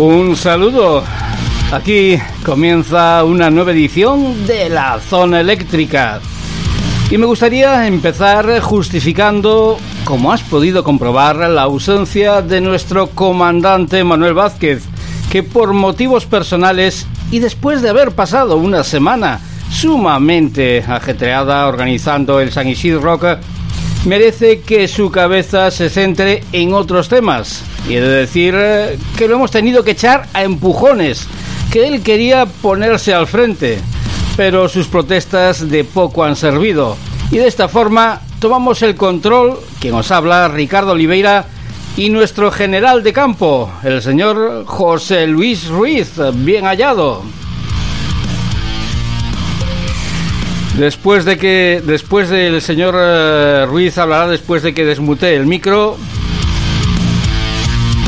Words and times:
Un 0.00 0.36
saludo. 0.36 1.02
Aquí 1.72 2.16
comienza 2.44 3.24
una 3.24 3.50
nueva 3.50 3.72
edición 3.72 4.46
de 4.46 4.68
la 4.68 5.00
zona 5.00 5.40
eléctrica. 5.40 6.20
Y 7.10 7.18
me 7.18 7.26
gustaría 7.26 7.84
empezar 7.84 8.60
justificando, 8.60 9.76
como 10.04 10.32
has 10.32 10.42
podido 10.42 10.84
comprobar, 10.84 11.34
la 11.50 11.62
ausencia 11.62 12.42
de 12.42 12.60
nuestro 12.60 13.08
comandante 13.08 14.04
Manuel 14.04 14.34
Vázquez, 14.34 14.84
que 15.32 15.42
por 15.42 15.72
motivos 15.72 16.26
personales 16.26 17.04
y 17.32 17.40
después 17.40 17.82
de 17.82 17.88
haber 17.88 18.12
pasado 18.12 18.56
una 18.56 18.84
semana 18.84 19.40
sumamente 19.68 20.78
ajetreada 20.86 21.66
organizando 21.66 22.38
el 22.38 22.52
San 22.52 22.68
Isidro 22.68 23.00
Rock, 23.00 23.38
merece 24.04 24.60
que 24.60 24.86
su 24.86 25.10
cabeza 25.10 25.72
se 25.72 25.90
centre 25.90 26.44
en 26.52 26.72
otros 26.72 27.08
temas. 27.08 27.64
Y 27.88 27.94
de 27.94 28.08
decir 28.08 28.54
eh, 28.56 28.98
que 29.16 29.26
lo 29.26 29.36
hemos 29.36 29.50
tenido 29.50 29.82
que 29.82 29.92
echar 29.92 30.28
a 30.34 30.44
empujones, 30.44 31.26
que 31.72 31.86
él 31.86 32.02
quería 32.02 32.46
ponerse 32.46 33.14
al 33.14 33.26
frente, 33.26 33.78
pero 34.36 34.68
sus 34.68 34.88
protestas 34.88 35.68
de 35.68 35.84
poco 35.84 36.24
han 36.24 36.36
servido. 36.36 36.96
Y 37.30 37.38
de 37.38 37.46
esta 37.46 37.68
forma 37.68 38.20
tomamos 38.40 38.82
el 38.82 38.94
control, 38.94 39.58
quien 39.80 39.94
os 39.94 40.10
habla, 40.10 40.48
Ricardo 40.48 40.92
Oliveira, 40.92 41.46
y 41.96 42.10
nuestro 42.10 42.52
general 42.52 43.02
de 43.02 43.12
campo, 43.12 43.72
el 43.82 44.02
señor 44.02 44.64
José 44.66 45.26
Luis 45.26 45.66
Ruiz, 45.68 46.12
bien 46.34 46.64
hallado. 46.64 47.22
Después 50.78 51.24
de 51.24 51.36
que, 51.36 51.82
después 51.84 52.28
del 52.28 52.62
señor 52.62 52.94
eh, 52.96 53.66
Ruiz 53.66 53.98
hablará 53.98 54.28
después 54.28 54.62
de 54.62 54.72
que 54.72 54.84
desmute 54.84 55.34
el 55.34 55.44
micro. 55.44 55.96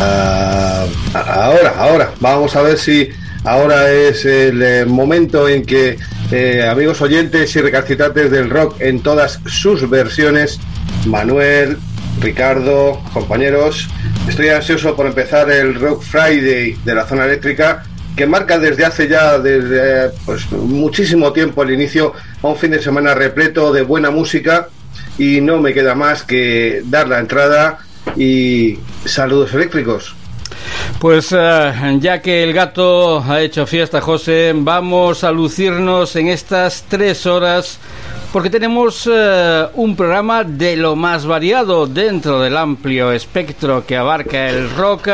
Ah, 0.03 0.87
ahora, 1.13 1.75
ahora, 1.77 2.13
vamos 2.21 2.57
a 2.57 2.63
ver 2.63 2.79
si 2.79 3.11
ahora 3.45 3.93
es 3.93 4.25
el 4.25 4.63
eh, 4.63 4.85
momento 4.87 5.47
en 5.47 5.63
que 5.63 5.99
eh, 6.31 6.67
amigos 6.67 7.03
oyentes 7.03 7.55
y 7.55 7.61
recalcitrantes 7.61 8.31
del 8.31 8.49
rock 8.49 8.81
en 8.81 9.01
todas 9.01 9.41
sus 9.45 9.91
versiones, 9.91 10.59
Manuel, 11.05 11.77
Ricardo, 12.19 13.03
compañeros, 13.13 13.89
estoy 14.27 14.49
ansioso 14.49 14.97
por 14.97 15.07
empezar 15.07 15.51
el 15.51 15.75
Rock 15.75 16.03
Friday 16.03 16.79
de 16.83 16.95
la 16.95 17.07
zona 17.07 17.27
eléctrica 17.27 17.83
que 18.17 18.27
marca 18.27 18.59
desde 18.59 18.87
hace 18.87 19.07
ya 19.07 19.39
desde 19.39 20.11
pues, 20.25 20.51
muchísimo 20.53 21.33
tiempo 21.33 21.63
el 21.63 21.73
inicio 21.73 22.15
a 22.43 22.49
un 22.49 22.57
fin 22.57 22.71
de 22.71 22.83
semana 22.83 23.15
repleto 23.15 23.71
de 23.73 23.83
buena 23.83 24.11
música 24.11 24.69
y 25.19 25.43
no 25.43 25.59
me 25.59 25.75
queda 25.75 25.95
más 25.95 26.23
que 26.23 26.83
dar 26.87 27.07
la 27.07 27.19
entrada 27.19 27.79
y 28.17 28.79
saludos 29.05 29.53
eléctricos. 29.55 30.15
Pues 30.99 31.35
eh, 31.37 31.99
ya 32.01 32.21
que 32.21 32.43
el 32.45 32.53
gato 32.53 33.23
ha 33.23 33.41
hecho 33.41 33.67
fiesta, 33.67 34.01
José, 34.01 34.53
vamos 34.55 35.25
a 35.25 35.33
lucirnos 35.33 36.15
en 36.17 36.29
estas 36.29 36.85
tres 36.89 37.25
horas 37.27 37.79
porque 38.33 38.51
tenemos 38.51 39.09
eh, 39.11 39.67
un 39.75 39.97
programa 39.97 40.45
de 40.45 40.77
lo 40.77 40.95
más 40.95 41.27
variado 41.27 41.87
dentro 41.87 42.41
del 42.41 42.57
amplio 42.57 43.13
espectro 43.13 43.85
que 43.87 43.97
abarca 43.97 44.49
el 44.51 44.71
rock 44.71 45.09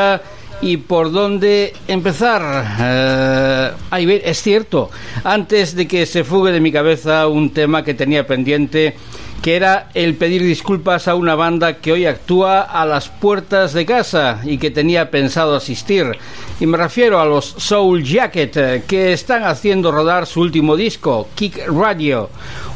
y 0.60 0.76
por 0.78 1.12
dónde 1.12 1.72
empezar. 1.86 2.76
Eh, 2.80 4.22
es 4.24 4.42
cierto, 4.42 4.91
antes 5.24 5.74
de 5.74 5.86
que 5.86 6.04
se 6.06 6.24
fugue 6.24 6.53
de 6.53 6.60
mi 6.60 6.72
cabeza 6.72 7.26
un 7.26 7.50
tema 7.50 7.84
que 7.84 7.94
tenía 7.94 8.26
pendiente, 8.26 8.97
que 9.46 9.54
era 9.54 9.90
el 9.94 10.16
pedir 10.16 10.42
disculpas 10.42 11.06
a 11.06 11.14
una 11.14 11.36
banda 11.36 11.76
que 11.76 11.92
hoy 11.92 12.04
actúa 12.04 12.62
a 12.62 12.84
las 12.84 13.08
puertas 13.08 13.72
de 13.74 13.86
casa 13.86 14.40
y 14.42 14.58
que 14.58 14.72
tenía 14.72 15.12
pensado 15.12 15.54
asistir. 15.54 16.18
Y 16.58 16.66
me 16.66 16.76
refiero 16.76 17.20
a 17.20 17.24
los 17.24 17.54
Soul 17.56 18.02
Jacket, 18.02 18.56
eh, 18.56 18.82
que 18.88 19.12
están 19.12 19.44
haciendo 19.44 19.92
rodar 19.92 20.26
su 20.26 20.40
último 20.40 20.74
disco, 20.74 21.28
Kick 21.36 21.64
Radio, 21.68 22.28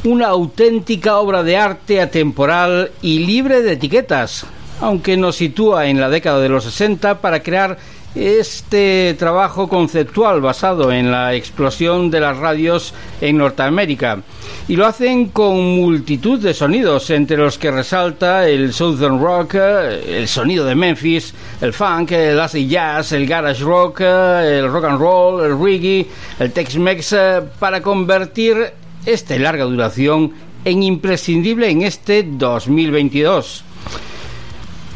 una 0.05 0.27
auténtica 0.27 1.17
obra 1.17 1.43
de 1.43 1.57
arte 1.57 1.99
atemporal 1.99 2.91
y 3.01 3.19
libre 3.19 3.61
de 3.63 3.73
etiquetas 3.73 4.45
aunque 4.79 5.15
nos 5.15 5.35
sitúa 5.35 5.85
en 5.85 5.99
la 6.01 6.09
década 6.09 6.39
de 6.39 6.49
los 6.49 6.63
60 6.63 7.21
para 7.21 7.43
crear 7.43 7.77
este 8.15 9.15
trabajo 9.17 9.69
conceptual 9.69 10.41
basado 10.41 10.91
en 10.91 11.11
la 11.11 11.33
explosión 11.33 12.11
de 12.11 12.19
las 12.19 12.37
radios 12.37 12.93
en 13.21 13.37
Norteamérica. 13.37 14.19
Y 14.67 14.75
lo 14.75 14.85
hacen 14.85 15.29
con 15.29 15.57
multitud 15.75 16.39
de 16.39 16.53
sonidos, 16.53 17.09
entre 17.09 17.37
los 17.37 17.57
que 17.57 17.71
resalta 17.71 18.47
el 18.47 18.73
Southern 18.73 19.21
Rock, 19.21 19.55
el 19.55 20.27
sonido 20.27 20.65
de 20.65 20.75
Memphis, 20.75 21.33
el 21.61 21.73
funk, 21.73 22.11
el 22.11 22.39
acid 22.39 22.69
jazz, 22.69 23.11
el 23.13 23.25
garage 23.25 23.63
rock, 23.63 24.01
el 24.01 24.71
rock 24.71 24.85
and 24.85 24.99
roll, 24.99 25.45
el 25.45 25.57
reggae, 25.57 26.07
el 26.39 26.51
Tex-Mex, 26.51 27.15
para 27.59 27.81
convertir 27.81 28.73
esta 29.05 29.37
larga 29.37 29.63
duración 29.65 30.33
en 30.63 30.83
imprescindible 30.83 31.69
en 31.69 31.81
este 31.81 32.23
2022. 32.23 33.63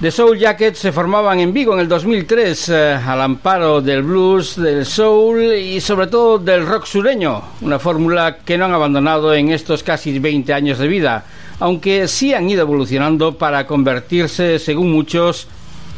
The 0.02 0.12
Soul 0.12 0.38
Jackets 0.38 0.80
se 0.80 0.92
formaban 0.92 1.40
en 1.40 1.54
Vigo 1.54 1.74
en 1.74 1.80
el 1.80 1.88
2003 1.88 2.70
eh, 2.70 2.94
al 2.96 3.22
amparo 3.22 3.80
del 3.80 4.04
blues, 4.04 4.58
del 4.58 4.86
soul 4.86 5.42
y 5.56 5.80
sobre 5.80 6.08
todo 6.08 6.38
del 6.38 6.68
rock 6.68 6.86
sureño, 6.86 7.42
una 7.62 7.80
fórmula 7.80 8.40
que 8.40 8.58
no 8.58 8.66
han 8.66 8.74
abandonado 8.74 9.34
en 9.34 9.54
estos 9.54 9.84
casi 9.84 10.20
20 10.20 10.54
años 10.54 10.80
de 10.80 10.90
vida, 10.90 11.24
aunque 11.62 12.10
sí 12.10 12.34
han 12.34 12.50
ido 12.50 12.64
evolucionando 12.64 13.38
para 13.38 13.66
convertirse, 13.66 14.60
según 14.60 14.92
muchos 14.92 15.48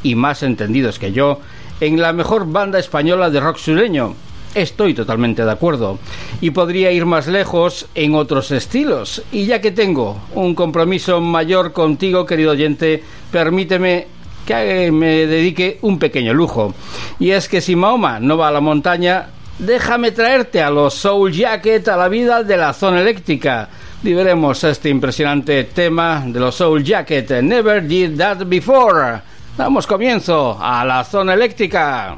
y 0.04 0.14
más 0.14 0.44
entendidos 0.44 1.00
que 1.00 1.12
yo, 1.12 1.40
en 1.82 2.00
la 2.00 2.14
mejor 2.14 2.46
banda 2.46 2.78
española 2.78 3.32
de 3.32 3.40
rock 3.40 3.58
sureño. 3.58 4.14
Estoy 4.58 4.96
totalmente 4.96 5.46
de 5.46 5.52
acuerdo. 5.52 6.00
Y 6.42 6.50
podría 6.50 6.92
ir 6.92 7.06
más 7.06 7.28
lejos 7.28 7.86
en 7.94 8.16
otros 8.16 8.50
estilos. 8.50 9.22
Y 9.32 9.46
ya 9.46 9.62
que 9.62 9.70
tengo 9.70 10.20
un 10.34 10.56
compromiso 10.56 11.22
mayor 11.22 11.74
contigo, 11.74 12.26
querido 12.26 12.54
oyente, 12.54 13.04
permíteme 13.32 14.08
que 14.48 14.92
me 14.92 15.28
dedique 15.28 15.78
un 15.84 16.00
pequeño 16.00 16.34
lujo. 16.34 16.74
Y 17.20 17.30
es 17.30 17.48
que 17.48 17.62
si 17.62 17.76
Mahoma 17.76 18.20
no 18.20 18.36
va 18.36 18.48
a 18.48 18.52
la 18.52 18.60
montaña, 18.60 19.28
déjame 19.60 20.10
traerte 20.10 20.64
a 20.64 20.72
los 20.72 20.96
Soul 20.96 21.32
Jacket 21.32 21.88
a 21.90 21.96
la 21.96 22.08
vida 22.08 22.42
de 22.42 22.58
la 22.58 22.74
zona 22.74 23.02
eléctrica. 23.02 23.70
Liberemos 24.02 24.64
este 24.64 24.90
impresionante 24.90 25.66
tema 25.66 26.24
de 26.26 26.40
los 26.40 26.56
Soul 26.56 26.84
Jacket. 26.84 27.44
Never 27.44 27.88
did 27.88 28.18
that 28.18 28.38
before. 28.48 29.22
Damos 29.56 29.86
comienzo 29.86 30.58
a 30.60 30.84
la 30.84 31.04
zona 31.04 31.36
eléctrica. 31.36 32.18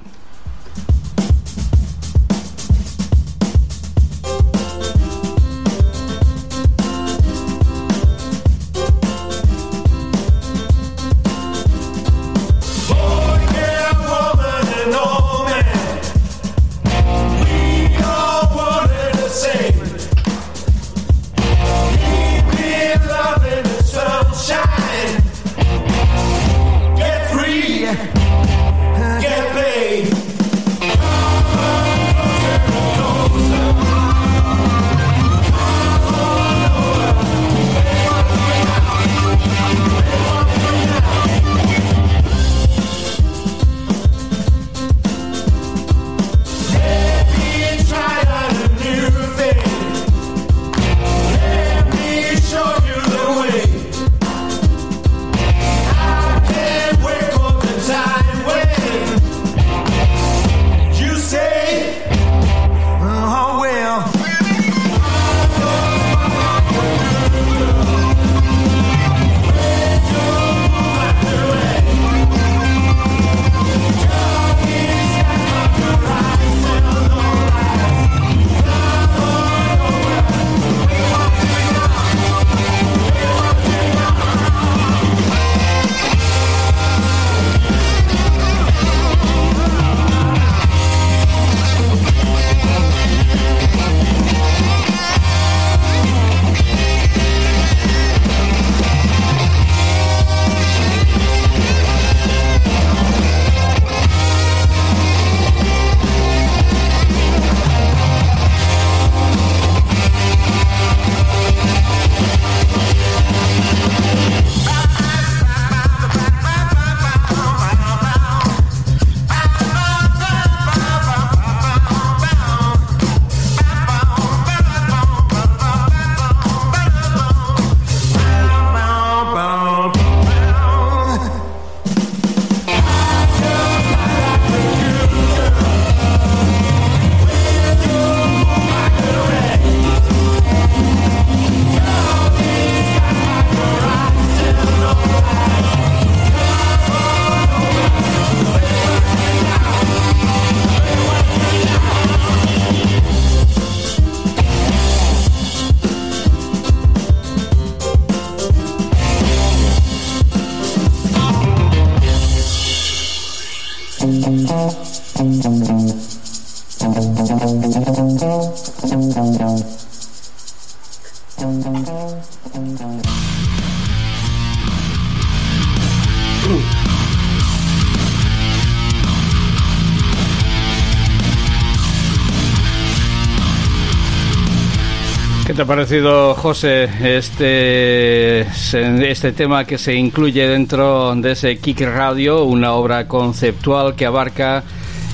Parecido, 185.70 186.34
José, 186.34 186.90
este, 187.04 188.40
este 188.42 189.32
tema 189.34 189.66
que 189.66 189.78
se 189.78 189.94
incluye 189.94 190.48
dentro 190.48 191.14
de 191.16 191.34
ese 191.34 191.60
Kick 191.60 191.82
Radio, 191.82 192.44
una 192.44 192.74
obra 192.74 193.08
conceptual 193.08 193.94
que 193.94 194.08
abarca 194.08 194.64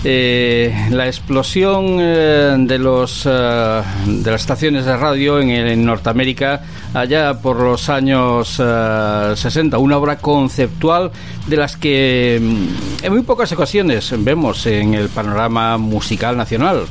eh, 0.05 0.73
la 0.91 1.07
explosión 1.07 1.97
eh, 1.99 2.55
de 2.57 2.77
los 2.77 3.25
eh, 3.25 3.81
de 4.05 4.31
las 4.31 4.39
estaciones 4.39 4.85
de 4.85 4.95
radio 4.95 5.41
en, 5.41 5.85
Norteamérica 5.85 6.63
allá 6.93 7.33
por 7.41 7.59
los 7.59 7.89
años 7.89 8.47
60 8.55 9.77
una 9.77 9.97
obra 9.97 10.19
conceptual 10.19 11.11
de 11.47 11.57
las 11.57 11.75
que 11.75 12.39
mm, 12.41 13.03
en 13.03 13.11
muy 13.11 13.23
pocas 13.23 13.51
ocasiones 13.51 14.13
vemos 14.19 14.65
en 14.67 14.93
el 14.93 15.09
panorama 15.09 15.77
musical 15.77 16.37
nacional. 16.37 16.85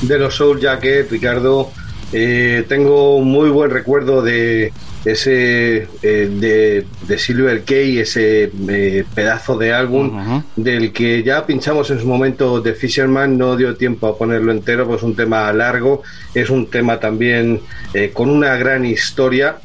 De 0.00 0.18
los 0.18 0.34
Soul 0.34 0.60
Jacket 0.60 1.10
Ricardo 1.10 1.72
tengo 2.10 3.20
muy 3.20 3.50
buen 3.50 3.70
recuerdo 3.70 4.22
de 4.22 4.72
ese 5.06 5.88
eh, 6.02 6.28
de, 6.30 6.84
de, 7.06 7.18
Silver 7.18 7.62
Key, 7.62 8.00
ese 8.00 8.50
eh, 8.68 9.04
pedazo 9.14 9.56
de 9.56 9.72
álbum 9.72 10.42
del 10.56 10.92
que 10.92 11.22
ya 11.22 11.46
pinchamos 11.46 11.90
en 11.90 12.00
su 12.00 12.06
momento 12.06 12.60
de 12.60 12.74
Fisherman, 12.74 13.38
no 13.38 13.56
dio 13.56 13.76
tiempo 13.76 14.08
a 14.08 14.18
ponerlo 14.18 14.50
entero, 14.50 14.86
pues 14.86 15.04
un 15.04 15.14
tema 15.14 15.52
largo, 15.52 16.02
es 16.34 16.50
un 16.50 16.68
tema 16.68 16.98
también 16.98 17.60
eh, 17.94 18.10
con 18.12 18.30
una 18.30 18.56
gran 18.56 18.84
historia. 18.84 19.58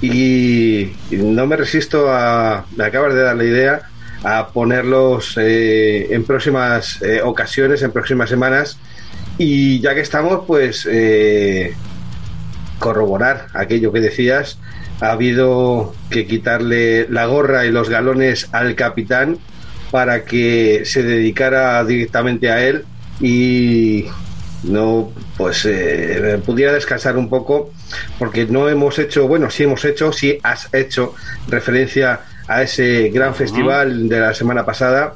Y, 0.00 0.92
no 1.10 1.46
me 1.46 1.56
resisto 1.56 2.10
a, 2.10 2.64
me 2.74 2.84
acabas 2.84 3.14
de 3.14 3.22
dar 3.22 3.36
la 3.36 3.44
idea, 3.44 3.82
a 4.24 4.48
ponerlos 4.48 5.34
en 5.36 6.24
próximas 6.24 6.98
ocasiones, 7.22 7.82
en 7.82 7.92
próximas 7.92 8.28
semanas 8.28 8.78
y 9.38 9.80
ya 9.80 9.94
que 9.94 10.00
estamos, 10.00 10.44
pues 10.46 10.86
corroborar 12.78 13.46
aquello 13.54 13.92
que 13.92 14.00
decías. 14.00 14.58
Ha 15.00 15.12
habido 15.12 15.94
que 16.10 16.26
quitarle 16.26 17.06
la 17.08 17.26
gorra 17.26 17.66
y 17.66 17.70
los 17.70 17.88
galones 17.88 18.48
al 18.52 18.74
capitán 18.74 19.38
para 19.90 20.24
que 20.24 20.82
se 20.84 21.02
dedicara 21.02 21.84
directamente 21.84 22.50
a 22.50 22.66
él 22.66 22.84
y 23.20 24.06
no 24.64 25.12
pues 25.36 25.64
eh, 25.66 26.40
pudiera 26.44 26.72
descansar 26.72 27.16
un 27.16 27.28
poco 27.28 27.70
porque 28.18 28.46
no 28.46 28.68
hemos 28.68 28.98
hecho 28.98 29.28
bueno 29.28 29.50
sí 29.50 29.62
hemos 29.62 29.84
hecho 29.84 30.12
sí 30.12 30.38
has 30.42 30.68
hecho 30.74 31.14
referencia 31.46 32.20
a 32.48 32.62
ese 32.62 33.08
gran 33.10 33.36
festival 33.36 34.08
de 34.08 34.18
la 34.18 34.34
semana 34.34 34.66
pasada 34.66 35.14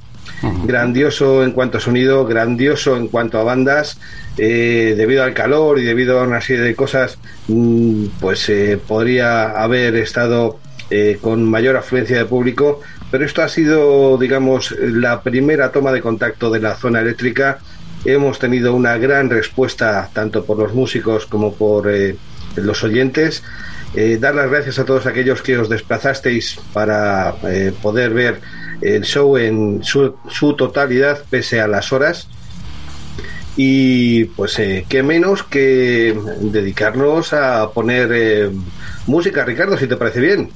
grandioso 0.64 1.44
en 1.44 1.52
cuanto 1.52 1.78
a 1.78 1.80
sonido, 1.80 2.25
grandioso 2.26 2.96
en 2.96 3.08
cuanto 3.08 3.38
a 3.38 3.44
bandas, 3.44 3.99
eh, 4.37 4.94
debido 4.96 5.22
al 5.22 5.34
calor 5.34 5.78
y 5.78 5.84
debido 5.84 6.20
a 6.20 6.25
una 6.25 6.40
serie 6.40 6.62
de 6.62 6.75
cosas, 6.75 7.18
mm, 7.49 8.06
pues 8.20 8.49
eh, 8.49 8.78
podría 8.87 9.50
haber 9.50 9.96
estado 9.96 10.58
eh, 10.90 11.18
con 11.20 11.49
mayor 11.49 11.76
afluencia 11.76 12.18
de 12.18 12.25
público, 12.25 12.80
pero 13.11 13.25
esto 13.25 13.42
ha 13.42 13.49
sido, 13.49 14.18
digamos, 14.18 14.75
la 14.78 15.22
primera 15.22 15.70
toma 15.70 15.92
de 15.92 16.00
contacto 16.00 16.50
de 16.50 16.61
la 16.61 16.75
zona 16.75 17.00
eléctrica. 17.00 17.58
Hemos 18.04 18.38
tenido 18.38 18.75
una 18.75 18.96
gran 18.99 19.30
respuesta 19.30 20.08
tanto 20.12 20.44
por 20.44 20.58
los 20.58 20.75
músicos 20.75 21.26
como 21.26 21.54
por 21.54 21.90
los 22.56 22.84
oyentes. 22.84 23.42
dar 24.18 24.34
las 24.34 24.50
gracias 24.50 24.78
a 24.78 24.84
todos 24.84 25.06
aquellos 25.06 25.42
que 25.42 25.58
os 25.58 25.68
desplazasteis 25.68 26.58
para 26.72 27.34
poder 27.82 28.14
ver 28.14 28.40
el 28.83 29.05
show 29.05 29.37
en 29.37 29.83
su, 29.83 30.17
su 30.29 30.55
totalidad, 30.55 31.23
pese 31.31 31.61
a 31.61 31.69
las 31.69 31.93
horas. 31.93 32.29
Y 33.57 34.25
pues 34.25 34.59
eh, 34.59 34.87
qué 34.89 35.03
menos 35.03 35.43
que 35.43 36.19
dedicarnos 36.41 37.33
a 37.35 37.71
poner 37.71 38.11
eh, 38.12 38.51
música, 39.07 39.45
Ricardo, 39.45 39.77
si 39.77 39.87
te 39.87 39.97
parece 39.97 40.21
bien. 40.21 40.51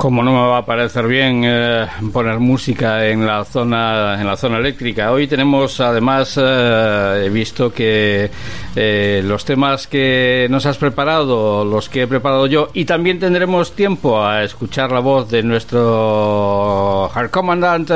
Como 0.00 0.22
no 0.22 0.32
me 0.32 0.48
va 0.48 0.56
a 0.56 0.64
parecer 0.64 1.06
bien 1.06 1.42
eh, 1.44 1.86
poner 2.10 2.38
música 2.38 3.06
en 3.06 3.26
la 3.26 3.44
zona 3.44 4.18
en 4.18 4.26
la 4.26 4.34
zona 4.34 4.56
eléctrica. 4.56 5.12
Hoy 5.12 5.26
tenemos 5.26 5.78
además 5.78 6.40
eh, 6.42 7.24
he 7.26 7.28
visto 7.28 7.70
que 7.70 8.30
eh, 8.74 9.22
los 9.22 9.44
temas 9.44 9.86
que 9.86 10.46
nos 10.48 10.64
has 10.64 10.78
preparado, 10.78 11.66
los 11.66 11.90
que 11.90 12.04
he 12.04 12.06
preparado 12.06 12.46
yo, 12.46 12.70
y 12.72 12.86
también 12.86 13.18
tendremos 13.18 13.76
tiempo 13.76 14.24
a 14.24 14.42
escuchar 14.42 14.90
la 14.90 15.00
voz 15.00 15.28
de 15.28 15.42
nuestro 15.42 17.10
Hard 17.14 17.28
Commandant 17.28 17.90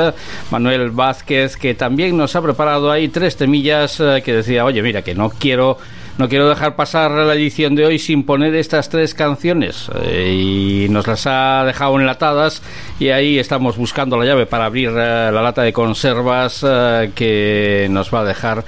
Manuel 0.51 0.91
Vázquez, 0.91 1.57
que 1.57 1.73
también 1.73 2.15
nos 2.15 2.35
ha 2.35 2.41
preparado 2.43 2.91
ahí 2.91 3.07
tres 3.07 3.35
temillas 3.35 3.97
que 4.23 4.31
decía, 4.31 4.63
oye, 4.63 4.83
mira 4.83 5.01
que 5.01 5.15
no 5.15 5.31
quiero 5.31 5.79
no 6.17 6.29
quiero 6.29 6.47
dejar 6.47 6.75
pasar 6.75 7.11
la 7.11 7.33
edición 7.33 7.75
de 7.75 7.85
hoy 7.85 7.99
sin 7.99 8.23
poner 8.23 8.55
estas 8.55 8.89
tres 8.89 9.13
canciones 9.13 9.89
eh, 10.01 10.31
y 10.31 10.89
nos 10.89 11.07
las 11.07 11.27
ha 11.27 11.63
dejado 11.65 11.99
enlatadas 11.99 12.61
y 12.99 13.09
ahí 13.09 13.37
estamos 13.37 13.75
buscando 13.75 14.17
la 14.17 14.25
llave 14.25 14.45
para 14.45 14.65
abrir 14.65 14.89
eh, 14.89 15.29
la 15.31 15.41
lata 15.41 15.61
de 15.63 15.73
conservas 15.73 16.65
eh, 16.67 17.11
que 17.13 17.87
nos 17.89 18.13
va 18.13 18.21
a 18.21 18.23
dejar 18.23 18.63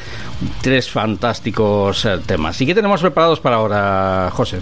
tres 0.62 0.90
fantásticos 0.90 2.08
temas. 2.26 2.60
¿Y 2.60 2.66
qué 2.66 2.76
tenemos 2.76 3.00
preparados 3.02 3.40
para 3.40 3.56
ahora, 3.58 4.30
José? 4.34 4.60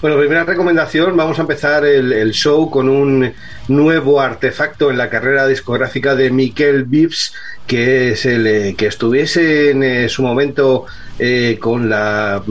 Bueno, 0.00 0.18
primera 0.18 0.44
recomendación, 0.44 1.16
vamos 1.16 1.38
a 1.38 1.42
empezar 1.42 1.84
el, 1.84 2.32
show 2.32 2.70
con 2.70 2.88
un 2.88 3.32
nuevo 3.68 4.20
artefacto 4.20 4.90
en 4.90 4.98
la 4.98 5.08
carrera 5.08 5.46
discográfica 5.46 6.14
de 6.14 6.30
Miquel 6.30 6.84
Vips, 6.84 7.34
que 7.66 8.12
es 8.12 8.26
el 8.26 8.74
que 8.76 8.86
estuviese 8.86 9.70
en 9.70 10.08
su 10.08 10.22
momento 10.22 10.86
eh, 11.18 11.58
con 11.60 11.88
la 11.88 12.42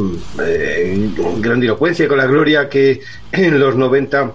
eh, 0.43 1.09
grandilocuencia 1.39 2.05
y 2.05 2.07
con 2.07 2.17
la 2.17 2.25
gloria 2.25 2.69
que 2.69 3.01
en 3.31 3.59
los 3.59 3.75
90 3.75 4.33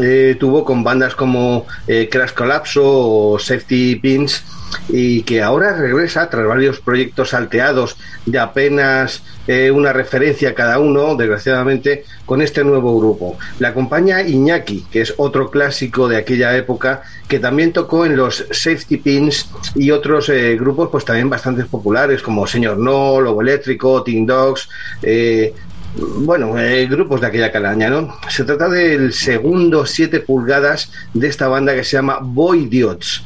eh, 0.00 0.36
tuvo 0.38 0.64
con 0.64 0.84
bandas 0.84 1.14
como 1.14 1.66
Crash 1.86 2.32
Collapso 2.32 2.82
o 2.84 3.38
Safety 3.38 3.96
Pins 3.96 4.42
y 4.88 5.22
que 5.22 5.42
ahora 5.42 5.76
regresa 5.76 6.28
tras 6.28 6.46
varios 6.46 6.80
proyectos 6.80 7.30
salteados 7.30 7.96
de 8.26 8.38
apenas 8.38 9.22
eh, 9.46 9.70
una 9.70 9.92
referencia 9.92 10.54
cada 10.54 10.78
uno, 10.78 11.16
desgraciadamente, 11.16 12.04
con 12.26 12.42
este 12.42 12.62
nuevo 12.64 12.96
grupo. 12.98 13.36
Le 13.58 13.66
acompaña 13.66 14.22
Iñaki, 14.22 14.86
que 14.90 15.00
es 15.00 15.14
otro 15.16 15.50
clásico 15.50 16.08
de 16.08 16.16
aquella 16.16 16.56
época, 16.56 17.02
que 17.28 17.38
también 17.38 17.72
tocó 17.72 18.06
en 18.06 18.16
los 18.16 18.46
Safety 18.50 18.98
Pins 18.98 19.48
y 19.74 19.90
otros 19.90 20.28
eh, 20.28 20.56
grupos 20.56 20.90
pues 20.90 21.04
también 21.04 21.28
bastante 21.28 21.64
populares 21.64 22.22
como 22.22 22.46
Señor 22.46 22.78
No, 22.78 23.20
Lobo 23.20 23.42
Eléctrico, 23.42 24.02
Teen 24.02 24.26
Dogs, 24.26 24.68
eh, 25.02 25.52
bueno, 25.94 26.54
grupos 26.88 27.20
de 27.20 27.26
aquella 27.26 27.52
calaña, 27.52 27.90
¿no? 27.90 28.16
Se 28.28 28.44
trata 28.44 28.68
del 28.68 29.12
segundo 29.12 29.84
7 29.84 30.20
pulgadas 30.20 30.90
de 31.12 31.28
esta 31.28 31.48
banda 31.48 31.74
que 31.74 31.84
se 31.84 31.96
llama 31.96 32.18
Boy 32.22 32.62
Idiots. 32.64 33.22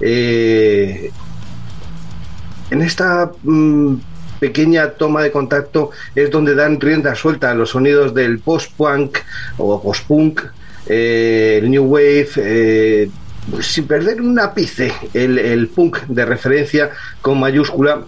Eh, 0.00 1.10
en 2.70 2.82
esta 2.82 3.30
mm, 3.42 3.94
pequeña 4.40 4.90
toma 4.90 5.22
de 5.22 5.30
contacto 5.30 5.90
es 6.14 6.30
donde 6.30 6.54
dan 6.54 6.80
rienda 6.80 7.14
suelta 7.14 7.50
a 7.50 7.54
los 7.54 7.70
sonidos 7.70 8.12
del 8.12 8.40
post-punk 8.40 9.18
o 9.58 9.80
post-punk, 9.80 10.42
eh, 10.86 11.60
el 11.62 11.70
new 11.70 11.84
wave, 11.84 12.30
eh, 12.36 13.10
sin 13.60 13.86
perder 13.86 14.20
un 14.20 14.38
ápice 14.38 14.92
el 15.14 15.68
punk 15.68 16.00
de 16.08 16.24
referencia 16.24 16.90
con 17.20 17.38
mayúscula 17.40 18.04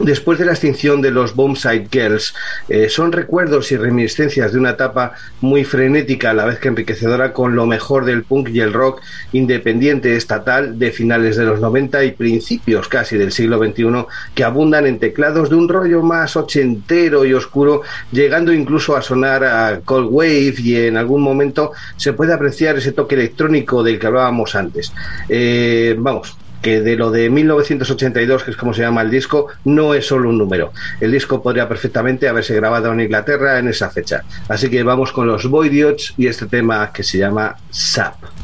Después 0.00 0.40
de 0.40 0.44
la 0.44 0.52
extinción 0.52 1.00
de 1.02 1.12
los 1.12 1.36
Bombside 1.36 1.88
Girls, 1.90 2.34
eh, 2.68 2.88
son 2.88 3.12
recuerdos 3.12 3.70
y 3.70 3.76
reminiscencias 3.76 4.52
de 4.52 4.58
una 4.58 4.70
etapa 4.70 5.12
muy 5.40 5.64
frenética, 5.64 6.30
a 6.30 6.34
la 6.34 6.44
vez 6.44 6.58
que 6.58 6.66
enriquecedora, 6.66 7.32
con 7.32 7.54
lo 7.54 7.64
mejor 7.66 8.04
del 8.04 8.24
punk 8.24 8.48
y 8.48 8.60
el 8.60 8.72
rock 8.72 9.00
independiente 9.32 10.16
estatal 10.16 10.80
de 10.80 10.90
finales 10.90 11.36
de 11.36 11.44
los 11.44 11.60
90 11.60 12.04
y 12.04 12.10
principios 12.10 12.88
casi 12.88 13.16
del 13.16 13.30
siglo 13.30 13.58
XXI, 13.58 14.06
que 14.34 14.42
abundan 14.42 14.86
en 14.86 14.98
teclados 14.98 15.48
de 15.48 15.56
un 15.56 15.68
rollo 15.68 16.02
más 16.02 16.36
ochentero 16.36 17.24
y 17.24 17.32
oscuro, 17.32 17.82
llegando 18.10 18.52
incluso 18.52 18.96
a 18.96 19.02
sonar 19.02 19.44
a 19.44 19.80
Cold 19.84 20.08
Wave 20.10 20.54
y 20.58 20.76
en 20.76 20.96
algún 20.96 21.22
momento 21.22 21.70
se 21.96 22.12
puede 22.12 22.32
apreciar 22.32 22.76
ese 22.76 22.90
toque 22.90 23.14
electrónico 23.14 23.84
del 23.84 24.00
que 24.00 24.08
hablábamos 24.08 24.56
antes. 24.56 24.92
Eh, 25.28 25.94
vamos, 25.96 26.36
que 26.64 26.80
de 26.80 26.96
lo 26.96 27.10
de 27.10 27.28
1982, 27.28 28.42
que 28.42 28.50
es 28.52 28.56
como 28.56 28.72
se 28.72 28.80
llama 28.80 29.02
el 29.02 29.10
disco, 29.10 29.48
no 29.64 29.92
es 29.92 30.06
solo 30.06 30.30
un 30.30 30.38
número. 30.38 30.72
El 30.98 31.12
disco 31.12 31.42
podría 31.42 31.68
perfectamente 31.68 32.26
haberse 32.26 32.56
grabado 32.56 32.90
en 32.90 33.02
Inglaterra 33.02 33.58
en 33.58 33.68
esa 33.68 33.90
fecha. 33.90 34.24
Así 34.48 34.70
que 34.70 34.82
vamos 34.82 35.12
con 35.12 35.26
los 35.26 35.46
Boydiots 35.46 36.14
y 36.16 36.26
este 36.26 36.46
tema 36.46 36.90
que 36.90 37.02
se 37.02 37.18
llama 37.18 37.54
SAP. 37.70 38.43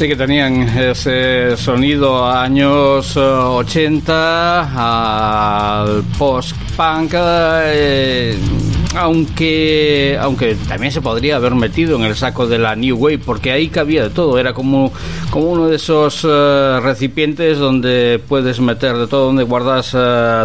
Sí 0.00 0.08
que 0.08 0.16
tenían 0.16 0.62
ese 0.78 1.58
sonido 1.58 2.26
años 2.26 3.14
80 3.18 4.10
eh, 4.10 4.74
al 4.74 6.02
post-punk, 6.18 7.12
eh, 7.14 8.34
aunque, 8.96 10.16
aunque 10.18 10.54
también 10.66 10.90
se 10.90 11.02
podría 11.02 11.36
haber 11.36 11.54
metido 11.54 11.96
en 11.96 12.04
el 12.04 12.16
saco 12.16 12.46
de 12.46 12.56
la 12.56 12.74
New 12.74 12.96
Wave, 12.96 13.18
porque 13.18 13.52
ahí 13.52 13.68
cabía 13.68 14.04
de 14.04 14.08
todo, 14.08 14.38
era 14.38 14.54
como, 14.54 14.90
como 15.28 15.50
uno 15.50 15.68
de 15.68 15.76
esos 15.76 16.26
eh, 16.26 16.80
recipientes 16.82 17.58
donde 17.58 18.22
puedes 18.26 18.58
meter 18.58 18.96
de 18.96 19.06
todo, 19.06 19.26
donde 19.26 19.42
guardas 19.42 19.90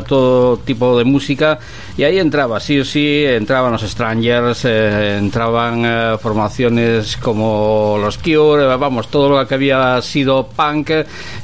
todo 0.05 0.57
tipo 0.57 0.97
de 0.97 1.05
música, 1.05 1.59
y 1.97 2.03
ahí 2.03 2.19
entraba, 2.19 2.59
sí 2.59 2.79
o 2.79 2.85
sí, 2.85 3.23
entraban 3.25 3.71
los 3.71 3.81
Strangers, 3.81 4.65
entraban 4.65 6.19
formaciones 6.19 7.17
como 7.17 7.97
los 7.99 8.17
Cure, 8.17 8.65
vamos, 8.75 9.07
todo 9.09 9.29
lo 9.29 9.47
que 9.47 9.55
había 9.55 10.01
sido 10.01 10.47
punk 10.47 10.91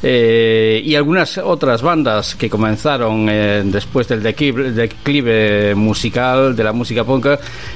eh, 0.04 0.82
y 0.84 0.96
algunas 0.96 1.38
otras 1.38 1.82
bandas 1.82 2.36
que 2.36 2.50
comenzaron 2.50 3.28
eh, 3.30 3.62
después 3.66 4.08
del 4.08 4.24
declive, 4.24 5.76
musical 5.76 6.56
de 6.56 6.64
la 6.64 6.74
música 6.74 7.04
punk 7.04 7.28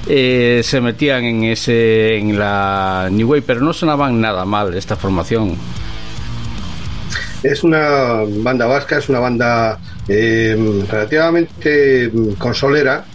eh, 0.08 0.62
se 0.64 0.82
metían 0.82 1.24
en 1.24 1.44
ese 1.46 2.18
en 2.18 2.38
la 2.38 3.10
New 3.12 3.30
Wave, 3.30 3.44
pero 3.44 3.62
no 3.62 3.74
sonaban 3.74 4.20
nada 4.20 4.46
mal 4.46 4.74
esta 4.74 4.96
formación. 4.96 5.56
Es 7.44 7.64
una 7.64 8.24
banda 8.28 8.66
vasca, 8.66 8.98
es 8.98 9.08
una 9.08 9.20
banda 9.20 9.78
relativamente 10.08 12.12
consolera 12.38 13.06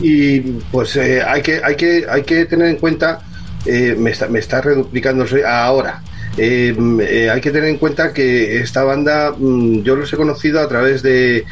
y 0.00 0.40
pues 0.40 0.96
hay 0.96 1.42
que 1.42 1.60
hay 1.62 1.76
que 1.76 2.06
hay 2.08 2.22
que 2.22 2.46
tener 2.46 2.68
en 2.68 2.76
cuenta 2.76 3.20
eh, 3.64 3.94
me, 3.96 4.10
está, 4.10 4.28
me 4.28 4.38
está 4.38 4.60
reduplicando 4.60 5.24
ahora. 5.46 6.02
Eh, 6.38 6.74
eh, 7.02 7.30
hay 7.30 7.40
que 7.42 7.50
tener 7.50 7.68
en 7.68 7.76
cuenta 7.76 8.14
que 8.14 8.56
esta 8.56 8.84
banda 8.84 9.34
mm, 9.36 9.82
yo 9.82 9.96
los 9.96 10.10
he 10.12 10.16
conocido 10.16 10.60
a 10.60 10.68
través 10.68 11.02
de 11.02 11.44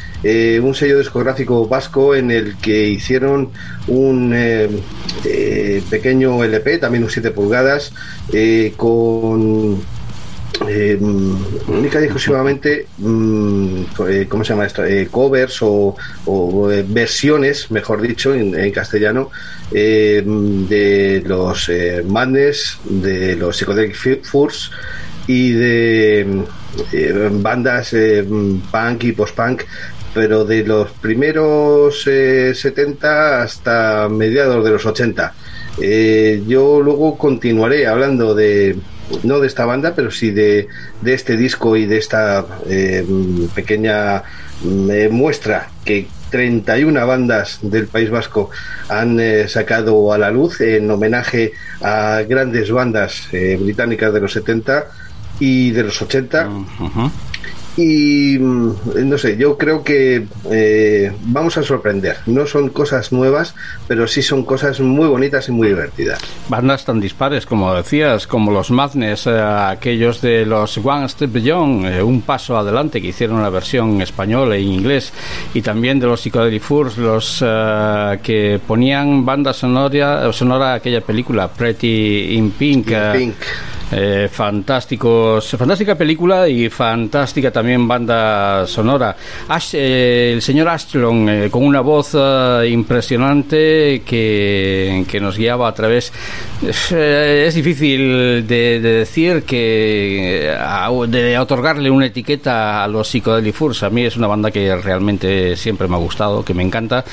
un 0.61 0.73
sello 0.73 0.97
discográfico 0.97 1.67
vasco 1.67 2.15
en 2.15 2.31
el 2.31 2.57
que 2.57 2.89
hicieron 2.89 3.51
un 3.87 4.35
pequeño 5.89 6.43
LP, 6.43 6.79
también 6.79 7.03
un 7.03 7.09
7 7.09 7.31
pulgadas, 7.31 7.93
con 8.75 9.81
eh, 10.67 10.97
única 11.67 11.99
y 11.99 12.03
exclusivamente, 12.03 12.87
mm, 12.97 13.83
eh, 14.07 14.25
¿cómo 14.29 14.43
se 14.43 14.53
llama 14.53 14.65
esto? 14.65 14.85
Eh, 14.85 15.07
covers 15.09 15.59
o, 15.61 15.95
eh, 16.71 16.85
versiones, 16.87 17.71
mejor 17.71 18.01
dicho, 18.01 18.33
en, 18.33 18.71
castellano, 18.71 19.31
de 19.71 21.23
los 21.25 21.71
Madness, 22.05 22.77
de 22.83 23.35
los 23.35 23.57
Psychedelic 23.57 24.23
Furs 24.23 24.71
y 25.27 25.51
de 25.51 26.43
bandas 27.31 27.95
punk 28.71 29.03
y 29.03 29.11
post-punk 29.13 29.63
pero 30.13 30.43
de 30.43 30.65
los 30.65 30.91
primeros 30.91 32.03
70 32.03 33.43
hasta 33.43 34.09
mediados 34.09 34.63
de 34.65 34.71
los 34.71 34.85
80. 34.85 35.33
yo 36.47 36.81
luego 36.81 37.17
continuaré 37.17 37.87
hablando 37.87 38.35
de, 38.35 38.75
no 39.23 39.39
de 39.39 39.47
esta 39.47 39.65
banda, 39.65 39.93
pero 39.95 40.11
sí 40.11 40.31
de, 40.31 40.67
de 41.01 41.13
este 41.13 41.37
disco 41.37 41.75
y 41.75 41.85
de 41.85 41.97
esta 41.97 42.45
eh, 42.67 43.05
pequeña 43.53 44.23
mm, 44.63 44.91
eh, 44.91 45.09
muestra 45.09 45.69
que 45.85 46.07
31 46.29 47.05
bandas 47.05 47.59
del 47.61 47.87
País 47.87 48.09
Vasco 48.09 48.49
han 48.87 49.19
eh, 49.19 49.47
sacado 49.47 50.13
a 50.13 50.17
la 50.17 50.31
luz 50.31 50.61
en 50.61 50.89
homenaje 50.89 51.53
a 51.81 52.21
grandes 52.27 52.71
bandas 52.71 53.27
británicas 53.31 54.13
de 54.13 54.21
los 54.21 54.31
70 54.31 54.85
y 55.39 55.71
de 55.71 55.83
los 55.83 56.01
80 56.01 56.49
y 57.77 58.37
mm, 58.37 58.73
no 59.05 59.17
sé, 59.17 59.37
yo 59.37 59.57
creo 59.57 59.83
que 59.83 60.25
eh, 60.49 61.11
vamos 61.23 61.57
a 61.57 61.63
sorprender. 61.63 62.17
No 62.25 62.45
son 62.45 62.69
cosas 62.69 63.11
nuevas, 63.11 63.55
pero 63.87 64.07
sí 64.07 64.21
son 64.21 64.43
cosas 64.43 64.79
muy 64.79 65.07
bonitas 65.07 65.47
y 65.47 65.51
muy 65.51 65.69
divertidas. 65.69 66.19
Bandas 66.49 66.85
tan 66.85 66.99
dispares, 66.99 67.45
como 67.45 67.73
decías, 67.73 68.27
como 68.27 68.51
los 68.51 68.71
Madness, 68.71 69.27
eh, 69.27 69.39
aquellos 69.39 70.21
de 70.21 70.45
los 70.45 70.77
One 70.77 71.07
Step 71.07 71.31
Beyond, 71.31 71.85
eh, 71.85 72.03
un 72.03 72.21
paso 72.21 72.57
adelante, 72.57 73.01
que 73.01 73.09
hicieron 73.09 73.41
la 73.41 73.49
versión 73.49 73.91
en 73.95 74.01
español 74.01 74.51
e 74.53 74.61
inglés, 74.61 75.13
y 75.53 75.61
también 75.61 75.99
de 75.99 76.07
los 76.07 76.21
Psychedelic 76.21 76.61
Furs, 76.61 76.97
los 76.97 77.43
que 78.21 78.59
ponían 78.67 79.25
banda 79.25 79.53
sonora, 79.53 80.31
sonora 80.33 80.73
a 80.73 80.75
aquella 80.75 81.01
película, 81.01 81.47
Pretty 81.47 82.35
in 82.35 82.51
Pink. 82.51 82.91
Pink 83.13 83.35
eh, 83.93 84.29
fantásticos, 84.31 85.49
fantástica 85.49 85.95
película 85.95 86.47
y 86.47 86.69
fantástica 86.69 87.51
también 87.51 87.85
banda 87.85 88.65
sonora. 88.65 89.17
Eh, 89.73 90.31
el 90.33 90.41
señor 90.41 90.69
Ashlon 90.69 91.27
eh, 91.27 91.49
con 91.49 91.65
una 91.65 91.81
voz 91.81 92.15
impresionante 92.65 94.01
que, 94.05 95.05
que, 95.09 95.19
nos 95.19 95.37
guiaba 95.37 95.67
a 95.67 95.73
través. 95.73 96.13
es 96.61 97.55
difícil 97.55 98.47
de, 98.47 98.79
decir 98.79 99.43
que 99.43 100.55
de 101.07 101.37
otorgarle 101.37 101.91
una 101.91 102.05
etiqueta 102.05 102.83
a 102.83 102.87
los 102.87 103.09
Psychedelic 103.09 103.53
Furs. 103.53 103.83
A 103.83 103.89
mí 103.89 104.05
es 104.05 104.15
una 104.15 104.27
banda 104.27 104.51
que 104.51 104.73
realmente 104.77 105.57
siempre 105.57 105.89
me 105.89 105.95
ha 105.95 105.99
gustado, 105.99 106.45
que 106.45 106.53
me 106.53 106.63
encanta 106.63 107.03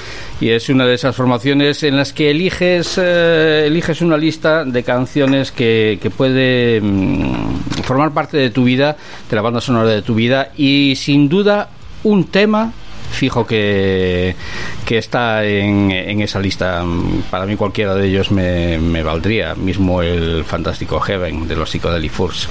y 0.40 0.50
es 0.50 0.68
una 0.68 0.86
de 0.86 0.94
esas 0.94 1.16
formaciones 1.16 1.82
en 1.82 1.96
las 1.96 2.12
que 2.12 2.30
eliges 2.30 2.98
eliges 2.98 4.00
una 4.00 4.16
lista 4.16 4.64
de 4.64 4.82
canciones 4.84 5.50
que, 5.50 5.98
que 6.00 6.10
puede 6.10 6.67
Mm, 6.80 7.82
formar 7.84 8.12
parte 8.12 8.36
de 8.36 8.50
tu 8.50 8.64
vida, 8.64 8.96
de 9.28 9.36
la 9.36 9.42
banda 9.42 9.60
sonora 9.60 9.88
de 9.88 10.02
tu 10.02 10.14
vida 10.14 10.52
y 10.56 10.94
sin 10.96 11.28
duda 11.28 11.70
un 12.04 12.24
tema 12.24 12.72
fijo 13.10 13.46
que, 13.46 14.34
que 14.84 14.98
está 14.98 15.44
en, 15.44 15.90
en, 15.90 16.20
esa 16.20 16.40
lista. 16.40 16.84
Para 17.30 17.46
mí 17.46 17.56
cualquiera 17.56 17.94
de 17.94 18.08
ellos 18.08 18.30
me, 18.30 18.78
me 18.78 19.02
valdría, 19.02 19.54
mismo 19.54 20.02
el 20.02 20.44
fantástico 20.44 21.00
Heaven 21.00 21.48
de 21.48 21.56
los 21.56 21.70
Psychedelic 21.70 22.12
Furs. 22.12 22.48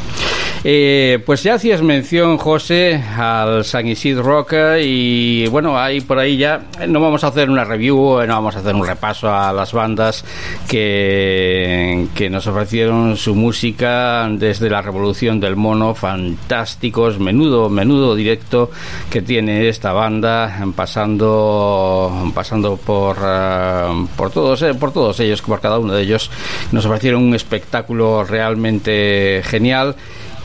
Eh, 0.63 1.19
pues 1.25 1.43
ya 1.43 1.55
hacías 1.55 1.81
mención, 1.81 2.37
José, 2.37 3.01
al 3.17 3.63
San 3.63 3.87
Isidro 3.87 4.23
Roca 4.23 4.79
y 4.79 5.47
bueno, 5.47 5.79
ahí 5.79 6.01
por 6.01 6.19
ahí 6.19 6.37
ya 6.37 6.65
no 6.87 6.99
vamos 6.99 7.23
a 7.23 7.27
hacer 7.27 7.49
una 7.49 7.63
review, 7.63 8.25
no 8.25 8.33
vamos 8.33 8.55
a 8.55 8.59
hacer 8.59 8.75
un 8.75 8.85
repaso 8.85 9.33
a 9.33 9.53
las 9.53 9.71
bandas 9.71 10.25
que, 10.67 12.07
que 12.15 12.29
nos 12.29 12.47
ofrecieron 12.47 13.15
su 13.17 13.35
música 13.35 14.27
desde 14.29 14.69
la 14.69 14.81
revolución 14.81 15.39
del 15.39 15.55
mono, 15.55 15.93
fantásticos, 15.93 17.19
menudo, 17.19 17.69
menudo 17.69 18.15
directo 18.15 18.71
que 19.09 19.21
tiene 19.21 19.69
esta 19.69 19.93
banda, 19.93 20.46
pasando, 20.75 22.31
pasando 22.33 22.77
por, 22.77 23.17
eh, 23.23 24.05
por, 24.15 24.31
todos, 24.31 24.61
eh, 24.61 24.73
por 24.73 24.91
todos 24.91 25.19
ellos, 25.19 25.41
por 25.41 25.59
cada 25.59 25.79
uno 25.79 25.93
de 25.93 26.03
ellos, 26.03 26.29
nos 26.71 26.85
ofrecieron 26.85 27.23
un 27.23 27.35
espectáculo 27.35 28.23
realmente 28.23 29.41
genial. 29.45 29.95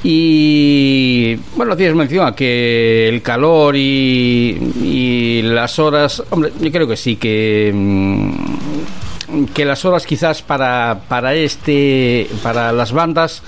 Y 0.05 1.37
bueno, 1.57 1.77
tienes 1.77 1.95
mención 1.95 2.27
a 2.27 2.35
que 2.35 3.09
el 3.09 3.23
calor 3.23 3.77
y, 3.77 5.41
las 5.45 5.79
horas, 5.79 6.23
hombre, 6.31 6.53
yo 6.61 6.73
creo 6.73 6.89
que 6.89 6.97
sí, 6.97 7.17
que, 7.17 7.71
mm, 7.73 9.45
que 9.55 9.65
las 9.65 9.85
horas 9.85 10.05
quizás 10.05 10.43
para, 10.43 11.03
para 11.09 11.35
este, 11.35 12.29
para 12.43 12.73
las 12.73 12.93
bandas 12.93 13.43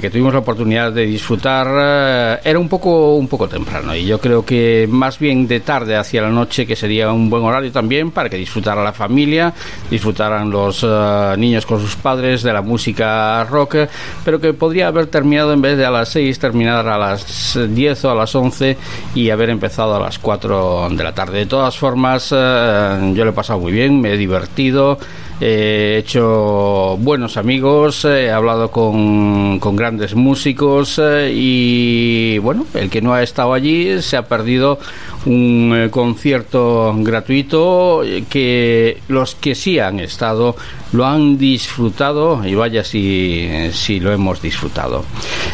que, 0.00 0.08
tuvimos 0.10 0.32
la 0.32 0.38
oportunidad 0.38 0.92
de 0.92 1.04
disfrutar 1.04 1.66
eh, 1.70 2.40
era 2.44 2.58
un 2.58 2.68
poco, 2.68 3.14
un 3.16 3.28
poco 3.28 3.46
temprano 3.46 3.94
y 3.94 4.06
yo 4.06 4.18
creo 4.18 4.44
que 4.44 4.86
más 4.88 5.18
bien 5.18 5.46
de 5.46 5.60
tarde 5.60 5.96
hacia 5.96 6.22
la 6.22 6.30
noche 6.30 6.66
que 6.66 6.74
sería 6.74 7.12
un 7.12 7.28
buen 7.28 7.44
horario 7.44 7.70
también 7.70 8.10
para 8.10 8.30
que 8.30 8.36
disfrutara 8.36 8.82
la 8.82 8.92
familia, 8.92 9.52
disfrutaran 9.90 10.50
los 10.50 10.82
eh, 10.82 11.34
niños 11.36 11.66
con 11.66 11.78
sus 11.80 11.96
padres 11.96 12.42
de 12.42 12.52
la 12.54 12.62
música 12.62 13.44
rock, 13.44 13.76
pero 14.24 14.40
que 14.40 14.54
podría 14.54 14.88
haber 14.88 15.08
terminado 15.08 15.52
en 15.52 15.60
vez 15.60 15.76
de 15.76 15.84
a 15.84 15.90
las 15.90 16.08
6, 16.08 16.38
terminar 16.38 16.88
a 16.88 16.96
las 16.96 17.58
10 17.68 18.04
o 18.06 18.10
a 18.10 18.14
las 18.14 18.34
11 18.34 18.78
y 19.14 19.28
haber 19.28 19.50
empezado 19.50 19.94
a 19.94 20.00
las 20.00 20.18
4 20.18 20.88
de 20.90 21.04
la 21.04 21.14
tarde. 21.14 21.40
De 21.40 21.46
todas 21.46 21.76
formas, 21.76 22.32
eh, 22.34 23.12
yo 23.14 23.24
lo 23.24 23.30
he 23.30 23.34
pasado 23.34 23.60
muy 23.60 23.72
bien, 23.72 24.00
me 24.00 24.14
he 24.14 24.16
divertido 24.16 24.98
he 25.40 25.96
hecho 25.98 26.96
buenos 27.00 27.36
amigos, 27.36 28.04
he 28.04 28.30
hablado 28.30 28.70
con, 28.70 29.58
con 29.58 29.76
grandes 29.76 30.14
músicos 30.14 31.00
eh, 31.02 31.32
y 31.34 32.38
bueno, 32.38 32.66
el 32.74 32.90
que 32.90 33.02
no 33.02 33.14
ha 33.14 33.22
estado 33.22 33.52
allí 33.52 34.00
se 34.02 34.16
ha 34.16 34.26
perdido 34.26 34.78
un 35.26 35.72
eh, 35.74 35.90
concierto 35.90 36.94
gratuito 36.98 38.02
que 38.28 38.98
los 39.08 39.34
que 39.34 39.54
sí 39.54 39.78
han 39.78 40.00
estado 40.00 40.56
lo 40.92 41.04
han 41.04 41.36
disfrutado 41.36 42.46
y 42.46 42.54
vaya 42.54 42.84
si, 42.84 43.48
si 43.72 43.98
lo 43.98 44.12
hemos 44.12 44.40
disfrutado. 44.40 45.04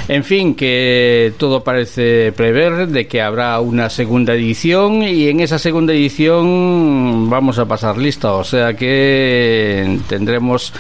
En 0.09 0.23
fin, 0.23 0.55
que 0.55 1.33
todo 1.39 1.65
parece 1.65 2.33
prever 2.33 2.89
de 2.89 3.07
que 3.07 3.23
habrá 3.23 3.59
una 3.61 3.89
segunda 3.89 4.35
edición 4.35 5.03
y 5.03 5.29
en 5.29 5.41
esa 5.41 5.59
segunda 5.59 5.93
edición 5.93 7.31
vamos 7.31 7.59
a 7.59 7.67
pasar 7.67 7.97
lista, 7.97 8.33
o 8.33 8.45
sea 8.45 8.75
que 8.75 9.99
tendremos 10.09 10.73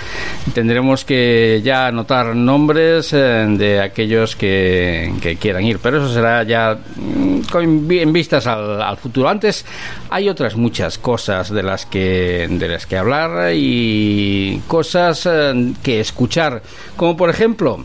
tendremos 0.53 1.05
que 1.05 1.61
ya 1.64 1.87
anotar 1.87 2.35
nombres 2.35 3.12
eh, 3.12 3.46
de 3.48 3.81
aquellos 3.81 4.37
que, 4.37 5.12
que 5.22 5.37
quieran 5.37 5.64
ir, 5.64 5.79
pero 5.79 5.98
eso 5.98 6.12
será 6.12 6.42
ya 6.42 6.76
mm, 6.96 7.90
en 7.90 8.12
vistas 8.12 8.46
al, 8.46 8.79
al 8.80 8.96
futuro. 8.96 9.28
Antes 9.28 9.64
hay 10.10 10.28
otras 10.28 10.56
muchas 10.56 10.98
cosas 10.98 11.50
de 11.50 11.62
las 11.62 11.86
que 11.86 12.46
de 12.50 12.68
las 12.68 12.86
que 12.86 12.96
hablar 12.96 13.52
y 13.54 14.62
cosas 14.66 15.26
eh, 15.26 15.72
que 15.82 16.00
escuchar, 16.00 16.62
como 16.96 17.16
por 17.16 17.30
ejemplo 17.30 17.84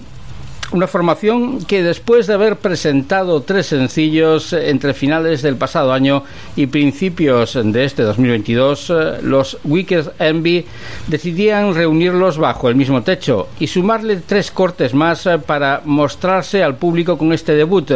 una 0.72 0.88
formación 0.88 1.64
que 1.66 1.84
después 1.84 2.28
de 2.28 2.34
haber 2.34 2.58
presentado 2.58 3.42
tres 3.42 3.68
sencillos 3.68 4.54
entre 4.54 4.94
finales 4.94 5.42
del 5.42 5.56
pasado 5.56 5.94
año 5.94 6.24
y 6.56 6.68
principios 6.68 7.58
de 7.62 7.84
este 7.84 8.04
2022, 8.04 8.90
eh, 8.90 8.94
los 9.22 9.58
Wicked 9.64 10.08
Envy 10.20 10.66
decidían 11.08 11.74
reunirlos 11.74 12.38
bajo 12.38 12.70
el 12.70 12.76
mismo 12.76 13.04
techo 13.04 13.50
y 13.60 13.68
sumarle 13.68 14.18
tres 14.18 14.52
cortes 14.52 14.94
más 14.94 15.26
eh, 15.26 15.38
para 15.38 15.82
mostrarse 15.86 16.64
al 16.64 16.76
público 16.76 17.18
con 17.18 17.34
este 17.34 17.54
debut, 17.54 17.92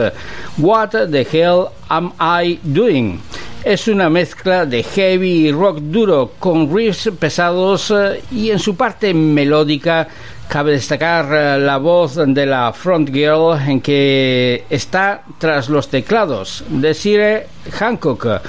What 0.57 0.89
the 1.09 1.27
Hell 1.31 1.65
Am 1.87 2.13
I 2.19 2.59
Doing? 2.63 3.19
Es 3.63 3.89
una 3.89 4.09
mezcla 4.09 4.65
de 4.65 4.83
heavy 4.83 5.51
rock 5.51 5.79
duro 5.79 6.31
con 6.39 6.73
riffs 6.73 7.09
pesados 7.19 7.91
eh, 7.91 8.21
y 8.31 8.51
en 8.51 8.59
su 8.59 8.75
parte 8.75 9.13
melódica 9.13 10.07
cabe 10.49 10.71
destacar 10.71 11.27
eh, 11.31 11.59
la 11.59 11.77
voz 11.77 12.15
de 12.15 12.45
la 12.47 12.73
front 12.73 13.11
girl 13.13 13.55
en 13.67 13.79
que 13.81 14.65
está 14.69 15.21
tras 15.37 15.69
los 15.69 15.89
teclados 15.89 16.63
de 16.67 16.95
Sire 16.95 17.47
Hancock 17.71 18.41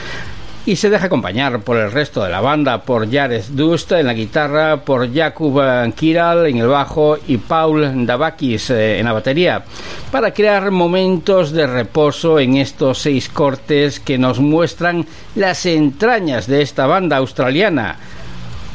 y 0.64 0.76
se 0.76 0.88
deja 0.88 1.06
acompañar 1.06 1.60
por 1.60 1.76
el 1.76 1.92
resto 1.92 2.22
de 2.22 2.30
la 2.30 2.40
banda, 2.40 2.82
por 2.82 3.10
Jared 3.10 3.44
Dust 3.50 3.92
en 3.92 4.06
la 4.06 4.14
guitarra, 4.14 4.78
por 4.78 5.12
Jakub 5.12 5.60
Kiral 5.94 6.46
en 6.46 6.58
el 6.58 6.68
bajo 6.68 7.18
y 7.28 7.36
Paul 7.36 8.06
Davakis 8.06 8.70
eh, 8.70 8.98
en 8.98 9.04
la 9.04 9.12
batería, 9.12 9.62
para 10.10 10.32
crear 10.32 10.70
momentos 10.70 11.52
de 11.52 11.66
reposo 11.66 12.40
en 12.40 12.56
estos 12.56 12.98
seis 12.98 13.28
cortes 13.28 14.00
que 14.00 14.16
nos 14.16 14.40
muestran 14.40 15.06
las 15.34 15.66
entrañas 15.66 16.46
de 16.46 16.62
esta 16.62 16.86
banda 16.86 17.18
australiana, 17.18 17.96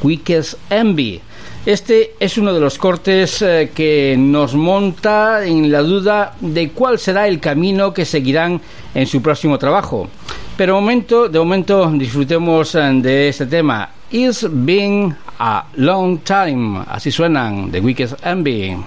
Quickest 0.02 0.60
Envy. 0.70 1.22
Este 1.66 2.14
es 2.20 2.38
uno 2.38 2.54
de 2.54 2.60
los 2.60 2.78
cortes 2.78 3.42
eh, 3.42 3.72
que 3.74 4.16
nos 4.16 4.54
monta 4.54 5.44
en 5.44 5.72
la 5.72 5.82
duda 5.82 6.36
de 6.40 6.70
cuál 6.70 7.00
será 7.00 7.28
el 7.28 7.40
camino 7.40 7.92
que 7.92 8.06
seguirán 8.06 8.62
en 8.94 9.08
su 9.08 9.20
próximo 9.20 9.58
trabajo. 9.58 10.08
Pero 10.56 10.76
momento, 10.76 11.28
de 11.28 11.40
momento 11.40 11.92
disfrutemos 11.96 12.76
eh, 12.76 12.92
de 13.02 13.30
este 13.30 13.48
tema. 13.48 13.90
It's 14.12 14.46
been 14.48 15.16
a 15.40 15.66
long 15.78 16.20
time. 16.20 16.84
Así 16.88 17.10
suenan 17.10 17.72
The 17.72 17.80
Weakest 17.80 18.24
Envy. 18.24 18.78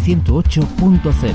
108.0. 0.00 1.32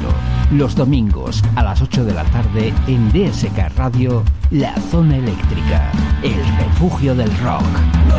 Los 0.51 0.75
domingos 0.75 1.43
a 1.55 1.63
las 1.63 1.81
8 1.81 2.05
de 2.05 2.13
la 2.13 2.23
tarde 2.25 2.73
en 2.87 3.09
DSK 3.11 3.77
Radio, 3.77 4.23
La 4.51 4.75
Zona 4.91 5.17
Eléctrica, 5.17 5.91
el 6.23 6.35
refugio 6.57 7.15
del 7.15 7.29
rock. 7.39 7.63
No, 8.09 8.17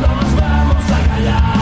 no 0.00 0.20
nos 0.20 0.36
vamos 0.36 0.84
a 0.90 1.08
callar. 1.08 1.59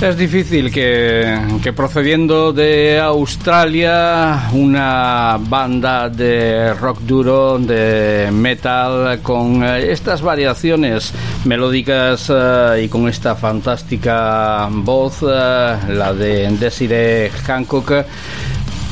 Es 0.00 0.16
difícil 0.16 0.72
que, 0.72 1.72
procediendo 1.76 2.54
de 2.54 2.98
Australia 2.98 4.48
una 4.54 5.36
banda 5.38 6.08
de 6.08 6.72
rock 6.72 7.00
duro, 7.00 7.58
de 7.58 8.30
metal, 8.32 9.20
con 9.20 9.62
eh, 9.62 9.92
estas 9.92 10.22
variaciones 10.22 11.12
melódicas 11.44 12.32
eh, 12.34 12.84
y 12.84 12.88
con 12.88 13.08
esta 13.10 13.36
fantástica 13.36 14.68
voz, 14.70 15.18
eh, 15.22 15.76
la 15.88 16.14
de 16.14 16.48
Desiree 16.58 17.30
Hancock, 17.44 17.92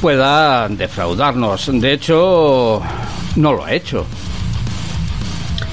pueda 0.03 0.69
defraudarnos. 0.69 1.71
De 1.73 1.95
hecho, 1.95 2.83
no 3.37 3.55
lo 3.55 3.65
ha 3.65 3.73
hecho. 3.73 4.05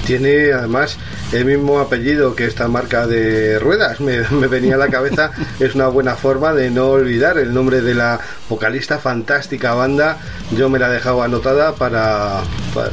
Tiene 0.06 0.52
además 0.54 0.96
el 1.32 1.44
mismo 1.44 1.80
apellido 1.80 2.34
que 2.34 2.44
esta 2.44 2.68
marca 2.68 3.06
de 3.06 3.58
ruedas. 3.58 4.00
Me, 4.06 4.20
venía 4.46 4.74
a 4.74 4.78
la 4.78 4.88
cabeza, 4.88 5.32
es 5.58 5.74
una 5.74 5.88
buena 5.88 6.16
forma 6.16 6.52
de 6.52 6.70
no 6.70 6.88
olvidar 6.88 7.38
el 7.38 7.52
nombre 7.52 7.80
de 7.80 7.94
la 7.94 8.20
vocalista, 8.48 8.98
fantástica 8.98 9.74
banda. 9.74 10.18
Yo 10.56 10.68
me 10.68 10.78
la 10.78 10.88
he 10.88 10.92
dejado 10.94 11.22
anotada 11.22 11.74
para, 11.74 12.42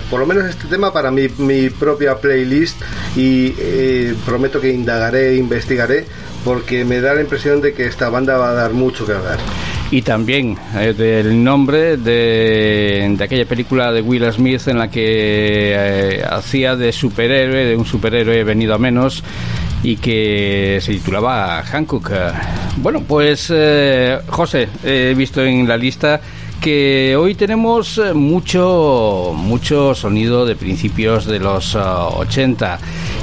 por 0.10 0.20
lo 0.20 0.26
menos 0.26 0.46
este 0.46 0.68
tema, 0.68 0.92
para 0.92 1.12
mi, 1.12 1.28
mi 1.38 1.70
propia 1.70 2.16
playlist 2.16 2.82
y 3.16 3.54
eh, 3.60 4.16
prometo 4.26 4.60
que 4.60 4.70
indagaré 4.70 5.30
e 5.30 5.36
investigaré 5.36 6.06
porque 6.44 6.84
me 6.84 7.00
da 7.00 7.14
la 7.14 7.22
impresión 7.22 7.62
de 7.62 7.74
que 7.74 7.86
esta 7.86 8.10
banda 8.10 8.38
va 8.38 8.50
a 8.50 8.54
dar 8.54 8.74
mucho 8.74 9.06
que 9.06 9.14
hablar 9.14 9.40
y 9.94 10.02
también 10.02 10.58
eh, 10.76 10.92
del 10.98 11.44
nombre 11.44 11.98
de, 11.98 13.16
aquella 13.22 13.46
película 13.46 13.92
de 13.92 14.02
Will 14.02 14.26
Smith 14.34 14.68
en 14.68 14.80
la 14.80 14.90
que 14.90 15.76
eh, 15.76 16.24
hacía 16.28 16.76
de 16.76 16.92
superhéroe, 16.92 17.66
de 17.66 17.78
un 17.78 17.86
superhéroe 17.86 18.44
venido 18.44 18.74
a 18.74 18.80
menos 18.80 19.24
y 19.84 19.98
que 19.98 20.80
se 20.82 20.94
titulaba 20.94 21.62
Hancock. 21.62 22.10
Bueno, 22.78 23.04
pues 23.08 23.54
eh, 23.54 24.18
José, 24.30 24.68
he 24.84 25.14
visto 25.16 25.44
en 25.44 25.68
la 25.68 25.78
lista 25.78 26.20
que 26.60 27.16
hoy 27.16 27.36
tenemos 27.36 28.02
mucho 28.16 29.32
mucho 29.36 29.94
sonido 29.94 30.48
de 30.48 30.56
principios 30.56 31.28
de 31.28 31.38
los 31.38 31.76
80 31.76 32.80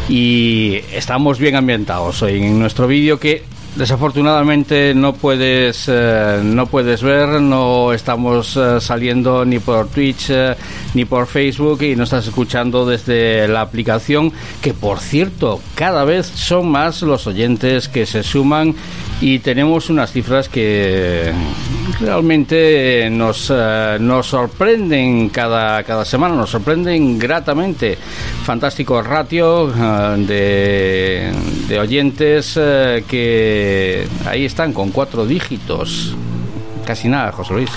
y 0.08 0.74
estamos 0.92 1.40
bien 1.40 1.56
ambientados 1.56 2.22
hoy 2.22 2.36
en 2.36 2.60
nuestro 2.60 2.86
vídeo 2.86 3.18
que 3.18 3.42
Desafortunadamente 3.76 4.94
no 4.94 5.12
puedes 5.14 5.84
eh, 5.88 6.40
no 6.42 6.66
puedes 6.66 7.02
ver, 7.02 7.40
no 7.40 7.92
estamos 7.92 8.56
eh, 8.56 8.80
saliendo 8.80 9.44
ni 9.44 9.60
por 9.60 9.86
Twitch 9.88 10.30
eh, 10.30 10.56
ni 10.94 11.04
por 11.04 11.28
Facebook 11.28 11.82
y 11.82 11.94
no 11.94 12.02
estás 12.02 12.26
escuchando 12.26 12.84
desde 12.84 13.46
la 13.46 13.60
aplicación 13.60 14.32
que 14.60 14.74
por 14.74 14.98
cierto 14.98 15.60
cada 15.76 16.04
vez 16.04 16.26
son 16.26 16.68
más 16.68 17.02
los 17.02 17.28
oyentes 17.28 17.88
que 17.88 18.06
se 18.06 18.24
suman 18.24 18.74
y 19.20 19.38
tenemos 19.38 19.88
unas 19.88 20.10
cifras 20.10 20.48
que 20.48 21.32
realmente 21.98 23.08
nos, 23.10 23.50
eh, 23.54 23.96
nos 24.00 24.26
sorprenden 24.26 25.28
cada, 25.30 25.82
cada 25.82 26.04
semana, 26.04 26.34
nos 26.34 26.50
sorprenden 26.50 27.18
gratamente. 27.18 27.98
Fantástico 28.44 29.02
ratio 29.02 29.72
eh, 30.28 31.32
de, 31.68 31.78
oyentes 31.78 32.54
eh, 32.56 33.04
que 33.08 34.06
ahí 34.26 34.44
están 34.44 34.72
con 34.72 34.90
cuatro 34.90 35.26
dígitos. 35.26 36.14
Casi 36.84 37.08
nada, 37.08 37.32
José 37.32 37.54
Luis. 37.54 37.70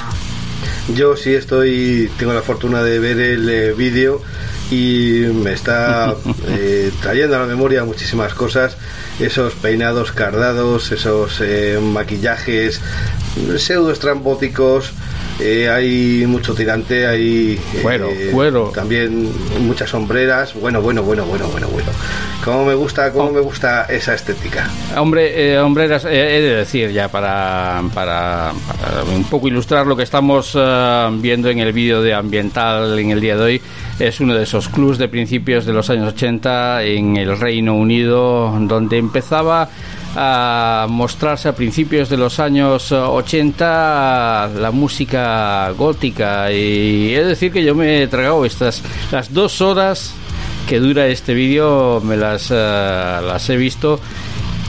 Yo 0.95 1.15
sí 1.15 1.33
estoy, 1.33 2.09
tengo 2.17 2.33
la 2.33 2.41
fortuna 2.41 2.83
de 2.83 2.99
ver 2.99 3.19
el 3.19 3.73
vídeo 3.75 4.21
y 4.73 5.31
me 5.33 5.53
está 5.53 6.15
trayendo 7.01 7.35
a 7.35 7.39
la 7.39 7.45
memoria 7.45 7.83
muchísimas 7.83 8.33
cosas 8.33 8.75
esos 9.19 9.53
peinados 9.53 10.11
cardados, 10.11 10.91
esos 10.91 11.39
eh, 11.41 11.79
maquillajes 11.81 12.81
pseudo 13.57 13.91
estrambóticos. 13.91 14.91
Eh, 15.39 15.67
hay 15.67 16.27
mucho 16.27 16.53
tirante, 16.53 17.07
hay 17.07 17.59
cuero, 17.81 18.09
eh, 18.11 18.29
cuero. 18.31 18.71
también 18.73 19.31
muchas 19.61 19.89
sombreras. 19.89 20.53
Bueno, 20.53 20.79
bueno, 20.81 21.01
bueno, 21.01 21.25
bueno, 21.25 21.47
bueno, 21.47 21.67
bueno. 21.69 21.89
Cómo 22.45 22.65
me 22.65 22.75
gusta, 22.75 23.11
cómo 23.11 23.31
me 23.31 23.39
gusta 23.39 23.85
esa 23.85 24.13
estética. 24.13 24.69
Hombre, 24.95 25.57
hombreras, 25.57 26.05
he 26.05 26.09
de 26.09 26.55
decir 26.57 26.91
ya 26.91 27.07
para, 27.07 27.81
para, 27.95 28.51
un 29.11 29.23
poco 29.23 29.47
ilustrar 29.47 29.87
lo 29.87 29.95
que 29.95 30.03
estamos 30.03 30.55
viendo 31.13 31.49
en 31.49 31.59
el 31.59 31.73
vídeo 31.73 32.03
de 32.03 32.13
ambiental 32.13 32.99
en 32.99 33.09
el 33.09 33.19
día 33.19 33.35
de 33.35 33.41
hoy 33.41 33.61
es 33.99 34.19
uno 34.19 34.33
de 34.33 34.43
esos 34.43 34.69
clubs 34.69 34.97
de 34.97 35.07
principios 35.07 35.65
de 35.65 35.73
los 35.73 35.89
años 35.89 36.13
80 36.13 36.83
en 36.83 37.17
el 37.17 37.37
Reino 37.37 37.75
Unido, 37.75 38.53
donde 38.61 38.97
empezaba 38.97 39.69
a 40.15 40.87
mostrarse 40.89 41.49
a 41.49 41.55
principios 41.55 42.09
de 42.09 42.17
los 42.17 42.39
años 42.39 42.91
80 42.91 44.51
la 44.59 44.71
música 44.71 45.69
gótica. 45.71 46.51
Y 46.51 47.13
es 47.13 47.25
decir 47.25 47.51
que 47.51 47.63
yo 47.63 47.75
me 47.75 48.03
he 48.03 48.07
tragado 48.07 48.45
estas 48.45 48.83
las 49.11 49.33
dos 49.33 49.61
horas 49.61 50.13
que 50.67 50.79
dura 50.79 51.07
este 51.07 51.33
vídeo 51.33 52.01
me 52.01 52.15
las, 52.15 52.49
eh, 52.51 52.55
las 52.55 53.49
he 53.49 53.57
visto 53.57 53.99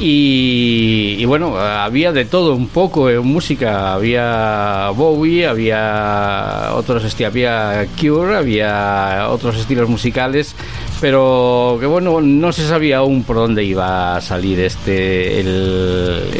y, 0.01 1.25
bueno, 1.25 1.57
había 1.57 2.11
de 2.11 2.25
todo 2.25 2.55
un 2.55 2.67
poco 2.69 3.09
en 3.09 3.25
música. 3.25 3.95
Había 3.95 4.91
Bowie, 4.91 5.47
había 5.47 6.71
otros 6.75 7.05
había 7.23 7.87
Cure, 7.99 8.37
había 8.37 9.29
otros 9.31 9.57
estilos 9.57 9.89
musicales, 9.89 10.57
pero 11.01 11.77
que 11.79 11.87
bueno, 11.87 12.21
no 12.21 12.53
se 12.53 12.67
sabía 12.67 12.99
aún 12.99 13.23
por 13.23 13.37
dónde 13.37 13.63
iba 13.63 14.17
a 14.17 14.21
salir 14.21 14.59
este, 14.61 15.41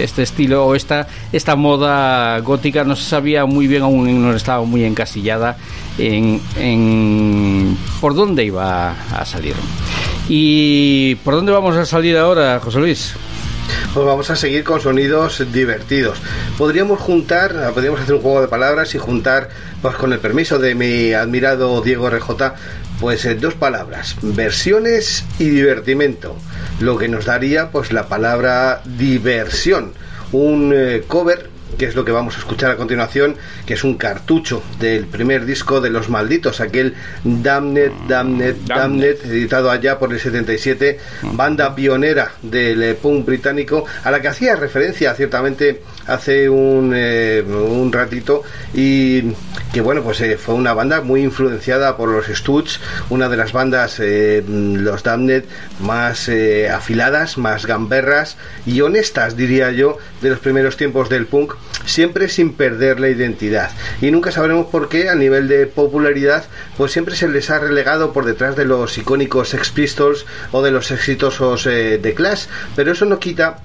este 0.03 0.23
estilo 0.25 0.67
o 0.67 0.75
esta, 0.75 1.07
esta 1.33 1.55
moda 1.55 2.39
gótica. 2.41 2.83
No 2.83 2.97
se 2.97 3.05
sabía 3.05 3.47
muy 3.47 3.69
bien, 3.69 3.83
aún 3.83 4.21
no 4.21 4.35
estaba 4.35 4.65
muy 4.65 4.85
encasillada 4.85 5.57
en, 5.97 6.41
en 6.59 7.79
por 8.01 8.15
dónde 8.15 8.45
iba 8.45 8.97
a 9.13 9.25
salir. 9.25 9.55
¿Y 10.29 11.15
por 11.17 11.35
dónde 11.35 11.53
vamos 11.53 11.77
a 11.77 11.87
salir 11.87 12.17
ahora, 12.17 12.59
José 12.59 12.81
Luis? 12.81 13.15
Pues 13.95 14.07
vamos 14.07 14.29
a 14.29 14.35
seguir 14.35 14.65
con 14.65 14.81
sonidos 14.81 15.41
divertidos. 15.53 16.19
Podríamos 16.59 16.99
juntar, 16.99 17.73
podríamos 17.73 18.01
hacer 18.01 18.17
un 18.17 18.23
juego 18.23 18.41
de 18.41 18.49
palabras 18.49 18.93
y 18.97 18.99
juntar, 18.99 19.51
pues 19.81 19.95
con 19.95 20.13
el 20.13 20.19
permiso 20.19 20.59
de 20.59 20.75
mi 20.75 21.13
admirado 21.13 21.81
Diego 21.81 22.11
RJ, 22.11 22.55
pues 22.99 23.25
eh, 23.25 23.37
dos 23.37 23.55
palabras, 23.55 24.17
versiones 24.21 25.25
y 25.39 25.45
divertimento, 25.45 26.37
lo 26.81 26.99
que 26.99 27.07
nos 27.07 27.25
daría 27.25 27.71
pues 27.71 27.93
la 27.93 28.09
palabra 28.09 28.83
diversión, 28.85 29.93
un 30.33 30.73
eh, 30.75 31.05
cover 31.07 31.54
que 31.77 31.87
es 31.87 31.95
lo 31.95 32.05
que 32.05 32.13
vamos 32.13 32.37
a 32.37 32.39
escuchar 32.39 32.71
a 32.71 32.77
continuación, 32.77 33.37
que 33.67 33.75
es 33.75 33.85
un 33.85 33.97
cartucho 33.97 34.63
del 34.79 35.07
primer 35.07 35.45
disco 35.45 35.81
de 35.81 35.91
Los 35.91 36.09
Malditos, 36.09 36.61
aquel 36.61 36.95
Damned, 37.25 37.93
Damned, 38.09 38.57
Damned, 38.67 39.25
editado 39.25 39.71
allá 39.71 39.99
por 39.99 40.13
el 40.13 40.21
77, 40.21 40.99
banda 41.33 41.75
pionera 41.75 42.33
del 42.43 42.83
eh, 42.83 42.95
punk 42.95 43.27
británico, 43.27 43.85
a 44.03 44.11
la 44.11 44.21
que 44.21 44.29
hacía 44.29 44.57
referencia 44.57 45.15
ciertamente 45.15 45.83
hace 46.07 46.49
un, 46.49 46.93
eh, 46.95 47.43
un 47.43 47.93
ratito 47.93 48.43
y 48.73 49.33
que 49.73 49.81
bueno, 49.81 50.03
pues 50.03 50.21
eh, 50.21 50.37
fue 50.37 50.55
una 50.55 50.75
banda 50.75 51.01
muy 51.01 51.23
influenciada 51.23 51.97
por 51.97 52.09
los 52.09 52.27
Stooges, 52.27 52.81
una 53.11 53.29
de 53.29 53.37
las 53.37 53.53
bandas, 53.53 54.01
los 54.01 55.03
Damned, 55.03 55.45
más 55.81 56.31
afiladas, 56.71 57.39
más 57.39 57.67
gamberras 57.67 58.37
y 58.67 58.81
honestas, 58.81 59.37
diría 59.37 59.73
yo, 59.73 59.99
de 60.23 60.31
los 60.31 60.39
primeros 60.39 60.77
tiempos 60.77 61.09
del 61.09 61.27
punk 61.27 61.55
siempre 61.87 62.29
sin 62.29 62.55
perder 62.55 63.01
la 63.01 63.09
identidad. 63.09 63.71
Y 64.01 64.11
nunca 64.11 64.31
sabremos 64.31 64.67
por 64.67 64.89
qué 64.89 65.09
a 65.09 65.15
nivel 65.15 65.49
de 65.49 65.67
popularidad, 65.67 66.45
pues 66.77 66.93
siempre 66.93 67.17
se 67.17 67.29
les 67.29 67.51
ha 67.51 67.59
relegado 67.59 68.13
por 68.13 68.25
detrás 68.25 68.57
de 68.57 68.65
los 68.65 68.97
icónicos 68.99 69.51
Sex 69.51 69.71
Pistols 69.71 70.27
o 70.53 70.63
de 70.63 70.71
los 70.71 70.91
exitosos 70.91 71.67
eh, 71.67 71.99
de 71.99 72.15
Clash, 72.15 72.47
pero 72.77 72.93
eso 72.93 73.05
no 73.05 73.19
quita 73.19 73.59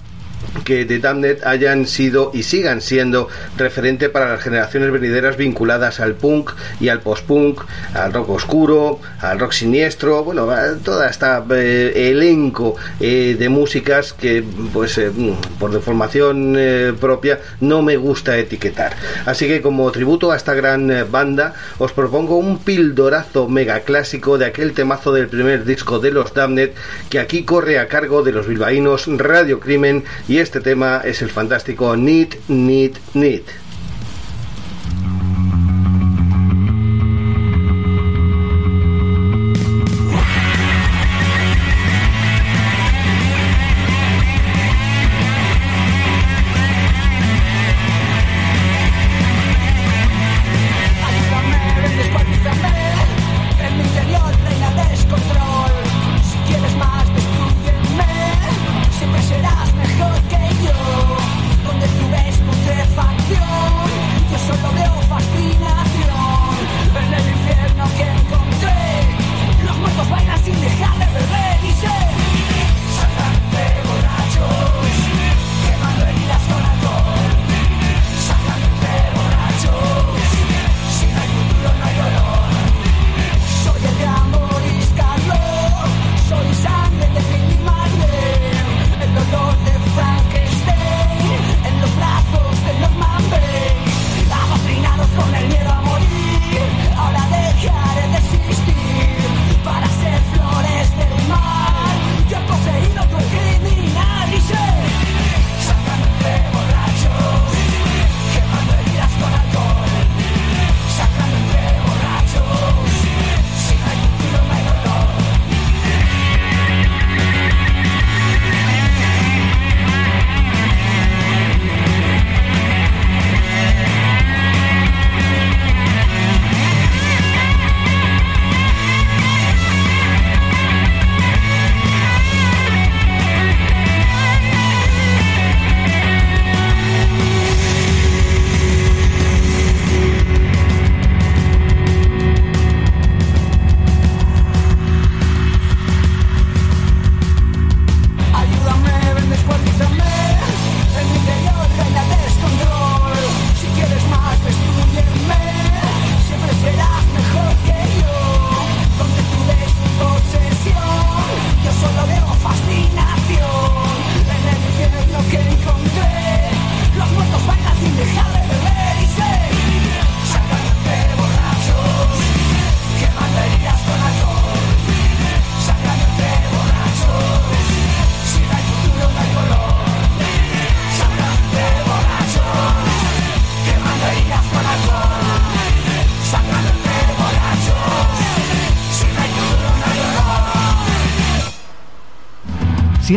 que 0.63 0.85
The 0.85 0.99
Damned 0.99 1.43
hayan 1.43 1.87
sido 1.87 2.31
y 2.33 2.43
sigan 2.43 2.81
siendo 2.81 3.27
referente 3.57 4.09
para 4.09 4.29
las 4.29 4.41
generaciones 4.41 4.91
venideras 4.91 5.37
vinculadas 5.37 5.99
al 5.99 6.15
punk 6.15 6.51
y 6.79 6.89
al 6.89 7.01
post-punk, 7.01 7.61
al 7.93 8.13
rock 8.13 8.29
oscuro, 8.29 8.99
al 9.21 9.39
rock 9.39 9.51
siniestro, 9.51 10.23
bueno, 10.23 10.47
toda 10.83 11.09
esta 11.09 11.43
eh, 11.51 12.09
elenco 12.11 12.75
eh, 12.99 13.35
de 13.37 13.49
músicas 13.49 14.13
que 14.13 14.43
pues 14.73 14.97
eh, 14.97 15.11
por 15.59 15.71
deformación 15.71 16.57
propia 16.99 17.39
no 17.59 17.81
me 17.81 17.97
gusta 17.97 18.37
etiquetar. 18.37 18.95
Así 19.25 19.47
que 19.47 19.61
como 19.61 19.91
tributo 19.91 20.31
a 20.31 20.37
esta 20.37 20.53
gran 20.53 20.91
banda 21.11 21.53
os 21.77 21.91
propongo 21.93 22.37
un 22.37 22.59
pildorazo 22.59 23.47
mega 23.47 23.81
clásico 23.81 24.37
de 24.37 24.45
aquel 24.45 24.73
temazo 24.73 25.11
del 25.13 25.27
primer 25.27 25.65
disco 25.65 25.99
de 25.99 26.11
los 26.11 26.33
Damned 26.33 26.71
que 27.09 27.19
aquí 27.19 27.43
corre 27.43 27.79
a 27.79 27.87
cargo 27.87 28.23
de 28.23 28.31
los 28.31 28.47
bilbaínos 28.47 29.07
Radio 29.17 29.59
Crimen 29.59 30.03
y 30.29 30.37
este 30.37 30.61
tema 30.61 31.01
es 31.03 31.23
el 31.23 31.31
fantástico 31.31 31.97
Need, 31.97 32.35
Need, 32.47 32.93
Need. 33.15 33.41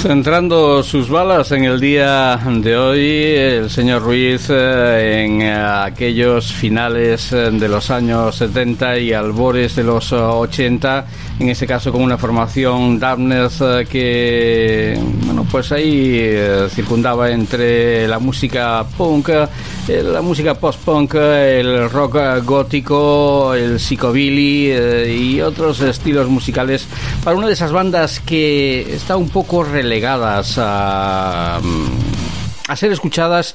Centrando 0.00 0.82
sus 0.82 1.10
balas 1.10 1.52
en 1.52 1.64
el 1.64 1.78
día 1.78 2.34
de 2.38 2.74
hoy, 2.74 3.06
el 3.36 3.68
señor 3.68 4.02
Ruiz 4.02 4.48
eh, 4.48 5.24
en 5.24 5.42
eh, 5.42 5.52
aquellos 5.52 6.54
finales 6.54 7.30
eh, 7.34 7.50
de 7.50 7.68
los 7.68 7.90
años 7.90 8.34
70 8.36 8.98
y 8.98 9.12
albores 9.12 9.76
de 9.76 9.84
los 9.84 10.10
80, 10.10 11.04
en 11.38 11.50
ese 11.50 11.66
caso 11.66 11.92
con 11.92 12.00
una 12.00 12.16
formación 12.16 12.98
Darkness 12.98 13.62
que, 13.90 14.98
pues 15.50 15.72
ahí 15.72 16.32
circundaba 16.70 17.30
entre 17.30 18.06
la 18.06 18.18
música 18.18 18.84
punk, 18.96 19.30
la 19.88 20.22
música 20.22 20.54
post-punk, 20.54 21.14
el 21.14 21.90
rock 21.90 22.44
gótico, 22.44 23.54
el 23.54 23.80
psicobilly 23.80 24.72
y 25.08 25.40
otros 25.40 25.80
estilos 25.80 26.28
musicales 26.28 26.86
para 27.24 27.36
una 27.36 27.46
de 27.46 27.54
esas 27.54 27.72
bandas 27.72 28.20
que 28.20 28.94
está 28.94 29.16
un 29.16 29.28
poco 29.28 29.64
relegadas 29.64 30.56
a, 30.58 31.60
a 32.70 32.76
ser 32.76 32.92
escuchadas 32.92 33.54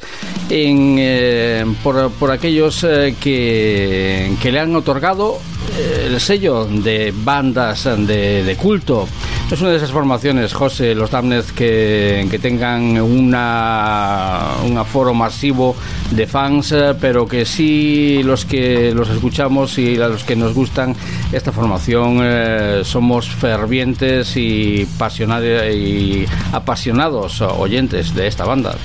eh, 0.49 1.65
por, 1.83 2.31
aquellos 2.31 2.83
eh, 2.83 3.15
que, 3.19 4.35
que 4.41 4.51
le 4.51 4.59
han 4.59 4.75
otorgado 4.75 5.39
el 5.77 6.19
sello 6.19 6.65
de 6.65 7.13
bandas 7.15 7.83
de, 7.83 8.57
culto. 8.61 9.07
Es 9.51 9.61
una 9.61 9.71
de 9.71 9.77
esas 9.77 9.91
formaciones, 9.91 10.53
José, 10.53 10.95
los 10.95 11.11
Damned, 11.11 11.45
que, 11.55 12.27
que 12.29 12.39
tengan 12.39 12.99
una, 13.01 14.55
un 14.65 14.77
aforo 14.77 15.13
masivo 15.13 15.75
de 16.11 16.25
fans, 16.25 16.73
pero 16.99 17.27
que 17.27 17.45
sí 17.45 18.21
los 18.23 18.45
que 18.45 18.93
los 18.93 19.09
escuchamos 19.09 19.77
y 19.77 19.95
los 19.95 20.23
que 20.23 20.35
nos 20.35 20.53
gustan 20.53 20.95
esta 21.31 21.51
formación 21.51 22.19
eh, 22.21 22.81
somos 22.83 23.29
fervientes 23.29 24.35
y, 24.37 24.87
y 24.87 26.25
apasionados 26.51 27.41
oyentes 27.41 28.15
de 28.15 28.27
esta 28.27 28.45
banda. 28.45 28.75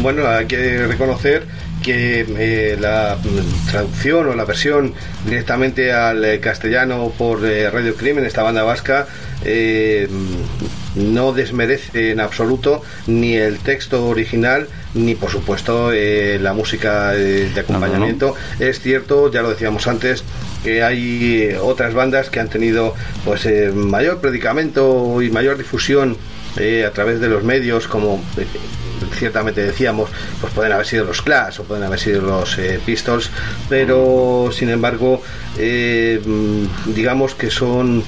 Bueno, 0.00 0.26
hay 0.26 0.46
que 0.46 0.86
reconocer 0.86 1.46
que 1.86 2.76
la 2.80 3.16
mm, 3.16 3.70
traducción 3.70 4.28
o 4.28 4.34
la 4.34 4.44
versión 4.44 4.92
directamente 5.24 5.92
al 5.92 6.40
castellano 6.40 7.12
por 7.16 7.42
Radio 7.42 7.94
Crimen, 7.94 8.24
esta 8.24 8.42
banda 8.42 8.64
vasca, 8.64 9.06
no 10.96 11.32
desmerece 11.32 12.10
en 12.10 12.20
absoluto 12.20 12.82
ni 13.06 13.36
el 13.36 13.58
texto 13.58 14.08
original 14.08 14.66
ni 14.94 15.14
por 15.14 15.30
supuesto 15.30 15.92
la 15.92 16.52
música 16.52 17.12
de 17.12 17.52
acompañamiento. 17.56 18.34
Es 18.58 18.80
cierto, 18.80 19.30
ya 19.30 19.42
lo 19.42 19.50
decíamos 19.50 19.86
antes, 19.86 20.24
que 20.64 20.82
hay 20.82 21.56
otras 21.62 21.94
bandas 21.94 22.30
que 22.30 22.40
han 22.40 22.48
tenido 22.48 22.94
pues 23.24 23.46
mayor 23.74 24.20
predicamento 24.20 25.22
y 25.22 25.30
mayor 25.30 25.58
difusión 25.58 26.16
a 26.56 26.90
través 26.90 27.20
de 27.20 27.28
los 27.28 27.44
medios, 27.44 27.86
como 27.86 28.22
eh, 28.36 28.46
ciertamente 29.18 29.62
decíamos, 29.62 30.10
pues 30.40 30.52
pueden 30.52 30.72
haber 30.72 30.86
sido 30.86 31.04
los 31.04 31.20
Clash 31.22 31.60
o 31.60 31.64
pueden 31.64 31.84
haber 31.84 31.98
sido 31.98 32.22
los 32.22 32.58
eh, 32.58 32.80
Pistols, 32.84 33.30
pero 33.68 34.50
sin 34.52 34.70
embargo, 34.70 35.22
eh, 35.58 36.20
digamos 36.86 37.34
que 37.34 37.50
son, 37.50 38.02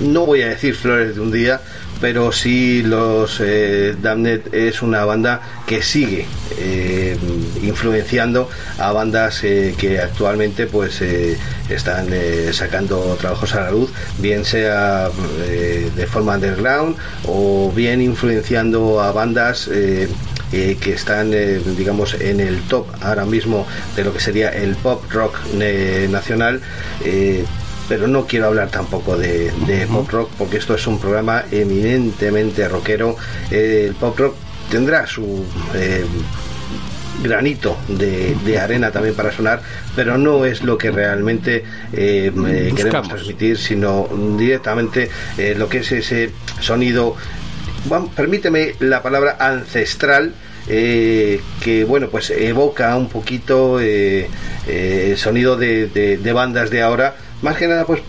no 0.00 0.26
voy 0.26 0.42
a 0.42 0.48
decir 0.48 0.74
flores 0.74 1.14
de 1.14 1.20
un 1.20 1.30
día, 1.30 1.60
pero 2.00 2.32
sí 2.32 2.82
los 2.82 3.40
eh, 3.40 3.96
Damned 4.00 4.54
es 4.54 4.82
una 4.82 5.04
banda 5.04 5.40
que 5.66 5.82
sigue 5.82 6.26
eh, 6.60 7.16
influenciando 7.62 8.48
a 8.78 8.90
bandas 8.92 9.44
eh, 9.44 9.74
que 9.76 10.00
actualmente 10.00 10.66
pues 10.66 11.00
eh, 11.02 11.36
están 11.68 12.08
sacando 12.52 13.16
trabajos 13.20 13.54
a 13.54 13.64
la 13.64 13.70
luz 13.70 13.90
bien 14.18 14.44
sea 14.44 15.10
de 15.96 16.06
forma 16.06 16.34
underground 16.34 16.96
o 17.26 17.70
bien 17.74 18.00
influenciando 18.00 19.00
a 19.02 19.12
bandas 19.12 19.68
que 19.68 20.92
están, 20.92 21.30
digamos, 21.76 22.14
en 22.14 22.40
el 22.40 22.62
top 22.62 22.86
ahora 23.02 23.26
mismo 23.26 23.66
de 23.94 24.04
lo 24.04 24.14
que 24.14 24.20
sería 24.20 24.48
el 24.48 24.74
pop 24.76 25.04
rock 25.10 25.36
nacional 26.08 26.62
pero 27.88 28.06
no 28.06 28.26
quiero 28.26 28.46
hablar 28.46 28.70
tampoco 28.70 29.16
de, 29.16 29.50
pop 29.90 30.08
rock 30.10 30.30
porque 30.36 30.58
esto 30.58 30.74
es 30.74 30.86
un 30.86 30.98
programa 31.00 31.44
eminentemente 31.50 32.68
rockero. 32.68 33.16
el 33.50 33.94
pop 33.94 34.18
rock 34.18 34.34
tendrá 34.70 35.06
su 35.06 35.44
eh, 35.74 36.04
granito 37.22 37.78
de, 37.88 38.58
arena 38.58 38.92
también 38.92 39.14
para 39.14 39.32
sonar, 39.32 39.62
pero 39.96 40.18
no 40.18 40.44
es 40.44 40.62
lo 40.62 40.76
que 40.76 40.90
realmente 40.90 41.64
eh, 41.92 42.30
eh, 42.46 42.72
queremos 42.76 43.08
transmitir, 43.08 43.58
sino 43.58 44.08
directamente 44.38 45.10
lo 45.56 45.68
que 45.68 45.78
es 45.78 45.90
ese 45.90 46.30
sonido, 46.60 47.16
permíteme 48.14 48.74
la 48.80 49.02
palabra 49.02 49.36
ancestral. 49.40 50.34
que 50.66 51.86
bueno 51.88 52.10
pues 52.10 52.28
evoca 52.30 52.94
un 52.94 53.08
poquito 53.08 53.80
el 53.80 55.16
sonido 55.16 55.56
de 55.56 56.32
bandas 56.34 56.68
de 56.70 56.82
ahora 56.82 57.14
más 57.42 57.56
que 57.56 57.66
nada 57.66 57.84
pues 57.84 58.00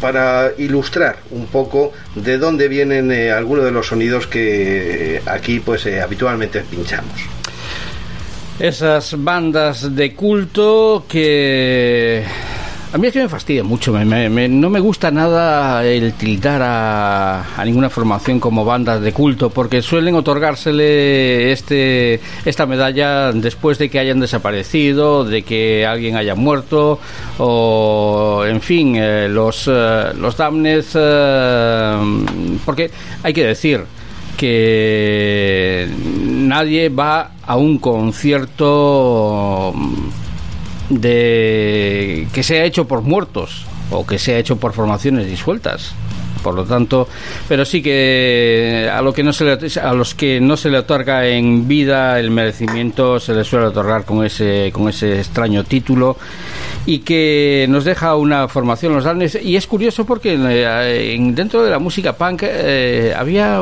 para 0.00 0.52
ilustrar 0.58 1.18
un 1.30 1.46
poco 1.46 1.92
de 2.14 2.38
dónde 2.38 2.68
vienen 2.68 3.10
eh, 3.10 3.30
algunos 3.30 3.64
de 3.64 3.70
los 3.70 3.86
sonidos 3.86 4.26
que 4.26 5.16
eh, 5.16 5.22
aquí 5.26 5.60
pues 5.60 5.86
eh, 5.86 6.00
habitualmente 6.00 6.60
pinchamos. 6.60 7.20
Esas 8.58 9.14
bandas 9.16 9.94
de 9.94 10.14
culto 10.14 11.06
que 11.08 12.24
a 12.92 12.98
mí 12.98 13.06
es 13.06 13.12
que 13.12 13.20
me 13.20 13.28
fastidia 13.28 13.62
mucho, 13.62 13.92
no 13.92 14.70
me 14.70 14.80
gusta 14.80 15.12
nada 15.12 15.84
el 15.84 16.12
tildar 16.14 16.60
a, 16.64 17.62
ninguna 17.64 17.88
formación 17.88 18.40
como 18.40 18.64
bandas 18.64 19.00
de 19.00 19.12
culto, 19.12 19.50
porque 19.50 19.80
suelen 19.80 20.16
otorgársele 20.16 21.52
este, 21.52 22.20
esta 22.44 22.66
medalla 22.66 23.30
después 23.32 23.78
de 23.78 23.88
que 23.88 24.00
hayan 24.00 24.18
desaparecido, 24.18 25.24
de 25.24 25.42
que 25.42 25.86
alguien 25.86 26.16
haya 26.16 26.34
muerto, 26.34 26.98
o 27.38 28.42
en 28.44 28.60
fin, 28.60 28.96
eh, 28.96 29.28
los, 29.28 29.68
eh, 29.68 30.12
los 30.16 30.36
damnes, 30.36 30.90
eh, 30.94 31.96
porque 32.64 32.90
hay 33.22 33.32
que 33.32 33.46
decir, 33.46 33.84
que 34.36 35.88
nadie 36.24 36.88
va 36.88 37.32
a 37.46 37.56
un 37.56 37.78
concierto 37.78 39.72
de 40.90 42.26
que 42.34 42.42
sea 42.42 42.64
hecho 42.64 42.86
por 42.86 43.02
muertos 43.02 43.64
o 43.90 44.06
que 44.06 44.18
sea 44.18 44.38
hecho 44.38 44.56
por 44.56 44.72
formaciones 44.72 45.26
disueltas. 45.26 45.94
Por 46.42 46.54
lo 46.54 46.64
tanto, 46.64 47.06
pero 47.48 47.66
sí 47.66 47.82
que 47.82 48.90
a 48.90 49.02
lo 49.02 49.12
que 49.12 49.22
no 49.22 49.30
se 49.30 49.44
le, 49.44 49.58
a 49.82 49.92
los 49.92 50.14
que 50.14 50.40
no 50.40 50.56
se 50.56 50.70
le 50.70 50.78
otorga 50.78 51.26
en 51.26 51.68
vida 51.68 52.18
el 52.18 52.30
merecimiento 52.30 53.20
se 53.20 53.34
les 53.34 53.46
suele 53.46 53.66
otorgar 53.66 54.06
con 54.06 54.24
ese 54.24 54.70
con 54.72 54.88
ese 54.88 55.18
extraño 55.18 55.64
título 55.64 56.16
y 56.86 57.00
que 57.00 57.66
nos 57.68 57.84
deja 57.84 58.16
una 58.16 58.48
formación 58.48 58.94
los 58.94 59.04
danes 59.04 59.38
y 59.42 59.56
es 59.56 59.66
curioso 59.66 60.06
porque 60.06 60.38
eh, 60.40 61.18
dentro 61.34 61.62
de 61.62 61.70
la 61.70 61.78
música 61.78 62.14
punk 62.14 62.44
eh, 62.44 63.12
había 63.14 63.60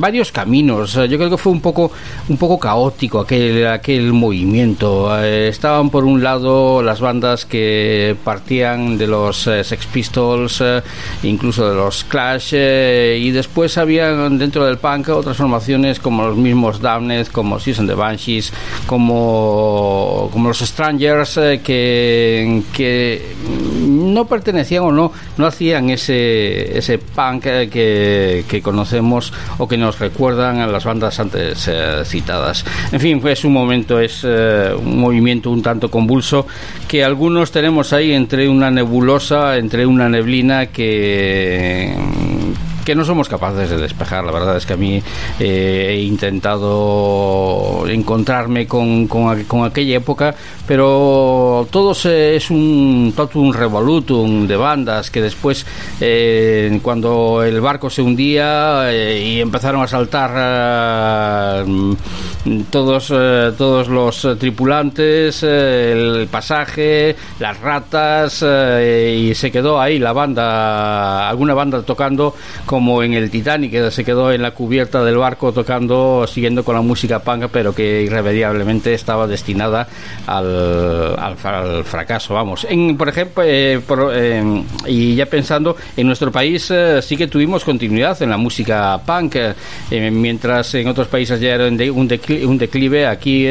varios 0.00 0.32
caminos. 0.32 0.94
Yo 0.94 1.18
creo 1.18 1.30
que 1.30 1.38
fue 1.38 1.52
un 1.52 1.60
poco, 1.60 1.90
un 2.28 2.36
poco 2.36 2.58
caótico 2.58 3.20
aquel, 3.20 3.66
aquel 3.66 4.12
movimiento. 4.12 5.16
Eh, 5.22 5.48
estaban 5.48 5.90
por 5.90 6.04
un 6.04 6.22
lado 6.22 6.82
las 6.82 7.00
bandas 7.00 7.44
que 7.44 8.16
partían 8.24 8.98
de 8.98 9.06
los 9.06 9.46
eh, 9.46 9.64
Sex 9.64 9.86
Pistols, 9.86 10.60
eh, 10.60 10.82
incluso 11.22 11.68
de 11.68 11.74
los 11.74 12.04
Clash, 12.04 12.54
y 12.54 13.30
después 13.30 13.78
había 13.78 14.12
dentro 14.12 14.64
del 14.66 14.78
punk 14.78 15.08
otras 15.08 15.36
formaciones 15.36 15.98
como 15.98 16.24
los 16.24 16.36
mismos 16.36 16.80
Damned, 16.80 17.28
como 17.28 17.58
Season 17.58 17.86
the 17.86 17.94
Banshees, 17.94 18.52
como, 18.86 20.28
como 20.32 20.48
los 20.48 20.58
Strangers, 20.58 21.34
que, 21.62 22.62
que 22.72 23.34
no 24.12 24.26
pertenecían 24.26 24.84
o 24.84 24.92
no, 24.92 25.12
no 25.38 25.46
hacían 25.46 25.90
ese, 25.90 26.76
ese 26.76 26.98
punk 26.98 27.42
que, 27.42 28.44
que 28.48 28.62
conocemos 28.62 29.32
o 29.58 29.68
que 29.68 29.76
nos 29.76 29.98
recuerdan 29.98 30.60
a 30.60 30.66
las 30.66 30.84
bandas 30.84 31.18
antes 31.20 31.68
eh, 31.68 32.02
citadas. 32.04 32.64
En 32.92 33.00
fin, 33.00 33.20
pues 33.20 33.44
un 33.44 33.52
momento, 33.52 33.98
es 34.00 34.22
eh, 34.24 34.72
un 34.76 35.00
movimiento 35.00 35.50
un 35.50 35.62
tanto 35.62 35.90
convulso 35.90 36.46
que 36.88 37.04
algunos 37.04 37.50
tenemos 37.50 37.92
ahí 37.92 38.12
entre 38.12 38.48
una 38.48 38.70
nebulosa, 38.70 39.56
entre 39.56 39.86
una 39.86 40.08
neblina 40.08 40.66
que 40.66 41.94
que 42.84 42.94
no 42.94 43.04
somos 43.04 43.28
capaces 43.28 43.70
de 43.70 43.78
despejar. 43.78 44.24
La 44.24 44.32
verdad 44.32 44.56
es 44.56 44.66
que 44.66 44.74
a 44.74 44.76
mí 44.76 45.02
eh, 45.40 45.86
he 45.90 46.02
intentado 46.02 47.84
encontrarme 47.88 48.66
con, 48.66 49.08
con, 49.08 49.64
aquella 49.64 49.96
época, 49.96 50.34
pero 50.66 51.66
todo 51.70 51.92
es 51.92 52.50
un 52.50 53.12
totum 53.16 53.52
revolutum 53.52 54.46
de 54.46 54.56
bandas 54.56 55.10
que 55.10 55.22
después, 55.22 55.66
eh, 56.00 56.78
cuando 56.82 57.42
el 57.42 57.60
barco 57.60 57.88
se 57.88 58.02
hundía 58.02 58.92
eh, 58.92 59.22
y 59.24 59.40
empezaron 59.40 59.82
a 59.82 59.88
saltar 59.88 61.64
todos, 62.70 63.08
todos 63.08 63.88
los 63.88 64.28
tripulantes, 64.38 65.42
el 65.42 66.28
pasaje, 66.30 67.16
las 67.38 67.58
ratas, 67.60 68.42
y 68.42 69.34
se 69.34 69.50
quedó 69.50 69.80
ahí 69.80 69.98
la 69.98 70.12
banda, 70.12 71.28
alguna 71.28 71.54
banda 71.54 71.82
tocando 71.82 72.34
como 72.74 73.04
en 73.04 73.14
el 73.14 73.30
Titanic, 73.30 73.70
que 73.70 73.90
se 73.92 74.04
quedó 74.04 74.32
en 74.32 74.42
la 74.42 74.50
cubierta 74.50 75.04
del 75.04 75.16
barco 75.16 75.52
tocando, 75.52 76.26
siguiendo 76.26 76.64
con 76.64 76.74
la 76.74 76.80
música 76.80 77.20
punk, 77.20 77.44
pero 77.52 77.72
que 77.72 78.02
irremediablemente 78.02 78.94
estaba 78.94 79.28
destinada 79.28 79.86
al, 80.26 81.14
al, 81.16 81.84
fracaso, 81.84 82.34
vamos. 82.34 82.66
En, 82.68 82.96
por 82.96 83.08
ejemplo, 83.08 83.44
eh, 83.44 83.80
em, 84.16 84.64
y 84.88 85.14
ya 85.14 85.26
pensando, 85.26 85.76
en 85.96 86.08
nuestro 86.08 86.32
país 86.32 86.68
eh, 86.72 87.00
sí 87.00 87.16
que 87.16 87.28
tuvimos 87.28 87.64
continuidad 87.64 88.20
en 88.20 88.30
la 88.30 88.38
música 88.38 89.00
punk, 89.06 89.36
eh, 89.36 90.10
mientras 90.10 90.74
en 90.74 90.88
otros 90.88 91.06
países 91.06 91.38
ya 91.38 91.54
era 91.54 91.68
un, 91.68 92.08
declive, 92.08 92.44
un 92.44 92.58
declive 92.58 93.06
aquí 93.06 93.46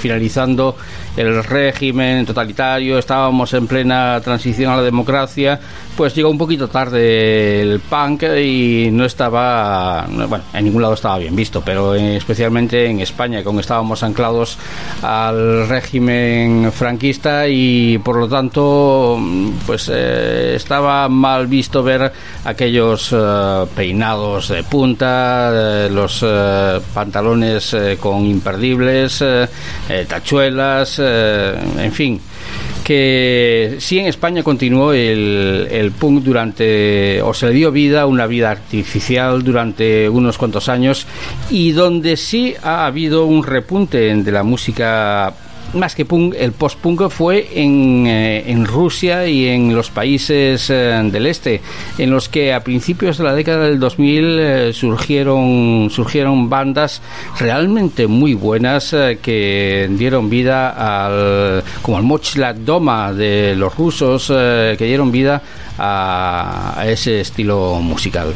finalizando 0.00 0.76
el 1.16 1.44
régimen 1.44 2.26
totalitario, 2.26 2.98
estábamos 2.98 3.54
en 3.54 3.68
plena 3.68 4.20
transición 4.20 4.72
a 4.72 4.78
la 4.78 4.82
democracia, 4.82 5.60
pues 5.96 6.12
llegó 6.12 6.28
un 6.28 6.38
poquito 6.38 6.66
tarde 6.66 7.60
el 7.60 7.78
punk 7.88 8.22
y 8.22 8.88
no 8.92 9.04
estaba, 9.04 10.06
bueno, 10.08 10.44
en 10.52 10.64
ningún 10.64 10.82
lado 10.82 10.94
estaba 10.94 11.18
bien 11.18 11.36
visto, 11.36 11.62
pero 11.64 11.94
especialmente 11.94 12.86
en 12.86 13.00
España, 13.00 13.42
como 13.42 13.60
estábamos 13.60 14.02
anclados 14.02 14.58
al 15.02 15.68
régimen 15.68 16.72
franquista 16.72 17.46
y 17.48 17.98
por 17.98 18.16
lo 18.16 18.28
tanto, 18.28 19.18
pues 19.66 19.90
eh, 19.92 20.54
estaba 20.56 21.08
mal 21.08 21.46
visto 21.46 21.82
ver 21.82 22.12
aquellos 22.44 23.10
eh, 23.12 23.66
peinados 23.74 24.48
de 24.48 24.62
punta, 24.64 25.88
los 25.90 26.20
eh, 26.22 26.80
pantalones 26.92 27.76
con 28.00 28.26
imperdibles, 28.26 29.24
tachuelas, 30.08 30.98
en 30.98 31.92
fin 31.92 32.20
que 32.84 33.76
sí 33.78 33.98
en 33.98 34.06
España 34.06 34.42
continuó 34.42 34.92
el, 34.92 35.66
el, 35.70 35.90
punk 35.92 36.22
durante, 36.22 37.22
o 37.22 37.32
se 37.32 37.46
le 37.46 37.52
dio 37.54 37.72
vida, 37.72 38.06
una 38.06 38.26
vida 38.26 38.50
artificial 38.50 39.42
durante 39.42 40.08
unos 40.08 40.36
cuantos 40.36 40.68
años, 40.68 41.06
y 41.50 41.72
donde 41.72 42.16
sí 42.16 42.54
ha 42.62 42.86
habido 42.86 43.24
un 43.24 43.42
repunte 43.42 44.14
de 44.14 44.32
la 44.32 44.42
música 44.42 45.34
más 45.74 45.94
que 45.94 46.04
punk, 46.04 46.34
el 46.38 46.52
post-punk 46.52 47.08
fue 47.10 47.48
en, 47.54 48.06
eh, 48.06 48.50
en, 48.50 48.64
Rusia 48.64 49.26
y 49.26 49.46
en 49.48 49.74
los 49.74 49.90
países 49.90 50.70
eh, 50.70 51.00
del 51.04 51.26
este, 51.26 51.60
en 51.98 52.10
los 52.10 52.28
que 52.28 52.52
a 52.52 52.60
principios 52.62 53.18
de 53.18 53.24
la 53.24 53.34
década 53.34 53.64
del 53.64 53.80
2000 53.80 54.38
eh, 54.40 54.72
surgieron, 54.72 55.88
bandas 56.48 57.02
realmente 57.38 58.06
muy 58.06 58.34
buenas 58.34 58.94
que 59.22 59.88
dieron 59.90 60.30
vida 60.30 60.70
al, 60.70 61.62
como 61.82 61.98
el 61.98 62.04
Mochilak 62.04 62.56
Doma 62.58 63.12
de 63.12 63.54
los 63.56 63.74
rusos, 63.76 64.28
que 64.28 64.84
dieron 64.84 65.10
vida 65.10 65.42
a, 65.78 66.74
a 66.76 66.88
ese 66.88 67.20
estilo 67.20 67.80
musical. 67.80 68.34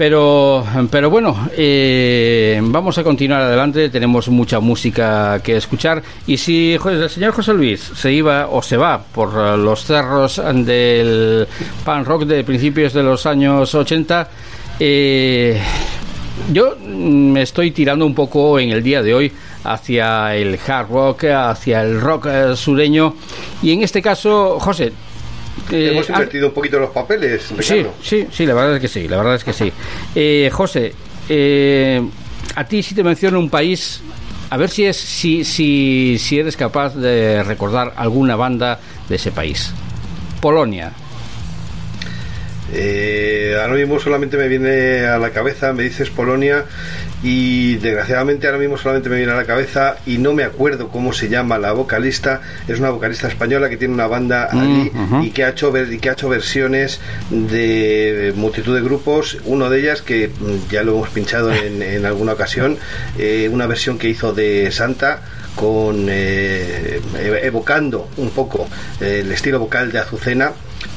Pero, 0.00 0.64
pero 0.90 1.10
bueno, 1.10 1.50
eh, 1.54 2.58
vamos 2.62 2.96
a 2.96 3.04
continuar 3.04 3.42
adelante. 3.42 3.90
Tenemos 3.90 4.30
mucha 4.30 4.58
música 4.58 5.42
que 5.42 5.58
escuchar. 5.58 6.02
Y 6.26 6.38
si 6.38 6.72
el 6.72 7.10
señor 7.10 7.34
José 7.34 7.52
Luis 7.52 7.82
se 7.82 8.10
iba 8.10 8.46
o 8.46 8.62
se 8.62 8.78
va 8.78 9.02
por 9.02 9.34
los 9.58 9.84
cerros 9.84 10.40
del 10.64 11.46
pan 11.84 12.06
rock 12.06 12.24
de 12.24 12.44
principios 12.44 12.94
de 12.94 13.02
los 13.02 13.26
años 13.26 13.74
80, 13.74 14.26
eh, 14.80 15.60
yo 16.50 16.78
me 16.78 17.42
estoy 17.42 17.70
tirando 17.70 18.06
un 18.06 18.14
poco 18.14 18.58
en 18.58 18.70
el 18.70 18.82
día 18.82 19.02
de 19.02 19.12
hoy 19.12 19.30
hacia 19.64 20.34
el 20.34 20.58
hard 20.66 20.88
rock, 20.88 21.24
hacia 21.24 21.82
el 21.82 22.00
rock 22.00 22.54
sureño. 22.54 23.16
Y 23.62 23.74
en 23.74 23.82
este 23.82 24.00
caso, 24.00 24.58
José, 24.60 24.94
eh, 25.70 25.90
Hemos 25.92 26.08
invertido 26.08 26.48
un 26.48 26.54
poquito 26.54 26.78
los 26.78 26.90
papeles. 26.90 27.52
Sí, 27.60 27.86
sí, 28.02 28.26
sí, 28.30 28.46
la 28.46 28.54
verdad 28.54 28.76
es 28.76 28.80
que 28.80 28.88
sí, 28.88 29.08
la 29.08 29.16
verdad 29.16 29.34
es 29.34 29.44
que 29.44 29.52
sí. 29.52 29.72
Eh, 30.14 30.50
José, 30.52 30.94
eh, 31.28 32.02
a 32.54 32.64
ti 32.64 32.82
si 32.82 32.94
te 32.94 33.02
menciono 33.02 33.38
un 33.38 33.50
país, 33.50 34.00
a 34.50 34.56
ver 34.56 34.68
si 34.68 34.84
es 34.84 34.96
si, 34.96 35.44
si, 35.44 36.18
si 36.18 36.38
eres 36.38 36.56
capaz 36.56 36.94
de 36.94 37.42
recordar 37.42 37.92
alguna 37.96 38.36
banda 38.36 38.80
de 39.08 39.16
ese 39.16 39.30
país. 39.32 39.72
Polonia. 40.40 40.92
ahora 43.60 43.74
mismo 43.74 43.98
solamente 44.00 44.36
me 44.36 44.48
viene 44.48 45.04
a 45.04 45.18
la 45.18 45.30
cabeza, 45.30 45.72
me 45.72 45.82
dices 45.82 46.08
Polonia 46.10 46.64
y 47.22 47.76
desgraciadamente 47.76 48.46
ahora 48.46 48.58
mismo 48.58 48.78
solamente 48.78 49.08
me 49.10 49.16
viene 49.16 49.32
a 49.32 49.36
la 49.36 49.44
cabeza 49.44 49.96
y 50.06 50.18
no 50.18 50.32
me 50.32 50.42
acuerdo 50.42 50.88
cómo 50.88 51.12
se 51.12 51.28
llama 51.28 51.58
la 51.58 51.72
vocalista 51.72 52.40
es 52.66 52.78
una 52.78 52.90
vocalista 52.90 53.28
española 53.28 53.68
que 53.68 53.76
tiene 53.76 53.92
una 53.92 54.06
banda 54.06 54.48
mm, 54.52 54.58
allí 54.58 54.92
y 55.26 55.30
que 55.30 55.44
ha 55.44 55.50
hecho 55.50 55.72
y 55.76 55.98
que 55.98 56.10
ha 56.10 56.12
hecho 56.12 56.28
versiones 56.28 57.00
de 57.30 58.32
multitud 58.36 58.74
de 58.74 58.82
grupos. 58.82 59.38
Uno 59.44 59.68
de 59.68 59.80
ellas 59.80 60.02
que 60.02 60.30
ya 60.70 60.82
lo 60.82 60.92
hemos 60.96 61.10
pinchado 61.10 61.52
en, 61.54 62.04
alguna 62.06 62.32
ocasión 62.32 62.78
eh, 63.18 63.48
una 63.52 63.66
versión 63.66 63.98
que 63.98 64.08
hizo 64.08 64.32
de 64.32 64.70
Santa 64.72 65.20
con 65.54 66.06
eh, 66.08 67.00
evocando 67.42 68.08
un 68.16 68.30
poco 68.30 68.66
eh, 69.00 69.20
el 69.24 69.32
estilo 69.32 69.58
vocal 69.58 69.92
de 69.92 69.98
Azucena 69.98 70.52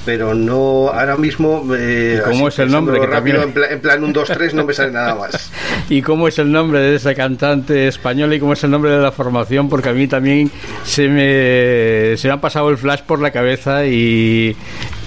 pero 0.06 0.34
no 0.34 0.90
ahora 0.90 1.18
mismo 1.18 1.64
eh, 1.76 2.22
cómo 2.24 2.48
es 2.48 2.60
el 2.60 2.72
nombre 2.72 3.00
que 3.00 3.08
rápido, 3.08 3.44
en, 3.44 3.54
plan, 3.54 4.04
un 4.04 4.14
2 4.14 4.32
3 4.34 4.54
no 4.54 4.66
me 4.66 4.74
sale 4.74 4.92
nada 4.92 5.16
más. 5.16 5.52
Y 5.90 6.02
cómo 6.02 6.28
es 6.28 6.40
el 6.40 6.52
nombre 6.52 6.80
de 6.80 6.96
esa 6.96 7.14
cantante 7.14 7.88
española 7.88 8.36
y 8.36 8.40
cómo 8.40 8.54
es 8.54 8.64
el 8.64 8.72
nombre 8.72 8.92
de 8.92 9.00
la 9.00 9.12
formación 9.12 9.70
porque 9.70 9.90
a 9.90 9.94
mí 9.94 10.08
también 10.08 10.50
se 10.84 11.08
me 11.08 12.18
se 12.18 12.28
me 12.28 12.34
ha 12.34 12.42
pasado 12.42 12.70
el 12.70 12.78
flash 12.78 13.02
por 13.02 13.20
la 13.20 13.32
cabeza 13.32 13.86
y, 13.86 14.56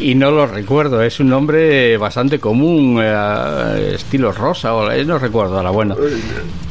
y 0.00 0.14
no 0.14 0.30
lo 0.30 0.46
recuerdo. 0.46 1.02
Es 1.02 1.20
un 1.20 1.28
nombre 1.28 1.96
bastante 1.98 2.38
común 2.38 2.98
eh, 3.02 3.92
estilo 3.94 4.32
rosa 4.32 4.74
o 4.74 4.90
eh, 4.90 5.04
no 5.04 5.18
recuerdo 5.18 5.58
ahora 5.58 5.70
bueno. 5.70 5.96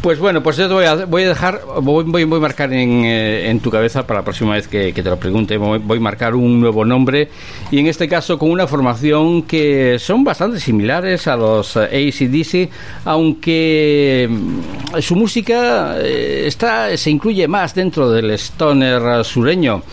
Pues 0.02 0.20
bueno 0.20 0.42
pues 0.42 0.58
yo 0.58 0.68
te 0.68 0.74
voy 0.74 0.86
a, 0.86 1.06
voy 1.06 1.24
a 1.24 1.30
dejar 1.30 1.62
voy, 1.82 2.06
voy, 2.06 2.24
a 2.24 2.28
marcar 2.40 2.74
en, 2.74 3.06
eh, 3.06 3.50
en, 3.50 3.60
tu 3.60 3.70
cabeza 3.70 4.06
para 4.06 4.22
la 4.22 4.24
próxima 4.24 4.54
vez 4.54 4.68
que, 4.68 4.94
que 4.94 5.04
te 5.04 5.10
lo 5.10 5.18
pregunte. 5.18 5.58
Voy, 5.58 5.80
voy 5.80 5.98
a 5.98 6.02
marcar 6.02 6.34
un 6.34 6.60
nuevo 6.60 6.86
nombre 6.86 7.30
y 7.72 7.80
en 7.80 7.88
este 7.88 8.08
caso 8.08 8.16
caso 8.16 8.40
con 8.40 8.50
una 8.50 8.66
formación 8.66 9.42
que 9.42 10.00
son 10.00 10.24
bastante 10.24 10.58
similares 10.58 11.28
a 11.28 11.36
los 11.36 11.76
eh, 11.76 12.08
ACDC, 12.08 12.70
aunque 13.04 14.26
mm, 14.30 15.02
su 15.02 15.18
música 15.18 15.98
eh, 16.00 16.46
está, 16.48 16.96
se 16.96 17.10
incluye 17.12 17.46
más 17.46 17.76
dentro 17.76 18.10
del 18.10 18.32
stoner 18.32 19.26
sureño. 19.26 19.84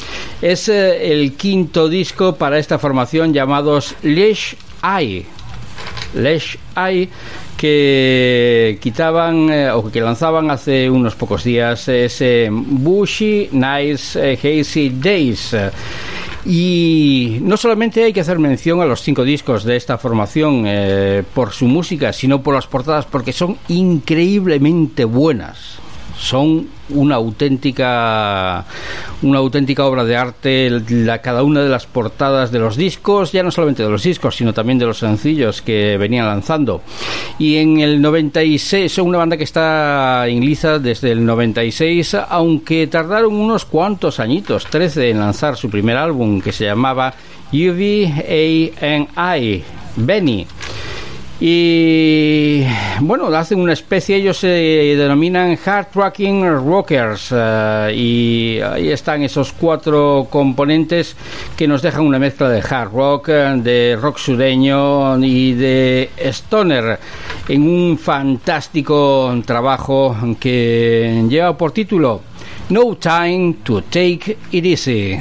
Es 0.40 0.68
eh, 0.68 1.12
el 1.12 1.32
quinto 1.32 1.88
disco 1.88 2.36
para 2.36 2.60
esta 2.60 2.78
formación 2.78 3.21
llamados 3.30 3.94
Lesh 4.02 4.56
Eye. 4.82 5.26
Lesh 6.14 6.58
Eye 6.76 7.08
que 7.56 8.78
quitaban 8.80 9.48
o 9.74 9.90
que 9.90 10.00
lanzaban 10.00 10.50
hace 10.50 10.90
unos 10.90 11.14
pocos 11.14 11.44
días 11.44 11.86
ese 11.86 12.48
Bushy 12.50 13.50
Nice 13.52 14.18
Hazy 14.18 14.88
Days 14.90 15.54
y 16.44 17.38
no 17.42 17.56
solamente 17.56 18.02
hay 18.02 18.12
que 18.12 18.20
hacer 18.20 18.38
mención 18.38 18.80
a 18.80 18.84
los 18.84 19.00
cinco 19.02 19.22
discos 19.22 19.64
de 19.64 19.76
esta 19.76 19.96
formación 19.96 20.64
eh, 20.66 21.22
por 21.34 21.52
su 21.52 21.66
música, 21.66 22.12
sino 22.12 22.42
por 22.42 22.54
las 22.54 22.66
portadas, 22.66 23.06
porque 23.06 23.32
son 23.32 23.58
increíblemente 23.68 25.04
buenas. 25.04 25.76
Son 26.18 26.66
una 26.94 27.16
auténtica 27.16 28.64
una 29.22 29.38
auténtica 29.38 29.86
obra 29.86 30.04
de 30.04 30.16
arte 30.16 30.82
la, 30.88 31.18
cada 31.18 31.42
una 31.42 31.62
de 31.62 31.68
las 31.68 31.86
portadas 31.86 32.50
de 32.50 32.58
los 32.58 32.76
discos 32.76 33.32
ya 33.32 33.42
no 33.42 33.50
solamente 33.50 33.82
de 33.82 33.88
los 33.88 34.02
discos 34.02 34.36
sino 34.36 34.52
también 34.52 34.78
de 34.78 34.86
los 34.86 34.98
sencillos 34.98 35.62
que 35.62 35.96
venían 35.98 36.26
lanzando. 36.26 36.82
Y 37.38 37.56
en 37.56 37.80
el 37.80 38.00
96 38.02 38.92
son 38.92 39.08
una 39.08 39.18
banda 39.18 39.36
que 39.36 39.44
está 39.44 40.26
liza 40.26 40.78
desde 40.78 41.12
el 41.12 41.24
96 41.24 42.16
aunque 42.28 42.86
tardaron 42.86 43.34
unos 43.34 43.64
cuantos 43.64 44.20
añitos 44.20 44.66
13 44.66 45.10
en 45.10 45.20
lanzar 45.20 45.56
su 45.56 45.70
primer 45.70 45.96
álbum 45.96 46.40
que 46.40 46.52
se 46.52 46.64
llamaba 46.64 47.14
UVANI 47.52 48.72
Benny 49.96 50.46
y 51.44 52.64
bueno, 53.00 53.26
hacen 53.34 53.58
una 53.58 53.72
especie, 53.72 54.14
ellos 54.14 54.36
se 54.36 54.46
denominan 54.46 55.58
Hard 55.66 55.88
Tracking 55.88 56.44
Rockers. 56.64 57.34
Eh, 57.36 57.94
y 57.96 58.60
ahí 58.60 58.90
están 58.90 59.22
esos 59.22 59.52
cuatro 59.52 60.28
componentes 60.30 61.16
que 61.56 61.66
nos 61.66 61.82
dejan 61.82 62.06
una 62.06 62.20
mezcla 62.20 62.48
de 62.48 62.60
hard 62.60 62.92
rock, 62.92 63.28
de 63.28 63.98
rock 64.00 64.18
sureño 64.18 65.18
y 65.18 65.54
de 65.54 66.10
stoner 66.16 67.00
en 67.48 67.62
un 67.62 67.98
fantástico 67.98 69.34
trabajo 69.44 70.16
que 70.38 71.24
lleva 71.28 71.58
por 71.58 71.72
título 71.72 72.20
No 72.68 72.94
Time 72.94 73.56
to 73.64 73.82
Take 73.82 74.38
It 74.52 74.64
Easy. 74.64 75.18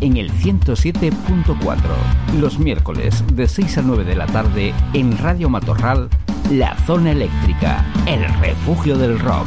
En 0.00 0.18
el 0.18 0.30
107.4. 0.32 1.76
Los 2.38 2.58
miércoles 2.58 3.24
de 3.32 3.48
6 3.48 3.78
a 3.78 3.82
9 3.82 4.04
de 4.04 4.14
la 4.14 4.26
tarde 4.26 4.74
en 4.92 5.16
Radio 5.16 5.48
Matorral, 5.48 6.10
La 6.50 6.76
Zona 6.86 7.12
Eléctrica, 7.12 7.82
el 8.06 8.22
refugio 8.40 8.98
del 8.98 9.18
rock. 9.18 9.46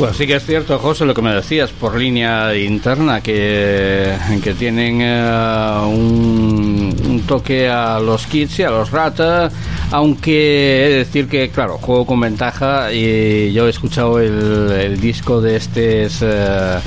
Pues 0.00 0.16
sí 0.16 0.26
que 0.26 0.36
es 0.36 0.46
cierto, 0.46 0.78
José, 0.78 1.04
lo 1.04 1.12
que 1.12 1.20
me 1.20 1.34
decías 1.34 1.72
por 1.72 1.94
línea 1.94 2.56
interna, 2.56 3.20
que, 3.20 4.16
que 4.42 4.54
tienen 4.54 5.02
eh, 5.02 5.82
un, 5.84 7.22
toque 7.28 7.68
a 7.68 8.00
los 8.00 8.26
Kids 8.26 8.60
y 8.60 8.62
a 8.62 8.70
los 8.70 8.92
Rata, 8.92 9.50
aunque 9.90 10.86
he 10.86 10.88
de 10.88 10.96
decir 11.00 11.28
que, 11.28 11.50
claro, 11.50 11.76
juego 11.76 12.06
con 12.06 12.18
ventaja 12.18 12.90
y 12.90 13.52
yo 13.52 13.66
he 13.66 13.70
escuchado 13.70 14.18
el, 14.18 14.98
disco 14.98 15.42
de 15.42 15.56
estos... 15.56 16.22
Eh, 16.22 16.78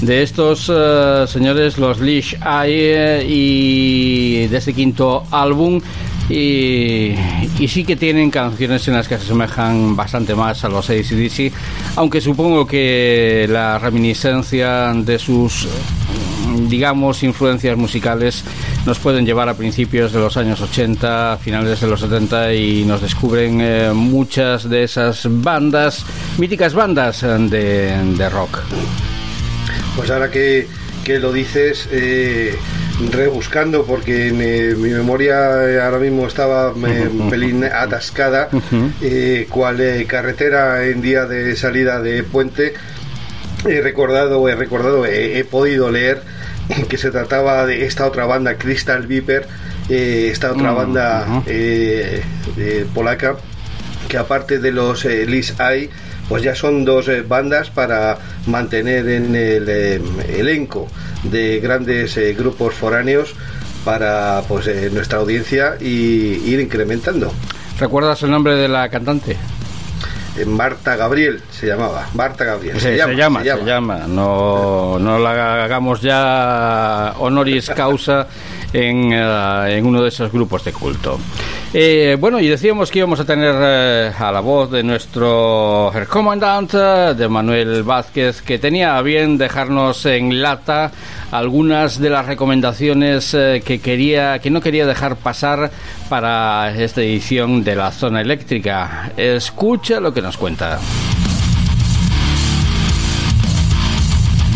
de 0.00 0.22
estos 0.22 0.70
eh, 0.74 1.24
señores, 1.26 1.78
los 1.78 2.00
Leash 2.00 2.34
Eye, 2.44 3.24
y 3.26 4.46
de 4.48 4.56
este 4.56 4.74
quinto 4.74 5.24
álbum, 5.30 5.80
y, 6.28 7.14
sí 7.68 7.84
que 7.84 7.96
tienen 7.96 8.30
canciones 8.30 8.86
en 8.88 8.94
las 8.94 9.06
que 9.06 9.16
se 9.16 9.24
asemejan 9.24 9.94
bastante 9.94 10.34
más 10.34 10.64
a 10.64 10.68
los 10.68 10.90
ACDC, 10.90 11.52
aunque 11.96 12.20
supongo 12.20 12.66
que 12.66 13.46
la 13.48 13.78
reminiscencia 13.78 14.92
de 14.94 15.18
sus, 15.18 15.66
digamos, 16.68 17.22
influencias 17.22 17.76
musicales 17.76 18.44
nos 18.84 18.98
pueden 18.98 19.24
llevar 19.24 19.48
a 19.48 19.54
principios 19.54 20.12
de 20.12 20.20
los 20.20 20.36
años 20.36 20.60
80, 20.60 21.38
finales 21.42 21.80
de 21.80 21.86
los 21.86 22.00
70 22.00 22.52
y 22.54 22.84
nos 22.84 23.00
descubren 23.00 23.60
eh, 23.60 23.90
muchas 23.94 24.68
de 24.68 24.84
esas 24.84 25.26
bandas, 25.28 26.04
míticas 26.38 26.74
bandas 26.74 27.22
de, 27.22 27.96
de 28.16 28.28
rock. 28.28 28.60
Pues 29.96 30.10
ahora 30.10 30.30
que, 30.30 30.68
que 31.02 31.18
lo 31.18 31.32
dices, 31.32 31.88
eh, 31.90 32.54
rebuscando 33.10 33.84
porque 33.84 34.32
mi 34.32 34.90
memoria 34.90 35.68
eh, 35.68 35.80
ahora 35.80 35.98
mismo 35.98 36.26
estaba 36.26 36.70
un 36.72 37.30
pelín 37.30 37.64
atascada, 37.64 38.48
eh, 39.02 39.46
cual 39.50 39.80
eh, 39.80 40.06
carretera 40.06 40.84
en 40.86 41.02
día 41.02 41.26
de 41.26 41.56
salida 41.56 42.00
de 42.00 42.22
puente. 42.22 42.74
He 43.64 43.80
recordado, 43.80 44.48
he 44.48 44.54
recordado, 44.54 45.06
he, 45.06 45.42
podido 45.44 45.90
leer 45.90 46.22
que 46.88 46.98
se 46.98 47.10
trataba 47.10 47.66
de 47.66 47.84
esta 47.84 48.06
otra 48.06 48.24
banda, 48.26 48.56
Crystal 48.56 49.06
Viper, 49.06 49.46
esta 49.88 50.52
otra 50.52 50.72
mm, 50.72 50.76
banda 50.76 51.42
polaca, 52.94 53.36
que 54.08 54.18
aparte 54.18 54.58
de 54.58 54.72
los 54.72 55.04
Lis 55.04 55.54
Eye, 55.58 55.90
pues 56.28 56.42
ya 56.42 56.54
son 56.54 56.84
dos 56.84 57.06
bandas 57.28 57.70
para 57.70 58.18
mantener 58.46 59.08
en 59.08 59.34
el 59.34 59.68
elenco 60.28 60.88
de 61.30 61.60
grandes 61.60 62.16
eh, 62.16 62.34
grupos 62.34 62.74
foráneos 62.74 63.34
para 63.84 64.42
pues 64.48 64.66
eh, 64.66 64.90
nuestra 64.92 65.18
audiencia 65.18 65.76
y 65.80 65.86
ir 65.86 66.60
incrementando. 66.60 67.32
¿Recuerdas 67.78 68.22
el 68.22 68.30
nombre 68.30 68.54
de 68.56 68.68
la 68.68 68.88
cantante? 68.88 69.36
Eh, 70.36 70.44
Marta 70.44 70.96
Gabriel 70.96 71.40
se 71.50 71.66
llamaba. 71.66 72.08
Marta 72.14 72.44
Gabriel. 72.44 72.80
se, 72.80 72.96
llama, 72.96 73.42
se, 73.42 73.64
llama, 73.64 74.06
No, 74.08 74.98
no 74.98 75.18
la 75.18 75.64
hagamos 75.64 76.00
ya 76.00 77.14
honoris 77.18 77.70
causa 77.70 78.26
en, 78.72 79.12
en 79.12 79.86
uno 79.86 80.02
de 80.02 80.08
esos 80.08 80.32
grupos 80.32 80.64
de 80.64 80.72
culto. 80.72 81.18
Eh, 81.74 82.16
bueno, 82.18 82.40
y 82.40 82.48
decíamos 82.48 82.90
que 82.90 83.00
íbamos 83.00 83.20
a 83.20 83.24
tener 83.24 83.54
eh, 83.58 84.12
a 84.16 84.32
la 84.32 84.40
voz 84.40 84.70
de 84.70 84.82
nuestro 84.82 85.92
Herr 85.92 86.06
Commandant, 86.06 86.72
de 86.72 87.28
Manuel 87.28 87.82
Vázquez, 87.82 88.40
que 88.40 88.58
tenía 88.58 89.00
bien 89.02 89.36
dejarnos 89.36 90.06
en 90.06 90.40
lata 90.40 90.92
algunas 91.32 91.98
de 91.98 92.10
las 92.10 92.26
recomendaciones 92.26 93.34
eh, 93.34 93.62
que 93.64 93.80
quería, 93.80 94.38
que 94.38 94.50
no 94.50 94.60
quería 94.60 94.86
dejar 94.86 95.16
pasar 95.16 95.70
para 96.08 96.72
esta 96.76 97.02
edición 97.02 97.64
de 97.64 97.74
la 97.74 97.90
zona 97.90 98.20
eléctrica. 98.20 99.12
Escucha 99.16 100.00
lo 100.00 100.14
que 100.14 100.22
nos 100.22 100.36
cuenta. 100.36 100.78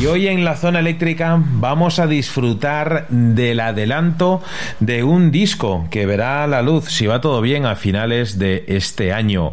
Y 0.01 0.07
hoy 0.07 0.29
en 0.29 0.47
la 0.47 0.57
zona 0.57 0.79
eléctrica 0.79 1.39
vamos 1.39 1.99
a 1.99 2.07
disfrutar 2.07 3.07
del 3.11 3.61
adelanto 3.61 4.41
de 4.79 5.05
un 5.05 5.31
disco 5.31 5.89
que 5.91 6.07
verá 6.07 6.47
la 6.47 6.63
luz, 6.63 6.87
si 6.87 7.07
va 7.07 7.21
todo 7.21 7.43
bien, 7.43 7.67
a 7.67 7.77
finales 7.77 8.39
de 8.39 8.65
este 8.67 9.13
año. 9.13 9.53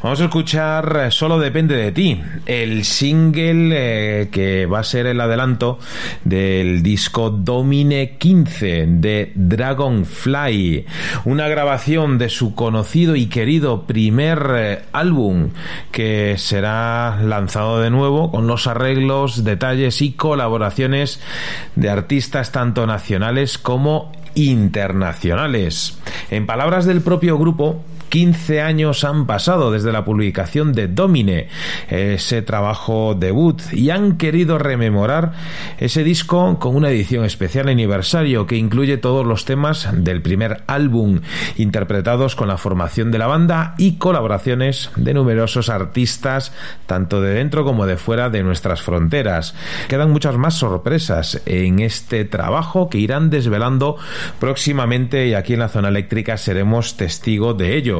Vamos 0.00 0.20
a 0.20 0.26
escuchar 0.26 1.08
Solo 1.10 1.40
depende 1.40 1.74
de 1.74 1.90
ti, 1.90 2.22
el 2.46 2.84
single 2.84 3.74
eh, 4.22 4.28
que 4.30 4.66
va 4.66 4.78
a 4.78 4.84
ser 4.84 5.06
el 5.06 5.20
adelanto 5.20 5.80
del 6.22 6.80
disco 6.84 7.30
Domine 7.30 8.18
15 8.18 8.86
de 8.86 9.32
Dragonfly, 9.34 10.86
una 11.24 11.48
grabación 11.48 12.18
de 12.18 12.28
su 12.28 12.54
conocido 12.54 13.16
y 13.16 13.26
querido 13.26 13.82
primer 13.82 14.46
eh, 14.54 14.82
álbum 14.92 15.48
que 15.90 16.36
será 16.38 17.20
lanzado 17.20 17.80
de 17.80 17.90
nuevo 17.90 18.30
con 18.30 18.46
los 18.46 18.68
arreglos, 18.68 19.42
detalles 19.42 19.87
y 20.02 20.12
colaboraciones 20.12 21.20
de 21.76 21.90
artistas 21.90 22.52
tanto 22.52 22.86
nacionales 22.86 23.58
como 23.58 24.12
internacionales. 24.34 25.98
En 26.30 26.46
palabras 26.46 26.84
del 26.84 27.00
propio 27.00 27.38
grupo, 27.38 27.82
15 28.08 28.60
años 28.60 29.04
han 29.04 29.26
pasado 29.26 29.70
desde 29.70 29.92
la 29.92 30.04
publicación 30.04 30.72
de 30.72 30.88
Domine, 30.88 31.48
ese 31.88 32.42
trabajo 32.42 33.14
debut, 33.18 33.60
y 33.72 33.90
han 33.90 34.16
querido 34.16 34.58
rememorar 34.58 35.32
ese 35.78 36.04
disco 36.04 36.58
con 36.58 36.76
una 36.76 36.90
edición 36.90 37.24
especial 37.24 37.68
aniversario 37.68 38.46
que 38.46 38.56
incluye 38.56 38.96
todos 38.96 39.26
los 39.26 39.44
temas 39.44 39.88
del 39.92 40.22
primer 40.22 40.62
álbum, 40.66 41.20
interpretados 41.56 42.36
con 42.36 42.48
la 42.48 42.58
formación 42.58 43.10
de 43.10 43.18
la 43.18 43.26
banda 43.26 43.74
y 43.78 43.96
colaboraciones 43.96 44.90
de 44.96 45.14
numerosos 45.14 45.68
artistas, 45.68 46.52
tanto 46.86 47.20
de 47.20 47.34
dentro 47.34 47.64
como 47.64 47.86
de 47.86 47.96
fuera 47.96 48.30
de 48.30 48.42
nuestras 48.42 48.82
fronteras. 48.82 49.54
Quedan 49.88 50.10
muchas 50.10 50.36
más 50.36 50.54
sorpresas 50.54 51.42
en 51.46 51.80
este 51.80 52.24
trabajo 52.24 52.88
que 52.88 52.98
irán 52.98 53.30
desvelando 53.30 53.96
próximamente 54.40 55.26
y 55.26 55.34
aquí 55.34 55.54
en 55.54 55.60
la 55.60 55.68
zona 55.68 55.88
eléctrica 55.88 56.36
seremos 56.36 56.96
testigo 56.96 57.54
de 57.54 57.76
ello. 57.76 57.97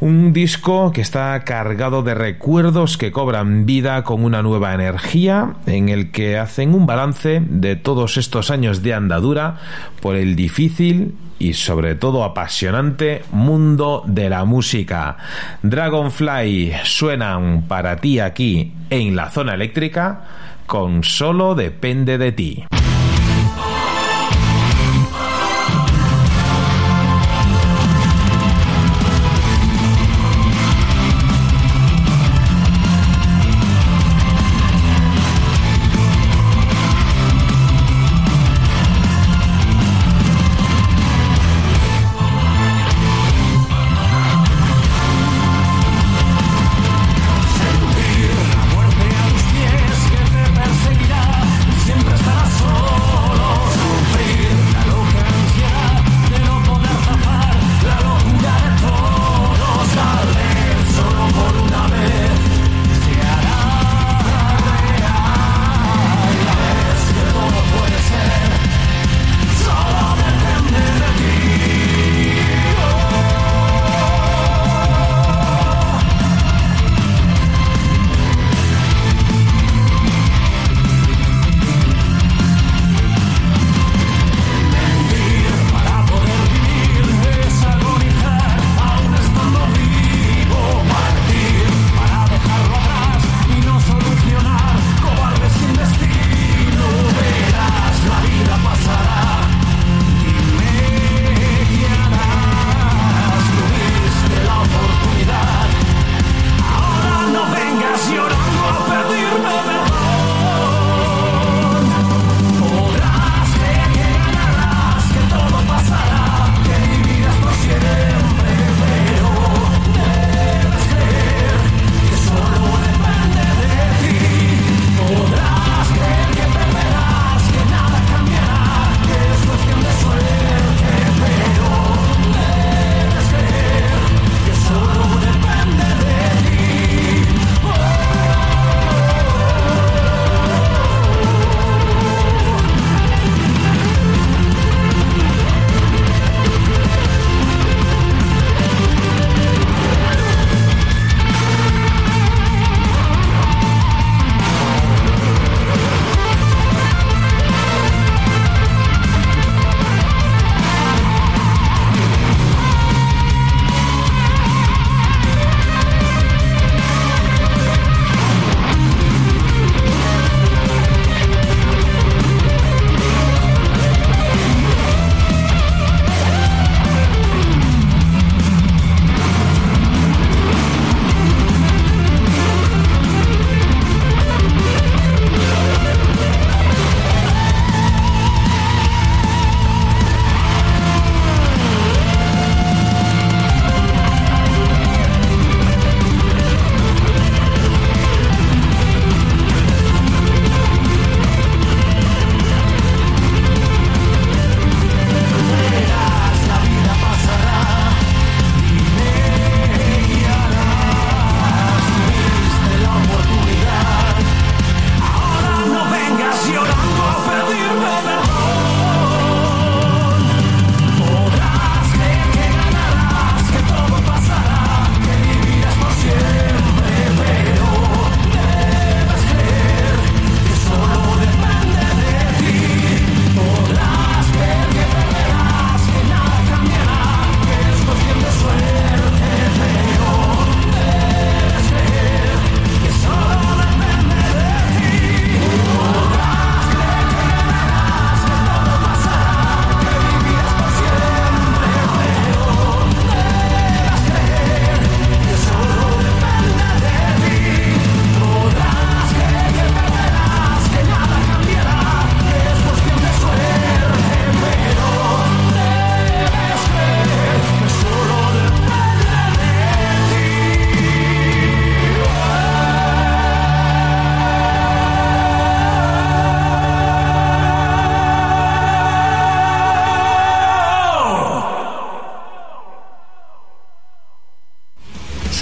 Un 0.00 0.32
disco 0.32 0.92
que 0.92 1.00
está 1.00 1.42
cargado 1.44 2.02
de 2.02 2.14
recuerdos 2.14 2.98
que 2.98 3.12
cobran 3.12 3.64
vida 3.64 4.04
con 4.04 4.24
una 4.24 4.42
nueva 4.42 4.74
energía, 4.74 5.54
en 5.66 5.88
el 5.88 6.10
que 6.10 6.36
hacen 6.36 6.74
un 6.74 6.86
balance 6.86 7.42
de 7.48 7.76
todos 7.76 8.16
estos 8.18 8.50
años 8.50 8.82
de 8.82 8.94
andadura 8.94 9.56
por 10.02 10.16
el 10.16 10.36
difícil 10.36 11.14
y 11.38 11.54
sobre 11.54 11.94
todo 11.94 12.24
apasionante 12.24 13.22
mundo 13.32 14.02
de 14.06 14.28
la 14.28 14.44
música. 14.44 15.16
Dragonfly 15.62 16.72
suenan 16.84 17.64
para 17.68 17.96
ti 17.96 18.20
aquí 18.20 18.72
en 18.90 19.16
la 19.16 19.30
zona 19.30 19.54
eléctrica 19.54 20.20
con 20.66 21.04
solo 21.04 21.54
depende 21.54 22.18
de 22.18 22.32
ti. 22.32 22.64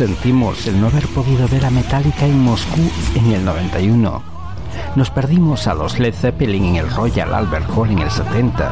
Sentimos 0.05 0.67
el 0.67 0.79
no 0.79 0.89
haber 0.89 1.09
podido 1.09 1.49
ver 1.49 1.65
a 1.65 1.71
Metallica 1.71 2.27
en 2.27 2.39
Moscú 2.39 2.83
en 3.15 3.33
el 3.33 3.43
91. 3.43 4.23
Nos 4.97 5.09
perdimos 5.09 5.67
a 5.67 5.73
los 5.73 5.99
Led 5.99 6.13
Zeppelin 6.13 6.63
en 6.67 6.77
el 6.77 6.91
Royal 6.91 7.33
Albert 7.33 7.71
Hall 7.75 7.91
en 7.91 8.01
el 8.01 8.11
70. 8.11 8.71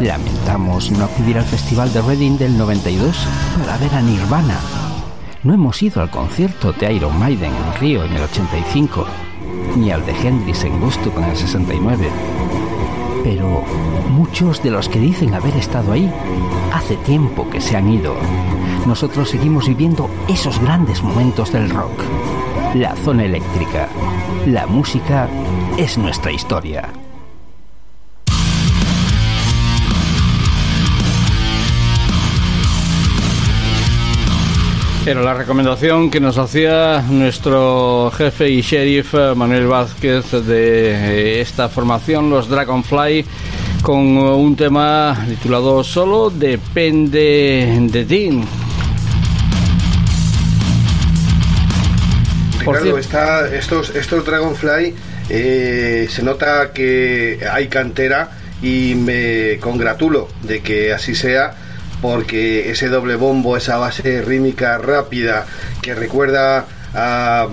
Lamentamos 0.00 0.90
no 0.90 1.04
acudir 1.04 1.38
al 1.38 1.44
Festival 1.44 1.92
de 1.92 2.02
Reading 2.02 2.36
del 2.36 2.58
92 2.58 3.16
para 3.60 3.78
ver 3.78 3.94
a 3.94 4.02
Nirvana. 4.02 4.58
No 5.44 5.54
hemos 5.54 5.80
ido 5.84 6.02
al 6.02 6.10
concierto 6.10 6.72
de 6.72 6.94
Iron 6.94 7.16
Maiden 7.16 7.52
en 7.52 7.80
Río 7.80 8.04
en 8.04 8.12
el 8.12 8.22
85, 8.24 9.06
ni 9.76 9.92
al 9.92 10.04
de 10.04 10.16
Hendrix 10.20 10.64
en 10.64 10.80
Gusto 10.80 11.12
en 11.16 11.24
el 11.26 11.36
69. 11.36 12.08
Pero 13.22 13.62
muchos 14.10 14.60
de 14.64 14.72
los 14.72 14.88
que 14.88 14.98
dicen 14.98 15.32
haber 15.32 15.56
estado 15.56 15.92
ahí 15.92 16.12
hace 16.74 16.96
tiempo 16.96 17.48
que 17.48 17.60
se 17.60 17.76
han 17.76 17.88
ido. 17.88 18.16
Nosotros 18.86 19.30
seguimos 19.30 19.68
viviendo 19.68 20.10
esos 20.30 20.60
grandes 20.60 21.02
momentos 21.02 21.52
del 21.52 21.68
rock. 21.70 22.04
La 22.74 22.94
zona 22.94 23.24
eléctrica. 23.24 23.88
La 24.46 24.64
música 24.66 25.28
es 25.76 25.98
nuestra 25.98 26.30
historia. 26.30 26.88
Era 35.04 35.22
la 35.22 35.34
recomendación 35.34 36.10
que 36.10 36.20
nos 36.20 36.38
hacía 36.38 37.02
nuestro 37.10 38.12
jefe 38.12 38.50
y 38.50 38.60
sheriff 38.60 39.14
eh, 39.14 39.34
Manuel 39.34 39.66
Vázquez 39.66 40.30
de 40.30 40.92
eh, 40.92 41.40
esta 41.40 41.68
formación, 41.68 42.30
los 42.30 42.48
Dragonfly, 42.48 43.24
con 43.82 43.98
un 44.16 44.54
tema 44.54 45.16
titulado 45.28 45.82
Solo 45.82 46.30
depende 46.30 47.88
de 47.90 48.04
ti. 48.04 48.40
Ricardo, 52.60 52.98
está, 52.98 53.48
estos, 53.54 53.90
estos 53.90 54.24
Dragonfly 54.24 54.94
eh, 55.28 56.08
se 56.10 56.22
nota 56.22 56.72
que 56.72 57.40
hay 57.50 57.68
cantera 57.68 58.30
y 58.62 58.94
me 58.94 59.58
congratulo 59.58 60.28
de 60.42 60.60
que 60.60 60.92
así 60.92 61.14
sea 61.14 61.54
porque 62.02 62.70
ese 62.70 62.88
doble 62.88 63.16
bombo, 63.16 63.56
esa 63.56 63.76
base 63.76 64.22
rítmica 64.22 64.78
rápida 64.78 65.46
que 65.82 65.94
recuerda 65.94 66.66
a 66.94 67.46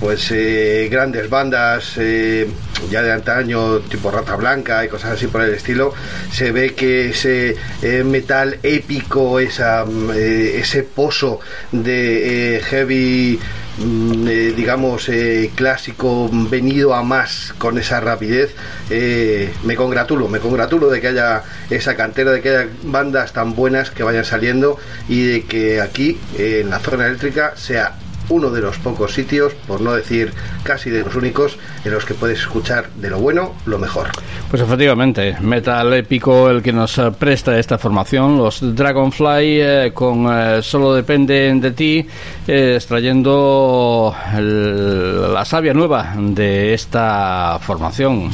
pues 0.00 0.30
eh, 0.30 0.88
grandes 0.90 1.28
bandas 1.28 1.94
eh, 1.98 2.48
ya 2.90 3.02
de 3.02 3.12
antaño 3.12 3.80
tipo 3.80 4.10
Rata 4.10 4.36
Blanca 4.36 4.84
y 4.84 4.88
cosas 4.88 5.12
así 5.12 5.26
por 5.26 5.42
el 5.42 5.52
estilo 5.52 5.92
se 6.32 6.52
ve 6.52 6.74
que 6.74 7.10
ese 7.10 7.56
eh, 7.82 8.02
metal 8.04 8.58
épico 8.62 9.40
esa, 9.40 9.84
ese 10.14 10.84
pozo 10.84 11.40
de 11.70 12.62
heavy 12.64 13.38
eh, 13.80 14.52
digamos, 14.56 15.08
eh, 15.08 15.52
clásico 15.54 16.28
venido 16.32 16.94
a 16.94 17.02
más 17.02 17.54
con 17.58 17.78
esa 17.78 18.00
rapidez, 18.00 18.54
eh, 18.90 19.52
me 19.62 19.76
congratulo, 19.76 20.28
me 20.28 20.40
congratulo 20.40 20.90
de 20.90 21.00
que 21.00 21.08
haya 21.08 21.44
esa 21.70 21.94
cantera, 21.94 22.32
de 22.32 22.40
que 22.40 22.48
haya 22.50 22.68
bandas 22.82 23.32
tan 23.32 23.54
buenas 23.54 23.90
que 23.90 24.02
vayan 24.02 24.24
saliendo 24.24 24.78
y 25.08 25.22
de 25.22 25.44
que 25.44 25.80
aquí, 25.80 26.18
en 26.36 26.70
la 26.70 26.80
zona 26.80 27.06
eléctrica, 27.06 27.52
sea 27.56 27.94
uno 28.28 28.50
de 28.50 28.60
los 28.60 28.78
pocos 28.78 29.14
sitios, 29.14 29.54
por 29.66 29.80
no 29.80 29.92
decir 29.92 30.32
casi 30.62 30.90
de 30.90 31.02
los 31.02 31.14
únicos, 31.14 31.58
en 31.84 31.92
los 31.92 32.04
que 32.04 32.14
puedes 32.14 32.40
escuchar 32.40 32.90
de 32.96 33.10
lo 33.10 33.18
bueno 33.18 33.54
lo 33.66 33.78
mejor. 33.78 34.08
Pues 34.50 34.62
efectivamente, 34.62 35.36
metal 35.40 35.92
épico 35.94 36.50
el 36.50 36.62
que 36.62 36.72
nos 36.72 36.98
eh, 36.98 37.10
presta 37.18 37.58
esta 37.58 37.78
formación, 37.78 38.38
los 38.38 38.74
Dragonfly 38.74 39.60
eh, 39.60 39.92
con 39.94 40.26
eh, 40.30 40.62
Solo 40.62 40.94
depende 40.94 41.54
de 41.54 41.70
ti, 41.72 42.06
extrayendo 42.46 44.14
la 44.36 45.44
savia 45.44 45.74
nueva 45.74 46.14
de 46.16 46.74
esta 46.74 47.58
formación. 47.60 48.30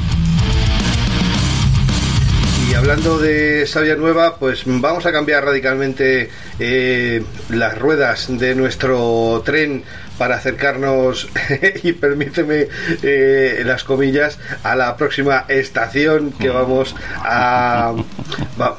Y 2.75 2.77
hablando 2.77 3.21
de 3.21 3.69
savia 3.69 3.95
nueva, 3.95 4.35
pues 4.37 4.65
vamos 4.67 5.07
a 5.07 5.13
cambiar 5.13 5.45
radicalmente 5.45 6.29
eh, 6.59 7.23
las 7.51 7.79
ruedas 7.79 8.27
de 8.37 8.57
nuestro 8.57 9.41
tren 9.45 9.85
para 10.19 10.35
acercarnos, 10.35 11.29
y 11.85 11.93
permíteme 11.93 12.67
eh, 13.01 13.63
las 13.65 13.85
comillas, 13.85 14.41
a 14.65 14.75
la 14.75 14.97
próxima 14.97 15.45
estación 15.47 16.33
que 16.33 16.49
vamos 16.49 16.97
a, 17.15 17.95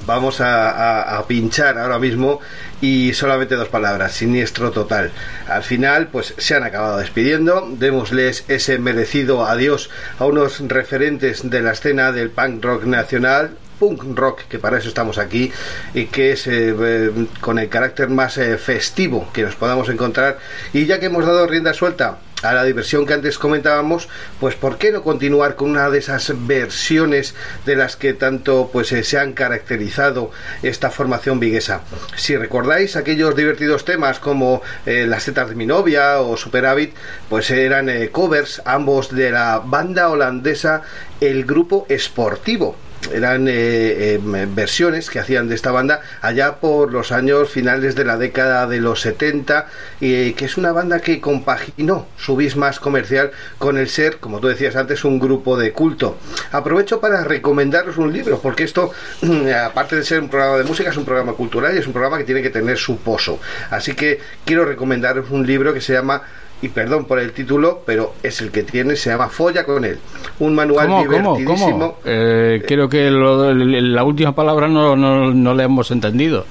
vamos 0.06 0.42
a, 0.42 1.24
pinchar 1.26 1.78
ahora 1.78 1.98
mismo. 1.98 2.42
Y 2.82 3.14
solamente 3.14 3.56
dos 3.56 3.70
palabras, 3.70 4.12
siniestro 4.12 4.72
total. 4.72 5.12
Al 5.48 5.64
final, 5.64 6.10
pues 6.10 6.34
se 6.38 6.54
han 6.54 6.64
acabado 6.64 6.98
despidiendo, 6.98 7.66
démosles 7.72 8.44
ese 8.50 8.78
merecido 8.78 9.46
adiós 9.46 9.90
a 10.20 10.26
unos 10.26 10.60
referentes 10.68 11.50
de 11.50 11.62
la 11.62 11.72
escena 11.72 12.12
del 12.12 12.30
punk 12.30 12.64
rock 12.64 12.84
nacional, 12.84 13.58
punk 13.80 14.04
rock, 14.16 14.42
que 14.50 14.60
para 14.60 14.78
eso 14.78 14.88
estamos 14.88 15.18
aquí, 15.18 15.52
y 15.94 16.06
que 16.06 16.32
es 16.32 16.48
eh, 16.48 16.76
eh, 16.78 17.28
con 17.42 17.60
el 17.60 17.70
carácter 17.70 18.10
más 18.10 18.38
eh, 18.38 18.58
festivo 18.58 19.30
que 19.34 19.44
nos 19.44 19.56
podamos 19.56 19.90
encontrar. 19.90 20.40
Y 20.74 20.86
ya 20.86 21.00
que 21.00 21.08
hemos 21.08 21.26
dado 21.26 21.48
rienda 21.48 21.74
suelta 21.74 22.20
a 22.44 22.54
la 22.54 22.64
diversión 22.64 23.06
que 23.06 23.14
antes 23.14 23.40
comentábamos, 23.40 24.08
pues 24.40 24.56
¿por 24.56 24.78
qué 24.78 24.92
no 24.92 25.02
continuar 25.02 25.56
con 25.56 25.72
una 25.72 25.90
de 25.90 25.98
esas 25.98 26.32
versiones 26.46 27.34
de 27.66 27.76
las 27.76 27.96
que 27.96 28.14
tanto 28.14 28.70
pues 28.72 28.90
se 28.90 29.18
han 29.18 29.34
caracterizado 29.34 30.32
esta 30.62 30.92
formación 30.92 31.40
viguesa? 31.40 31.82
Si 32.16 32.38
recordáis 32.38 32.98
aquellos 32.98 33.36
divertidos 33.36 33.86
temas 33.86 34.20
como 34.20 34.62
Las 34.86 35.26
tetas 35.26 35.50
de 35.50 35.56
mi 35.56 35.66
novia 35.66 36.20
o 36.20 36.38
Superávit, 36.38 36.94
pues 37.30 37.50
eran 37.50 37.90
covers 38.12 38.62
ambos 38.66 39.16
de 39.16 39.32
la 39.32 39.64
banda 39.66 40.10
holandesa 40.10 40.84
El 41.22 41.46
Grupo 41.46 41.88
Esportivo 41.90 42.76
eran 43.14 43.48
eh, 43.48 43.54
eh, 43.54 44.20
versiones 44.22 45.10
que 45.10 45.20
hacían 45.20 45.48
de 45.48 45.56
esta 45.56 45.72
banda 45.72 46.02
allá 46.22 46.56
por 46.56 46.92
los 46.92 47.12
años 47.12 47.50
finales 47.50 47.96
de 47.96 48.06
la 48.06 48.18
década 48.18 48.68
de 48.68 48.80
los 48.80 49.02
70 49.02 49.68
y 50.00 50.34
que 50.34 50.46
es 50.46 50.58
una 50.58 50.72
banda 50.72 51.00
que 51.00 51.20
compaginó 51.20 52.08
su 52.18 52.36
bis 52.36 52.56
comercial 52.80 53.32
con 53.58 53.78
el 53.78 53.90
ser, 53.90 54.18
como 54.18 54.40
tú 54.40 54.48
decías 54.48 54.76
antes, 54.76 55.04
un 55.04 55.20
grupo 55.20 55.58
de 55.58 55.72
culto. 55.72 56.18
Aprovecho 56.52 57.00
para 57.00 57.24
recomendaros 57.24 57.98
un 57.98 58.14
libro 58.14 58.40
porque 58.40 58.64
esto, 58.64 58.92
aparte 59.66 59.96
de 59.96 60.04
ser 60.04 60.22
un 60.22 60.30
programa 60.30 60.58
de 60.58 60.64
música, 60.64 60.90
es 60.90 60.98
un 60.98 61.06
programa 61.06 61.34
cultural 61.34 61.76
y 61.76 61.80
es 61.80 61.88
un 61.88 61.94
programa 61.94 62.18
que 62.18 62.24
tiene 62.24 62.42
que 62.42 62.50
tener 62.50 62.78
su 62.78 62.98
pozo. 62.98 63.40
Así 63.70 63.94
que 63.94 64.20
quiero 64.46 64.66
recomendaros 64.66 65.30
un 65.30 65.46
libro 65.46 65.74
que 65.74 65.82
se 65.82 65.94
llama 65.94 66.22
y 66.62 66.70
perdón 66.70 67.06
por 67.06 67.20
el 67.20 67.32
título, 67.32 67.84
pero 67.86 68.14
es 68.24 68.42
el 68.42 68.52
que 68.52 68.64
tiene, 68.64 68.96
se 68.96 69.10
llama 69.10 69.30
Folla 69.30 69.66
con 69.66 69.86
él. 69.86 70.00
Un 70.40 70.56
manual 70.56 71.04
divertidísimo. 71.04 72.00
Eh, 72.06 72.64
creo 72.68 72.90
que 72.90 73.12
la 73.12 74.04
última 74.04 74.34
palabra 74.34 74.68
no, 74.68 74.96
no, 74.96 75.32
no 75.32 75.54
le 75.54 75.64
hemos 75.64 75.92
entendido. 75.92 76.46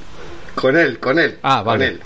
Con 0.55 0.77
él, 0.77 1.01
con 1.01 1.19
él. 1.19 1.39
Ah, 1.43 1.63
vale. 1.63 1.99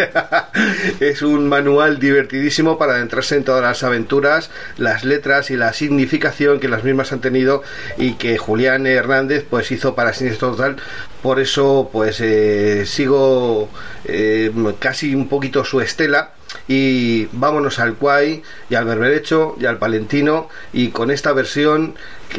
es 1.00 1.22
un 1.22 1.48
manual 1.48 1.98
divertidísimo 1.98 2.78
para 2.78 2.94
adentrarse 2.94 3.36
en 3.36 3.44
todas 3.44 3.62
las 3.62 3.82
aventuras, 3.82 4.50
las 4.76 5.04
letras 5.04 5.50
y 5.50 5.56
la 5.56 5.72
significación 5.72 6.60
que 6.60 6.68
las 6.68 6.84
mismas 6.84 7.12
han 7.12 7.20
tenido 7.20 7.62
y 7.98 8.14
que 8.14 8.38
Julián 8.38 8.86
Hernández 8.86 9.44
pues 9.48 9.72
hizo 9.72 9.96
para 9.96 10.12
Sinistro 10.12 10.52
Total. 10.52 10.76
Por 11.20 11.40
eso 11.40 11.90
pues 11.92 12.20
eh, 12.20 12.86
sigo 12.86 13.68
eh, 14.04 14.52
casi 14.78 15.14
un 15.14 15.28
poquito 15.28 15.64
su 15.64 15.80
estela 15.80 16.30
y 16.68 17.26
vámonos 17.32 17.78
al 17.78 17.96
Quay 17.96 18.42
y 18.70 18.74
al 18.74 18.84
Berberecho 18.84 19.56
y 19.60 19.66
al 19.66 19.78
Palentino 19.78 20.48
y 20.72 20.88
con 20.88 21.10
esta 21.10 21.32
versión 21.32 21.94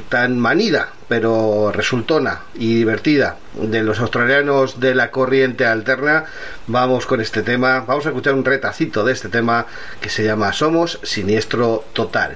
tan 0.09 0.39
manida 0.39 0.89
pero 1.07 1.71
resultona 1.71 2.41
y 2.55 2.75
divertida 2.75 3.37
de 3.53 3.83
los 3.83 3.99
australianos 3.99 4.79
de 4.79 4.95
la 4.95 5.11
corriente 5.11 5.65
alterna 5.65 6.25
vamos 6.67 7.05
con 7.05 7.21
este 7.21 7.43
tema. 7.43 7.81
Vamos 7.81 8.05
a 8.05 8.09
escuchar 8.09 8.33
un 8.33 8.45
retacito 8.45 9.03
de 9.03 9.13
este 9.13 9.29
tema 9.29 9.65
que 10.01 10.09
se 10.09 10.23
llama 10.23 10.53
Somos 10.53 10.99
Siniestro 11.03 11.85
Total 11.93 12.35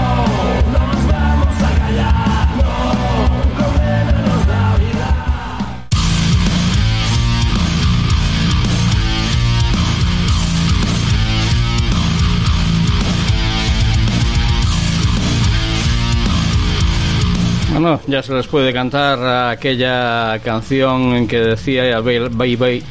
Bueno, 17.81 17.99
ya 18.05 18.21
se 18.21 18.31
les 18.31 18.45
puede 18.45 18.71
cantar 18.73 19.49
aquella 19.49 20.37
canción 20.43 21.15
en 21.15 21.27
que 21.27 21.39
decía 21.39 21.99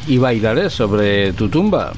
y 0.08 0.18
bailaré 0.18 0.68
sobre 0.68 1.32
tu 1.32 1.48
tumba. 1.48 1.92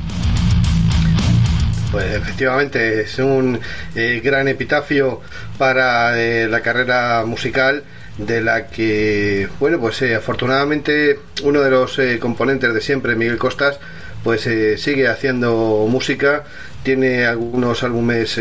Pues 1.91 2.15
efectivamente 2.15 3.01
es 3.01 3.19
un 3.19 3.59
eh, 3.95 4.21
gran 4.23 4.47
epitafio 4.47 5.23
para 5.57 6.21
eh, 6.21 6.47
la 6.49 6.61
carrera 6.61 7.25
musical 7.25 7.83
de 8.19 8.43
la 8.43 8.67
que, 8.67 9.49
bueno, 9.59 9.81
pues 9.81 10.03
eh, 10.03 10.15
afortunadamente 10.15 11.19
uno 11.45 11.63
de 11.63 11.71
los 11.71 11.99
componentes 12.21 12.75
de 12.75 12.81
siempre, 12.83 13.17
Miguel 13.17 13.39
Costas, 13.39 13.79
pues 14.23 14.43
sigue 14.43 15.09
haciendo 15.09 15.87
música, 15.89 16.45
tiene 16.83 17.25
algunos 17.25 17.85
álbumes 17.85 18.39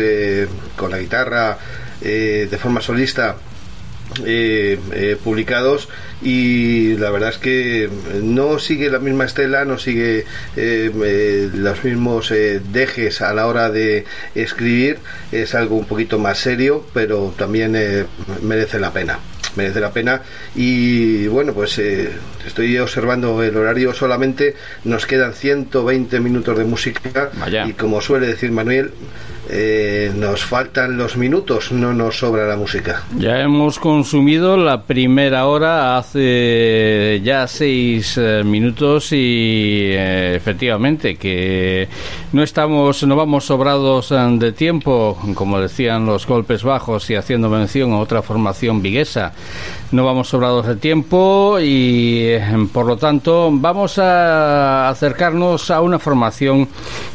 con 0.76 0.90
la 0.90 0.98
guitarra 0.98 1.56
de 2.02 2.58
forma 2.60 2.82
solista 2.82 3.36
eh, 4.24 4.78
eh, 4.92 5.16
publicados 5.22 5.88
y 6.22 6.96
la 6.96 7.10
verdad 7.10 7.30
es 7.30 7.38
que 7.38 7.90
no 8.22 8.58
sigue 8.58 8.90
la 8.90 8.98
misma 8.98 9.24
estela, 9.24 9.64
no 9.64 9.78
sigue 9.78 10.24
eh, 10.56 11.50
los 11.54 11.84
mismos 11.84 12.32
dejes 12.72 13.22
a 13.22 13.32
la 13.34 13.46
hora 13.46 13.70
de 13.70 14.04
escribir, 14.34 14.98
es 15.30 15.54
algo 15.54 15.76
un 15.76 15.84
poquito 15.84 16.18
más 16.18 16.38
serio, 16.38 16.84
pero 16.92 17.34
también 17.36 17.76
merece 18.42 18.78
la 18.78 18.92
pena 18.92 19.18
merece 19.54 19.80
la 19.80 19.92
pena. 19.92 20.22
Y 20.54 21.26
bueno 21.26 21.52
pues 21.52 21.78
estoy 21.78 22.78
observando 22.78 23.42
el 23.42 23.54
horario 23.56 23.92
solamente. 23.92 24.54
Nos 24.84 25.04
quedan 25.04 25.34
120 25.34 26.20
minutos 26.20 26.56
de 26.56 26.64
música. 26.64 27.30
Y 27.66 27.74
como 27.74 28.00
suele 28.00 28.28
decir 28.28 28.50
Manuel 28.50 28.92
eh, 29.54 30.10
nos 30.16 30.46
faltan 30.46 30.96
los 30.96 31.18
minutos, 31.18 31.72
no 31.72 31.92
nos 31.92 32.20
sobra 32.20 32.46
la 32.46 32.56
música. 32.56 33.02
Ya 33.18 33.38
hemos 33.42 33.78
consumido 33.78 34.56
la 34.56 34.84
primera 34.84 35.46
hora 35.46 35.98
hace 35.98 37.20
ya 37.22 37.46
seis 37.46 38.16
eh, 38.16 38.42
minutos 38.44 39.12
y 39.12 39.90
eh, 39.90 40.34
efectivamente 40.36 41.16
que 41.16 41.86
no 42.32 42.42
estamos, 42.42 43.02
no 43.02 43.14
vamos 43.14 43.44
sobrados 43.44 44.14
de 44.38 44.52
tiempo, 44.52 45.18
como 45.34 45.60
decían 45.60 46.06
los 46.06 46.26
golpes 46.26 46.62
bajos 46.62 47.10
y 47.10 47.16
haciendo 47.16 47.50
mención 47.50 47.92
a 47.92 47.98
otra 47.98 48.22
formación 48.22 48.80
viguesa. 48.80 49.34
No 49.90 50.06
vamos 50.06 50.28
sobrados 50.28 50.66
de 50.66 50.76
tiempo 50.76 51.58
y 51.60 52.38
por 52.72 52.86
lo 52.86 52.96
tanto 52.96 53.50
vamos 53.52 53.98
a 53.98 54.88
acercarnos 54.88 55.70
a 55.70 55.82
una 55.82 55.98
formación 55.98 56.66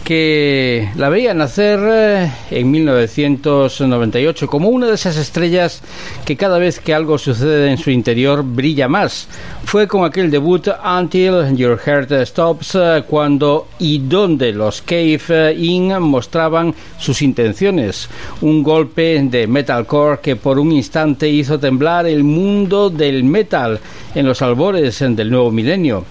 que 0.03 0.89
la 0.95 1.09
veía 1.09 1.33
nacer 1.33 2.26
en 2.51 2.71
1998 2.71 4.47
como 4.47 4.69
una 4.69 4.88
de 4.88 4.95
esas 4.95 5.17
estrellas 5.17 5.82
que 6.25 6.36
cada 6.36 6.57
vez 6.57 6.80
que 6.80 6.93
algo 6.93 7.17
sucede 7.17 7.71
en 7.71 7.78
su 7.78 7.91
interior 7.91 8.43
brilla 8.43 8.88
más. 8.88 9.28
Fue 9.63 9.88
con 9.88 10.05
aquel 10.05 10.32
debut 10.32 10.67
Until 10.84 11.55
Your 11.55 11.78
Heart 11.78 12.11
Stops 12.25 12.75
eh, 12.75 13.03
cuando 13.07 13.67
y 13.80 13.99
donde 13.99 14.53
los 14.53 14.82
Cave 14.82 15.53
In 15.57 15.99
mostraban 15.99 16.73
sus 16.97 17.21
intenciones. 17.21 18.09
Un 18.41 18.63
golpe 18.63 19.21
de 19.23 19.45
metalcore 19.47 20.19
que 20.21 20.36
por 20.36 20.57
un 20.59 20.71
instante 20.71 21.28
hizo 21.28 21.59
temblar 21.59 22.05
el 22.05 22.23
mundo 22.23 22.89
del 22.89 23.23
metal 23.23 23.80
en 24.15 24.25
los 24.25 24.41
albores 24.41 24.99
del 24.99 25.30
nuevo 25.30 25.51
milenio. 25.51 26.05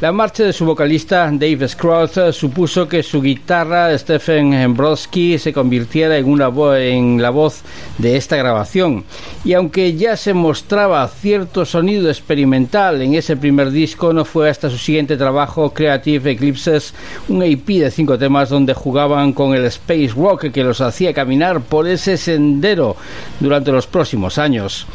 La 0.00 0.10
marcha 0.10 0.44
de 0.44 0.52
su 0.52 0.64
vocalista 0.64 1.30
Dave 1.32 1.68
Scroth 1.68 2.16
eh, 2.16 2.32
supuso 2.32 2.88
que 2.88 3.02
su 3.02 3.20
guitarra 3.20 3.96
Stephen 3.96 4.74
Brodsky 4.74 5.38
se 5.38 5.51
convirtiera 5.52 6.16
en, 6.18 6.26
en 6.30 7.22
la 7.22 7.30
voz 7.30 7.62
de 7.98 8.16
esta 8.16 8.36
grabación. 8.36 9.04
Y 9.44 9.54
aunque 9.54 9.94
ya 9.94 10.16
se 10.16 10.34
mostraba 10.34 11.06
cierto 11.08 11.64
sonido 11.64 12.08
experimental 12.08 13.02
en 13.02 13.14
ese 13.14 13.36
primer 13.36 13.70
disco, 13.70 14.12
no 14.12 14.24
fue 14.24 14.48
hasta 14.50 14.70
su 14.70 14.78
siguiente 14.78 15.16
trabajo, 15.16 15.72
Creative 15.72 16.32
Eclipses, 16.32 16.94
un 17.28 17.42
EP 17.42 17.66
de 17.66 17.90
cinco 17.90 18.18
temas 18.18 18.48
donde 18.48 18.74
jugaban 18.74 19.32
con 19.32 19.54
el 19.54 19.64
space 19.66 20.12
rock 20.16 20.50
que 20.50 20.64
los 20.64 20.80
hacía 20.80 21.12
caminar 21.12 21.60
por 21.60 21.86
ese 21.86 22.16
sendero 22.16 22.96
durante 23.40 23.72
los 23.72 23.86
próximos 23.86 24.38
años. 24.38 24.86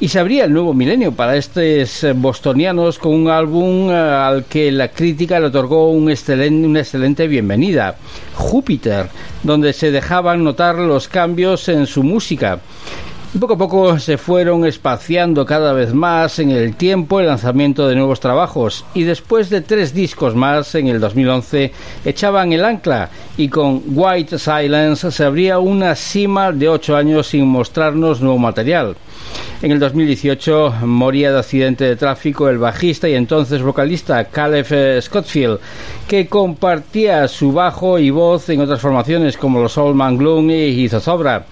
Y 0.00 0.08
se 0.08 0.18
abría 0.18 0.44
el 0.44 0.52
nuevo 0.52 0.74
milenio 0.74 1.12
para 1.12 1.36
estos 1.36 2.02
eh, 2.02 2.12
bostonianos 2.14 2.98
con 2.98 3.14
un 3.14 3.30
álbum 3.30 3.90
eh, 3.90 3.94
al 3.94 4.44
que 4.44 4.72
la 4.72 4.88
crítica 4.88 5.38
le 5.38 5.46
otorgó 5.46 5.90
un 5.90 6.10
excelente, 6.10 6.66
una 6.66 6.80
excelente 6.80 7.28
bienvenida, 7.28 7.96
Júpiter, 8.34 9.08
donde 9.44 9.72
se 9.72 9.92
dejaban 9.92 10.42
notar 10.42 10.74
los 10.76 11.06
cambios 11.06 11.68
en 11.68 11.86
su 11.86 12.02
música. 12.02 12.58
Poco 13.40 13.54
a 13.54 13.58
poco 13.58 13.98
se 13.98 14.16
fueron 14.16 14.64
espaciando 14.64 15.44
cada 15.44 15.72
vez 15.72 15.92
más 15.92 16.38
en 16.38 16.52
el 16.52 16.76
tiempo 16.76 17.18
el 17.18 17.26
lanzamiento 17.26 17.88
de 17.88 17.96
nuevos 17.96 18.20
trabajos 18.20 18.84
y 18.94 19.02
después 19.02 19.50
de 19.50 19.60
tres 19.60 19.92
discos 19.92 20.36
más 20.36 20.76
en 20.76 20.86
el 20.86 21.00
2011 21.00 21.72
echaban 22.04 22.52
el 22.52 22.64
ancla 22.64 23.10
y 23.36 23.48
con 23.48 23.82
White 23.88 24.38
Silence 24.38 25.10
se 25.10 25.24
abría 25.24 25.58
una 25.58 25.96
cima 25.96 26.52
de 26.52 26.68
ocho 26.68 26.96
años 26.96 27.26
sin 27.26 27.48
mostrarnos 27.48 28.20
nuevo 28.20 28.38
material. 28.38 28.94
En 29.62 29.72
el 29.72 29.80
2018 29.80 30.74
moría 30.82 31.32
de 31.32 31.38
accidente 31.38 31.84
de 31.84 31.96
tráfico 31.96 32.48
el 32.48 32.58
bajista 32.58 33.08
y 33.08 33.14
entonces 33.14 33.62
vocalista 33.62 34.26
Caleb 34.26 35.00
Scottfield, 35.02 35.58
que 36.06 36.28
compartía 36.28 37.26
su 37.26 37.50
bajo 37.50 37.98
y 37.98 38.10
voz 38.10 38.48
en 38.50 38.60
otras 38.60 38.80
formaciones 38.80 39.36
como 39.36 39.60
los 39.60 39.76
Old 39.76 39.96
Man 39.96 40.18
Gloom 40.18 40.50
y 40.50 40.88
Zozobra. 40.88 41.46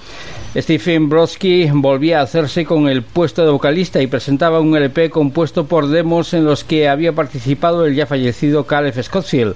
Stephen 0.54 1.08
Brodsky 1.08 1.70
volvía 1.72 2.20
a 2.20 2.24
hacerse 2.24 2.66
con 2.66 2.86
el 2.86 3.02
puesto 3.02 3.42
de 3.42 3.50
vocalista 3.50 4.02
y 4.02 4.06
presentaba 4.06 4.60
un 4.60 4.76
LP 4.76 5.08
compuesto 5.08 5.64
por 5.64 5.88
demos 5.88 6.34
en 6.34 6.44
los 6.44 6.62
que 6.62 6.90
había 6.90 7.14
participado 7.14 7.86
el 7.86 7.94
ya 7.94 8.04
fallecido 8.04 8.64
Caleb 8.64 9.02
Scottfield. 9.02 9.54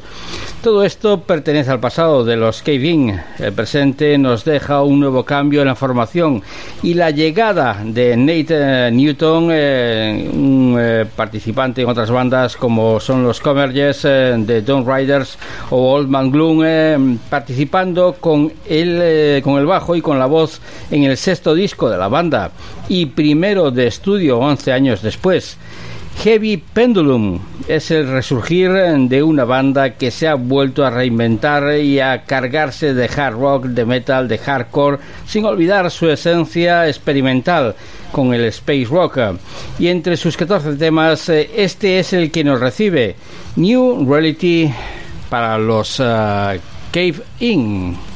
Todo 0.62 0.84
esto 0.84 1.20
pertenece 1.20 1.70
al 1.70 1.80
pasado 1.80 2.24
de 2.24 2.36
los 2.36 2.62
Cave 2.62 3.20
El 3.38 3.52
presente 3.52 4.16
nos 4.16 4.46
deja 4.46 4.82
un 4.82 5.00
nuevo 5.00 5.22
cambio 5.22 5.60
en 5.60 5.66
la 5.66 5.74
formación 5.74 6.42
y 6.82 6.94
la 6.94 7.10
llegada 7.10 7.78
de 7.84 8.16
Nate 8.16 8.88
eh, 8.88 8.90
Newton, 8.90 9.48
eh, 9.52 10.30
un 10.32 10.76
eh, 10.80 11.04
participante 11.14 11.82
en 11.82 11.88
otras 11.88 12.10
bandas 12.10 12.56
como 12.56 13.00
son 13.00 13.22
los 13.22 13.38
Converges 13.40 14.02
de 14.02 14.62
Dawn 14.62 14.86
Riders 14.86 15.38
o 15.70 15.92
Old 15.92 16.08
Man 16.08 16.30
Gloom, 16.30 17.18
participando 17.28 18.16
con 18.18 18.48
con 18.48 19.58
el 19.58 19.66
bajo 19.66 19.94
y 19.94 20.00
con 20.00 20.18
la 20.18 20.26
voz 20.26 20.60
en 20.90 21.04
el 21.04 21.16
sexto 21.16 21.54
disco 21.54 21.90
de 21.90 21.98
la 21.98 22.08
banda 22.08 22.50
y 22.88 23.06
primero 23.06 23.70
de 23.70 23.86
estudio 23.86 24.38
11 24.38 24.72
años 24.72 25.02
después. 25.02 25.56
Heavy 26.22 26.56
Pendulum 26.56 27.38
es 27.68 27.90
el 27.90 28.08
resurgir 28.08 28.70
de 28.70 29.22
una 29.22 29.44
banda 29.44 29.94
que 29.94 30.10
se 30.10 30.26
ha 30.26 30.34
vuelto 30.34 30.84
a 30.84 30.90
reinventar 30.90 31.78
y 31.78 32.00
a 32.00 32.24
cargarse 32.24 32.94
de 32.94 33.04
hard 33.04 33.34
rock, 33.34 33.64
de 33.66 33.84
metal, 33.84 34.26
de 34.26 34.38
hardcore, 34.38 34.98
sin 35.26 35.44
olvidar 35.44 35.90
su 35.90 36.08
esencia 36.08 36.88
experimental 36.88 37.74
con 38.12 38.32
el 38.32 38.44
space 38.46 38.86
rock. 38.86 39.18
Y 39.78 39.88
entre 39.88 40.16
sus 40.16 40.36
14 40.36 40.76
temas, 40.76 41.28
eh, 41.28 41.50
este 41.54 41.98
es 41.98 42.12
el 42.12 42.30
que 42.30 42.44
nos 42.44 42.60
recibe, 42.60 43.14
New 43.56 44.10
Reality 44.10 44.72
para 45.28 45.58
los 45.58 46.00
uh, 46.00 46.58
Cave 46.92 47.22
In. 47.40 48.15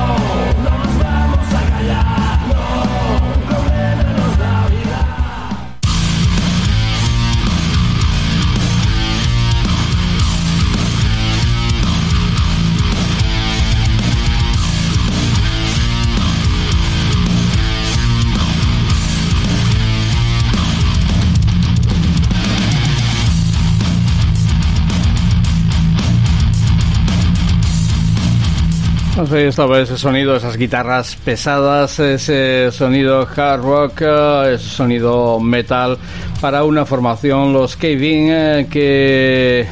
Ahí 29.29 29.43
estaba 29.43 29.79
ese 29.79 29.99
sonido, 29.99 30.35
esas 30.35 30.57
guitarras 30.57 31.15
pesadas, 31.15 31.99
ese 31.99 32.71
sonido 32.71 33.27
hard 33.35 33.61
rock, 33.61 34.01
eh, 34.01 34.53
ese 34.55 34.67
sonido 34.67 35.39
metal 35.39 35.99
para 36.39 36.63
una 36.63 36.85
formación, 36.87 37.53
los 37.53 37.75
Kevin, 37.75 38.29
eh, 38.31 38.67
que 38.69 39.67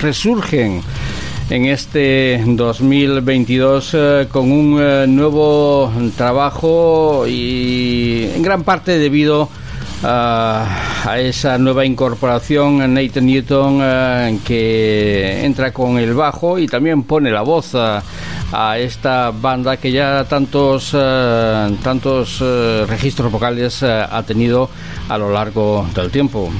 resurgen 0.00 0.80
en 1.50 1.66
este 1.66 2.42
2022 2.46 3.90
eh, 3.92 4.28
con 4.32 4.50
un 4.50 5.14
nuevo 5.14 5.92
trabajo 6.16 7.26
y 7.28 8.30
en 8.34 8.42
gran 8.42 8.62
parte 8.62 8.98
debido 8.98 9.50
a 10.02 11.16
esa 11.18 11.56
nueva 11.58 11.84
incorporación 11.84 12.92
Nathan 12.92 13.26
Newton 13.26 14.38
que 14.44 15.44
entra 15.44 15.72
con 15.72 15.98
el 15.98 16.12
bajo 16.12 16.58
y 16.58 16.66
también 16.66 17.04
pone 17.04 17.30
la 17.30 17.40
voz 17.40 17.74
a 17.74 18.02
esta 18.78 19.30
banda 19.30 19.76
que 19.76 19.90
ya 19.90 20.24
tantos, 20.24 20.92
eh, 20.94 21.76
tantos 21.82 22.38
eh, 22.40 22.84
registros 22.88 23.30
vocales 23.30 23.82
eh, 23.82 23.86
ha 24.08 24.22
tenido 24.22 24.70
a 25.08 25.18
lo 25.18 25.32
largo 25.32 25.86
del 25.94 26.10
tiempo. 26.10 26.50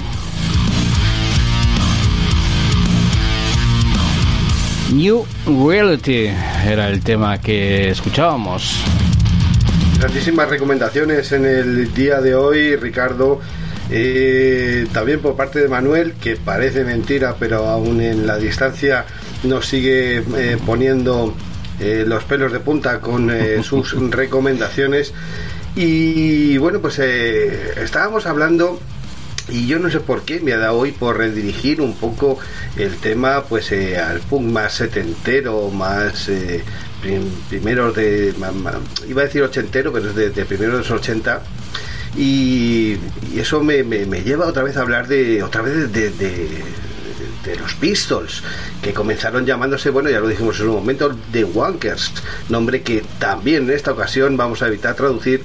New 4.93 5.25
Reality 5.47 6.31
era 6.66 6.89
el 6.89 7.01
tema 7.01 7.41
que 7.41 7.91
escuchábamos. 7.91 8.83
Grandísimas 9.99 10.49
recomendaciones 10.49 11.33
en 11.33 11.47
el 11.47 11.95
día 11.95 12.21
de 12.21 12.35
hoy, 12.35 12.77
Ricardo. 12.77 13.41
también 14.93 15.21
por 15.21 15.37
parte 15.37 15.61
de 15.61 15.69
Manuel, 15.69 16.15
que 16.15 16.37
parece 16.37 16.85
mentira, 16.85 17.37
pero 17.39 17.66
aún 17.69 18.01
en 18.01 18.27
la 18.27 18.37
distancia 18.37 19.05
nos 19.45 19.66
sigue 19.66 20.23
poniendo 20.66 21.35
eh, 21.80 22.05
los 22.06 22.24
pelos 22.24 22.52
de 22.52 22.60
punta 22.60 23.01
con 23.01 23.30
eh, 23.30 23.62
sus 23.64 23.92
recomendaciones. 24.10 25.12
Y 25.76 26.56
bueno, 26.59 26.80
pues 26.80 26.98
eh, 27.01 27.82
estábamos 27.82 28.26
hablando 28.26 28.80
y 29.48 29.66
yo 29.66 29.78
no 29.78 29.90
sé 29.90 30.01
por 30.01 30.22
qué 30.22 30.40
me 30.40 30.52
ha 30.52 30.59
dado 30.59 30.78
hoy 30.78 30.92
por 30.92 31.18
redirigir 31.18 31.80
un 31.80 31.94
poco 31.96 32.38
el 32.76 32.96
tema 32.96 33.42
pues 33.42 33.72
al 33.72 34.20
punk 34.20 34.51
más 34.51 34.74
setentero, 34.74 35.68
más 35.70 36.30
primeros 37.51 37.94
de... 37.94 38.32
iba 39.06 39.22
a 39.22 39.24
decir 39.24 39.42
ochentero, 39.42 39.92
pero 39.92 40.09
es 40.10 40.14
de, 40.14 40.30
de 40.30 40.44
primeros 40.46 40.74
de 40.74 40.78
los 40.78 40.90
80. 40.90 41.42
Y, 42.16 42.96
eso 43.36 43.62
me, 43.62 43.82
lleva 44.22 44.46
otra 44.46 44.62
vez 44.62 44.76
a 44.76 44.82
hablar 44.82 45.09
de 45.09 45.42
otra 45.42 45.60
vez 45.62 45.92
de, 45.92 46.10
de 46.10 46.48
los 47.57 47.75
Pistols, 47.75 48.43
que 48.83 48.95
comenzaron 48.95 49.47
llamándose, 49.47 49.91
bueno, 49.91 50.11
ya 50.11 50.21
lo 50.21 50.29
dijimos 50.29 50.59
en 50.61 50.69
un 50.69 50.75
momento, 50.75 51.15
The 51.33 51.45
Wankers, 51.45 52.12
nombre 52.49 52.83
que 52.83 53.05
también 53.19 53.65
en 53.65 53.71
esta 53.71 53.93
ocasión 53.93 54.37
vamos 54.37 54.62
a 54.62 54.69
evitar 54.69 54.95
traducir 54.95 55.43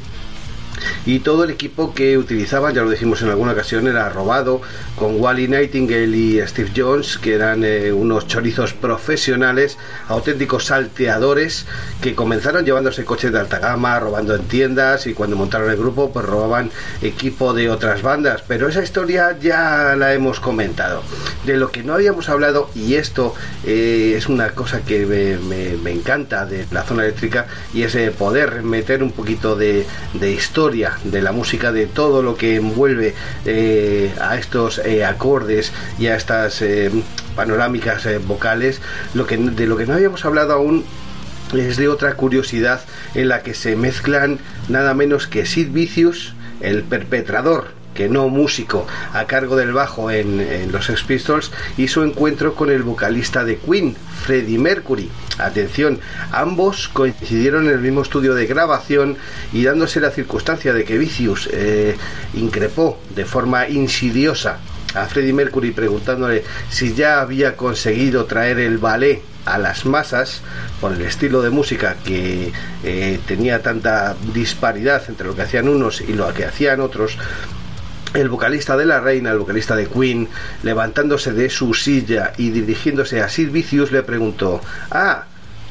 y 1.06 1.20
todo 1.20 1.44
el 1.44 1.52
equipo 1.52 1.94
que 1.94 2.18
utilizaban, 2.18 2.74
ya 2.74 2.82
lo 2.82 2.90
dijimos 2.90 3.22
en 3.22 3.30
alguna 3.30 3.54
ocasión, 3.54 3.88
era 3.88 4.10
robado 4.10 4.62
con 4.96 5.20
Wally 5.20 5.48
Nightingale 5.48 6.16
y 6.16 6.48
Steve 6.48 6.72
Jones, 6.76 7.18
que 7.18 7.34
eran 7.34 7.64
eh, 7.64 7.92
unos 7.92 8.28
chorizos 8.28 8.74
profesionales, 8.74 9.78
auténticos 10.08 10.66
salteadores, 10.66 11.66
que 12.02 12.16
comenzaron 12.16 12.66
llevándose 12.66 13.06
coches 13.06 13.32
de 13.32 13.40
alta 13.40 13.60
gama, 13.60 14.00
robando 14.00 14.36
en 14.36 14.44
tiendas 14.44 15.08
y 15.08 15.14
cuando 15.14 15.36
montaron 15.36 15.70
el 15.70 15.78
grupo, 15.78 16.12
pues 16.12 16.26
robaban 16.26 16.72
equipo 17.02 17.54
de 17.54 17.70
otras 17.70 18.02
bandas. 18.02 18.44
Pero 18.48 18.68
esa 18.68 18.84
historia 18.84 19.38
ya 19.40 19.96
la 19.98 20.14
hemos 20.14 20.40
comentado. 20.40 21.04
De 21.46 21.58
lo 21.58 21.72
que 21.72 21.84
no 21.84 21.94
habíamos 21.94 22.30
hablado, 22.30 22.70
y 22.76 22.96
esto 22.96 23.34
eh, 23.66 24.14
es 24.18 24.28
una 24.28 24.50
cosa 24.52 24.82
que 24.82 25.06
me, 25.06 25.90
encanta 25.92 26.46
de 26.46 26.66
la 26.72 26.84
zona 26.84 27.04
eléctrica, 27.04 27.48
y 27.74 27.84
es 27.84 27.96
eh, 27.96 28.12
poder 28.12 28.64
meter 28.64 29.04
un 29.04 29.12
poquito 29.12 29.56
de 29.56 29.86
historia 30.22 30.69
de 30.70 31.22
la 31.22 31.32
música, 31.32 31.72
de 31.72 31.88
todo 31.88 32.22
lo 32.22 32.38
que 32.38 32.56
envuelve 32.56 33.16
eh, 33.46 34.14
a 34.22 34.38
estos 34.38 34.78
eh, 34.78 35.04
acordes 35.04 35.72
y 35.98 36.08
a 36.08 36.16
estas 36.16 36.62
eh, 36.62 36.92
panorámicas 37.36 38.08
vocales, 38.28 38.82
lo 39.16 39.26
que, 39.26 39.38
de 39.38 39.66
lo 39.66 39.78
que 39.78 39.88
no 39.88 39.96
habíamos 39.96 40.26
hablado 40.26 40.54
aún 40.54 40.86
es 41.58 41.78
de 41.78 41.88
otra 41.88 42.14
curiosidad 42.14 42.82
en 43.16 43.30
la 43.30 43.42
que 43.42 43.56
se 43.56 43.76
mezclan 43.76 44.38
nada 44.68 44.94
menos 44.94 45.26
que 45.26 45.48
Sid 45.48 45.72
Vicious, 45.72 46.36
el 46.62 46.84
perpetrador 46.84 47.79
que 48.00 48.08
no 48.08 48.30
músico, 48.30 48.88
a 49.12 49.26
cargo 49.26 49.58
del 49.58 49.74
bajo 49.74 50.10
en, 50.10 50.72
los 50.72 50.86
Sex 50.86 51.04
Pistols 51.04 51.52
y 51.76 51.90
su 51.90 52.02
encuentro 52.02 52.56
con 52.56 52.70
el 52.70 52.82
vocalista 52.82 53.44
de 53.44 53.58
Queen, 53.58 53.94
Freddie 54.24 54.58
Mercury. 54.58 55.10
Atención, 55.38 56.00
ambos 56.32 56.88
coincidieron 56.88 57.66
en 57.66 57.74
el 57.74 57.80
mismo 57.80 58.02
estudio 58.02 58.36
de 58.36 58.46
grabación 58.46 59.18
y 59.52 59.66
dándose 59.66 60.00
la 60.00 60.12
circunstancia 60.12 60.72
de 60.72 60.86
que 60.86 60.98
Vicious 60.98 61.50
eh, 61.52 61.98
increpó 62.36 62.98
de 63.14 63.26
forma 63.26 63.68
insidiosa 63.68 64.60
a 64.96 65.06
Freddie 65.06 65.34
Mercury 65.34 65.72
preguntándole 65.72 66.46
si 66.70 66.94
ya 66.94 67.20
había 67.20 67.58
conseguido 67.58 68.24
traer 68.28 68.60
el 68.60 68.78
ballet 68.78 69.22
a 69.46 69.58
las 69.58 69.86
masas 69.86 70.42
por 70.80 70.94
el 70.94 71.02
estilo 71.02 71.42
de 71.42 71.50
música 71.50 71.98
que 72.06 72.54
eh, 72.84 73.20
tenía 73.28 73.62
tanta 73.62 74.16
disparidad 74.34 75.04
entre 75.10 75.28
lo 75.28 75.36
que 75.36 75.42
hacían 75.42 75.68
unos 75.68 76.02
y 76.02 76.14
lo 76.14 76.34
que 76.34 76.46
hacían 76.46 76.80
otros, 76.82 77.18
el 78.14 78.30
vocalista 78.30 78.76
de 78.78 78.86
la 78.86 79.00
reina, 79.00 79.32
el 79.32 79.40
vocalista 79.40 79.76
de 79.76 79.88
Queen, 79.88 80.28
levantándose 80.64 81.34
de 81.34 81.50
su 81.50 81.74
silla 81.74 82.34
y 82.38 82.50
dirigiéndose 82.50 83.22
a 83.22 83.30
Sid 83.30 83.52
Vicious, 83.52 83.92
le 83.92 84.04
preguntó: 84.04 84.62
Ah, 84.92 85.26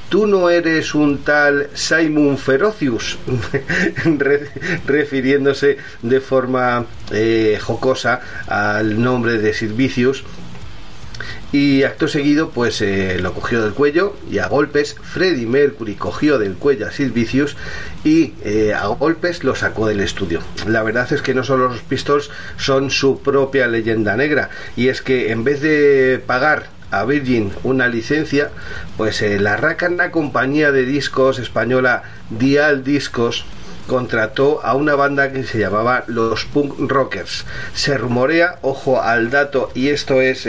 tú 0.09 0.27
no 0.27 0.49
eres 0.51 0.95
un 0.95 1.19
tal 1.19 1.69
Simon 1.75 2.39
Ferocius, 2.39 3.19
refiriéndose 4.87 5.79
de 6.03 6.21
forma 6.21 6.87
eh, 7.11 7.59
jocosa 7.61 8.21
al 8.47 9.01
nombre 9.03 9.39
de 9.39 9.53
Sid 9.53 9.73
Vicious 9.73 10.25
y 11.53 11.83
acto 11.85 12.09
seguido 12.09 12.51
pues 12.51 12.83
eh, 12.83 13.19
lo 13.21 13.33
cogió 13.33 13.63
del 13.63 13.73
cuello 13.73 14.15
y 14.31 14.39
a 14.39 14.49
golpes 14.49 14.97
Freddie 15.01 15.47
Mercury 15.47 15.95
cogió 15.95 16.39
del 16.39 16.55
cuello 16.55 16.87
a 16.87 16.91
Sid 16.91 17.13
Vicious 17.13 17.57
y 18.05 18.35
eh, 18.45 18.75
a 18.75 18.87
golpes 18.89 19.45
lo 19.45 19.55
sacó 19.55 19.87
del 19.87 20.01
estudio. 20.01 20.41
La 20.67 20.83
verdad 20.83 21.11
es 21.13 21.23
que 21.23 21.35
no 21.35 21.45
solo 21.45 21.69
los 21.69 21.81
Pistols 21.81 22.31
son 22.59 22.91
su 22.91 23.23
propia 23.23 23.67
leyenda 23.67 24.17
negra 24.17 24.51
y 24.77 24.89
es 24.89 25.01
que 25.01 25.33
en 25.33 25.45
vez 25.45 25.63
de 25.63 26.23
pagar 26.27 26.67
a 26.91 27.05
Virgin 27.05 27.53
una 27.65 27.89
licencia, 27.89 28.51
pues 28.97 29.21
eh, 29.23 29.39
la 29.39 29.77
compañía 30.11 30.73
de 30.73 30.85
discos 30.85 31.39
española 31.39 32.03
Dial 32.31 32.83
Discos 32.83 33.45
contrató 33.87 34.61
a 34.65 34.75
una 34.75 34.95
banda 34.95 35.33
que 35.33 35.45
se 35.45 35.59
llamaba 35.59 36.05
los 36.07 36.45
Punk 36.47 36.75
Rockers. 36.79 37.45
Se 37.75 37.97
rumorea, 37.97 38.59
ojo 38.63 39.03
al 39.03 39.31
dato, 39.31 39.71
y 39.75 39.89
esto 39.89 40.21
es 40.21 40.47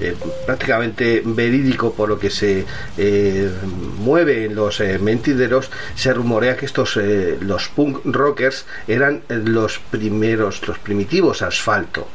eh, 0.00 0.16
prácticamente 0.46 1.22
verídico 1.24 1.92
por 1.92 2.08
lo 2.08 2.18
que 2.18 2.30
se 2.30 2.64
eh, 2.96 3.50
mueve 3.98 4.46
en 4.46 4.54
los 4.54 4.80
eh, 4.80 4.98
mentideros, 4.98 5.70
se 5.94 6.14
rumorea 6.14 6.56
que 6.56 6.66
estos 6.66 6.98
los 7.40 7.68
punk 7.68 8.00
rockers 8.04 8.64
eran 8.88 9.22
los 9.28 9.78
primeros, 9.78 10.66
los 10.66 10.78
primitivos 10.78 11.42
asfalto. 11.42 12.08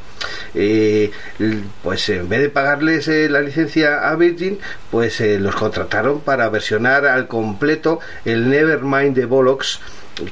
pues 1.83 2.09
en 2.09 2.27
vez 2.27 2.41
de 2.41 2.49
pagarles 2.49 3.07
la 3.07 3.41
licencia 3.41 4.09
a 4.09 4.15
Virgin, 4.15 4.57
pues 4.89 5.19
los 5.19 5.55
contrataron 5.55 6.21
para 6.21 6.49
versionar 6.49 7.05
al 7.05 7.27
completo 7.27 7.99
el 8.23 8.49
Nevermind 8.49 9.15
de 9.15 9.25
Bollocks 9.25 9.79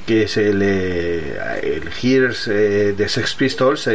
que 0.06 0.22
es 0.24 0.36
el, 0.36 0.62
el 0.62 1.90
Hears 2.02 2.46
de 2.46 3.06
Sex 3.08 3.34
Pistols, 3.34 3.88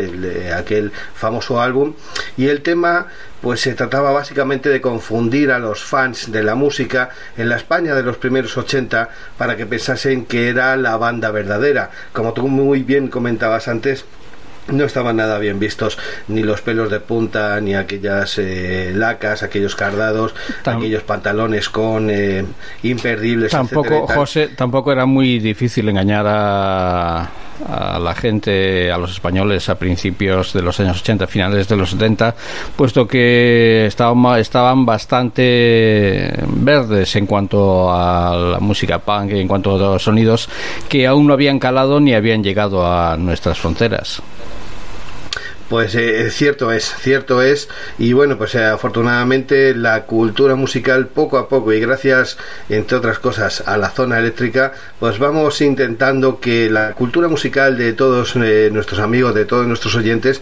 aquel 0.55 0.91
famoso 1.15 1.61
álbum, 1.61 1.93
y 2.37 2.47
el 2.47 2.61
tema 2.61 3.07
pues 3.41 3.61
se 3.61 3.73
trataba 3.73 4.11
básicamente 4.11 4.69
de 4.69 4.81
confundir 4.81 5.51
a 5.51 5.59
los 5.59 5.83
fans 5.83 6.31
de 6.31 6.43
la 6.43 6.55
música 6.55 7.09
en 7.37 7.49
la 7.49 7.55
España 7.55 7.95
de 7.95 8.03
los 8.03 8.17
primeros 8.17 8.57
80 8.57 9.09
para 9.37 9.55
que 9.55 9.65
pensasen 9.65 10.25
que 10.25 10.49
era 10.49 10.75
la 10.75 10.97
banda 10.97 11.31
verdadera. 11.31 11.91
Como 12.11 12.33
tú 12.33 12.47
muy 12.47 12.83
bien 12.83 13.07
comentabas 13.07 13.67
antes, 13.67 14.05
no 14.71 14.85
estaban 14.85 15.17
nada 15.17 15.37
bien 15.39 15.59
vistos 15.59 15.97
ni 16.27 16.43
los 16.43 16.61
pelos 16.61 16.89
de 16.89 16.99
punta 16.99 17.59
ni 17.61 17.75
aquellas 17.75 18.37
eh, 18.37 18.91
lacas 18.95 19.43
aquellos 19.43 19.75
cardados 19.75 20.35
aquellos 20.65 21.03
pantalones 21.03 21.69
con 21.69 22.09
eh, 22.09 22.45
imperdibles 22.83 23.51
tampoco 23.51 24.07
José 24.07 24.49
tampoco 24.49 24.91
era 24.91 25.05
muy 25.05 25.39
difícil 25.39 25.89
engañar 25.89 26.25
a 26.27 27.29
a 27.67 27.99
la 27.99 28.15
gente, 28.15 28.91
a 28.91 28.97
los 28.97 29.11
españoles 29.11 29.69
a 29.69 29.75
principios 29.75 30.53
de 30.53 30.61
los 30.61 30.79
años 30.79 31.01
80, 31.01 31.27
finales 31.27 31.67
de 31.67 31.75
los 31.75 31.91
70, 31.91 32.35
puesto 32.75 33.07
que 33.07 33.85
estaban, 33.85 34.39
estaban 34.39 34.85
bastante 34.85 36.33
verdes 36.47 37.15
en 37.15 37.25
cuanto 37.25 37.91
a 37.91 38.35
la 38.35 38.59
música 38.59 38.99
punk 38.99 39.31
y 39.31 39.39
en 39.39 39.47
cuanto 39.47 39.75
a 39.75 39.93
los 39.93 40.03
sonidos 40.03 40.49
que 40.87 41.07
aún 41.07 41.27
no 41.27 41.33
habían 41.33 41.59
calado 41.59 41.99
ni 41.99 42.13
habían 42.13 42.43
llegado 42.43 42.85
a 42.85 43.17
nuestras 43.17 43.59
fronteras. 43.59 44.21
Pues 45.69 45.93
eh, 45.93 46.31
cierto 46.31 46.71
es, 46.71 46.95
cierto 46.95 47.43
es. 47.43 47.69
Y 47.99 48.13
bueno, 48.13 48.39
pues 48.39 48.55
eh, 48.55 48.65
afortunadamente 48.65 49.75
la 49.75 50.03
cultura 50.05 50.55
musical 50.55 51.07
poco 51.07 51.37
a 51.37 51.47
poco 51.47 51.71
y 51.71 51.79
gracias, 51.79 52.37
entre 52.69 52.97
otras 52.97 53.19
cosas, 53.19 53.63
a 53.67 53.77
la 53.77 53.91
zona 53.91 54.17
eléctrica, 54.17 54.73
pues 54.99 55.19
vamos 55.19 55.61
intentando 55.61 56.39
que 56.39 56.71
la 56.71 56.93
cultura 56.93 57.27
musical 57.27 57.77
de 57.77 57.93
todos 57.93 58.35
eh, 58.35 58.69
nuestros 58.73 58.99
amigos, 58.99 59.35
de 59.35 59.45
todos 59.45 59.67
nuestros 59.67 59.95
oyentes, 59.95 60.41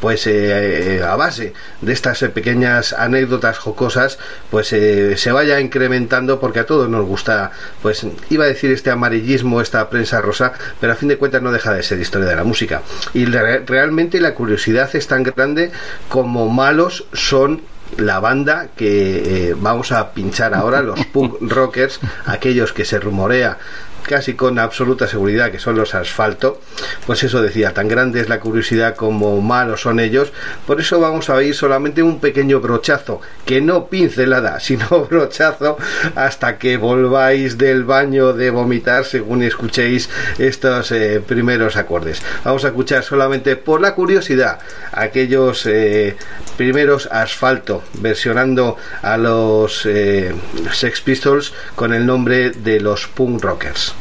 pues 0.00 0.26
a 0.26 1.16
base 1.16 1.54
de 1.80 1.92
estas 1.92 2.18
pequeñas 2.34 2.92
anécdotas 2.92 3.58
jocosas, 3.58 4.18
pues 4.50 4.68
se 4.68 5.32
vaya 5.32 5.58
incrementando 5.60 6.38
porque 6.38 6.60
a 6.60 6.66
todos 6.66 6.88
nos 6.88 7.06
gusta, 7.06 7.50
pues 7.80 8.06
iba 8.28 8.44
a 8.44 8.48
decir 8.48 8.72
este 8.72 8.90
amarillismo, 8.90 9.60
esta 9.62 9.88
prensa 9.88 10.20
rosa, 10.20 10.52
pero 10.80 10.92
a 10.92 10.96
fin 10.96 11.08
de 11.08 11.16
cuentas 11.16 11.40
no 11.40 11.50
deja 11.50 11.72
de 11.72 11.82
ser 11.82 11.98
historia 11.98 12.28
de 12.28 12.36
la 12.36 12.44
música. 12.44 12.82
Y 13.14 13.24
realmente 13.24 14.20
la 14.20 14.34
curiosidad 14.34 14.65
es 14.66 15.06
tan 15.06 15.22
grande 15.22 15.70
como 16.08 16.48
malos 16.48 17.06
son 17.12 17.62
la 17.96 18.18
banda 18.18 18.68
que 18.76 19.50
eh, 19.50 19.56
vamos 19.56 19.92
a 19.92 20.12
pinchar 20.12 20.54
ahora, 20.54 20.82
los 20.82 21.04
punk 21.12 21.36
rockers, 21.40 22.00
aquellos 22.26 22.72
que 22.72 22.84
se 22.84 22.98
rumorea 22.98 23.58
casi 24.02 24.34
con 24.34 24.58
absoluta 24.58 25.06
seguridad 25.06 25.50
que 25.50 25.58
son 25.58 25.76
los 25.76 25.94
asfalto, 25.94 26.60
pues 27.06 27.22
eso 27.24 27.42
decía, 27.42 27.74
tan 27.74 27.88
grande 27.88 28.20
es 28.20 28.28
la 28.28 28.40
curiosidad 28.40 28.94
como 28.94 29.40
malos 29.40 29.82
son 29.82 30.00
ellos, 30.00 30.32
por 30.66 30.80
eso 30.80 31.00
vamos 31.00 31.28
a 31.28 31.34
oír 31.34 31.54
solamente 31.54 32.02
un 32.02 32.20
pequeño 32.20 32.60
brochazo, 32.60 33.20
que 33.44 33.60
no 33.60 33.86
pincelada, 33.86 34.60
sino 34.60 35.06
brochazo, 35.10 35.76
hasta 36.14 36.58
que 36.58 36.76
volváis 36.76 37.58
del 37.58 37.84
baño 37.84 38.32
de 38.32 38.50
vomitar 38.50 39.04
según 39.04 39.42
escuchéis 39.42 40.08
estos 40.38 40.92
eh, 40.92 41.20
primeros 41.26 41.76
acordes. 41.76 42.22
Vamos 42.44 42.64
a 42.64 42.68
escuchar 42.68 43.02
solamente 43.02 43.56
por 43.56 43.80
la 43.80 43.94
curiosidad 43.94 44.58
aquellos 44.92 45.66
eh, 45.66 46.16
primeros 46.56 47.08
asfalto, 47.10 47.82
versionando 47.94 48.76
a 49.02 49.16
los 49.16 49.84
eh, 49.86 50.34
Sex 50.72 51.00
Pistols 51.00 51.52
con 51.74 51.92
el 51.92 52.06
nombre 52.06 52.50
de 52.50 52.80
los 52.80 53.06
Punk 53.06 53.42
Rockers. 53.42 53.95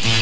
Yeah. 0.00 0.17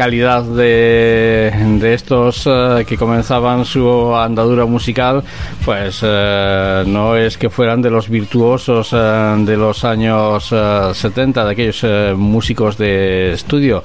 Calidad 0.00 0.44
de, 0.44 1.52
de 1.78 1.92
estos 1.92 2.46
eh, 2.46 2.86
que 2.88 2.96
comenzaban 2.96 3.66
su 3.66 4.16
andadura 4.16 4.64
musical, 4.64 5.22
pues 5.62 6.00
eh, 6.02 6.84
no 6.86 7.16
es 7.16 7.36
que 7.36 7.50
fueran 7.50 7.82
de 7.82 7.90
los 7.90 8.08
virtuosos 8.08 8.92
de 8.92 9.56
los 9.58 9.84
años 9.84 10.54
70, 10.94 11.44
de 11.44 11.50
aquellos 11.50 12.16
músicos 12.16 12.78
de 12.78 13.32
estudio. 13.32 13.82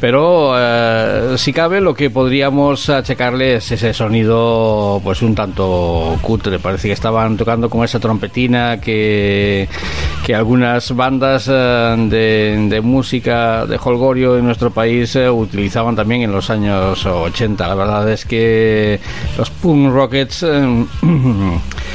Pero 0.00 0.54
si 1.36 1.52
cabe, 1.52 1.82
lo 1.82 1.92
que 1.92 2.08
podríamos 2.08 2.88
achacarle 2.88 3.56
es 3.56 3.70
ese 3.70 3.92
sonido, 3.92 5.02
pues 5.04 5.20
un 5.20 5.34
tanto 5.34 6.16
cutre. 6.22 6.58
Parece 6.58 6.88
que 6.88 6.94
estaban 6.94 7.36
tocando 7.36 7.68
con 7.68 7.84
esa 7.84 8.00
trompetina 8.00 8.80
que, 8.80 9.68
que 10.24 10.34
algunas 10.34 10.94
bandas 10.96 11.46
de 11.46 12.38
de, 12.38 12.80
música 12.80 13.66
de 13.66 13.78
holgorio 13.82 14.38
en 14.38 14.44
nuestro 14.44 14.70
país 14.70 15.10
se 15.10 15.28
utilizaban 15.58 15.96
también 15.96 16.22
en 16.22 16.30
los 16.30 16.50
años 16.50 17.04
80. 17.04 17.66
La 17.66 17.74
verdad 17.74 18.08
es 18.10 18.24
que 18.24 19.00
los 19.36 19.50
Punk 19.50 19.92
Rockets 19.92 20.44
eh, 20.44 20.86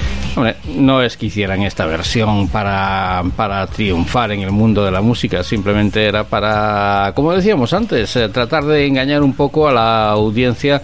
no 0.75 1.01
es 1.01 1.17
que 1.17 1.27
hicieran 1.27 1.61
esta 1.61 1.85
versión 1.85 2.47
para, 2.47 3.23
para 3.35 3.67
triunfar 3.67 4.31
en 4.31 4.41
el 4.41 4.51
mundo 4.51 4.83
de 4.83 4.91
la 4.91 5.01
música, 5.01 5.43
simplemente 5.43 6.05
era 6.05 6.23
para, 6.23 7.11
como 7.15 7.33
decíamos 7.33 7.73
antes, 7.73 8.15
eh, 8.15 8.29
tratar 8.29 8.65
de 8.65 8.87
engañar 8.87 9.21
un 9.21 9.33
poco 9.33 9.67
a 9.67 9.73
la 9.73 10.09
audiencia 10.09 10.81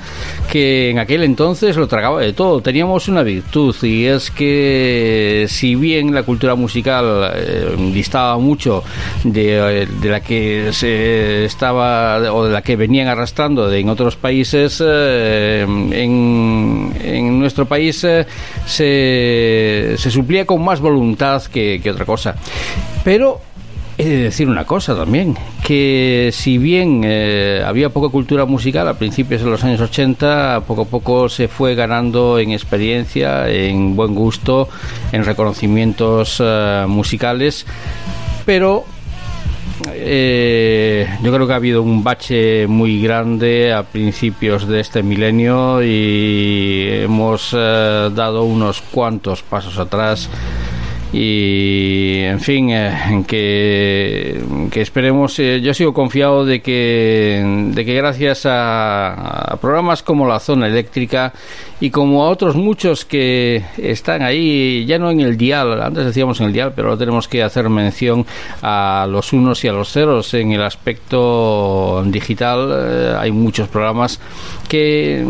que 0.52 0.92
en 0.92 1.00
aquel 1.00 1.24
entonces 1.24 1.78
lo 1.78 1.88
tragaba 1.88 2.22
de 2.22 2.34
todo. 2.34 2.62
Teníamos 2.62 3.08
una 3.08 3.24
virtud 3.24 3.76
y 3.84 4.06
es 4.06 4.30
que 4.32 5.46
si 5.48 5.76
bien 5.76 6.14
la 6.14 6.24
cultura 6.24 6.56
musical 6.56 7.32
eh, 7.36 7.76
distaba 7.94 8.38
mucho 8.38 8.84
de, 9.24 9.88
la 10.04 10.22
que 10.22 10.70
se 10.74 11.46
estaba 11.46 12.18
o 12.32 12.46
de 12.46 12.52
la 12.52 12.62
que 12.62 12.76
venían 12.76 13.08
arrastrando 13.08 13.68
de, 13.68 13.80
en 13.80 13.90
otros 13.90 14.16
países, 14.16 14.82
eh, 14.86 15.66
en, 15.68 16.94
en 17.02 17.40
nuestro 17.40 17.66
país 17.66 18.06
se 18.66 19.39
se 19.98 20.12
suplía 20.12 20.46
con 20.46 20.64
más 20.64 20.80
voluntad 20.80 21.44
que, 21.44 21.82
otra 21.90 22.06
cosa. 22.06 22.36
Pero 23.04 23.42
He 24.00 24.08
de 24.08 24.18
decir 24.24 24.48
una 24.48 24.64
cosa 24.64 24.96
también, 24.96 25.36
que 25.62 26.30
si 26.32 26.58
bien 26.58 27.02
eh, 27.04 27.62
había 27.66 27.90
poca 27.90 28.08
cultura 28.08 28.46
musical 28.46 28.88
a 28.88 28.94
principios 28.94 29.44
de 29.44 29.50
los 29.50 29.62
años 29.66 29.82
80, 29.82 30.64
poco 30.66 30.84
a 30.84 30.86
poco 30.86 31.28
se 31.28 31.50
fue 31.50 31.76
ganando 31.76 32.40
en 32.40 32.52
experiencia, 32.52 33.50
en 33.50 33.98
buen 33.98 34.16
gusto, 34.16 34.70
en 35.12 35.26
reconocimientos 35.26 36.38
eh, 36.40 36.86
musicales, 36.88 37.66
pero 38.46 38.86
eh, 39.94 41.08
yo 41.24 41.34
creo 41.34 41.48
que 41.48 41.54
ha 41.54 41.58
habido 41.58 41.82
un 41.82 42.04
bache 42.04 42.68
muy 42.68 43.02
grande 43.02 43.74
a 43.74 43.84
principios 43.84 44.68
de 44.68 44.80
este 44.80 45.04
milenio 45.04 45.84
y 45.84 46.88
hemos 46.90 47.52
dado 47.52 48.44
unos 48.44 48.82
cuantos 48.82 49.42
pasos 49.42 49.78
atrás 49.78 50.30
y 51.12 52.22
en 52.24 52.40
fin 52.40 52.70
eh, 52.70 53.24
que, 53.28 54.44
que, 54.72 54.82
esperemos 54.82 55.40
eh, 55.40 55.60
yo 55.60 55.74
sigo 55.74 55.92
confiado 55.92 56.46
de 56.46 56.62
que 56.62 57.44
de 57.74 57.84
que 57.84 57.96
gracias 57.96 58.44
a, 58.46 59.58
programas 59.60 60.04
como 60.04 60.28
la 60.28 60.40
zona 60.40 60.68
eléctrica 60.68 61.34
y 61.80 61.90
como 61.90 62.24
a 62.24 62.30
otros 62.30 62.56
muchos 62.56 63.06
que 63.06 63.64
están 63.78 64.22
ahí 64.22 64.86
ya 64.86 65.00
no 65.00 65.10
en 65.10 65.22
el 65.22 65.36
dial 65.36 65.82
antes 65.82 66.06
decíamos 66.06 66.40
en 66.42 66.48
el 66.48 66.54
dial 66.54 66.74
pero 66.76 66.90
ahora 66.90 67.00
tenemos 67.00 67.28
que 67.28 67.42
hacer 67.42 67.70
mención 67.70 68.24
a 68.62 69.08
los 69.10 69.34
unos 69.34 69.64
y 69.64 69.68
a 69.68 69.74
los 69.74 69.92
ceros 69.92 70.32
en 70.36 70.52
el 70.52 70.62
aspecto 70.62 72.04
digital 72.06 72.70
eh, 72.72 73.16
hay 73.18 73.32
muchos 73.32 73.68
programas 73.68 74.20
que, 74.70 75.26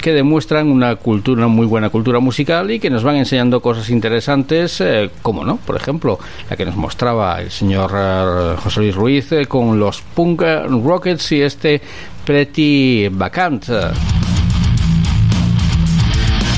que 0.00 0.12
demuestran 0.12 0.68
una 0.68 0.94
cultura, 0.96 1.48
muy 1.48 1.66
buena 1.66 1.90
cultura 1.90 2.20
musical 2.20 2.70
y 2.70 2.78
que 2.78 2.90
nos 2.90 3.02
van 3.02 3.16
enseñando 3.16 3.60
cosas 3.60 3.88
interesantes, 3.90 4.80
eh, 4.80 5.10
como 5.22 5.44
no, 5.44 5.56
por 5.56 5.76
ejemplo, 5.76 6.20
la 6.48 6.56
que 6.56 6.64
nos 6.64 6.76
mostraba 6.76 7.40
el 7.40 7.50
señor 7.50 7.90
eh, 7.96 8.54
José 8.62 8.80
Luis 8.80 8.94
Ruiz 8.94 9.32
eh, 9.32 9.46
con 9.46 9.80
los 9.80 10.02
Punk 10.02 10.42
Rockets 10.42 11.32
y 11.32 11.42
este 11.42 11.80
Pretty 12.24 13.08
Vacant. 13.08 13.66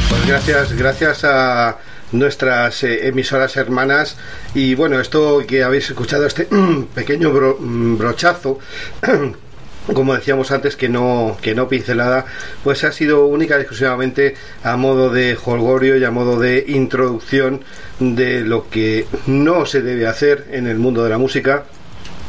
Pues 0.08 0.26
gracias, 0.26 0.72
gracias 0.74 1.24
a 1.24 1.78
nuestras 2.10 2.82
emisoras 2.82 3.56
hermanas 3.56 4.18
y 4.54 4.74
bueno 4.74 5.00
esto 5.00 5.42
que 5.46 5.62
habéis 5.62 5.88
escuchado 5.88 6.26
este 6.26 6.46
pequeño 6.94 7.30
mm, 7.30 7.96
brochazo 7.96 8.58
como 9.94 10.14
decíamos 10.14 10.50
antes, 10.50 10.76
que 10.76 10.88
no, 10.88 11.36
que 11.40 11.54
no 11.54 11.68
pincelada, 11.68 12.26
pues 12.62 12.84
ha 12.84 12.92
sido 12.92 13.26
única 13.26 13.56
y 13.56 13.60
exclusivamente 13.60 14.34
a 14.62 14.76
modo 14.76 15.10
de 15.10 15.36
holgorio 15.44 15.96
y 15.96 16.04
a 16.04 16.10
modo 16.10 16.38
de 16.38 16.64
introducción 16.68 17.62
de 17.98 18.42
lo 18.42 18.68
que 18.68 19.06
no 19.26 19.66
se 19.66 19.82
debe 19.82 20.06
hacer 20.06 20.46
en 20.50 20.66
el 20.66 20.78
mundo 20.78 21.04
de 21.04 21.10
la 21.10 21.18
música. 21.18 21.64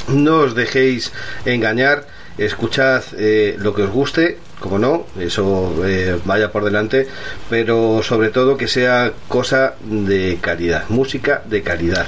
No 0.07 0.39
os 0.39 0.55
dejéis 0.55 1.13
engañar, 1.45 2.07
escuchad 2.38 3.03
eh, 3.17 3.55
lo 3.59 3.73
que 3.73 3.84
os 3.84 3.91
guste, 3.91 4.38
como 4.64 4.80
no, 4.80 5.06
eso 5.19 5.76
eh, 5.85 6.18
vaya 6.23 6.49
por 6.49 6.64
delante, 6.64 7.06
pero 7.49 8.02
sobre 8.02 8.30
todo 8.30 8.56
que 8.56 8.69
sea 8.69 9.11
cosa 9.27 9.73
de 9.84 10.38
calidad, 10.40 10.85
música 10.88 11.41
de 11.44 11.61
calidad. 11.61 12.06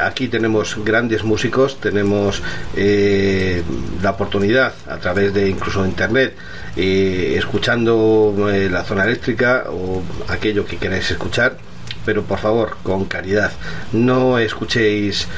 Aquí 0.00 0.28
tenemos 0.28 0.76
grandes 0.84 1.24
músicos, 1.24 1.80
tenemos 1.80 2.40
eh, 2.76 3.64
la 4.00 4.10
oportunidad 4.10 4.74
a 4.86 4.98
través 4.98 5.34
de 5.34 5.48
incluso 5.48 5.84
internet, 5.84 6.36
eh, 6.76 7.34
escuchando 7.36 8.32
la 8.70 8.84
zona 8.84 9.02
eléctrica 9.02 9.64
o 9.68 10.04
aquello 10.28 10.64
que 10.64 10.76
queráis 10.76 11.10
escuchar 11.10 11.56
pero 12.04 12.22
por 12.22 12.38
favor, 12.38 12.76
con 12.82 13.04
caridad. 13.06 13.52
No 13.92 14.38
escuchéis 14.38 15.28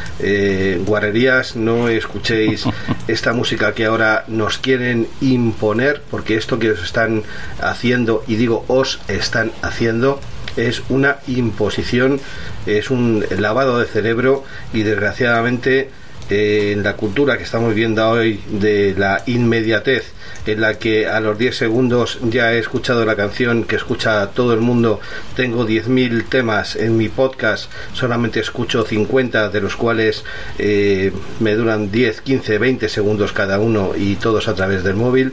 guarrerías, 0.86 1.56
no 1.56 1.88
escuchéis 1.88 2.64
esta 3.08 3.32
música 3.32 3.74
que 3.74 3.86
ahora 3.86 4.24
nos 4.28 4.58
quieren 4.58 5.08
imponer, 5.20 6.02
porque 6.10 6.36
esto 6.36 6.58
que 6.58 6.70
os 6.70 6.82
están 6.82 7.22
haciendo, 7.60 8.24
y 8.26 8.36
digo 8.36 8.64
os 8.68 9.00
están 9.08 9.52
haciendo, 9.62 10.20
es 10.56 10.82
una 10.88 11.18
imposición, 11.26 12.20
es 12.66 12.90
un 12.90 13.24
lavado 13.38 13.78
de 13.78 13.86
cerebro 13.86 14.44
y 14.72 14.82
desgraciadamente 14.82 15.80
eh, 15.80 15.90
en 16.30 16.82
la 16.82 16.94
cultura 16.94 17.36
que 17.36 17.44
estamos 17.44 17.74
viendo 17.74 18.08
hoy 18.08 18.40
de 18.48 18.94
la 18.96 19.22
inmediatez 19.26 20.12
en 20.46 20.60
la 20.60 20.74
que 20.74 21.06
a 21.06 21.20
los 21.20 21.38
10 21.38 21.56
segundos 21.56 22.18
ya 22.22 22.52
he 22.52 22.58
escuchado 22.58 23.04
la 23.04 23.16
canción 23.16 23.64
que 23.64 23.76
escucha 23.76 24.28
todo 24.28 24.52
el 24.52 24.60
mundo, 24.60 25.00
tengo 25.36 25.66
10.000 25.66 26.28
temas 26.28 26.76
en 26.76 26.96
mi 26.96 27.08
podcast, 27.08 27.70
solamente 27.92 28.40
escucho 28.40 28.84
50 28.84 29.48
de 29.48 29.60
los 29.60 29.76
cuales 29.76 30.24
eh, 30.58 31.12
me 31.40 31.54
duran 31.54 31.90
10, 31.90 32.20
15, 32.20 32.58
20 32.58 32.88
segundos 32.88 33.32
cada 33.32 33.58
uno 33.58 33.92
y 33.96 34.16
todos 34.16 34.48
a 34.48 34.54
través 34.54 34.84
del 34.84 34.96
móvil, 34.96 35.32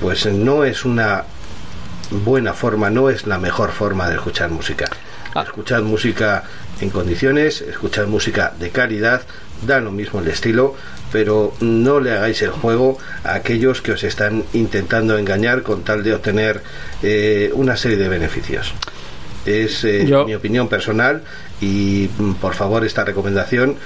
pues 0.00 0.26
no 0.26 0.64
es 0.64 0.84
una 0.84 1.24
buena 2.10 2.52
forma, 2.52 2.90
no 2.90 3.10
es 3.10 3.26
la 3.26 3.38
mejor 3.38 3.70
forma 3.70 4.08
de 4.08 4.16
escuchar 4.16 4.50
música. 4.50 4.86
Ah. 5.34 5.42
Escuchar 5.42 5.82
música 5.82 6.44
en 6.80 6.90
condiciones, 6.90 7.60
escuchar 7.60 8.06
música 8.06 8.54
de 8.58 8.70
calidad, 8.70 9.22
da 9.66 9.80
lo 9.80 9.90
mismo 9.90 10.20
el 10.20 10.28
estilo, 10.28 10.74
pero 11.12 11.54
no 11.60 12.00
le 12.00 12.12
hagáis 12.12 12.42
el 12.42 12.50
juego 12.50 12.98
a 13.24 13.34
aquellos 13.34 13.80
que 13.80 13.92
os 13.92 14.04
están 14.04 14.44
intentando 14.52 15.18
engañar 15.18 15.62
con 15.62 15.82
tal 15.82 16.02
de 16.02 16.14
obtener 16.14 16.62
eh, 17.02 17.50
una 17.54 17.76
serie 17.76 17.96
de 17.96 18.08
beneficios. 18.08 18.74
Es 19.46 19.84
eh, 19.84 20.06
mi 20.26 20.34
opinión 20.34 20.68
personal 20.68 21.22
y 21.60 22.10
mm, 22.18 22.34
por 22.34 22.54
favor 22.54 22.84
esta 22.84 23.04
recomendación 23.04 23.76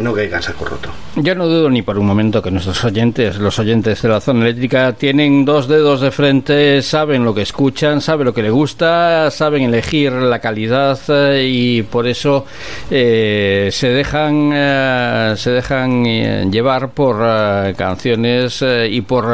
no 0.00 0.12
caiga 0.12 0.40
saco 0.40 0.64
roto. 0.64 0.90
Yo 1.16 1.34
no 1.34 1.46
dudo 1.46 1.70
ni 1.70 1.82
por 1.82 1.98
un 1.98 2.06
momento 2.06 2.42
que 2.42 2.50
nuestros 2.50 2.84
oyentes, 2.84 3.38
los 3.38 3.58
oyentes 3.58 4.02
de 4.02 4.08
la 4.08 4.20
zona 4.20 4.42
eléctrica, 4.42 4.92
tienen 4.92 5.44
dos 5.44 5.66
dedos 5.66 6.00
de 6.00 6.10
frente, 6.10 6.82
saben 6.82 7.24
lo 7.24 7.34
que 7.34 7.42
escuchan, 7.42 8.00
saben 8.00 8.26
lo 8.26 8.34
que 8.34 8.42
les 8.42 8.52
gusta, 8.52 9.30
saben 9.30 9.62
elegir 9.62 10.12
la 10.12 10.40
calidad 10.40 10.98
eh, 11.08 11.48
y 11.50 11.82
por 11.82 12.06
eso 12.06 12.44
eh, 12.90 13.70
se 13.72 13.88
dejan 13.88 14.50
eh, 14.52 15.34
se 15.36 15.50
dejan 15.50 16.50
llevar 16.50 16.90
por 16.90 17.16
canciones 17.76 18.64
y 18.88 19.00
por 19.00 19.26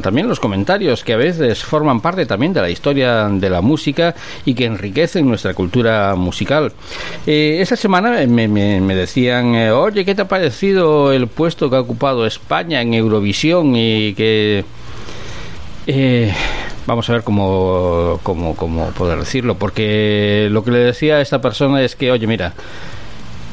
también 0.00 0.28
los 0.28 0.40
comentarios 0.40 1.04
que 1.04 1.12
a 1.12 1.16
veces 1.16 1.62
forman 1.62 2.00
parte 2.00 2.26
también 2.26 2.52
de 2.52 2.62
la 2.62 2.70
historia 2.70 3.28
de 3.28 3.50
la 3.50 3.60
música 3.60 4.14
y 4.44 4.54
que 4.54 4.64
enriquecen 4.64 5.28
nuestra 5.28 5.54
cultura 5.54 6.14
musical. 6.14 6.72
esa 7.26 7.76
semana 7.76 8.26
me, 8.26 8.94
decían 8.94 9.54
oye, 9.92 10.06
¿qué 10.06 10.14
te 10.14 10.22
ha 10.22 10.28
parecido 10.28 11.12
el 11.12 11.28
puesto 11.28 11.68
que 11.68 11.76
ha 11.76 11.80
ocupado 11.80 12.26
España 12.26 12.80
en 12.80 12.94
Eurovisión 12.94 13.76
y 13.76 14.14
que... 14.14 14.64
Eh, 15.86 16.32
vamos 16.86 17.10
a 17.10 17.12
ver 17.12 17.22
cómo, 17.22 18.18
cómo, 18.22 18.56
cómo 18.56 18.86
poder 18.92 19.18
decirlo, 19.18 19.56
porque 19.58 20.48
lo 20.50 20.64
que 20.64 20.70
le 20.70 20.78
decía 20.78 21.16
a 21.16 21.20
esta 21.20 21.42
persona 21.42 21.82
es 21.82 21.94
que, 21.94 22.10
oye, 22.10 22.26
mira, 22.26 22.54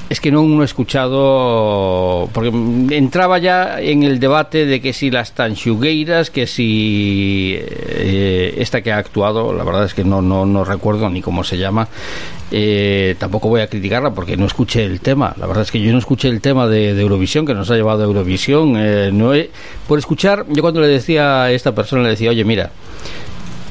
es 0.10 0.19
que 0.19 0.31
no 0.31 0.41
uno 0.41 0.64
he 0.64 0.65
escuchado, 0.65 2.30
porque 2.34 2.49
entraba 2.95 3.38
ya 3.38 3.80
en 3.80 4.02
el 4.02 4.19
debate 4.19 4.65
de 4.65 4.81
que 4.81 4.91
si 4.91 5.11
las 5.11 5.34
tanchugueiras, 5.34 6.31
que 6.31 6.48
si 6.48 7.56
eh, 7.60 8.56
esta 8.57 8.81
que 8.81 8.91
ha 8.91 8.98
actuado, 8.98 9.53
la 9.53 9.64
verdad 9.64 9.86
es 9.86 9.94
que 9.94 10.03
no, 10.03 10.23
no, 10.23 10.48
no 10.48 10.65
recuerdo 10.65 11.07
ni 11.11 11.22
cómo 11.22 11.44
se 11.44 11.60
llama, 11.60 11.88
eh, 12.49 13.15
tampoco 13.19 13.49
voy 13.49 13.61
a 13.61 13.68
criticarla 13.68 14.11
porque 14.11 14.36
no 14.36 14.48
escuché 14.48 14.84
el 14.84 14.99
tema, 14.99 15.36
la 15.38 15.45
verdad 15.45 15.61
es 15.61 15.72
que 15.72 15.80
yo 15.80 15.91
no 15.91 15.99
escuché 15.99 16.27
el 16.30 16.41
tema 16.41 16.68
de, 16.68 16.99
Eurovisión, 16.99 17.45
que 17.45 17.53
nos 17.53 17.69
ha 17.69 17.76
llevado 17.76 18.02
a 18.02 18.06
Eurovisión, 18.06 18.73
eh, 18.77 19.11
no 19.14 19.31
por 19.88 19.99
escuchar, 19.99 20.45
yo 20.49 20.64
cuando 20.64 20.81
le 20.81 20.88
decía 20.88 21.44
a 21.44 21.52
esta 21.52 21.76
persona, 21.76 22.02
le 22.02 22.10
decía, 22.10 22.31
oye, 22.31 22.44
mira, 22.44 22.72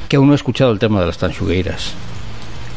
que 0.08 0.16
aún 0.16 0.28
no 0.28 0.34
he 0.34 0.36
escuchado 0.36 0.70
el 0.70 0.78
tema 0.78 1.00
de 1.00 1.06
las 1.06 1.18
tanchugueiras 1.18 1.94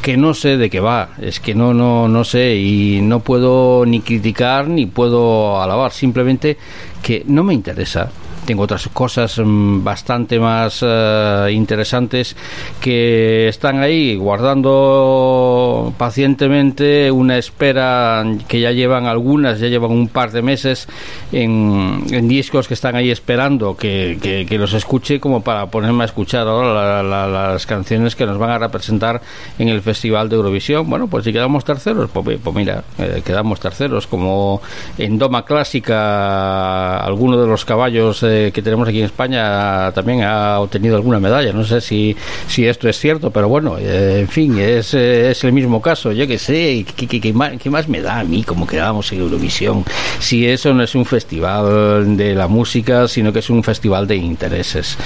que 0.02 0.18
no 0.18 0.34
sé 0.34 0.58
de 0.58 0.70
qué 0.70 0.80
va, 0.80 1.10
es 1.22 1.40
que 1.40 1.54
no, 1.54 1.74
no, 1.74 2.08
no 2.08 2.24
sé 2.24 2.56
y 2.56 3.02
no 3.02 3.20
puedo 3.20 3.86
ni 3.86 4.02
criticar 4.02 4.68
ni 4.68 4.86
puedo 4.88 5.62
alabar, 5.62 5.92
simplemente 5.92 6.58
que 7.04 7.24
no 7.28 7.44
me 7.44 7.54
interesa 7.54 8.12
tengo 8.46 8.64
otras 8.64 8.88
cosas 8.90 9.40
mm, 9.44 9.84
bastante 9.84 10.40
más 10.40 10.80
eh, 10.82 11.50
interesantes 11.52 12.36
que 12.80 13.48
están 13.48 13.82
ahí 13.82 14.16
guardando 14.16 15.94
pacientemente 15.98 17.12
una 17.12 17.38
espera 17.38 18.24
que 18.48 18.60
ya 18.60 18.72
llevan 18.72 19.06
algunas, 19.06 19.60
ya 19.60 19.68
llevan 19.68 19.92
un 19.92 20.08
par 20.08 20.32
de 20.32 20.42
meses 20.42 20.88
en, 21.32 22.28
discos 22.28 22.68
que 22.68 22.74
están 22.74 22.96
ahí 22.96 23.10
esperando 23.10 23.76
que, 23.76 24.46
que, 24.48 24.58
los 24.58 24.74
escuche 24.74 25.20
como 25.20 25.42
para 25.42 25.66
ponerme 25.68 26.04
a 26.04 26.06
escuchar 26.06 26.48
ahora 26.48 27.04
las 27.04 27.66
canciones 27.66 28.16
que 28.16 28.26
nos 28.26 28.38
van 28.38 28.52
a 28.52 28.58
representar 28.58 29.22
en 29.58 29.70
el 29.70 29.82
Festival 29.82 30.30
de 30.30 30.36
Eurovisión. 30.36 30.90
Bueno, 30.90 31.08
pues 31.08 31.26
si 31.26 31.34
quedamos 31.34 31.66
terceros, 31.66 32.10
pues, 32.12 32.40
pues 32.42 32.56
mira, 32.56 32.84
eh, 32.98 33.22
quedamos 33.26 33.60
terceros, 33.60 34.08
como 34.08 34.62
en 34.98 35.18
Doma 35.18 35.46
Clásica, 35.46 36.98
alguno 37.00 37.42
de 37.42 37.48
los 37.48 37.66
caballos 37.66 38.24
eh, 38.24 38.31
que 38.54 38.62
tenemos 38.62 38.88
aquí 38.88 39.00
en 39.00 39.06
España 39.06 39.92
también 39.92 40.24
ha 40.24 40.60
obtenido 40.60 40.96
alguna 40.96 41.20
medalla. 41.20 41.54
No 41.54 41.64
sé 41.64 41.82
si, 41.82 42.16
si 42.48 42.68
esto 42.68 42.88
es 42.90 43.00
cierto, 43.00 43.32
pero 43.32 43.50
bueno, 43.50 43.78
eh, 43.78 44.20
en 44.22 44.28
fin, 44.28 44.58
es, 44.60 44.94
es 44.94 45.44
el 45.44 45.54
mismo 45.54 45.82
caso. 45.82 46.12
Yo 46.12 46.28
que 46.28 46.38
sé, 46.38 46.86
¿qué, 46.96 47.34
más, 47.34 47.88
me 47.88 48.02
da 48.02 48.20
a 48.20 48.24
mí 48.24 48.44
como 48.44 48.68
quedábamos 48.68 49.12
en 49.12 49.22
Eurovisión? 49.22 49.84
Si 50.20 50.48
eso 50.48 50.74
no 50.74 50.84
es 50.84 50.96
un 50.96 51.06
festival 51.06 52.18
de 52.18 52.36
la 52.36 52.48
música, 52.48 53.08
sino 53.08 53.32
que 53.34 53.40
es 53.40 53.50
un 53.50 53.64
festival 53.64 54.08
de 54.08 54.16
intereses. 54.16 54.98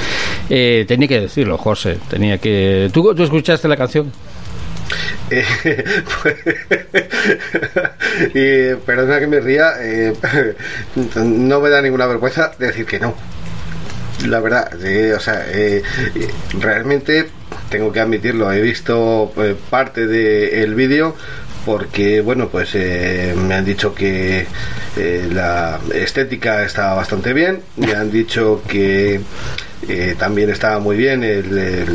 tenía 0.48 1.08
que 1.08 1.22
decirlo, 1.22 1.58
José, 1.58 1.98
tenía 2.10 2.38
que... 2.38 2.90
¿Tú, 2.94 3.14
tú 3.16 3.24
escuchaste 3.24 3.68
la 3.68 3.78
canción? 3.78 4.12
y 8.34 8.76
perdona 8.86 9.20
que 9.20 9.28
me 9.28 9.40
ría, 9.40 9.74
eh, 9.80 10.14
no 11.16 11.60
me 11.60 11.70
da 11.70 11.82
ninguna 11.82 12.06
vergüenza 12.06 12.52
decir 12.58 12.86
que 12.86 13.00
no. 13.00 13.16
La 14.28 14.40
verdad, 14.40 14.72
eh, 14.82 15.84
realmente 16.60 17.30
tengo 17.70 17.92
que 17.92 18.00
admitirlo, 18.00 18.52
he 18.52 18.62
visto 18.62 19.34
eh, 19.38 19.56
parte 19.70 20.08
del 20.08 20.74
vídeo 20.74 21.16
porque, 21.66 22.22
bueno, 22.22 22.48
pues 22.50 22.76
me 22.76 23.56
han 23.56 23.66
dicho 23.66 23.96
que 23.96 24.46
la 25.34 25.80
estética 25.96 26.64
estaba 26.64 26.94
bastante 26.94 27.34
bien, 27.34 27.62
me 27.78 27.94
han 27.94 28.12
dicho 28.12 28.62
que 28.68 29.20
también 30.20 30.52
estaba 30.52 30.78
muy 30.78 30.96
bien 30.96 31.24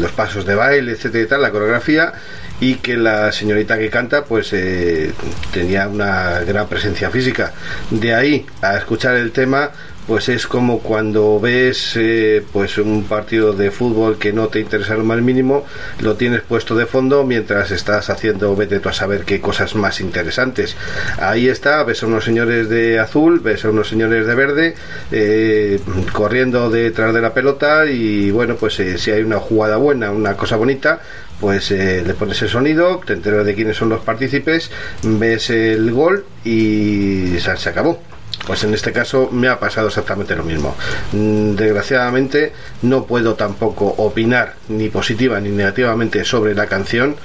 los 0.01 0.11
pasos 0.11 0.45
de 0.45 0.57
baile, 0.57 0.91
etcétera 0.91 1.25
y 1.25 1.27
tal, 1.29 1.43
la 1.43 1.53
coreografía 1.53 2.13
y 2.61 2.77
que 2.77 2.97
la 2.97 3.33
señorita 3.33 3.79
que 3.79 3.91
canta 3.91 4.25
pues 4.25 4.53
eh, 4.53 5.13
tenía 5.53 5.89
una 5.89 6.41
gran 6.41 6.69
presencia 6.69 7.11
física. 7.11 7.53
De 7.91 8.15
ahí 8.15 8.47
a 8.63 8.77
escuchar 8.77 9.17
el 9.17 9.33
tema 9.33 9.71
pues 10.11 10.29
es 10.29 10.49
como 10.49 10.81
cuando 10.81 11.39
ves 11.39 11.93
eh, 11.95 12.43
pues 12.53 12.79
un 12.79 13.05
partido 13.05 13.53
de 13.53 13.71
fútbol 13.71 14.19
que 14.19 14.33
no 14.33 14.49
te 14.49 14.59
interesa 14.59 14.95
lo 14.95 15.05
más 15.05 15.21
mínimo, 15.21 15.65
lo 16.01 16.17
tienes 16.17 16.41
puesto 16.41 16.75
de 16.75 16.87
fondo 16.87 17.23
mientras 17.23 17.71
estás 17.71 18.11
haciendo, 18.11 18.57
vete 18.57 18.81
tú 18.81 18.89
a 18.89 18.93
saber 18.93 19.25
qué 19.25 19.41
cosas 19.41 19.77
más 19.77 20.01
interesantes. 20.01 20.77
Ahí 21.19 21.49
está, 21.49 21.85
ves 21.85 22.03
a 22.03 22.07
unos 22.07 22.25
señores 22.25 22.69
de 22.69 22.99
azul, 22.99 23.39
ves 23.39 23.65
a 23.65 23.71
unos 23.71 23.89
señores 23.89 24.27
de 24.27 24.35
verde, 24.35 24.75
eh, 25.13 25.81
corriendo 26.13 26.71
detrás 26.71 27.15
de 27.15 27.21
la 27.21 27.33
pelota 27.33 27.87
y 27.87 28.33
bueno, 28.33 28.57
pues 28.57 28.83
si 28.97 29.11
hay 29.13 29.23
una 29.23 29.39
jugada 29.39 29.77
buena, 29.77 30.11
una 30.11 30.37
cosa 30.37 30.57
bonita, 30.57 31.01
pues 31.41 31.71
eh, 31.71 32.03
le 32.07 32.15
pones 32.15 32.41
el 32.43 32.49
sonido, 32.49 33.01
te 33.05 33.15
enteras 33.15 33.47
de 33.47 33.55
quiénes 33.55 33.77
son 33.77 33.89
los 33.89 34.01
partícipes, 34.01 34.71
ves 35.03 35.51
el 35.51 35.91
gol 35.91 36.27
y 36.45 37.39
se, 37.39 37.69
acabó. 37.69 38.01
Pues 38.47 38.65
en 38.65 38.75
este 38.75 38.93
caso 38.93 39.29
me 39.33 39.49
ha 39.49 39.59
pasado 39.59 39.89
exactamente 39.89 40.37
lo 40.37 40.45
mismo. 40.45 40.77
Mm, 41.13 41.55
desgraciadamente 41.55 42.53
no 42.83 43.05
puedo 43.07 43.35
tampoco 43.35 43.87
opinar 43.87 44.55
ni 44.69 44.89
positiva 44.89 45.41
ni 45.41 45.51
negativamente 45.51 46.25
sobre 46.25 46.55
la 46.55 46.67
canción. 46.67 47.17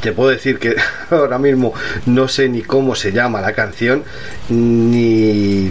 Te 0.00 0.12
puedo 0.12 0.30
decir 0.30 0.58
que 0.58 0.76
ahora 1.10 1.38
mismo 1.38 1.74
no 2.06 2.28
sé 2.28 2.48
ni 2.48 2.62
cómo 2.62 2.94
se 2.94 3.12
llama 3.12 3.40
la 3.40 3.52
canción, 3.52 4.04
ni 4.48 5.70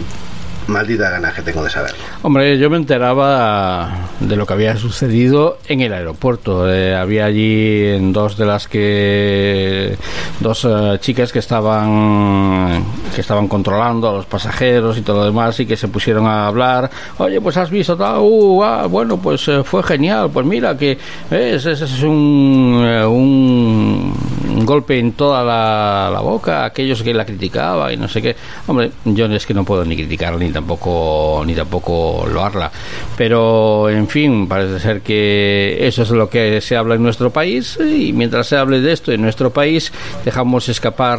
maldita 0.66 1.10
ganas 1.10 1.34
que 1.34 1.42
tengo 1.42 1.62
de 1.62 1.70
saber. 1.70 1.92
Hombre, 2.22 2.58
yo 2.58 2.70
me 2.70 2.76
enteraba 2.76 3.90
de 4.20 4.36
lo 4.36 4.46
que 4.46 4.52
había 4.52 4.76
sucedido 4.76 5.58
en 5.68 5.80
el 5.80 5.92
aeropuerto. 5.92 6.70
Eh, 6.72 6.94
había 6.94 7.26
allí 7.26 7.98
dos 8.12 8.36
de 8.36 8.46
las 8.46 8.68
que 8.68 9.96
dos 10.40 10.64
eh, 10.64 10.98
chicas 11.00 11.32
que 11.32 11.38
estaban 11.38 12.84
que 13.14 13.20
estaban 13.20 13.48
controlando 13.48 14.08
a 14.08 14.12
los 14.12 14.26
pasajeros 14.26 14.98
y 14.98 15.02
todo 15.02 15.18
lo 15.20 15.24
demás 15.26 15.58
y 15.60 15.66
que 15.66 15.76
se 15.76 15.88
pusieron 15.88 16.26
a 16.26 16.46
hablar. 16.46 16.90
Oye, 17.18 17.40
pues 17.40 17.56
has 17.56 17.70
visto 17.70 17.94
uh, 17.94 18.62
ah, 18.62 18.86
bueno, 18.86 19.18
pues 19.18 19.46
eh, 19.48 19.62
fue 19.64 19.82
genial. 19.82 20.30
Pues 20.32 20.46
mira 20.46 20.76
que 20.76 20.98
ese 21.30 21.72
es 21.72 22.02
un, 22.02 22.84
un 23.06 24.64
golpe 24.64 24.98
en 24.98 25.12
toda 25.12 25.44
la, 25.44 26.10
la 26.12 26.20
boca 26.20 26.64
aquellos 26.64 27.02
que 27.02 27.12
la 27.12 27.24
criticaban 27.24 27.92
y 27.92 27.96
no 27.96 28.08
sé 28.08 28.22
qué. 28.22 28.36
Hombre, 28.66 28.90
yo 29.04 29.26
es 29.26 29.46
que 29.46 29.54
no 29.54 29.64
puedo 29.64 29.84
ni 29.84 29.96
criticar 29.96 30.36
ni 30.36 30.50
tampoco 30.54 31.42
ni 31.44 31.54
tampoco 31.54 32.26
loarla 32.26 32.70
pero 33.16 33.90
en 33.90 34.08
fin 34.08 34.48
parece 34.48 34.80
ser 34.80 35.02
que 35.02 35.86
eso 35.86 36.02
es 36.02 36.10
lo 36.10 36.30
que 36.30 36.60
se 36.62 36.76
habla 36.76 36.94
en 36.94 37.02
nuestro 37.02 37.30
país 37.30 37.78
y 37.78 38.12
mientras 38.12 38.46
se 38.46 38.56
hable 38.56 38.80
de 38.80 38.92
esto 38.92 39.12
en 39.12 39.20
nuestro 39.20 39.50
país 39.50 39.92
dejamos 40.24 40.68
escapar 40.68 41.18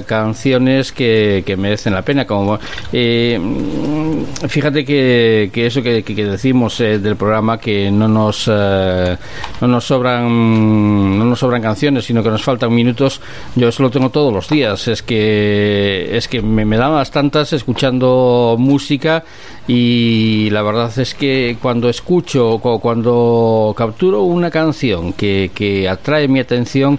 eh, 0.00 0.04
canciones 0.06 0.92
que, 0.92 1.42
que, 1.44 1.56
merecen 1.56 1.92
la 1.92 2.02
pena 2.02 2.24
como 2.24 2.58
eh, 2.92 3.38
fíjate 4.48 4.84
que, 4.84 5.50
que 5.52 5.66
eso 5.66 5.82
que, 5.82 6.02
que 6.02 6.24
decimos 6.24 6.80
eh, 6.80 6.98
del 6.98 7.16
programa 7.16 7.58
que 7.58 7.90
no 7.90 8.08
nos 8.08 8.48
no 8.48 9.68
nos 9.68 9.84
sobran 9.84 11.18
no 11.18 11.24
nos 11.24 11.38
sobran 11.38 11.60
canciones 11.60 12.06
sino 12.06 12.22
que 12.22 12.30
nos 12.30 12.42
faltan 12.42 12.72
minutos 12.72 13.20
yo 13.56 13.68
eso 13.68 13.82
lo 13.82 13.90
tengo 13.90 14.10
todos 14.10 14.32
los 14.32 14.48
días. 14.48 14.88
Es 14.88 15.02
que 15.02 16.16
es 16.16 16.28
que 16.28 16.42
me, 16.42 16.64
me 16.64 16.76
dan 16.76 16.94
las 16.94 17.10
tantas 17.10 17.52
escuchando 17.52 18.56
música 18.68 19.24
y 19.66 20.48
la 20.50 20.62
verdad 20.62 20.96
es 20.98 21.14
que 21.14 21.56
cuando 21.60 21.88
escucho 21.88 22.50
o 22.50 22.78
cuando 22.80 23.74
capturo 23.76 24.22
una 24.22 24.50
canción 24.50 25.12
que, 25.14 25.50
que 25.54 25.88
atrae 25.88 26.28
mi 26.28 26.40
atención 26.40 26.98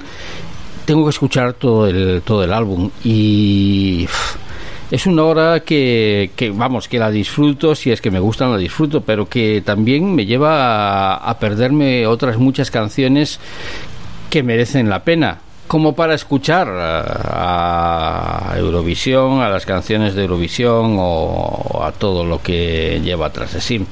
tengo 0.86 1.04
que 1.06 1.12
escuchar 1.12 1.54
todo 1.54 1.88
el, 1.88 2.22
todo 2.24 2.44
el 2.44 2.52
álbum 2.52 2.90
y 3.04 4.08
es 4.92 5.06
una 5.06 5.24
hora 5.24 5.60
que, 5.60 6.32
que, 6.36 6.50
vamos, 6.50 6.88
que 6.88 6.98
la 6.98 7.12
disfruto, 7.12 7.76
si 7.76 7.92
es 7.92 8.02
que 8.02 8.10
me 8.10 8.20
gustan 8.20 8.52
la 8.52 8.58
disfruto, 8.58 9.02
pero 9.02 9.30
que 9.30 9.62
también 9.64 10.16
me 10.16 10.26
lleva 10.26 11.16
a 11.16 11.38
perderme 11.38 12.08
otras 12.08 12.38
muchas 12.38 12.72
canciones 12.72 13.40
que 14.32 14.42
merecen 14.42 14.90
la 14.90 15.04
pena 15.04 15.42
como 15.70 15.94
para 15.94 16.16
escuchar 16.16 16.68
a, 16.68 18.56
Eurovisión, 18.58 19.40
a 19.40 19.50
las 19.50 19.68
canciones 19.68 20.16
de 20.16 20.24
Eurovisión 20.24 20.96
o, 20.98 21.84
a 21.84 21.92
todo 21.92 22.26
lo 22.26 22.42
que 22.42 23.00
lleva 23.04 23.28
atrás 23.28 23.54
de 23.54 23.62
sí. 23.62 23.86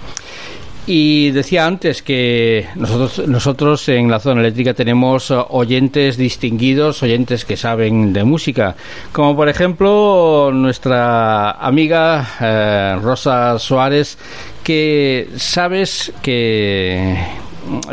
Y 0.88 1.30
decía 1.32 1.68
antes 1.68 2.02
que 2.02 2.68
nosotros, 2.76 3.28
nosotros 3.28 3.90
en 3.90 4.10
la 4.10 4.20
zona 4.20 4.42
eléctrica 4.42 4.74
tenemos 4.74 5.30
oyentes 5.30 6.18
distinguidos, 6.18 7.04
oyentes 7.04 7.46
que 7.46 7.58
saben 7.58 8.12
de 8.12 8.24
música, 8.24 8.76
como 9.12 9.36
por 9.36 9.48
ejemplo 9.48 10.50
nuestra 10.52 11.52
amiga 11.52 12.28
eh, 12.42 12.98
Rosa 13.04 13.60
Suárez, 13.60 14.18
que 14.64 15.30
sabes 15.36 16.12
que 16.24 17.16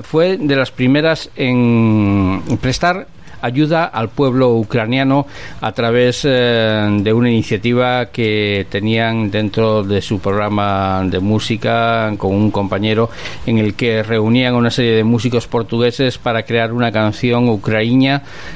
fue 0.05 0.39
de 0.39 0.56
las 0.56 0.70
primeras 0.70 1.28
en 1.36 2.43
prestar 2.62 3.09
ayuda 3.44 3.84
al 3.84 4.08
pueblo 4.08 4.54
ucraniano 4.54 5.26
a 5.60 5.72
través 5.72 6.22
eh, 6.24 6.88
de 7.00 7.12
una 7.12 7.30
iniciativa 7.30 8.06
que 8.06 8.66
tenían 8.70 9.30
dentro 9.30 9.82
de 9.82 10.00
su 10.00 10.18
programa 10.18 11.02
de 11.04 11.20
música 11.20 12.14
con 12.16 12.34
un 12.34 12.50
compañero 12.50 13.10
en 13.44 13.58
el 13.58 13.74
que 13.74 14.02
reunían 14.02 14.54
una 14.54 14.70
serie 14.70 14.92
de 14.92 15.04
músicos 15.04 15.46
portugueses 15.46 16.16
para 16.16 16.44
crear 16.44 16.72
una 16.72 16.90
canción 16.90 17.48
ucraniana 17.48 17.74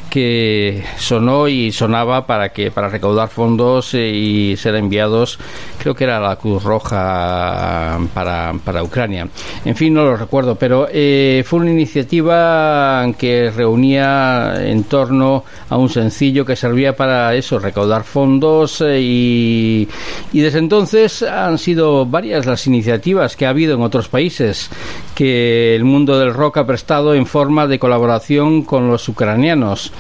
que 0.09 0.85
sonó 0.97 1.48
y 1.48 1.73
sonaba 1.73 2.27
para 2.27 2.51
que 2.51 2.70
para 2.70 2.89
recaudar 2.89 3.28
fondos 3.28 3.93
y 3.94 4.55
ser 4.56 4.77
enviados 4.77 5.39
creo 5.78 5.94
que 5.94 6.05
era 6.05 6.20
la 6.20 6.36
Cruz 6.36 6.62
Roja 6.62 7.98
para, 8.15 8.55
para 8.65 8.82
Ucrania. 8.82 9.28
En 9.65 9.77
fin 9.77 9.93
no 9.93 10.05
lo 10.05 10.16
recuerdo 10.16 10.55
pero 10.55 10.89
eh, 10.90 11.43
fue 11.44 11.60
una 11.60 11.73
iniciativa 11.73 13.06
que 13.19 13.51
reunía 13.55 14.55
en 14.79 14.85
torno 14.85 15.45
a 15.69 15.77
un 15.77 15.89
sencillo 15.89 16.45
que 16.45 16.57
servía 16.57 16.97
para 16.97 17.35
eso, 17.35 17.59
recaudar 17.59 18.05
fondos 18.05 18.81
eh, 18.81 19.01
y, 19.01 19.89
y 20.33 20.41
desde 20.41 20.59
entonces 20.59 21.23
han 21.23 21.59
sido 21.59 22.07
varias 22.07 22.47
las 22.47 22.67
iniciativas 22.67 23.37
que 23.37 23.47
ha 23.47 23.51
habido 23.51 23.75
en 23.75 23.83
otros 23.83 24.09
países 24.09 24.71
que 25.15 25.75
el 25.75 25.85
mundo 25.85 26.19
del 26.19 26.33
rock 26.33 26.59
ha 26.59 26.67
prestado 26.67 27.15
en 27.15 27.27
forma 27.27 27.67
de 27.67 27.79
colaboración 27.79 28.63
con 28.63 28.89
los 28.89 29.09
ucranianos. 29.09 29.93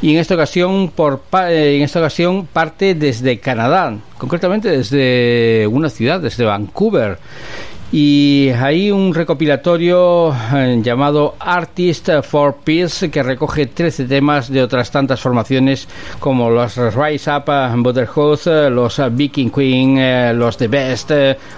Y 0.00 0.12
en 0.12 0.18
esta 0.18 0.34
ocasión 0.34 0.90
por 0.94 1.22
eh, 1.48 1.76
en 1.76 1.82
esta 1.82 1.98
ocasión 1.98 2.46
parte 2.46 2.94
desde 2.94 3.38
Canadá 3.38 3.94
concretamente 4.18 4.68
desde 4.70 5.66
una 5.66 5.88
ciudad 5.88 6.20
desde 6.20 6.44
Vancouver 6.44 7.18
y 7.94 8.48
hay 8.58 8.90
un 8.90 9.12
recopilatorio 9.12 10.34
eh, 10.54 10.80
llamado 10.82 11.34
Artist 11.38 12.08
for 12.22 12.56
Peace 12.64 13.10
que 13.10 13.22
recoge 13.22 13.66
13 13.66 14.06
temas 14.06 14.48
de 14.48 14.62
otras 14.62 14.90
tantas 14.90 15.20
formaciones 15.20 15.86
como 16.18 16.48
los 16.48 16.74
Rise 16.76 17.30
Up, 17.30 17.44
Brotherhood, 17.82 18.40
eh, 18.46 18.70
los 18.70 18.98
Viking 19.10 19.50
Queen, 19.50 19.98
eh, 19.98 20.32
los 20.34 20.56
The 20.56 20.68
Best, 20.68 21.10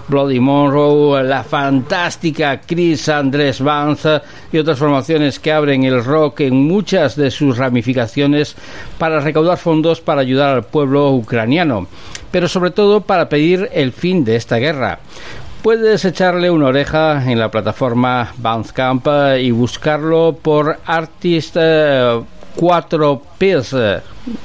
Bloody 0.09 0.41
Monroe, 0.41 1.23
la 1.23 1.45
fantástica 1.45 2.61
Chris 2.61 3.09
Andrés 3.09 3.61
Vance 3.61 4.21
y 4.51 4.59
otras 4.59 4.81
formaciones 4.81 5.39
que 5.39 5.53
abren 5.53 5.85
el 5.85 6.05
rock 6.05 6.41
en 6.41 6.57
muchas 6.57 7.15
de 7.15 7.31
sus 7.31 7.59
ramificaciones 7.59 8.57
para 8.99 9.21
recaudar 9.21 9.57
fondos 9.57 10.01
para 10.01 10.23
ayudar 10.23 10.57
al 10.57 10.65
pueblo 10.65 11.13
ucraniano, 11.13 11.87
pero 12.33 12.49
sobre 12.49 12.73
todo 12.73 13.03
para 13.03 13.29
pedir 13.29 13.69
el 13.73 13.93
fin 13.93 14.25
de 14.25 14.35
esta 14.35 14.57
guerra 14.57 14.99
Puedes 15.65 16.05
echarle 16.05 16.51
una 16.51 16.67
oreja 16.67 17.25
en 17.25 17.39
la 17.39 17.51
plataforma 17.51 18.35
Bandcamp 18.37 19.07
y 19.41 19.51
buscarlo 19.51 20.37
por 20.43 20.79
Artist 20.85 21.57
4 22.55 23.23
Ps, 23.39 23.77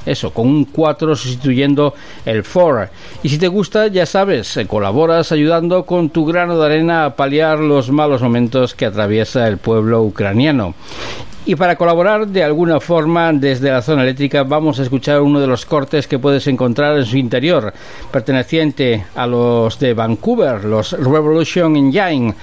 eso, 0.05 0.33
con 0.33 0.47
un 0.47 0.63
4 0.63 1.17
sustituyendo 1.17 1.93
el 2.25 2.45
4. 2.45 2.87
Y 3.21 3.27
si 3.27 3.37
te 3.37 3.49
gusta, 3.49 3.87
ya 3.87 4.05
sabes, 4.05 4.57
colaboras 4.69 5.33
ayudando 5.33 5.85
con 5.85 6.09
tu 6.09 6.25
grano 6.25 6.57
de 6.57 6.65
arena 6.65 7.03
a 7.03 7.15
paliar 7.17 7.59
los 7.59 7.91
malos 7.91 8.21
momentos 8.21 8.73
que 8.73 8.85
atraviesa 8.85 9.45
el 9.49 9.57
pueblo 9.57 10.01
ucraniano. 10.01 10.73
Y 11.45 11.55
para 11.55 11.75
colaborar 11.77 12.27
de 12.27 12.43
alguna 12.43 12.79
forma 12.79 13.31
desde 13.33 13.71
la 13.71 13.81
zona 13.81 14.03
eléctrica 14.03 14.43
vamos 14.43 14.79
a 14.79 14.83
escuchar 14.83 15.21
uno 15.21 15.39
de 15.39 15.47
los 15.47 15.65
cortes 15.65 16.07
que 16.07 16.19
puedes 16.19 16.45
encontrar 16.47 16.97
en 16.97 17.05
su 17.05 17.17
interior, 17.17 17.73
perteneciente 18.11 19.05
a 19.15 19.25
los 19.25 19.79
de 19.79 19.93
Vancouver, 19.93 20.63
los 20.65 20.91
Revolution 20.91 21.75
Engine, 21.75 22.35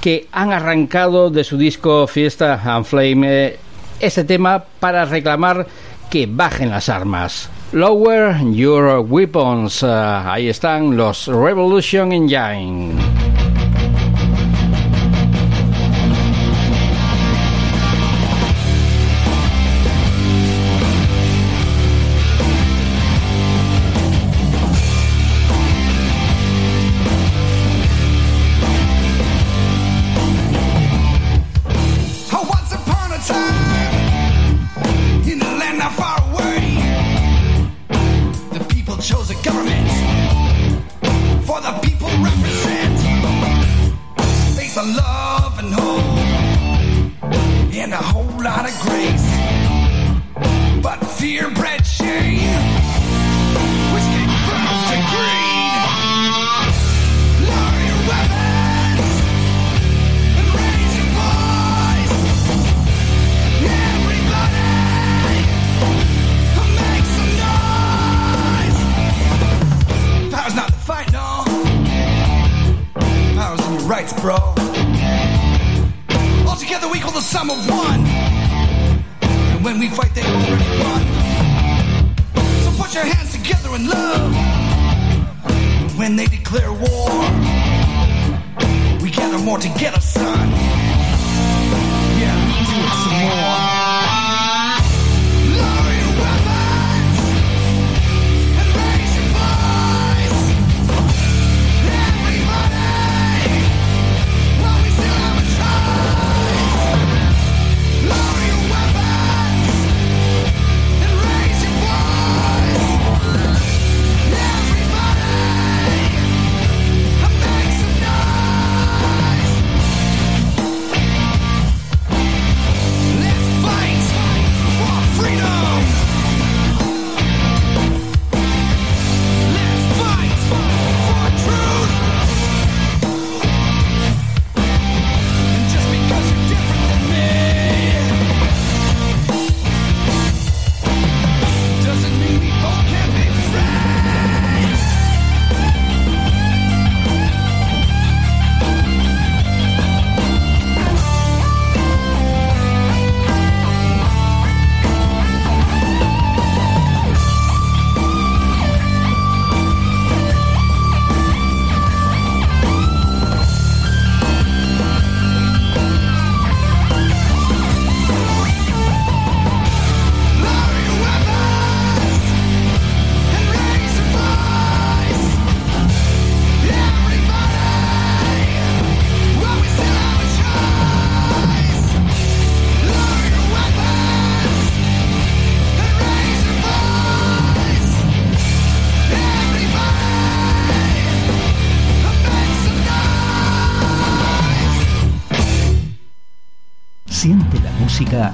que 0.00 0.28
han 0.32 0.52
arrancado 0.52 1.30
de 1.30 1.44
su 1.44 1.58
disco 1.58 2.06
Fiesta 2.06 2.60
and 2.64 2.86
Flame 2.86 3.56
este 4.00 4.24
tema 4.24 4.64
para 4.80 5.04
reclamar 5.04 5.66
que 6.10 6.26
bajen 6.26 6.70
las 6.70 6.88
armas. 6.88 7.50
Lower 7.72 8.36
your 8.52 9.00
weapons. 9.00 9.82
Uh, 9.82 9.88
ahí 10.26 10.48
están 10.48 10.96
los 10.96 11.26
Revolution 11.26 12.12
Engine. 12.12 13.13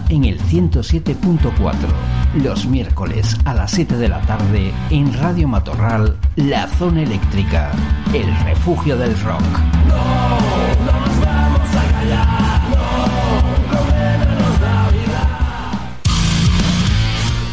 En 0.09 0.25
el 0.25 0.39
107.4, 0.39 1.75
los 2.43 2.67
miércoles 2.67 3.37
a 3.45 3.55
las 3.55 3.71
7 3.71 3.97
de 3.97 4.09
la 4.09 4.21
tarde 4.23 4.73
en 4.91 5.13
Radio 5.15 5.49
Matorral, 5.49 6.17
La 6.37 6.67
Zona 6.69 7.03
Eléctrica, 7.03 7.73
el 8.13 8.27
refugio 8.45 8.97
del 8.97 9.19
rock. 9.21 9.43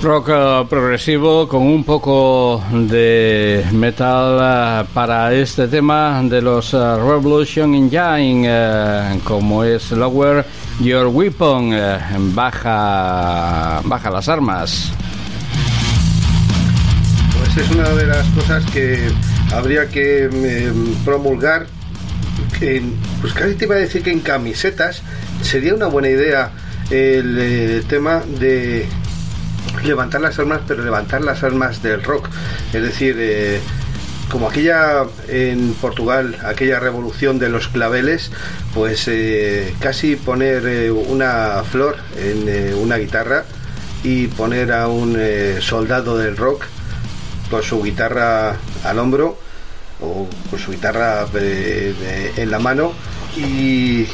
Rock 0.04 0.30
eh, 0.30 0.66
progresivo 0.70 1.48
con 1.48 1.64
un 1.64 1.84
poco 1.84 2.62
de 2.72 3.66
metal 3.72 4.40
eh, 4.84 4.88
para 4.94 5.34
este 5.34 5.68
tema 5.68 6.22
de 6.24 6.42
los 6.42 6.74
eh, 6.74 6.78
Revolution 6.78 7.74
Engine, 7.74 9.20
como 9.24 9.64
es 9.64 9.92
Lower 9.92 10.46
Your 10.80 11.08
Weapon, 11.08 11.72
baja, 12.36 13.82
baja 13.84 14.12
las 14.12 14.30
armas. 14.30 14.92
Pues 17.38 17.58
es 17.58 17.72
una 17.72 17.90
de 17.90 18.06
las 18.06 18.28
cosas 18.30 18.64
que 18.72 19.10
habría 19.52 19.88
que 19.88 20.30
promulgar. 21.04 21.68
pues 23.22 23.34
casi 23.34 23.56
te 23.56 23.66
iba 23.66 23.76
a 23.76 23.80
decir 23.80 24.04
que 24.04 24.12
en 24.12 24.20
camisetas 24.20 25.02
sería 25.42 25.74
una 25.74 25.88
buena 25.88 26.10
idea 26.10 26.52
el 26.92 27.84
tema 27.88 28.22
de 28.40 28.88
levantar 29.84 30.22
las 30.22 30.38
armas, 30.40 30.62
pero 30.68 30.84
levantar 30.84 31.22
las 31.22 31.44
armas 31.44 31.82
del 31.82 32.04
rock. 32.04 32.30
Es 32.74 32.82
decir, 32.82 33.16
eh, 33.18 33.60
como 34.32 34.50
aquella 34.50 35.06
en 35.28 35.74
Portugal, 35.76 36.38
aquella 36.46 36.80
revolución 36.80 37.40
de 37.40 37.50
los 37.50 37.68
claveles, 37.68 38.32
pues 38.74 39.08
eh, 39.08 39.74
casi 39.80 40.16
poner 40.16 40.66
eh, 40.68 40.92
una 40.92 41.64
flor 41.64 41.98
en 42.18 42.76
una 42.76 42.98
guitarra 42.98 43.46
y 44.04 44.28
poner 44.28 44.72
a 44.72 44.88
un 44.88 45.18
soldado 45.60 46.18
del 46.18 46.38
rock 46.38 46.66
con 47.50 47.64
su 47.64 47.82
guitarra 47.82 48.56
al 48.84 49.00
hombro 49.00 49.38
o 50.02 50.28
con 50.50 50.60
su 50.60 50.72
guitarra 50.72 51.26
en 51.34 52.52
la 52.52 52.60
mano 52.60 52.94
y, 53.36 54.06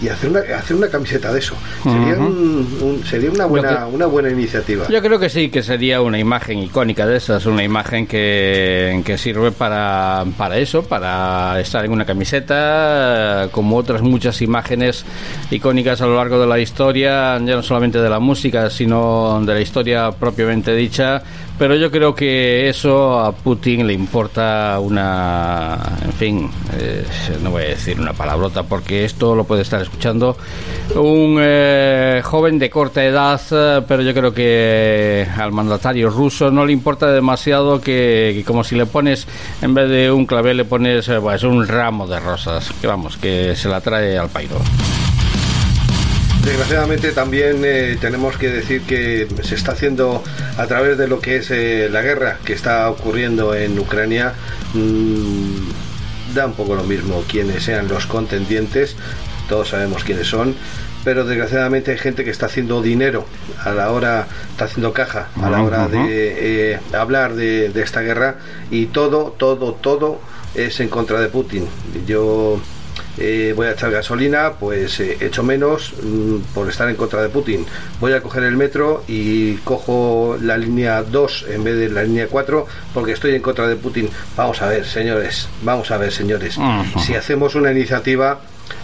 y 0.00 0.08
hacer 0.08 0.30
una, 0.30 0.40
hacer 0.40 0.76
una 0.76 0.88
camiseta 0.88 1.32
de 1.32 1.38
eso. 1.38 1.54
Sería, 1.82 2.18
un, 2.18 3.02
sería 3.08 3.30
una, 3.30 3.46
buena, 3.46 3.86
una 3.86 4.06
buena 4.06 4.30
iniciativa. 4.30 4.86
Yo 4.88 5.00
creo 5.00 5.18
que 5.18 5.28
sí, 5.28 5.48
que 5.48 5.62
sería 5.62 6.02
una 6.02 6.18
imagen 6.18 6.58
icónica 6.58 7.06
de 7.06 7.16
esas, 7.16 7.46
una 7.46 7.64
imagen 7.64 8.06
que, 8.06 9.02
que 9.04 9.16
sirve 9.16 9.52
para, 9.52 10.24
para 10.36 10.58
eso, 10.58 10.82
para 10.82 11.58
estar 11.60 11.84
en 11.84 11.92
una 11.92 12.04
camiseta, 12.04 13.48
como 13.52 13.76
otras 13.76 14.02
muchas 14.02 14.42
imágenes 14.42 15.04
icónicas 15.50 16.00
a 16.02 16.06
lo 16.06 16.16
largo 16.16 16.38
de 16.38 16.46
la 16.46 16.58
historia, 16.58 17.38
ya 17.38 17.56
no 17.56 17.62
solamente 17.62 17.98
de 17.98 18.10
la 18.10 18.18
música, 18.18 18.68
sino 18.68 19.40
de 19.44 19.54
la 19.54 19.60
historia 19.60 20.10
propiamente 20.12 20.74
dicha 20.74 21.22
pero 21.58 21.74
yo 21.74 21.90
creo 21.90 22.14
que 22.14 22.68
eso 22.68 23.18
a 23.18 23.32
Putin 23.32 23.86
le 23.86 23.92
importa 23.92 24.78
una, 24.80 25.78
en 26.04 26.12
fin, 26.12 26.50
eh, 26.78 27.04
no 27.42 27.50
voy 27.50 27.64
a 27.64 27.68
decir 27.68 27.98
una 28.00 28.12
palabrota 28.12 28.62
porque 28.64 29.04
esto 29.04 29.34
lo 29.34 29.44
puede 29.44 29.62
estar 29.62 29.80
escuchando 29.80 30.36
un 30.94 31.38
eh, 31.40 32.20
joven 32.24 32.58
de 32.58 32.70
corta 32.70 33.04
edad, 33.04 33.40
eh, 33.50 33.82
pero 33.86 34.02
yo 34.02 34.12
creo 34.14 34.32
que 34.32 35.26
al 35.36 35.52
mandatario 35.52 36.10
ruso 36.10 36.50
no 36.50 36.64
le 36.64 36.72
importa 36.72 37.10
demasiado 37.10 37.80
que, 37.80 38.42
como 38.46 38.64
si 38.64 38.76
le 38.76 38.86
pones, 38.86 39.26
en 39.62 39.74
vez 39.74 39.88
de 39.88 40.10
un 40.10 40.26
clavel, 40.26 40.58
le 40.58 40.64
pones 40.64 41.10
pues, 41.20 41.42
un 41.42 41.66
ramo 41.66 42.06
de 42.06 42.20
rosas, 42.20 42.70
que 42.80 42.86
vamos, 42.86 43.16
que 43.16 43.54
se 43.56 43.68
la 43.68 43.80
trae 43.80 44.18
al 44.18 44.28
pairo. 44.28 44.56
Desgraciadamente 46.46 47.10
también 47.10 47.62
eh, 47.64 47.98
tenemos 48.00 48.36
que 48.38 48.48
decir 48.48 48.82
que 48.82 49.26
se 49.42 49.56
está 49.56 49.72
haciendo 49.72 50.22
a 50.56 50.66
través 50.68 50.96
de 50.96 51.08
lo 51.08 51.18
que 51.18 51.38
es 51.38 51.50
eh, 51.50 51.88
la 51.90 52.02
guerra 52.02 52.38
que 52.44 52.52
está 52.52 52.88
ocurriendo 52.88 53.52
en 53.52 53.76
Ucrania. 53.76 54.32
Mm, 54.72 56.34
da 56.36 56.46
un 56.46 56.52
poco 56.52 56.76
lo 56.76 56.84
mismo 56.84 57.24
quienes 57.28 57.64
sean 57.64 57.88
los 57.88 58.06
contendientes, 58.06 58.94
todos 59.48 59.70
sabemos 59.70 60.04
quiénes 60.04 60.28
son, 60.28 60.54
pero 61.02 61.24
desgraciadamente 61.24 61.90
hay 61.90 61.98
gente 61.98 62.24
que 62.24 62.30
está 62.30 62.46
haciendo 62.46 62.80
dinero 62.80 63.26
a 63.64 63.72
la 63.72 63.90
hora, 63.90 64.28
está 64.52 64.66
haciendo 64.66 64.92
caja 64.92 65.26
a 65.42 65.50
la 65.50 65.62
hora 65.62 65.88
de 65.88 66.74
eh, 66.74 66.80
hablar 66.92 67.34
de, 67.34 67.70
de 67.70 67.82
esta 67.82 68.02
guerra 68.02 68.36
y 68.70 68.86
todo, 68.86 69.34
todo, 69.36 69.74
todo 69.74 70.20
es 70.54 70.78
en 70.78 70.90
contra 70.90 71.18
de 71.20 71.26
Putin. 71.26 71.66
Yo 72.06 72.60
eh, 73.18 73.54
voy 73.56 73.68
a 73.68 73.72
echar 73.72 73.90
gasolina, 73.90 74.52
pues 74.60 75.00
eh, 75.00 75.16
echo 75.20 75.42
menos 75.42 75.94
mm, 76.02 76.36
por 76.54 76.68
estar 76.68 76.88
en 76.88 76.96
contra 76.96 77.22
de 77.22 77.28
Putin. 77.28 77.64
Voy 78.00 78.12
a 78.12 78.20
coger 78.20 78.44
el 78.44 78.56
metro 78.56 79.04
y 79.08 79.54
cojo 79.58 80.36
la 80.40 80.56
línea 80.56 81.02
2 81.02 81.46
en 81.50 81.64
vez 81.64 81.76
de 81.76 81.88
la 81.88 82.02
línea 82.02 82.28
4 82.28 82.66
porque 82.92 83.12
estoy 83.12 83.34
en 83.34 83.42
contra 83.42 83.66
de 83.68 83.76
Putin. 83.76 84.10
Vamos 84.36 84.60
a 84.62 84.68
ver, 84.68 84.84
señores, 84.86 85.48
vamos 85.62 85.90
a 85.90 85.96
ver, 85.96 86.12
señores. 86.12 86.58
Si 87.04 87.14
hacemos 87.14 87.54
una 87.54 87.72
iniciativa... 87.72 88.40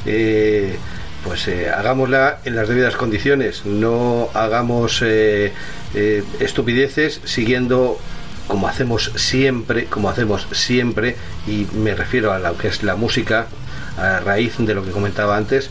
Eh, 0.07 0.77
pues 1.25 1.49
hagámosla 1.73 2.41
en 2.45 2.57
las 2.57 2.69
debidas 2.69 2.97
condiciones, 2.97 3.65
no 3.65 4.29
hagamos 4.35 5.05
estupideces 6.41 7.21
siguiendo 7.23 7.97
como 8.49 8.67
hacemos 8.69 9.13
siempre, 9.15 9.87
como 9.87 10.09
hacemos 10.09 10.47
siempre, 10.53 11.17
y 11.47 11.67
me 11.75 11.95
refiero 11.95 12.33
a 12.33 12.39
lo 12.39 12.57
que 12.59 12.69
es 12.69 12.83
la 12.83 12.97
música, 12.97 13.47
a 13.97 14.21
raíz 14.21 14.55
de 14.59 14.75
lo 14.75 14.85
que 14.85 14.91
comentaba 14.91 15.37
antes, 15.37 15.71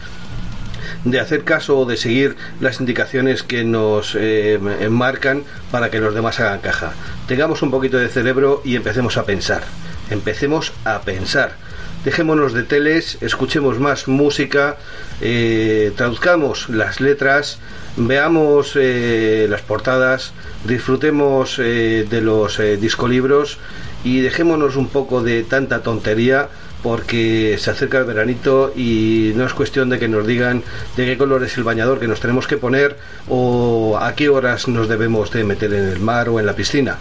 de 1.03 1.19
hacer 1.19 1.43
caso 1.43 1.79
o 1.79 1.85
de 1.85 1.97
seguir 1.97 2.35
las 2.59 2.79
indicaciones 2.79 3.43
que 3.43 3.63
nos 3.63 4.15
eh, 4.15 4.59
enmarcan 4.81 5.43
para 5.71 5.89
que 5.89 5.99
los 5.99 6.13
demás 6.13 6.39
hagan 6.39 6.59
caja. 6.59 6.93
Tengamos 7.27 7.61
un 7.61 7.71
poquito 7.71 7.97
de 7.97 8.09
cerebro 8.09 8.61
y 8.63 8.75
empecemos 8.75 9.17
a 9.17 9.25
pensar. 9.25 9.63
Empecemos 10.09 10.73
a 10.85 11.01
pensar. 11.01 11.55
Dejémonos 12.03 12.53
de 12.53 12.63
teles, 12.63 13.17
escuchemos 13.21 13.79
más 13.79 14.07
música, 14.07 14.77
eh, 15.21 15.91
traduzcamos 15.95 16.67
las 16.69 16.99
letras, 16.99 17.59
veamos 17.95 18.73
eh, 18.75 19.45
las 19.47 19.61
portadas, 19.61 20.33
disfrutemos 20.65 21.57
de 21.57 22.21
los 22.23 22.59
discolibros 22.79 23.59
y 24.03 24.21
dejémonos 24.21 24.77
un 24.77 24.87
poco 24.87 25.21
de 25.21 25.43
tanta 25.43 25.83
tontería 25.83 26.49
porque 26.83 27.57
se 27.59 27.71
acerca 27.71 27.99
el 27.99 28.05
veranito 28.05 28.73
y 28.75 29.33
no 29.35 29.45
es 29.45 29.53
cuestión 29.53 29.89
de 29.89 29.99
que 29.99 30.07
nos 30.07 30.25
digan 30.25 30.63
de 30.95 31.05
qué 31.05 31.17
color 31.17 31.43
es 31.43 31.57
el 31.57 31.63
bañador 31.63 31.99
que 31.99 32.07
nos 32.07 32.19
tenemos 32.19 32.47
que 32.47 32.57
poner 32.57 32.97
o 33.29 33.97
a 33.99 34.15
qué 34.15 34.29
horas 34.29 34.67
nos 34.67 34.87
debemos 34.87 35.31
de 35.31 35.43
meter 35.43 35.73
en 35.73 35.89
el 35.89 35.99
mar 35.99 36.29
o 36.29 36.39
en 36.39 36.45
la 36.45 36.53
piscina. 36.53 36.97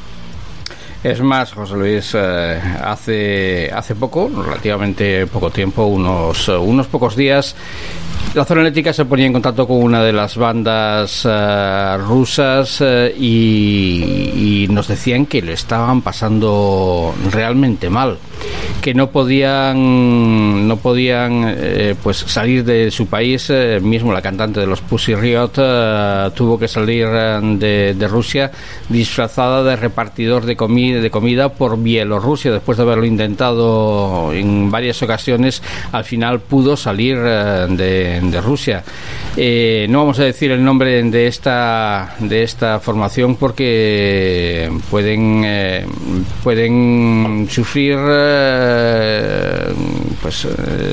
Es 1.03 1.23
más, 1.23 1.55
José 1.55 1.77
Luis, 1.77 2.11
eh, 2.15 2.61
hace, 2.85 3.71
hace 3.73 3.95
poco, 3.95 4.31
relativamente 4.45 5.27
poco 5.27 5.51
tiempo, 5.51 5.85
unos, 5.85 6.47
unos 6.49 6.89
pocos 6.89 7.17
días, 7.17 7.57
la 8.33 8.45
zona 8.45 8.61
eléctrica 8.61 8.93
se 8.93 9.05
ponía 9.05 9.27
en 9.27 9.33
contacto 9.33 9.67
con 9.67 9.83
una 9.83 10.05
de 10.05 10.13
las 10.13 10.37
bandas 10.37 11.27
eh, 11.29 11.97
rusas 11.99 12.81
eh, 12.81 13.13
y, 13.19 14.69
nos 14.71 14.87
decían 14.87 15.27
que 15.27 15.43
lo 15.43 15.53
estaban 15.53 16.01
pasando 16.01 17.13
realmente 17.33 17.91
mal, 17.91 18.19
que 18.81 18.95
no 18.95 19.11
podían 19.11 20.69
no 20.69 20.77
podían 20.77 21.45
eh, 21.45 21.97
pues 22.01 22.19
salir 22.19 22.65
de 22.65 22.91
su 22.93 23.07
país. 23.07 23.53
mismo 23.83 24.13
la 24.13 24.23
cantante 24.23 24.61
de 24.61 24.67
los 24.67 24.81
Pussy 24.81 25.15
Riot 25.17 25.53
tuvo 26.35 26.57
que 26.57 26.69
salir 26.69 27.09
de, 27.09 27.95
de, 27.95 28.09
Rusia 28.09 28.53
disfrazada 28.89 29.65
de 29.65 29.75
repartidor 29.75 30.45
de 30.45 30.55
comida 30.55 31.01
de 31.01 31.11
comida 31.11 31.49
por 31.49 31.83
Bielorrusia 31.83 32.53
después 32.53 32.79
de 32.79 32.85
haberlo 32.85 33.07
intentado 33.07 34.33
en 34.33 34.71
varias 34.71 35.03
ocasiones. 35.03 35.63
Al 35.91 36.05
final 36.05 36.41
pudo 36.41 36.77
salir 36.77 37.19
de 37.19 38.10
de, 38.19 38.41
Rusia. 38.41 38.83
Eh, 39.37 39.87
no 39.89 40.01
vamos 40.01 40.19
a 40.19 40.25
decir 40.25 40.51
el 40.51 40.65
nombre 40.65 41.03
de 41.05 41.27
esta 41.29 42.17
de 42.19 42.43
esta 42.43 42.81
formación 42.81 43.37
porque 43.37 44.69
pueden 44.91 45.43
eh, 45.45 45.87
pueden 46.43 47.47
sufrir 47.49 47.97
eh, 48.01 49.73
pues 50.21 50.49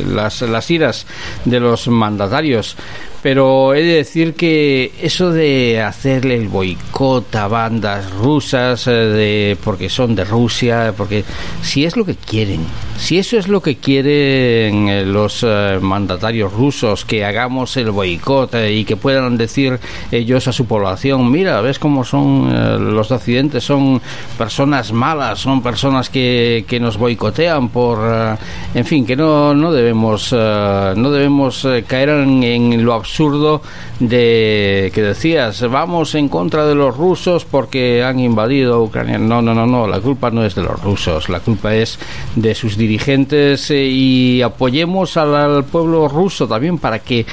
las, 0.07 0.43
las 0.43 0.71
iras 0.71 1.07
de 1.45 1.59
los 1.59 1.87
mandatarios. 1.87 2.75
Pero 3.23 3.73
he 3.73 3.81
de 3.81 3.95
decir 3.95 4.35
que 4.35 4.91
eso 5.01 5.31
de 5.31 5.81
hacerle 5.81 6.35
el 6.35 6.47
boicot 6.47 7.35
a 7.35 7.47
bandas 7.47 8.11
rusas 8.11 8.85
de 8.85 9.57
porque 9.63 9.89
son 9.89 10.15
de 10.15 10.23
Rusia 10.23 10.93
porque 10.95 11.25
si 11.63 11.83
es 11.83 11.97
lo 11.97 12.05
que 12.05 12.15
quieren 12.15 12.61
si 12.95 13.17
eso 13.17 13.37
es 13.37 13.47
lo 13.47 13.61
que 13.61 13.77
quieren 13.77 15.11
los 15.11 15.43
mandatarios 15.81 16.53
rusos 16.53 17.05
que 17.05 17.25
hagamos 17.25 17.75
el 17.75 17.89
boicot 17.89 18.26
eh, 18.27 18.73
y 18.73 18.83
que 18.83 18.97
puedan 18.97 19.37
decir 19.37 19.79
ellos 20.11 20.47
a 20.49 20.51
su 20.51 20.65
población, 20.65 21.31
mira, 21.31 21.61
ves 21.61 21.79
cómo 21.79 22.03
son 22.03 22.51
eh, 22.53 22.77
los 22.77 23.09
accidentes, 23.11 23.63
son 23.63 24.01
personas 24.37 24.91
malas, 24.91 25.39
son 25.39 25.61
personas 25.61 26.09
que, 26.09 26.65
que 26.67 26.77
nos 26.79 26.97
boicotean 26.97 27.69
por, 27.69 27.99
eh, 28.03 28.35
en 28.73 28.85
fin, 28.85 29.05
que 29.05 29.15
no, 29.15 29.53
no 29.53 29.71
debemos, 29.71 30.33
no 30.33 31.11
debemos 31.11 31.65
caer 31.87 32.09
en, 32.09 32.83
lo 32.83 32.93
absurdo 32.93 33.61
de 33.99 34.91
que 34.93 35.01
decías, 35.01 35.61
vamos 35.69 36.13
en 36.15 36.27
contra 36.27 36.65
de 36.65 36.75
los 36.75 36.95
rusos 36.95 37.45
porque 37.45 38.03
han 38.03 38.19
invadido 38.19 38.83
Ucrania. 38.83 39.17
No, 39.17 39.41
no, 39.41 39.53
no, 39.53 39.65
no, 39.65 39.87
la 39.87 40.01
culpa 40.01 40.31
no 40.31 40.43
es 40.43 40.53
de 40.53 40.63
los 40.63 40.81
rusos, 40.81 41.29
la 41.29 41.39
culpa 41.39 41.73
es 41.73 41.97
de 42.35 42.53
sus 42.53 42.77
dirigentes 42.77 43.71
y 43.71 44.41
apoyemos 44.41 45.15
al 45.15 45.63
pueblo 45.63 46.07
ruso 46.09 46.47
también 46.47 46.77
para 46.77 46.99
que 46.99 47.25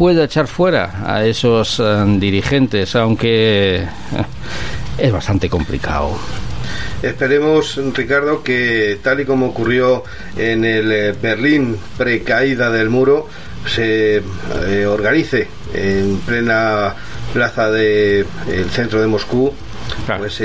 pueda 0.00 0.24
echar 0.24 0.46
fuera 0.46 1.02
a 1.04 1.26
esos 1.26 1.78
eh, 1.78 2.04
dirigentes, 2.18 2.96
aunque 2.96 3.80
eh, 3.80 3.86
es 4.96 5.12
bastante 5.12 5.50
complicado. 5.50 6.16
Esperemos, 7.02 7.78
Ricardo, 7.92 8.42
que 8.42 8.98
tal 9.02 9.20
y 9.20 9.26
como 9.26 9.48
ocurrió 9.48 10.02
en 10.38 10.64
el 10.64 10.90
eh, 10.90 11.12
Berlín 11.12 11.76
precaída 11.98 12.70
del 12.70 12.88
muro, 12.88 13.28
se 13.66 14.22
organice 14.86 15.48
en 15.74 16.16
plena 16.20 16.94
plaza 17.34 17.70
del 17.70 18.24
centro 18.70 19.02
de 19.02 19.06
Moscú, 19.06 19.52
pues 20.16 20.42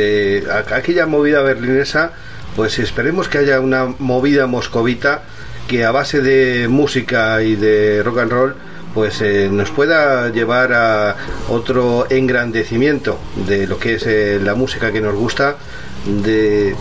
aquella 0.69 1.05
movida 1.05 1.41
berlinesa, 1.41 2.11
pues 2.57 2.77
esperemos 2.79 3.29
que 3.29 3.37
haya 3.37 3.61
una 3.61 3.85
movida 3.99 4.47
moscovita 4.47 5.23
que 5.69 5.85
a 5.85 5.91
base 5.91 6.19
de 6.19 6.67
música 6.67 7.41
y 7.41 7.55
de 7.55 8.03
rock 8.03 8.17
and 8.17 8.31
roll 8.33 8.55
pues 8.95 9.21
eh, 9.21 9.49
nos 9.51 9.71
pueda 9.71 10.29
llevar 10.29 10.71
a 10.73 11.17
otro 11.49 12.07
engrandecimiento 12.09 13.19
de 13.45 13.67
lo 13.67 13.77
que 13.77 13.95
es 13.95 14.07
eh, 14.07 14.39
la 14.41 14.55
música 14.55 14.93
que 14.93 15.01
nos 15.01 15.13
gusta, 15.13 15.57
de 16.05 16.75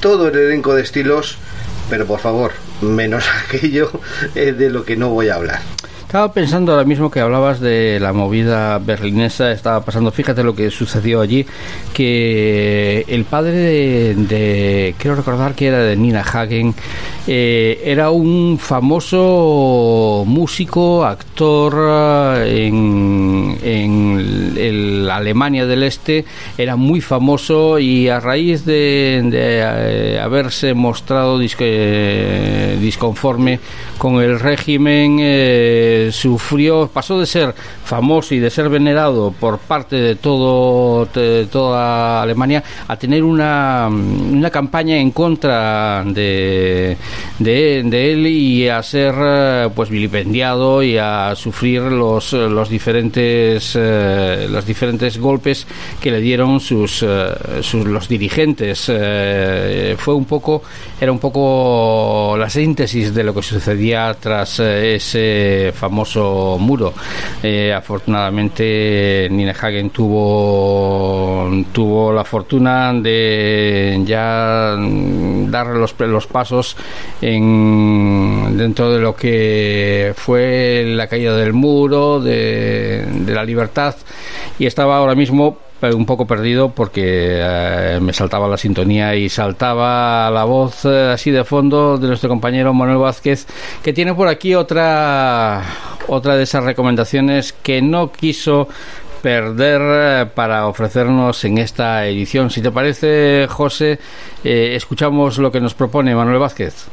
todo 0.00 0.28
el 0.28 0.36
elenco 0.36 0.74
de 0.74 0.82
estilos, 0.82 1.38
pero 1.88 2.06
por 2.06 2.20
favor, 2.20 2.52
menos 2.82 3.24
aquello 3.48 3.90
eh, 4.34 4.52
de 4.52 4.68
lo 4.68 4.84
que 4.84 4.96
no 4.96 5.08
voy 5.08 5.30
a 5.30 5.36
hablar. 5.36 5.60
Estaba 6.10 6.32
pensando 6.32 6.72
ahora 6.72 6.84
mismo 6.84 7.08
que 7.08 7.20
hablabas 7.20 7.60
de 7.60 8.00
la 8.00 8.12
movida 8.12 8.80
berlinesa, 8.80 9.52
estaba 9.52 9.84
pasando, 9.84 10.10
fíjate 10.10 10.42
lo 10.42 10.56
que 10.56 10.68
sucedió 10.72 11.20
allí, 11.20 11.46
que 11.94 13.04
el 13.06 13.22
padre 13.22 14.16
de, 14.16 14.96
quiero 14.98 15.14
recordar 15.14 15.54
que 15.54 15.68
era 15.68 15.78
de 15.78 15.94
Nina 15.94 16.22
Hagen, 16.22 16.74
eh, 17.28 17.80
era 17.84 18.10
un 18.10 18.58
famoso 18.58 20.24
músico, 20.26 21.04
actor 21.04 21.76
eh, 22.44 22.66
en, 22.66 23.56
en 23.62 25.06
la 25.06 25.14
Alemania 25.14 25.64
del 25.64 25.84
Este, 25.84 26.24
era 26.58 26.74
muy 26.74 27.00
famoso 27.00 27.78
y 27.78 28.08
a 28.08 28.18
raíz 28.18 28.64
de, 28.64 29.30
eh, 29.32 30.18
haberse 30.20 30.74
mostrado 30.74 31.38
disconforme 31.38 33.60
con 34.00 34.22
el 34.22 34.40
régimen, 34.40 36.10
sufrió, 36.10 36.88
pasó 36.88 37.20
de 37.20 37.26
ser 37.26 37.54
famoso 37.84 38.34
y 38.34 38.38
de 38.38 38.48
ser 38.48 38.70
venerado 38.70 39.30
por 39.38 39.58
parte 39.58 39.96
de 39.96 40.16
todo 40.16 41.06
toda 41.50 42.22
Alemania 42.22 42.64
a 42.88 42.96
tener 42.96 43.22
una, 43.22 43.88
una 43.90 44.48
campaña 44.48 44.96
en 44.96 45.10
contra 45.10 46.02
de, 46.06 46.96
de, 47.38 48.12
él 48.12 48.26
y 48.26 48.68
a 48.68 48.82
ser 48.82 49.70
pues 49.74 49.90
vilipendiado 49.90 50.82
y 50.82 50.96
a 50.96 51.34
sufrir 51.36 51.82
los, 51.82 52.32
los 52.32 52.70
diferentes 52.70 53.76
eh, 53.76 54.46
los 54.48 54.64
diferentes 54.64 55.18
golpes 55.18 55.66
que 56.00 56.10
le 56.10 56.20
dieron 56.20 56.60
sus, 56.60 57.02
eh, 57.02 57.34
sus 57.60 57.84
los 57.84 58.08
dirigentes. 58.08 58.86
Eh, 58.88 59.94
fue 59.98 60.14
un 60.14 60.24
poco 60.24 60.62
era 61.00 61.12
un 61.12 61.18
poco 61.18 62.36
la 62.38 62.48
síntesis 62.48 63.12
de 63.14 63.24
lo 63.24 63.34
que 63.34 63.42
sucedía 63.42 63.89
tras 64.20 64.60
ese 64.60 65.72
famoso 65.74 66.56
muro. 66.58 66.92
Eh, 67.42 67.72
afortunadamente 67.72 69.28
Nina 69.30 69.52
Hagen 69.52 69.90
tuvo 69.90 71.50
tuvo 71.72 72.12
la 72.12 72.24
fortuna 72.24 72.92
de 72.94 74.00
ya 74.04 74.76
dar 74.76 75.66
los, 75.68 75.98
los 75.98 76.26
pasos 76.26 76.76
en, 77.20 78.56
dentro 78.56 78.92
de 78.92 79.00
lo 79.00 79.14
que 79.16 80.12
fue 80.16 80.84
la 80.86 81.06
caída 81.06 81.36
del 81.36 81.52
muro, 81.52 82.20
de 82.20 83.04
la 83.26 83.44
libertad 83.44 83.94
y 84.58 84.66
estaba 84.66 84.96
ahora 84.96 85.14
mismo 85.14 85.69
un 85.82 86.06
poco 86.06 86.26
perdido 86.26 86.70
porque 86.70 87.38
eh, 87.40 87.98
me 88.00 88.12
saltaba 88.12 88.46
la 88.48 88.56
sintonía 88.56 89.14
y 89.14 89.28
saltaba 89.28 90.30
la 90.30 90.44
voz 90.44 90.84
eh, 90.84 91.12
así 91.14 91.30
de 91.30 91.44
fondo 91.44 91.96
de 91.96 92.08
nuestro 92.08 92.28
compañero 92.28 92.74
Manuel 92.74 92.98
Vázquez, 92.98 93.46
que 93.82 93.92
tiene 93.92 94.14
por 94.14 94.28
aquí 94.28 94.54
otra, 94.54 95.62
otra 96.08 96.36
de 96.36 96.42
esas 96.42 96.64
recomendaciones 96.64 97.52
que 97.52 97.80
no 97.80 98.12
quiso 98.12 98.68
perder 99.22 99.80
eh, 99.82 100.26
para 100.34 100.66
ofrecernos 100.66 101.44
en 101.44 101.58
esta 101.58 102.06
edición. 102.06 102.50
Si 102.50 102.60
te 102.60 102.70
parece, 102.70 103.46
José, 103.48 103.98
escuchamos 104.44 105.38
lo 105.38 105.50
que 105.50 105.60
nos 105.60 105.74
propone 105.74 106.14
Manuel 106.14 106.38
Vázquez. 106.38 106.86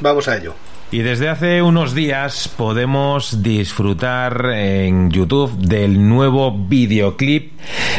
Vamos 0.00 0.28
a 0.28 0.36
ello. 0.36 0.67
Y 0.90 1.00
desde 1.00 1.28
hace 1.28 1.60
unos 1.60 1.94
días 1.94 2.48
podemos 2.48 3.42
disfrutar 3.42 4.52
en 4.54 5.10
YouTube 5.10 5.54
del 5.58 6.08
nuevo 6.08 6.50
videoclip 6.50 7.52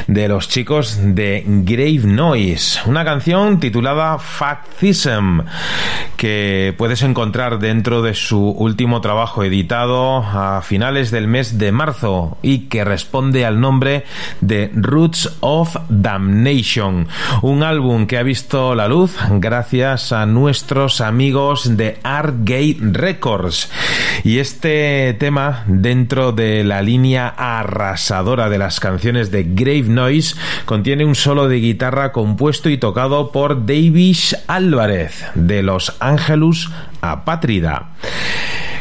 de 0.07 0.27
los 0.27 0.49
chicos 0.49 0.97
de 0.99 1.43
Grave 1.45 2.01
Noise, 2.05 2.81
una 2.87 3.05
canción 3.05 3.59
titulada 3.59 4.17
Factism 4.17 5.41
que 6.17 6.73
puedes 6.79 7.03
encontrar 7.03 7.59
dentro 7.59 8.01
de 8.01 8.15
su 8.15 8.49
último 8.49 9.01
trabajo 9.01 9.43
editado 9.43 10.17
a 10.17 10.61
finales 10.63 11.11
del 11.11 11.27
mes 11.27 11.59
de 11.59 11.71
marzo 11.71 12.39
y 12.41 12.69
que 12.69 12.83
responde 12.83 13.45
al 13.45 13.61
nombre 13.61 14.03
de 14.41 14.71
Roots 14.73 15.37
of 15.41 15.77
Damnation, 15.89 17.07
un 17.43 17.61
álbum 17.63 18.07
que 18.07 18.17
ha 18.17 18.23
visto 18.23 18.73
la 18.73 18.87
luz 18.87 19.15
gracias 19.29 20.11
a 20.11 20.25
nuestros 20.25 21.01
amigos 21.01 21.77
de 21.77 21.99
Art 22.03 22.35
Gate 22.39 22.78
Records. 22.79 23.69
Y 24.23 24.39
este 24.39 25.15
tema, 25.19 25.63
dentro 25.67 26.31
de 26.31 26.63
la 26.63 26.81
línea 26.81 27.27
arrasadora 27.27 28.49
de 28.49 28.57
las 28.57 28.79
canciones 28.79 29.31
de 29.31 29.43
Grave 29.43 29.83
Noise, 29.83 30.35
contiene 30.65 31.05
un 31.05 31.15
solo 31.15 31.47
de 31.47 31.57
guitarra 31.57 32.11
compuesto 32.11 32.69
y 32.69 32.77
tocado 32.77 33.31
por 33.31 33.65
Davis 33.65 34.37
Álvarez, 34.47 35.25
de 35.35 35.63
Los 35.63 35.95
Ángelus 35.99 36.71
Apátrida. 37.01 37.91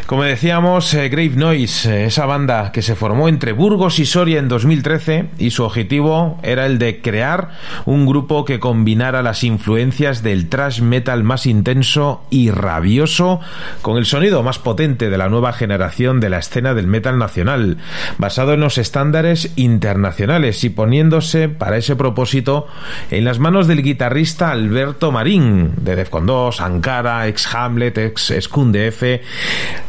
Como 0.09 0.22
decíamos, 0.22 0.94
eh, 0.94 1.10
Grave 1.10 1.36
Noise, 1.36 1.90
eh, 1.90 2.06
esa 2.06 2.24
banda 2.24 2.72
que 2.72 2.80
se 2.80 2.94
formó 2.94 3.28
entre 3.28 3.52
Burgos 3.52 3.98
y 3.98 4.06
Soria 4.06 4.39
en 4.39 4.48
2013 4.48 5.26
y 5.36 5.51
su 5.51 5.64
objetivo 5.64 6.39
era 6.43 6.64
el 6.64 6.78
de 6.78 7.02
crear 7.02 7.51
un 7.85 8.06
grupo 8.06 8.47
que 8.47 8.59
combinara 8.59 9.22
las 9.22 9.44
influencias 9.44 10.22
del 10.22 10.48
thrash 10.48 10.80
metal 10.80 11.24
más 11.24 11.44
intenso 11.44 12.24
y 12.30 12.51
rabioso 12.51 13.40
con 13.82 13.98
el 13.98 14.06
sonido 14.06 14.43
más 14.43 14.59
potente 14.59 15.10
de 15.10 15.18
la 15.18 15.28
nueva 15.28 15.52
generación 15.52 16.20
de 16.20 16.30
la 16.30 16.39
escena 16.39 16.72
del 16.72 16.86
metal 16.86 17.18
nacional, 17.18 17.76
basado 18.16 18.55
en 18.55 18.60
los 18.60 18.78
estándares 18.78 19.52
internacionales 19.56 20.64
y 20.64 20.70
poniéndose 20.70 21.51
para 21.51 21.76
ese 21.76 21.97
propósito 21.97 22.66
en 23.10 23.26
las 23.26 23.40
manos 23.40 23.66
del 23.66 23.82
guitarrista 23.82 24.52
Alberto 24.52 25.12
Marín 25.12 25.72
de 25.76 25.97
Defcon 25.97 26.24
2, 26.24 26.62
Ankara, 26.62 27.28
ex 27.28 27.55
Hamlet, 27.55 27.98
ex 27.98 28.32
Scunde 28.40 28.86
F 28.86 29.20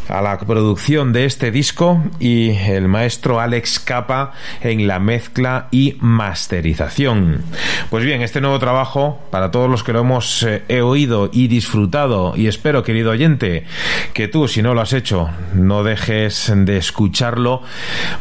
a 0.10 0.22
la 0.22 0.38
producción 0.40 1.14
de 1.14 1.26
este 1.26 1.52
disco 1.52 2.04
y 2.20 2.50
el 2.50 2.88
maestro 2.88 3.40
Alex 3.40 3.80
Capa 3.80 4.34
en 4.62 4.88
la 4.88 5.00
mezcla 5.00 5.68
y 5.72 5.98
masterización. 6.00 7.44
Pues 7.90 8.04
bien, 8.04 8.22
este 8.22 8.42
nuevo 8.42 8.60
trabajo, 8.60 9.20
para 9.32 9.52
todos 9.52 9.70
los 9.70 9.84
que 9.84 9.94
lo 9.94 10.02
hemos 10.02 10.44
eh, 10.44 10.82
oído 10.82 11.30
y 11.32 11.48
disfrutado, 11.48 12.34
y 12.36 12.48
espero, 12.48 12.84
querido 12.84 13.12
oyente, 13.12 13.66
que 14.14 14.28
tú, 14.28 14.48
si 14.48 14.62
no 14.62 14.74
lo 14.74 14.82
has 14.82 14.94
hecho, 14.94 15.30
no 15.54 15.84
dejes 15.84 16.52
de 16.56 16.78
escucharlo, 16.78 17.62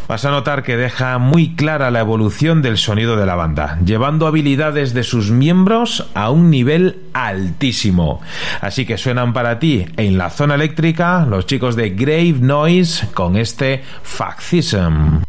vas 0.06 0.24
a 0.24 0.30
notar 0.30 0.62
que 0.62 0.76
deja 0.76 1.18
muy 1.18 1.54
clara 1.54 1.90
la 1.90 2.00
evolución 2.00 2.62
del 2.62 2.76
sonido 2.76 3.16
de 3.16 3.26
la 3.26 3.34
banda, 3.34 3.78
llevando 3.84 4.26
habilidades 4.26 4.94
de 4.94 5.02
sus 5.02 5.30
miembros 5.30 6.06
a 6.14 6.30
un 6.30 6.50
nivel 6.50 6.98
altísimo. 7.14 8.20
Así 8.60 8.84
que 8.84 8.98
suenan 8.98 9.32
para 9.32 9.58
ti 9.58 9.86
en 9.96 10.18
la 10.18 10.30
zona 10.30 10.54
eléctrica 10.54 11.26
los 11.28 11.46
chicos 11.46 11.76
de 11.78 11.90
Grave 11.90 12.34
Noise 12.40 13.06
con 13.14 13.36
este 13.36 13.84
Fascism. 14.02 15.27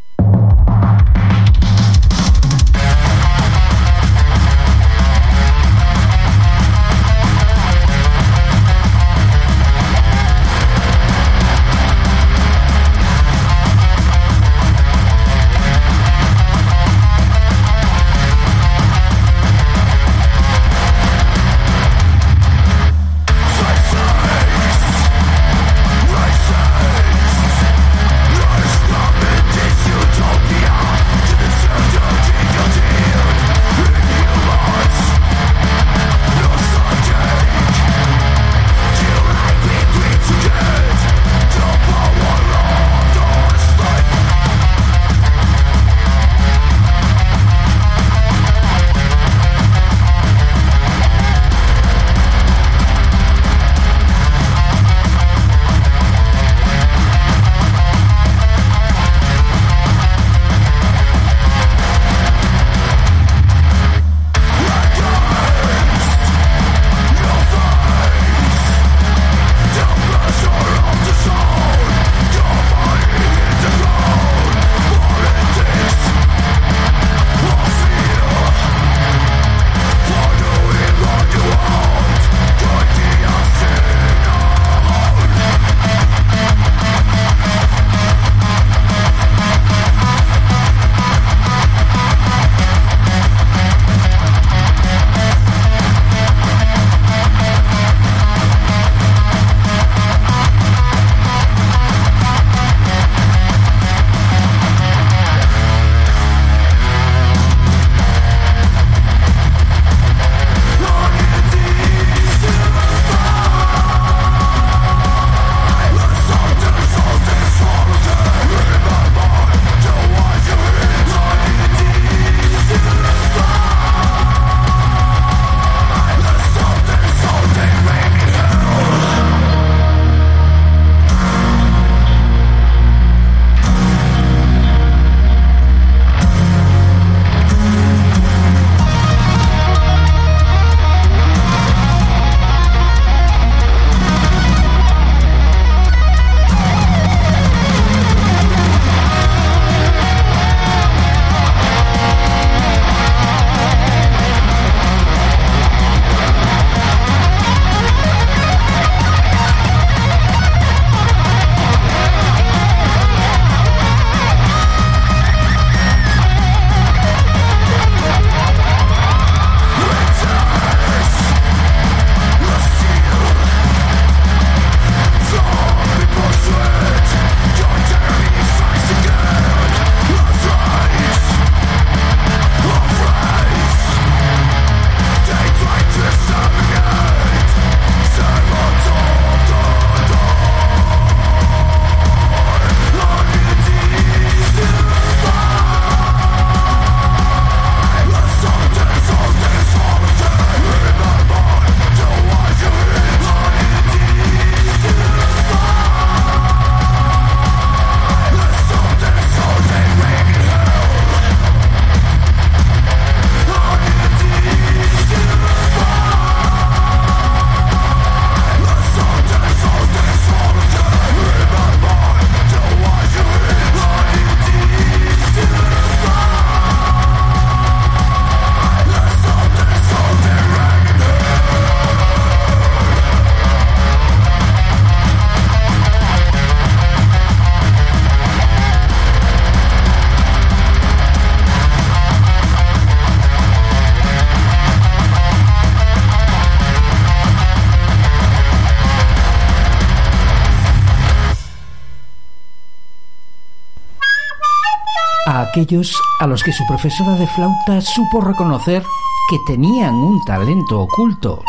Aquellos 255.60 256.02
a 256.20 256.28
los 256.28 256.42
que 256.42 256.54
su 256.54 256.66
profesora 256.66 257.16
de 257.16 257.28
flauta 257.28 257.82
supo 257.82 258.22
reconocer 258.22 258.82
que 259.30 259.38
tenían 259.46 259.94
un 259.94 260.24
talento 260.24 260.80
oculto. 260.80 261.44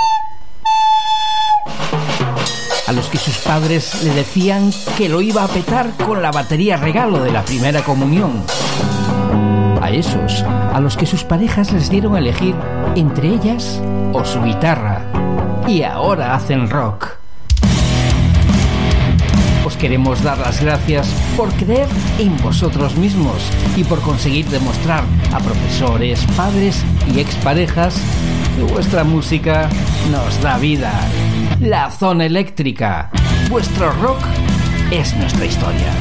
A 2.88 2.92
los 2.92 3.06
que 3.06 3.18
sus 3.18 3.38
padres 3.38 4.02
le 4.02 4.12
decían 4.12 4.72
que 4.98 5.08
lo 5.08 5.20
iba 5.20 5.44
a 5.44 5.48
petar 5.48 5.92
con 5.96 6.22
la 6.22 6.32
batería 6.32 6.76
regalo 6.76 7.22
de 7.22 7.30
la 7.30 7.44
primera 7.44 7.84
comunión. 7.84 8.42
A 9.80 9.90
esos 9.90 10.42
a 10.42 10.80
los 10.80 10.96
que 10.96 11.06
sus 11.06 11.22
parejas 11.22 11.72
les 11.72 11.88
dieron 11.88 12.16
a 12.16 12.18
elegir 12.18 12.56
entre 12.96 13.28
ellas 13.28 13.80
o 14.12 14.24
su 14.24 14.42
guitarra. 14.42 15.04
Y 15.68 15.84
ahora 15.84 16.34
hacen 16.34 16.68
rock 16.68 17.19
queremos 19.80 20.22
dar 20.22 20.36
las 20.36 20.60
gracias 20.60 21.08
por 21.38 21.50
creer 21.54 21.88
en 22.18 22.36
vosotros 22.42 22.96
mismos 22.96 23.50
y 23.76 23.84
por 23.84 24.02
conseguir 24.02 24.46
demostrar 24.46 25.04
a 25.32 25.38
profesores, 25.38 26.22
padres 26.36 26.84
y 27.14 27.18
exparejas 27.18 27.98
que 28.56 28.62
vuestra 28.62 29.04
música 29.04 29.70
nos 30.10 30.40
da 30.42 30.58
vida. 30.58 30.92
La 31.60 31.90
zona 31.90 32.26
eléctrica. 32.26 33.10
Vuestro 33.48 33.90
rock 33.92 34.22
es 34.90 35.16
nuestra 35.16 35.46
historia. 35.46 35.94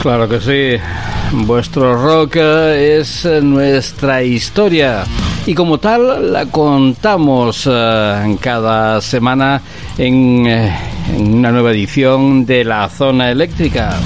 Claro 0.00 0.28
que 0.28 0.40
sí. 0.40 1.07
Vuestro 1.32 1.94
rock 2.02 2.36
es 2.36 3.24
nuestra 3.42 4.22
historia 4.22 5.04
y 5.46 5.54
como 5.54 5.78
tal 5.78 6.32
la 6.32 6.46
contamos 6.46 7.68
eh, 7.70 8.36
cada 8.40 9.00
semana 9.00 9.62
en, 9.96 10.46
eh, 10.46 10.76
en 11.16 11.34
una 11.36 11.50
nueva 11.50 11.70
edición 11.70 12.44
de 12.44 12.64
la 12.64 12.88
zona 12.88 13.30
eléctrica. 13.30 13.96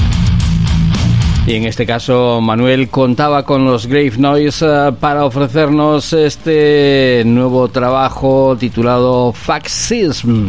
Y 1.47 1.55
en 1.55 1.65
este 1.65 1.85
caso 1.85 2.41
Manuel 2.41 2.89
contaba 2.89 3.45
con 3.45 3.65
los 3.65 3.87
Grave 3.87 4.13
Noise 4.19 4.67
eh, 4.67 4.93
para 5.01 5.25
ofrecernos 5.25 6.13
este 6.13 7.23
nuevo 7.27 7.69
trabajo 7.69 8.57
titulado 8.59 9.33
Faxism. 9.33 10.47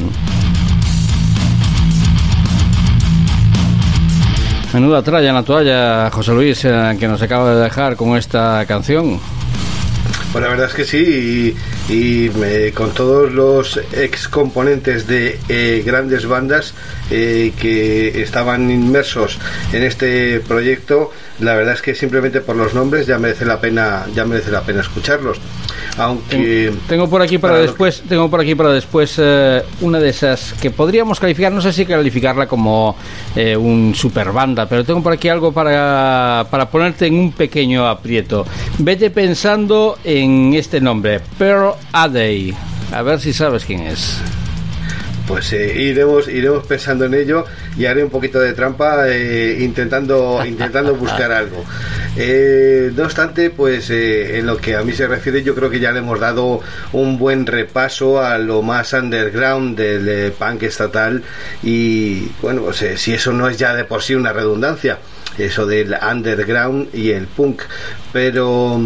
Menuda 4.73 5.03
tralla 5.03 5.29
en 5.29 5.35
la 5.35 5.43
toalla, 5.43 6.09
José 6.09 6.31
Luis, 6.31 6.65
eh, 6.65 6.97
que 6.99 7.07
nos 7.07 7.21
acaba 7.21 7.53
de 7.53 7.61
dejar 7.61 7.95
con 7.95 8.17
esta 8.17 8.65
canción. 8.65 9.19
Pues 10.31 10.43
la 10.43 10.49
verdad 10.49 10.65
es 10.65 10.73
que 10.73 10.83
sí, 10.83 11.55
y, 11.89 12.71
con 12.71 12.91
todos 12.91 13.31
los 13.31 13.79
ex 13.93 14.27
componentes 14.27 15.05
de 15.05 15.39
eh, 15.47 15.83
grandes 15.85 16.25
bandas 16.25 16.73
eh, 17.11 17.53
que 17.61 18.23
estaban 18.23 18.71
inmersos 18.71 19.37
en 19.73 19.83
este 19.83 20.39
proyecto, 20.39 21.11
la 21.39 21.53
verdad 21.53 21.75
es 21.75 21.83
que 21.83 21.93
simplemente 21.93 22.41
por 22.41 22.55
los 22.55 22.73
nombres 22.73 23.05
ya 23.05 23.19
merece 23.19 23.45
la 23.45 23.61
pena, 23.61 24.07
ya 24.15 24.25
merece 24.25 24.49
la 24.49 24.61
pena 24.61 24.81
escucharlos 24.81 25.39
aunque 25.97 26.71
tengo 26.87 27.09
por 27.09 27.21
aquí 27.21 27.37
para, 27.37 27.59
después 27.59 28.03
tengo 28.07 28.29
por 28.29 28.41
aquí 28.41 28.55
para 28.55 28.71
después 28.71 29.15
eh, 29.17 29.61
una 29.81 29.99
de 29.99 30.09
esas 30.09 30.53
que 30.53 30.71
podríamos 30.71 31.19
calificar 31.19 31.51
no 31.51 31.61
sé 31.61 31.71
si 31.73 31.85
calificarla 31.85 32.47
como 32.47 32.95
eh, 33.35 33.55
un 33.55 33.93
super 33.95 34.31
banda 34.31 34.65
pero 34.67 34.83
tengo 34.83 35.01
por 35.01 35.13
aquí 35.13 35.29
algo 35.29 35.51
para, 35.51 36.45
para 36.49 36.69
ponerte 36.69 37.07
en 37.07 37.15
un 37.15 37.31
pequeño 37.31 37.87
aprieto. 37.87 38.45
Vete 38.79 39.09
pensando 39.09 39.97
en 40.03 40.53
este 40.53 40.81
nombre 40.81 41.21
Pearl 41.37 41.73
Adey 41.91 42.53
a 42.91 43.01
ver 43.01 43.19
si 43.19 43.33
sabes 43.33 43.65
quién 43.65 43.81
es 43.81 44.21
pues 45.27 45.53
eh, 45.53 45.81
iremos 45.81 46.27
iremos 46.27 46.65
pensando 46.65 47.05
en 47.05 47.13
ello 47.13 47.45
y 47.77 47.85
haré 47.85 48.03
un 48.03 48.09
poquito 48.09 48.39
de 48.39 48.53
trampa 48.53 49.07
eh, 49.07 49.57
intentando 49.61 50.43
intentando 50.45 50.95
buscar 50.97 51.31
algo. 51.31 51.63
Eh, 52.15 52.91
no 52.95 53.03
obstante 53.03 53.49
pues 53.49 53.89
en 53.89 54.45
lo 54.45 54.57
que 54.57 54.75
a 54.75 54.83
mí 54.83 54.93
se 54.93 55.07
refiere 55.07 55.43
yo 55.43 55.55
creo 55.55 55.69
que 55.69 55.79
ya 55.79 55.91
le 55.91 55.99
hemos 55.99 56.19
dado 56.19 56.61
un 56.91 57.17
buen 57.17 57.45
repaso 57.45 58.21
a 58.21 58.37
lo 58.37 58.61
más 58.61 58.93
underground 58.93 59.77
del 59.77 60.31
punk 60.33 60.63
estatal 60.63 61.23
y 61.63 62.27
bueno 62.41 62.61
pues 62.63 62.83
si 62.95 63.13
eso 63.13 63.33
no 63.33 63.47
es 63.47 63.57
ya 63.57 63.73
de 63.73 63.85
por 63.85 64.03
sí 64.03 64.15
una 64.15 64.33
redundancia 64.33 64.99
eso 65.37 65.65
del 65.65 65.95
underground 66.01 66.93
y 66.93 67.11
el 67.11 67.27
punk. 67.27 67.63
Pero 68.11 68.81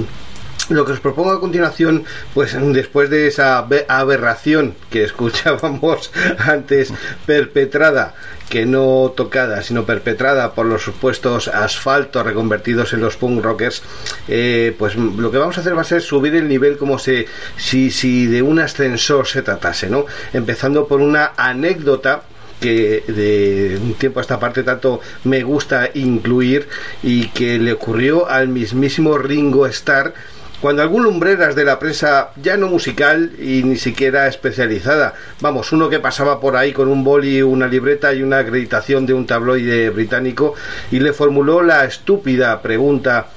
lo 0.69 0.85
que 0.85 0.93
os 0.93 0.99
propongo 0.99 1.31
a 1.31 1.39
continuación, 1.39 2.03
pues 2.33 2.55
después 2.73 3.09
de 3.09 3.27
esa 3.27 3.65
aberración 3.87 4.75
que 4.89 5.03
escuchábamos 5.03 6.11
antes 6.37 6.93
perpetrada, 7.25 8.15
que 8.49 8.65
no 8.65 9.13
tocada, 9.15 9.61
sino 9.61 9.85
perpetrada 9.85 10.53
por 10.53 10.65
los 10.65 10.81
supuestos 10.81 11.47
asfaltos 11.47 12.25
reconvertidos 12.25 12.93
en 12.93 13.01
los 13.01 13.17
punk 13.17 13.43
rockers, 13.43 13.83
eh, 14.27 14.75
pues 14.77 14.95
lo 14.95 15.31
que 15.31 15.37
vamos 15.37 15.57
a 15.57 15.61
hacer 15.61 15.77
va 15.77 15.81
a 15.81 15.85
ser 15.85 16.01
subir 16.01 16.35
el 16.35 16.47
nivel 16.47 16.77
como 16.77 16.97
si, 16.99 17.25
si 17.57 18.27
de 18.27 18.41
un 18.41 18.59
ascensor 18.59 19.27
se 19.27 19.41
tratase, 19.41 19.89
¿no? 19.89 20.05
Empezando 20.33 20.87
por 20.87 21.01
una 21.01 21.33
anécdota 21.35 22.23
que 22.59 23.03
de 23.07 23.79
un 23.79 23.93
tiempo 23.93 24.19
a 24.19 24.21
esta 24.21 24.39
parte 24.39 24.63
tanto 24.63 24.99
me 25.23 25.43
gusta 25.43 25.91
incluir 25.93 26.67
y 27.03 27.27
que 27.27 27.59
le 27.59 27.73
ocurrió 27.73 28.27
al 28.27 28.47
mismísimo 28.47 29.17
Ringo 29.17 29.67
Starr 29.67 30.13
cuando 30.61 30.81
algún 30.81 31.03
lumbreras 31.03 31.55
de 31.55 31.65
la 31.65 31.77
prensa 31.77 32.31
ya 32.41 32.57
no 32.57 32.67
musical 32.67 33.31
y 33.39 33.63
ni 33.63 33.77
siquiera 33.77 34.27
especializada, 34.27 35.13
vamos, 35.39 35.71
uno 35.71 35.89
que 35.89 35.99
pasaba 35.99 36.39
por 36.39 36.55
ahí 36.55 36.73
con 36.73 36.87
un 36.87 37.03
boli, 37.03 37.41
una 37.43 37.67
libreta 37.67 38.13
y 38.13 38.23
una 38.23 38.39
acreditación 38.39 39.05
de 39.05 39.13
un 39.13 39.27
tabloide 39.27 39.89
británico 39.91 40.55
y 40.91 40.99
le 40.99 41.13
formuló 41.13 41.61
la 41.61 41.85
estúpida 41.85 42.61
pregunta, 42.61 43.27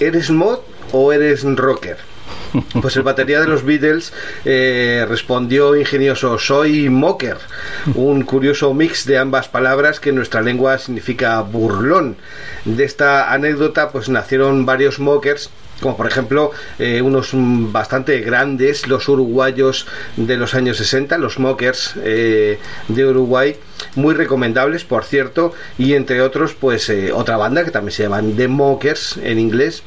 ¿eres 0.00 0.30
mod 0.30 0.60
o 0.92 1.12
eres 1.12 1.44
rocker? 1.44 1.98
Pues 2.80 2.96
el 2.96 3.02
batería 3.02 3.40
de 3.40 3.46
los 3.46 3.64
Beatles 3.64 4.12
eh, 4.44 5.04
respondió 5.08 5.76
ingenioso, 5.76 6.38
soy 6.38 6.88
mocker, 6.88 7.36
un 7.94 8.22
curioso 8.22 8.72
mix 8.72 9.04
de 9.04 9.18
ambas 9.18 9.48
palabras 9.48 10.00
que 10.00 10.10
en 10.10 10.16
nuestra 10.16 10.40
lengua 10.40 10.78
significa 10.78 11.40
burlón. 11.42 12.16
De 12.64 12.84
esta 12.84 13.32
anécdota 13.32 13.90
pues 13.90 14.08
nacieron 14.08 14.64
varios 14.64 14.98
mockers 14.98 15.50
como 15.80 15.96
por 15.96 16.06
ejemplo 16.06 16.50
eh, 16.78 17.02
unos 17.02 17.30
bastante 17.34 18.20
grandes, 18.20 18.88
los 18.88 19.08
uruguayos 19.08 19.86
de 20.16 20.36
los 20.36 20.54
años 20.54 20.78
60, 20.78 21.18
los 21.18 21.38
Mockers 21.38 21.94
eh, 22.02 22.58
de 22.88 23.06
Uruguay, 23.06 23.56
muy 23.94 24.14
recomendables 24.14 24.84
por 24.84 25.04
cierto, 25.04 25.52
y 25.78 25.94
entre 25.94 26.22
otros 26.22 26.54
pues 26.54 26.88
eh, 26.88 27.12
otra 27.12 27.36
banda 27.36 27.64
que 27.64 27.70
también 27.70 27.92
se 27.92 28.04
llaman 28.04 28.36
The 28.36 28.48
Mockers 28.48 29.18
en 29.22 29.38
inglés, 29.38 29.82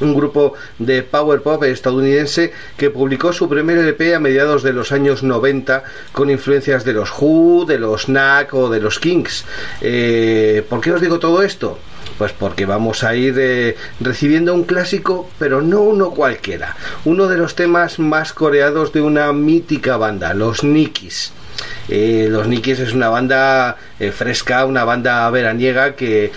un 0.00 0.14
grupo 0.14 0.54
de 0.78 1.02
power 1.02 1.42
pop 1.42 1.62
estadounidense 1.64 2.52
que 2.78 2.88
publicó 2.88 3.34
su 3.34 3.50
primer 3.50 3.76
LP 3.76 4.14
a 4.14 4.20
mediados 4.20 4.62
de 4.62 4.72
los 4.72 4.92
años 4.92 5.22
90 5.22 5.84
con 6.12 6.30
influencias 6.30 6.86
de 6.86 6.94
los 6.94 7.10
Who, 7.20 7.66
de 7.66 7.78
los 7.78 8.06
Knack 8.06 8.54
o 8.54 8.70
de 8.70 8.80
los 8.80 8.98
Kings. 8.98 9.44
¿Por 9.78 10.80
qué 10.80 10.92
os 10.92 11.02
digo 11.02 11.18
todo 11.18 11.42
esto? 11.42 11.78
Pues 12.20 12.32
porque 12.32 12.66
vamos 12.66 13.02
a 13.02 13.14
ir 13.14 13.36
eh, 13.38 13.76
recibiendo 13.98 14.52
un 14.52 14.64
clásico, 14.64 15.30
pero 15.38 15.62
no 15.62 15.80
uno 15.80 16.10
cualquiera. 16.10 16.76
Uno 17.06 17.28
de 17.28 17.38
los 17.38 17.54
temas 17.54 17.98
más 17.98 18.34
coreados 18.34 18.92
de 18.92 19.00
una 19.00 19.32
mítica 19.32 19.96
banda, 19.96 20.34
los 20.34 20.62
Nikis. 20.62 21.32
Eh, 21.88 22.28
los 22.30 22.46
Nikis 22.46 22.78
es 22.80 22.92
una 22.92 23.08
banda 23.08 23.78
eh, 23.98 24.12
fresca, 24.12 24.66
una 24.66 24.84
banda 24.84 25.30
veraniega 25.30 25.96
que 25.96 26.30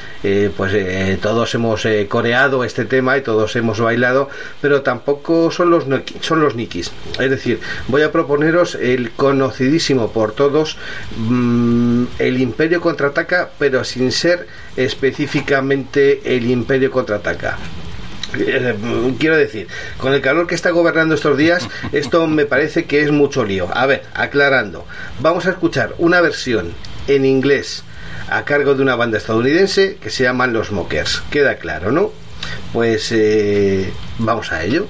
pues 0.55 0.73
todos 1.19 1.53
hemos 1.53 1.85
coreado 2.07 2.64
este 2.64 2.85
tema 2.85 3.18
y 3.18 3.22
todos 3.22 3.53
hemos 3.57 3.81
bailado, 3.81 4.30
pero 4.61 4.84
tampoco 4.84 5.51
son 5.51 5.69
los 5.69 5.84
son 6.22 6.39
los 6.39 6.55
Nikis. 6.55 6.93
Es 7.19 7.30
decir, 7.30 7.60
voy 7.89 8.03
a 8.03 8.11
proponeros 8.14 8.76
el 8.76 9.11
conocidísimo 9.11 10.14
por 10.14 10.31
todos 10.31 10.77
mm, 11.18 12.05
el 12.19 12.39
Imperio 12.39 12.80
contraataca, 12.80 13.49
pero 13.60 13.84
sin 13.84 14.14
ser 14.14 14.47
específicamente 14.76 16.36
el 16.36 16.50
Imperio 16.50 16.91
contraataca. 16.91 17.58
Eh, 18.38 18.76
quiero 19.20 19.38
decir, 19.38 19.68
con 19.98 20.14
el 20.14 20.22
calor 20.22 20.48
que 20.48 20.56
está 20.56 20.72
gobernando 20.72 21.16
estos 21.16 21.38
días, 21.38 21.68
esto 21.91 22.28
me 22.28 22.45
parece 22.45 22.86
que 22.86 23.02
es 23.02 23.12
mucho 23.12 23.44
lío. 23.44 23.68
A 23.74 23.86
ver, 23.86 24.04
aclarando, 24.14 24.86
vamos 25.20 25.45
a 25.45 25.52
escuchar 25.52 25.94
una 25.98 26.22
versión 26.22 26.74
en 27.08 27.26
inglés 27.26 27.84
a 28.30 28.45
cargo 28.45 28.76
de 28.76 28.82
una 28.82 28.95
banda 28.95 29.18
estadounidense 29.18 29.98
que 30.02 30.10
se 30.10 30.24
llaman 30.24 30.54
Los 30.54 30.72
Mockers. 30.72 31.24
Queda 31.30 31.58
claro, 31.58 31.91
¿no? 31.91 32.12
Pues 32.72 33.12
eh, 33.12 33.91
vamos 34.18 34.52
a 34.52 34.64
ello. 34.64 34.88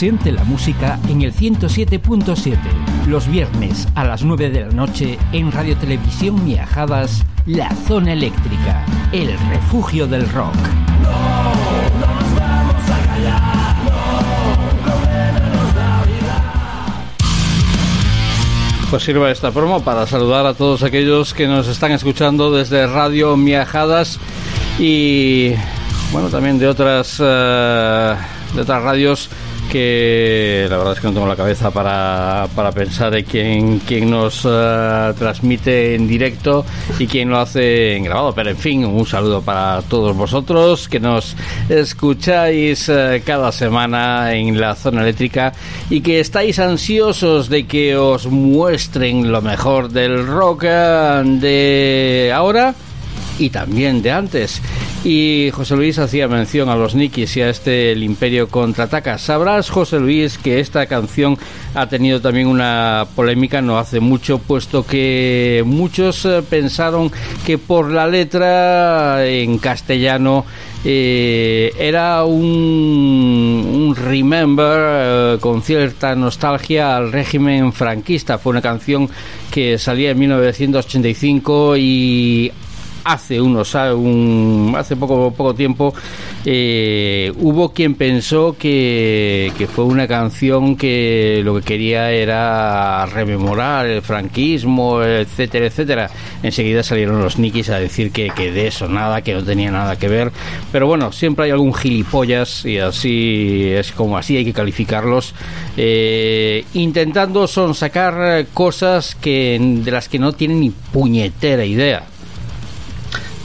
Siente 0.00 0.32
la 0.32 0.44
música 0.44 0.98
en 1.10 1.20
el 1.20 1.34
107.7, 1.34 2.56
los 3.06 3.28
viernes 3.28 3.86
a 3.94 4.02
las 4.02 4.24
9 4.24 4.48
de 4.48 4.60
la 4.62 4.70
noche 4.70 5.18
en 5.30 5.52
Radio 5.52 5.76
Televisión 5.76 6.42
Miajadas, 6.42 7.22
La 7.44 7.70
Zona 7.86 8.14
Eléctrica, 8.14 8.86
el 9.12 9.38
refugio 9.50 10.06
del 10.06 10.26
rock. 10.30 10.54
Pues 18.88 19.02
sirva 19.02 19.30
esta 19.30 19.50
promo 19.50 19.84
para 19.84 20.06
saludar 20.06 20.46
a 20.46 20.54
todos 20.54 20.82
aquellos 20.82 21.34
que 21.34 21.46
nos 21.46 21.68
están 21.68 21.92
escuchando 21.92 22.50
desde 22.50 22.86
Radio 22.86 23.36
Miajadas 23.36 24.18
y 24.78 25.52
bueno 26.10 26.30
también 26.30 26.58
de 26.58 26.68
otras 26.68 27.18
eh, 27.22 28.14
de 28.54 28.60
otras 28.62 28.82
radios 28.82 29.28
que 29.70 30.66
la 30.68 30.76
verdad 30.76 30.94
es 30.94 31.00
que 31.00 31.06
no 31.06 31.12
tengo 31.14 31.26
la 31.28 31.36
cabeza 31.36 31.70
para, 31.70 32.48
para 32.56 32.72
pensar 32.72 33.14
en 33.14 33.24
quién, 33.24 33.78
quién 33.78 34.10
nos 34.10 34.44
uh, 34.44 35.14
transmite 35.16 35.94
en 35.94 36.08
directo 36.08 36.66
y 36.98 37.06
quién 37.06 37.30
lo 37.30 37.38
hace 37.38 37.96
en 37.96 38.04
grabado. 38.04 38.34
Pero 38.34 38.50
en 38.50 38.56
fin, 38.56 38.84
un 38.84 39.06
saludo 39.06 39.40
para 39.42 39.80
todos 39.82 40.16
vosotros 40.16 40.88
que 40.88 40.98
nos 40.98 41.36
escucháis 41.68 42.88
uh, 42.88 43.22
cada 43.24 43.52
semana 43.52 44.34
en 44.34 44.60
la 44.60 44.74
zona 44.74 45.02
eléctrica 45.02 45.52
y 45.88 46.00
que 46.00 46.18
estáis 46.18 46.58
ansiosos 46.58 47.48
de 47.48 47.66
que 47.66 47.96
os 47.96 48.26
muestren 48.26 49.30
lo 49.30 49.40
mejor 49.40 49.88
del 49.88 50.26
rock 50.26 50.64
uh, 50.64 51.22
de 51.24 52.32
ahora 52.34 52.74
y 53.40 53.50
también 53.50 54.02
de 54.02 54.12
antes. 54.12 54.60
Y 55.02 55.50
José 55.52 55.74
Luis 55.76 55.98
hacía 55.98 56.28
mención 56.28 56.68
a 56.68 56.76
los 56.76 56.94
Nikis 56.94 57.36
y 57.38 57.40
a 57.40 57.48
este 57.48 57.92
El 57.92 58.02
Imperio 58.02 58.48
contraataca. 58.48 59.18
Sabrás, 59.18 59.70
José 59.70 59.98
Luis, 59.98 60.36
que 60.36 60.60
esta 60.60 60.86
canción 60.86 61.38
ha 61.74 61.88
tenido 61.88 62.20
también 62.20 62.46
una 62.46 63.06
polémica 63.16 63.62
no 63.62 63.78
hace 63.78 63.98
mucho, 63.98 64.38
puesto 64.38 64.86
que 64.86 65.62
muchos 65.64 66.24
eh, 66.26 66.42
pensaron 66.48 67.10
que 67.46 67.56
por 67.56 67.90
la 67.90 68.06
letra 68.06 69.26
en 69.26 69.58
castellano 69.58 70.44
eh, 70.84 71.72
era 71.78 72.24
un, 72.24 73.90
un 73.90 73.96
remember 73.96 74.78
eh, 74.80 75.38
con 75.40 75.62
cierta 75.62 76.14
nostalgia 76.14 76.96
al 76.96 77.12
régimen 77.12 77.72
franquista. 77.72 78.38
Fue 78.38 78.50
una 78.50 78.62
canción 78.62 79.08
que 79.50 79.78
salía 79.78 80.10
en 80.10 80.18
1985 80.18 81.76
y 81.76 82.52
hace 83.04 83.40
unos 83.40 83.74
un, 83.74 84.74
hace 84.76 84.96
poco 84.96 85.30
poco 85.32 85.54
tiempo 85.54 85.94
eh, 86.44 87.32
hubo 87.38 87.72
quien 87.72 87.94
pensó 87.94 88.56
que, 88.58 89.52
que, 89.56 89.66
fue 89.66 89.84
una 89.84 90.06
canción 90.08 90.76
que 90.76 91.42
lo 91.44 91.56
que 91.56 91.62
quería 91.62 92.10
era 92.10 93.06
rememorar 93.06 93.86
el 93.86 94.02
franquismo 94.02 95.02
etcétera 95.02 95.66
etcétera. 95.66 96.10
Enseguida 96.42 96.82
salieron 96.82 97.20
los 97.20 97.38
nikis 97.38 97.70
a 97.70 97.78
decir 97.78 98.10
que, 98.10 98.30
que 98.30 98.52
de 98.52 98.68
eso 98.68 98.88
nada 98.88 99.22
que 99.22 99.34
no 99.34 99.42
tenía 99.42 99.70
nada 99.70 99.96
que 99.96 100.08
ver. 100.08 100.32
Pero 100.72 100.86
bueno 100.86 101.12
siempre 101.12 101.46
hay 101.46 101.50
algún 101.50 101.74
gilipollas 101.74 102.64
y 102.64 102.78
así 102.78 103.70
es 103.72 103.92
como 103.92 104.16
así 104.16 104.36
hay 104.36 104.44
que 104.44 104.52
calificarlos 104.52 105.34
eh, 105.76 106.64
intentando 106.74 107.46
sonsacar 107.46 108.46
cosas 108.54 109.14
que 109.14 109.58
de 109.60 109.90
las 109.90 110.08
que 110.08 110.18
no 110.18 110.32
tienen 110.32 110.60
ni 110.60 110.70
puñetera 110.70 111.64
idea 111.64 112.04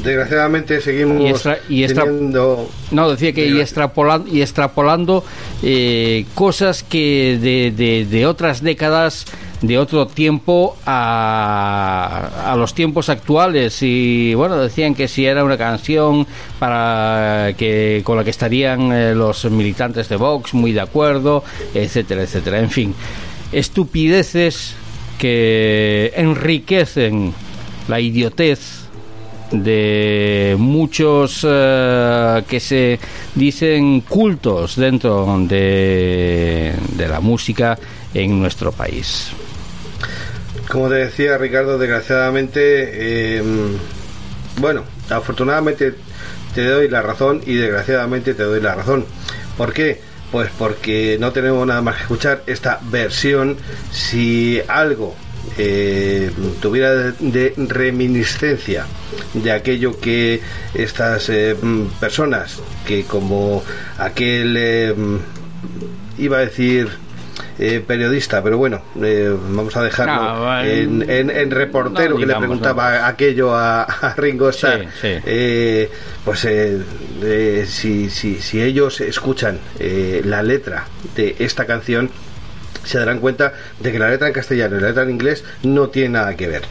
desgraciadamente 0.06 0.80
seguimos 0.82 1.22
y 1.22 1.28
extra, 1.28 1.60
y 1.68 1.84
extra, 1.84 2.04
teniendo... 2.06 2.70
no 2.92 3.10
decía 3.10 3.34
que 3.34 3.48
y 3.48 3.60
extrapolando 3.60 4.30
y 4.32 4.42
extrapolando 4.42 5.24
eh, 5.64 6.26
cosas 6.34 6.84
que 6.84 7.38
de, 7.42 7.72
de, 7.72 8.06
de, 8.06 8.26
otras 8.26 8.62
décadas 8.62 9.26
de 9.62 9.78
otro 9.78 10.06
tiempo 10.08 10.78
a, 10.86 12.52
a, 12.52 12.56
los 12.56 12.74
tiempos 12.74 13.10
actuales. 13.10 13.82
Y 13.82 14.36
bueno 14.36 14.58
decían 14.58 14.94
que 14.94 15.08
si 15.08 15.26
era 15.26 15.44
una 15.44 15.58
canción 15.58 16.28
para 16.60 17.54
que 17.58 18.02
con 18.04 18.18
la 18.18 18.24
que 18.24 18.30
estarían 18.30 18.92
eh, 18.92 19.16
los 19.16 19.46
militantes 19.46 20.08
de 20.10 20.16
Vox 20.18 20.54
muy 20.54 20.72
de 20.72 20.82
acuerdo 20.82 21.44
etcétera 21.74 22.24
etcétera. 22.24 22.60
En 22.60 22.70
fin 22.70 22.94
estupideces 23.52 24.76
que 25.18 26.12
enriquecen 26.16 27.34
la 27.88 28.00
idiotez 28.00 28.85
de 29.52 30.56
muchos 30.58 31.44
uh, 31.44 32.44
que 32.48 32.60
se 32.60 33.00
dicen 33.36 34.02
cultos 34.02 34.76
dentro 34.76 35.38
de, 35.40 36.74
de, 36.94 37.08
la 37.08 37.20
música 37.20 37.78
en 38.14 38.40
nuestro 38.40 38.72
país. 38.72 39.32
Como 40.70 40.90
te 40.90 40.96
decía 40.96 41.38
Ricardo, 41.38 41.78
desgraciadamente, 41.78 42.60
eh, 43.38 43.44
bueno, 44.60 44.84
afortunadamente 45.10 45.94
te 46.56 46.66
doy 46.66 46.88
la 46.88 47.02
razón 47.02 47.42
y 47.46 47.54
desgraciadamente 47.56 48.34
te 48.34 48.44
doy 48.44 48.62
la 48.62 48.76
razón. 48.76 49.06
¿Por 49.58 49.74
qué? 49.74 50.02
Pues 50.32 50.50
porque 50.58 51.18
no 51.20 51.32
tenemos 51.32 51.66
nada 51.68 51.82
más 51.82 51.96
que 51.96 52.02
escuchar 52.04 52.44
esta 52.48 52.80
versión. 52.90 53.58
Si 53.92 54.62
algo 54.68 55.16
eh, 55.58 56.32
tuviera 56.62 57.12
de, 57.12 57.54
reminiscencia 57.58 58.86
de 59.34 59.52
aquello 59.52 60.00
que 60.00 60.42
estas 60.74 61.30
eh, 61.30 61.56
personas, 62.00 62.62
que 62.86 63.04
como 63.04 63.64
aquel, 63.98 64.56
eh, 64.58 64.96
iba 66.18 66.38
a 66.38 66.42
decir, 66.42 66.90
eh, 67.58 67.82
periodista, 67.86 68.44
pero 68.44 68.58
bueno, 68.58 68.82
eh, 69.02 69.34
vamos 69.50 69.78
a 69.78 69.84
dejarlo 69.84 70.14
no, 70.16 70.62
en, 70.62 71.10
en, 71.10 71.30
en, 71.30 71.52
reportero 71.52 72.16
no, 72.16 72.20
que 72.20 72.26
le 72.26 72.36
preguntaba 72.36 73.00
no. 73.00 73.06
aquello 73.06 73.56
a, 73.56 73.84
a, 73.84 74.14
Ringo 74.16 74.50
Starr. 74.50 74.82
Sí, 74.82 74.88
sí. 75.02 75.08
Eh, 75.26 75.90
pues 76.26 76.40
si, 77.70 78.10
si, 78.10 78.42
si, 78.42 78.62
ellos 78.62 79.00
escuchan 79.00 79.58
la 79.80 80.44
letra 80.44 80.86
de 81.16 81.38
esta 81.40 81.66
canción, 81.66 82.10
se 82.86 82.98
darán 82.98 83.20
cuenta 83.20 83.54
de 83.80 83.92
que 83.92 84.00
la 84.00 84.10
letra 84.10 84.28
en 84.28 84.34
castellano 84.34 84.78
y 84.78 84.82
la 84.82 84.88
letra 84.88 85.04
en 85.04 85.12
inglés 85.12 85.44
no 85.64 85.90
tiene 85.90 86.10
nada 86.10 86.36
que 86.36 86.48
ver. 86.48 86.64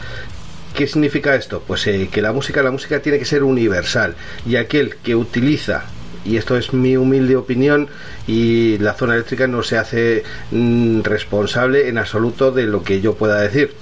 ¿Qué 0.73 0.87
significa 0.87 1.35
esto? 1.35 1.63
Pues 1.65 1.85
eh, 1.87 2.09
que 2.11 2.21
la 2.21 2.33
música, 2.33 2.61
la 2.61 2.71
música 2.71 2.99
tiene 2.99 3.19
que 3.19 3.25
ser 3.25 3.43
universal 3.43 4.15
y 4.45 4.57
aquel 4.57 4.95
que 4.97 5.15
utiliza 5.15 5.85
y 6.25 6.37
esto 6.37 6.57
es 6.57 6.73
mi 6.73 6.97
humilde 6.97 7.35
opinión 7.35 7.87
y 8.27 8.77
la 8.79 8.93
zona 8.93 9.13
eléctrica 9.13 9.47
no 9.47 9.63
se 9.63 9.77
hace 9.77 10.23
mm, 10.51 11.01
responsable 11.01 11.87
en 11.87 11.97
absoluto 11.97 12.51
de 12.51 12.63
lo 12.63 12.83
que 12.83 12.99
yo 12.99 13.13
pueda 13.13 13.39
decir. 13.39 13.73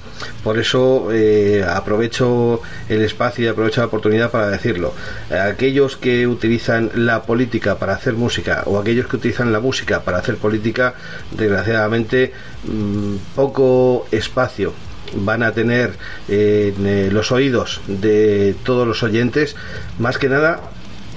Por 0.44 0.58
eso 0.58 1.10
eh, 1.12 1.66
aprovecho 1.68 2.62
el 2.90 3.02
espacio 3.02 3.46
y 3.46 3.48
aprovecho 3.48 3.82
la 3.82 3.88
oportunidad 3.88 4.32
para 4.32 4.48
decirlo. 4.50 4.94
Aquellos 5.30 5.98
que 5.98 6.28
utilizan 6.28 6.92
la 6.96 7.24
política 7.24 7.78
para 7.78 7.94
hacer 7.94 8.14
música 8.14 8.64
o 8.66 8.80
aquellos 8.80 9.08
que 9.08 9.18
utilizan 9.18 9.52
la 9.52 9.60
música 9.60 10.02
para 10.02 10.20
hacer 10.20 10.38
política, 10.38 10.96
desgraciadamente 11.32 12.34
mmm, 12.66 13.16
poco 13.36 14.08
espacio 14.12 14.74
van 15.16 15.44
a 15.44 15.52
tener 15.52 15.94
eh, 16.28 16.74
en 16.78 17.14
los 17.14 17.32
oídos 17.32 17.82
de 17.88 18.56
todos 18.64 18.88
los 18.88 19.04
oyentes, 19.04 19.56
más 20.00 20.18
que 20.18 20.30
nada 20.30 20.62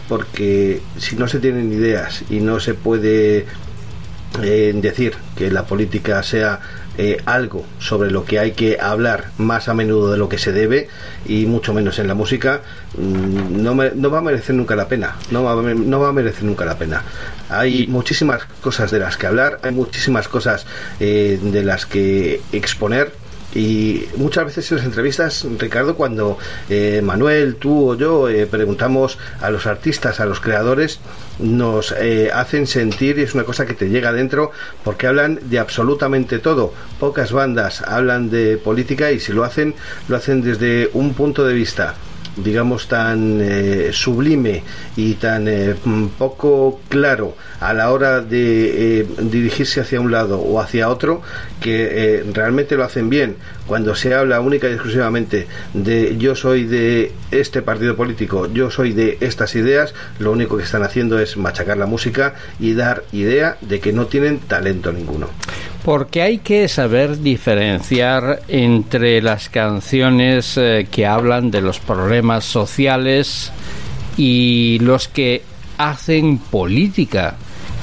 porque 0.09 0.81
si 0.99 1.17
no 1.17 1.29
se 1.29 1.41
tienen 1.41 1.73
ideas 1.73 2.23
y 2.31 2.41
no 2.41 2.61
se 2.61 2.75
puede 2.75 3.47
eh, 4.43 4.73
decir 4.75 5.15
que 5.37 5.51
la 5.51 5.65
política 5.65 6.23
sea 6.23 6.61
eh, 6.99 7.21
algo 7.27 7.65
sobre 7.79 8.11
lo 8.11 8.25
que 8.25 8.39
hay 8.39 8.53
que 8.53 8.79
hablar 8.81 9.31
más 9.39 9.69
a 9.69 9.75
menudo 9.75 10.13
de 10.13 10.19
lo 10.19 10.29
que 10.29 10.39
se 10.39 10.53
debe 10.53 10.89
y 11.27 11.47
mucho 11.47 11.75
menos 11.75 11.99
en 11.99 12.09
la 12.09 12.15
música, 12.15 12.63
mmm, 12.97 13.63
no, 13.63 13.75
me, 13.75 13.91
no, 13.91 14.11
va 14.11 14.19
a 14.19 14.23
merecer 14.23 14.55
nunca 14.55 14.77
la 14.77 14.89
pena. 14.89 15.17
No 15.31 15.45
va, 15.45 15.53
a, 15.53 15.75
no 15.75 16.01
va 16.01 16.09
a 16.09 16.13
merecer 16.13 16.45
nunca 16.45 16.65
la 16.65 16.79
pena. 16.79 17.03
Hay 17.49 17.83
y... 17.83 17.87
muchísimas 17.87 18.45
cosas 18.61 18.91
de 18.91 18.99
las 18.99 19.17
que 19.17 19.27
hablar, 19.27 19.61
hay 19.63 19.73
muchísimas 19.73 20.29
cosas 20.29 20.67
eh, 21.01 21.39
de 21.43 21.63
las 21.63 21.87
que 21.87 22.41
exponer 22.53 23.13
y 23.57 24.07
muchas 24.17 24.45
veces 24.45 24.71
en 24.71 24.77
las 24.77 24.87
entrevistas, 24.87 25.47
Ricardo, 25.59 25.97
cuando 25.97 26.39
eh, 26.69 27.01
Manuel, 27.03 27.57
tú 27.57 27.93
o 27.93 27.95
yo 27.95 28.29
eh, 28.29 28.47
preguntamos 28.47 29.19
a 29.41 29.49
los 29.49 29.67
artistas, 29.67 30.21
a 30.21 30.27
los 30.27 30.41
creadores, 30.41 31.01
nos 31.39 31.93
eh, 31.93 32.31
hacen 32.35 32.67
sentir, 32.67 33.19
y 33.19 33.23
es 33.23 33.33
una 33.33 33.45
cosa 33.45 33.65
que 33.65 33.73
te 33.73 33.89
llega 33.89 34.11
adentro, 34.11 34.51
porque 34.85 35.07
hablan 35.07 35.41
de 35.45 35.59
absolutamente 35.59 36.39
todo. 36.39 36.75
Pocas 37.01 37.33
bandas 37.33 37.81
hablan 37.81 38.29
de 38.29 38.59
política 38.59 39.11
y 39.11 39.21
si 39.21 39.33
lo 39.33 39.43
hacen, 39.43 39.75
lo 40.09 40.17
hacen 40.17 40.43
desde 40.43 40.91
un 40.93 41.15
punto 41.15 41.43
de 41.47 41.55
vista 41.55 41.95
digamos 42.37 42.89
tan 42.89 43.41
eh, 43.41 43.91
sublime 43.93 44.63
y 44.97 45.15
tan 45.15 45.49
eh, 45.49 45.75
poco 46.19 46.81
claro 46.89 47.37
a 47.61 47.73
la 47.73 47.91
hora 47.91 48.21
de 48.21 49.01
eh, 49.01 49.07
dirigirse 49.19 49.81
hacia 49.81 50.01
un 50.01 50.13
lado 50.13 50.41
o 50.41 50.61
hacia 50.61 50.89
otro 50.89 51.23
que 51.61 52.25
realmente 52.33 52.77
lo 52.77 52.85
hacen 52.85 53.09
bien. 53.09 53.37
Cuando 53.67 53.95
se 53.95 54.15
habla 54.15 54.41
única 54.41 54.69
y 54.69 54.73
exclusivamente 54.73 55.47
de 55.73 56.17
yo 56.19 56.35
soy 56.37 56.65
de 56.65 57.13
este 57.31 57.63
partido 57.63 57.97
político, 57.97 58.47
yo 58.53 58.71
soy 58.71 58.93
de 58.93 59.19
estas 59.21 59.55
ideas, 59.57 59.95
lo 60.19 60.33
único 60.33 60.57
que 60.57 60.63
están 60.63 60.83
haciendo 60.83 61.19
es 61.19 61.37
machacar 61.37 61.77
la 61.79 61.87
música 61.87 62.35
y 62.61 62.75
dar 62.75 63.05
idea 63.13 63.57
de 63.63 63.81
que 63.81 63.93
no 63.93 64.07
tienen 64.07 64.39
talento 64.39 64.93
ninguno. 64.93 65.29
Porque 65.87 66.21
hay 66.21 66.39
que 66.39 66.67
saber 66.67 67.21
diferenciar 67.21 68.43
entre 68.49 69.23
las 69.23 69.49
canciones 69.49 70.57
eh, 70.57 70.89
que 70.91 71.07
hablan 71.07 71.53
de 71.53 71.61
los 71.61 71.79
problemas 71.79 72.45
sociales 72.45 73.53
y 74.17 74.81
los 74.81 75.07
que 75.07 75.45
hacen 75.79 76.39
política, 76.39 77.37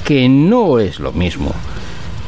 que 0.04 0.28
no 0.28 0.80
es 0.80 1.00
lo 1.00 1.12
mismo. 1.12 1.54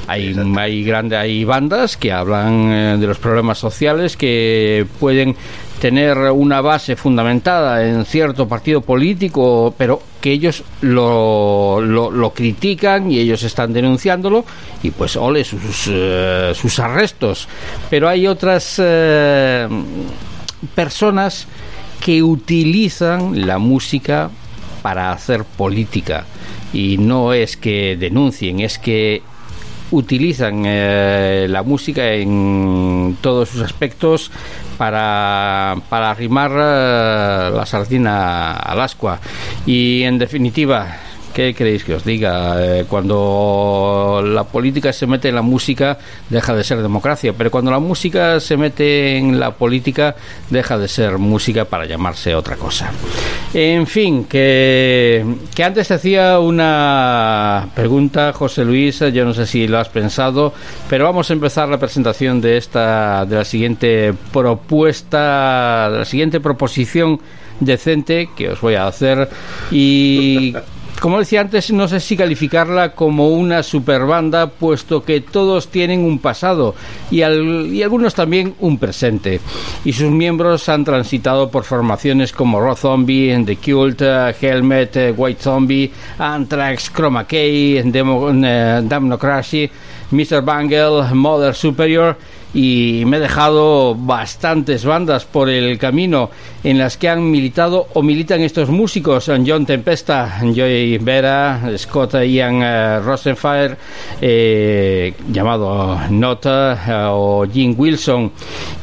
Hay, 0.07 0.35
hay, 0.57 0.83
grande, 0.83 1.15
hay 1.15 1.45
bandas 1.45 1.99
que 1.99 2.11
hablan 2.11 2.73
eh, 2.73 2.97
de 2.99 3.07
los 3.07 3.19
problemas 3.19 3.59
sociales 3.59 4.17
que 4.17 4.87
pueden 4.99 5.37
tener 5.81 6.17
una 6.31 6.61
base 6.61 6.97
fundamentada 6.97 7.87
en 7.87 8.05
cierto 8.05 8.49
partido 8.49 8.81
político, 8.81 9.75
pero 9.77 10.01
que 10.21 10.33
ellos 10.33 10.65
lo, 10.81 11.81
lo, 11.81 12.31
critican 12.31 13.11
y 13.11 13.19
ellos 13.19 13.43
están 13.43 13.73
denunciándolo 13.73 14.45
y 14.83 14.91
pues 14.91 15.17
ole 15.17 15.45
sus, 15.45 15.89
eh, 15.89 16.53
sus 16.55 16.79
arrestos. 16.79 17.49
Pero 17.91 18.09
hay 18.09 18.27
otras 18.27 18.77
eh, 18.79 19.69
personas 20.75 21.47
que 22.01 22.23
utilizan 22.23 23.47
la 23.47 23.59
música 23.59 24.31
para 24.83 25.13
hacer 25.13 25.45
política 25.45 26.25
y 26.73 26.99
no 26.99 27.33
es 27.33 27.57
que 27.57 27.97
denuncien, 27.97 28.61
es 28.61 28.79
que 28.79 29.23
utilizan 29.91 30.65
eh, 30.67 31.47
la 31.49 31.63
música 31.63 32.13
en 32.13 33.17
todos 33.21 33.49
sus 33.51 33.63
aspectos 33.63 34.31
para, 34.77 35.77
para 35.89 36.11
arrimar 36.11 36.51
eh, 36.53 37.51
la 37.55 37.67
sardina 37.67 38.53
al 38.53 38.81
ascua. 38.81 39.19
Y 39.67 40.03
en 40.03 40.19
definitiva, 40.19 40.87
¿Qué 41.37 41.53
queréis 41.53 41.85
que 41.85 41.93
os 41.93 42.03
diga? 42.03 42.57
Eh, 42.65 42.87
cuando 42.89 44.23
la 44.25 44.45
política 44.45 44.91
se 44.91 45.07
mete 45.07 45.29
en 45.29 45.35
la 45.35 45.43
música, 45.43 45.99
deja 46.31 46.55
de 46.55 46.65
ser 46.65 46.81
democracia, 46.81 47.35
pero 47.37 47.51
cuando 47.51 47.71
la 47.71 47.79
música 47.79 48.41
se 48.41 48.57
mete 48.57 49.19
en 49.19 49.39
la 49.39 49.51
política, 49.51 50.17
deja 50.49 50.79
de 50.79 50.89
ser 50.89 51.19
música 51.19 51.67
para 51.67 51.85
llamarse 51.85 52.35
otra 52.35 52.57
cosa. 52.57 52.91
En 53.53 53.87
fin, 53.87 54.25
que, 54.25 55.27
que 55.55 55.63
antes 55.63 55.89
te 55.89 55.95
hacía 55.95 56.39
una 56.41 57.69
pregunta, 57.75 58.33
José 58.33 58.65
Luis, 58.65 59.01
yo 59.01 59.27
no 59.27 59.35
sé 59.35 59.45
si 59.45 59.69
lo 59.69 59.79
has 59.79 59.91
pensado, 59.91 60.55
pero 60.89 61.05
vamos 61.05 61.29
a 61.29 61.35
empezar 61.35 61.69
la 61.69 61.77
presentación 61.77 62.41
de 62.41 62.57
esta, 62.57 63.27
de 63.27 63.37
la 63.37 63.45
siguiente 63.45 64.15
propuesta, 64.33 65.91
de 65.91 65.99
la 65.99 66.05
siguiente 66.07 66.41
proposición 66.41 67.21
decente 67.61 68.31
que 68.37 68.51
os 68.51 68.61
voy 68.61 68.75
a 68.75 68.87
hacer 68.87 69.29
y 69.71 70.55
como 71.01 71.19
decía 71.19 71.43
antes, 71.43 71.71
no 71.73 71.89
sé 71.89 72.01
si 72.01 72.17
calificarla 72.17 72.95
como 72.95 73.29
una 73.29 73.63
superbanda, 73.63 74.49
puesto 74.49 75.05
que 75.05 75.21
todos 75.21 75.69
tienen 75.69 76.01
un 76.01 76.19
pasado 76.19 76.75
y, 77.11 77.23
algunos 77.23 78.15
también 78.15 78.55
un 78.61 78.79
presente. 78.79 79.41
Y 79.85 79.93
sus 79.93 80.11
miembros 80.11 80.69
han 80.69 80.85
transitado 80.85 81.51
por 81.51 81.65
formaciones 81.65 82.33
como 82.33 82.61
Raw 82.61 82.77
Zombie, 82.77 83.43
The 83.45 83.57
Cult, 83.57 84.01
eh, 84.03 84.35
Helmet, 84.41 84.97
eh, 84.97 85.15
White 85.17 85.43
Zombie, 85.43 85.93
Anthrax, 86.19 86.91
Chroma 86.91 87.27
Key, 87.27 87.83
Democracy, 87.83 89.65
eh, 89.65 89.71
Mr. 90.11 90.43
Bangle, 90.43 91.15
Mother 91.15 91.55
Superior 91.55 92.17
y 92.55 93.03
me 93.07 93.19
he 93.19 93.21
dejado 93.21 93.95
bastantes 93.95 94.85
bandas 94.85 95.25
por 95.25 95.49
el 95.49 95.79
camino 95.79 96.31
en 96.65 96.79
las 96.79 96.97
que 96.97 97.09
han 97.09 97.31
militado 97.31 97.89
o 97.95 98.03
militan 98.03 98.41
estos 98.41 98.69
músicos 98.69 99.31
John 99.47 99.67
Tempesta, 99.67 100.39
Joey 100.41 100.99
Vera, 100.99 101.61
Scott 101.77 102.15
Ian 102.15 102.57
uh, 102.57 103.03
Rosenfire 103.05 103.77
eh, 104.21 105.15
llamado 105.31 106.01
Nota 106.11 106.83
eh, 106.87 107.09
o 107.11 107.47
Jim 107.51 107.75
Wilson. 107.77 108.33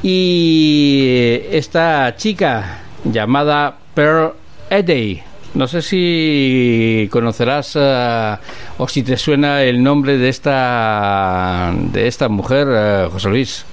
Y 0.02 1.40
esta 1.52 2.16
chica 2.16 2.82
llamada 3.04 3.76
Pearl 3.94 4.34
Eddy 4.70 5.33
no 5.54 5.68
sé 5.68 5.82
si 5.82 7.08
conocerás 7.12 7.76
uh, 7.76 8.38
o 8.78 8.88
si 8.88 9.04
te 9.04 9.18
suena 9.18 9.64
el 9.64 9.84
nombre 9.84 10.18
de 10.18 10.30
esta 10.30 11.74
de 11.76 12.08
esta 12.08 12.30
mujer, 12.30 12.68
uh, 12.68 13.12
José 13.12 13.30
Luis. 13.30 13.66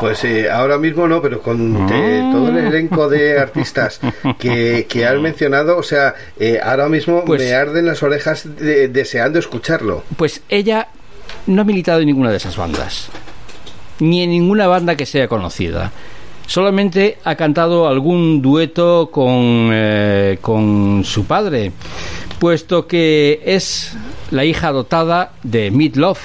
Pues 0.00 0.24
eh, 0.24 0.50
ahora 0.50 0.78
mismo 0.78 1.06
no, 1.06 1.20
pero 1.20 1.40
con 1.40 1.76
ah. 1.82 2.30
todo 2.32 2.48
el 2.48 2.56
elenco 2.56 3.08
de 3.08 3.38
artistas 3.38 4.00
que, 4.38 4.86
que 4.88 5.06
has 5.06 5.18
mencionado, 5.20 5.76
o 5.76 5.82
sea, 5.82 6.14
eh, 6.38 6.58
ahora 6.62 6.88
mismo 6.88 7.24
pues 7.24 7.42
me 7.42 7.52
arden 7.52 7.86
las 7.86 8.02
orejas 8.02 8.48
deseando 8.58 9.38
escucharlo. 9.38 10.04
Pues 10.16 10.42
ella 10.48 10.88
no 11.46 11.62
ha 11.62 11.64
militado 11.64 12.00
en 12.00 12.06
ninguna 12.06 12.30
de 12.30 12.38
esas 12.38 12.56
bandas, 12.56 13.10
ni 14.00 14.22
en 14.22 14.30
ninguna 14.30 14.66
banda 14.66 14.96
que 14.96 15.06
sea 15.06 15.28
conocida. 15.28 15.92
Solamente 16.48 17.18
ha 17.24 17.34
cantado 17.34 17.86
algún 17.86 18.40
dueto 18.40 19.10
con, 19.12 19.68
eh, 19.70 20.38
con 20.40 21.04
su 21.04 21.26
padre, 21.26 21.72
puesto 22.38 22.86
que 22.86 23.42
es 23.44 23.94
la 24.30 24.46
hija 24.46 24.72
dotada 24.72 25.32
de 25.42 25.70
Love. 25.94 26.18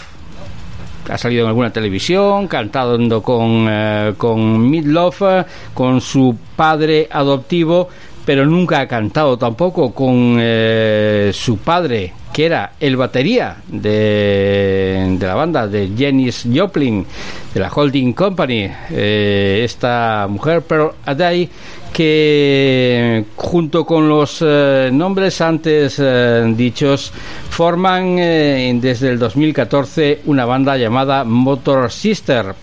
Ha 1.09 1.17
salido 1.17 1.43
en 1.43 1.49
alguna 1.49 1.73
televisión 1.73 2.47
cantando 2.47 3.21
con, 3.21 3.67
eh, 3.69 4.13
con 4.15 4.71
Love, 4.71 5.45
con 5.73 5.99
su 5.99 6.37
padre 6.55 7.09
adoptivo, 7.11 7.89
pero 8.25 8.45
nunca 8.45 8.79
ha 8.79 8.87
cantado 8.87 9.37
tampoco 9.37 9.93
con 9.93 10.37
eh, 10.39 11.31
su 11.33 11.57
padre, 11.57 12.13
que 12.31 12.45
era 12.45 12.73
el 12.79 12.95
batería 12.95 13.57
de, 13.67 15.17
la 15.19 15.35
banda 15.35 15.67
de 15.67 15.91
Janis 15.97 16.47
Joplin, 16.53 17.05
de 17.53 17.59
la 17.59 17.69
Holding 17.69 18.13
Company, 18.13 18.69
eh, 18.91 19.61
esta 19.63 20.27
mujer, 20.29 20.61
Pearl 20.61 20.91
Adai, 21.05 21.49
que 21.91 23.25
junto 23.35 23.85
con 23.85 24.09
los 24.09 24.39
eh, 24.41 24.89
nombres 24.91 25.41
antes 25.41 26.01
dichos 26.55 27.11
forman 27.49 28.15
desde 28.15 29.09
el 29.09 29.19
2014 29.19 30.21
una 30.25 30.45
banda 30.45 30.77
llamada 30.77 31.23
Motor 31.23 31.91
Sister. 31.91 32.55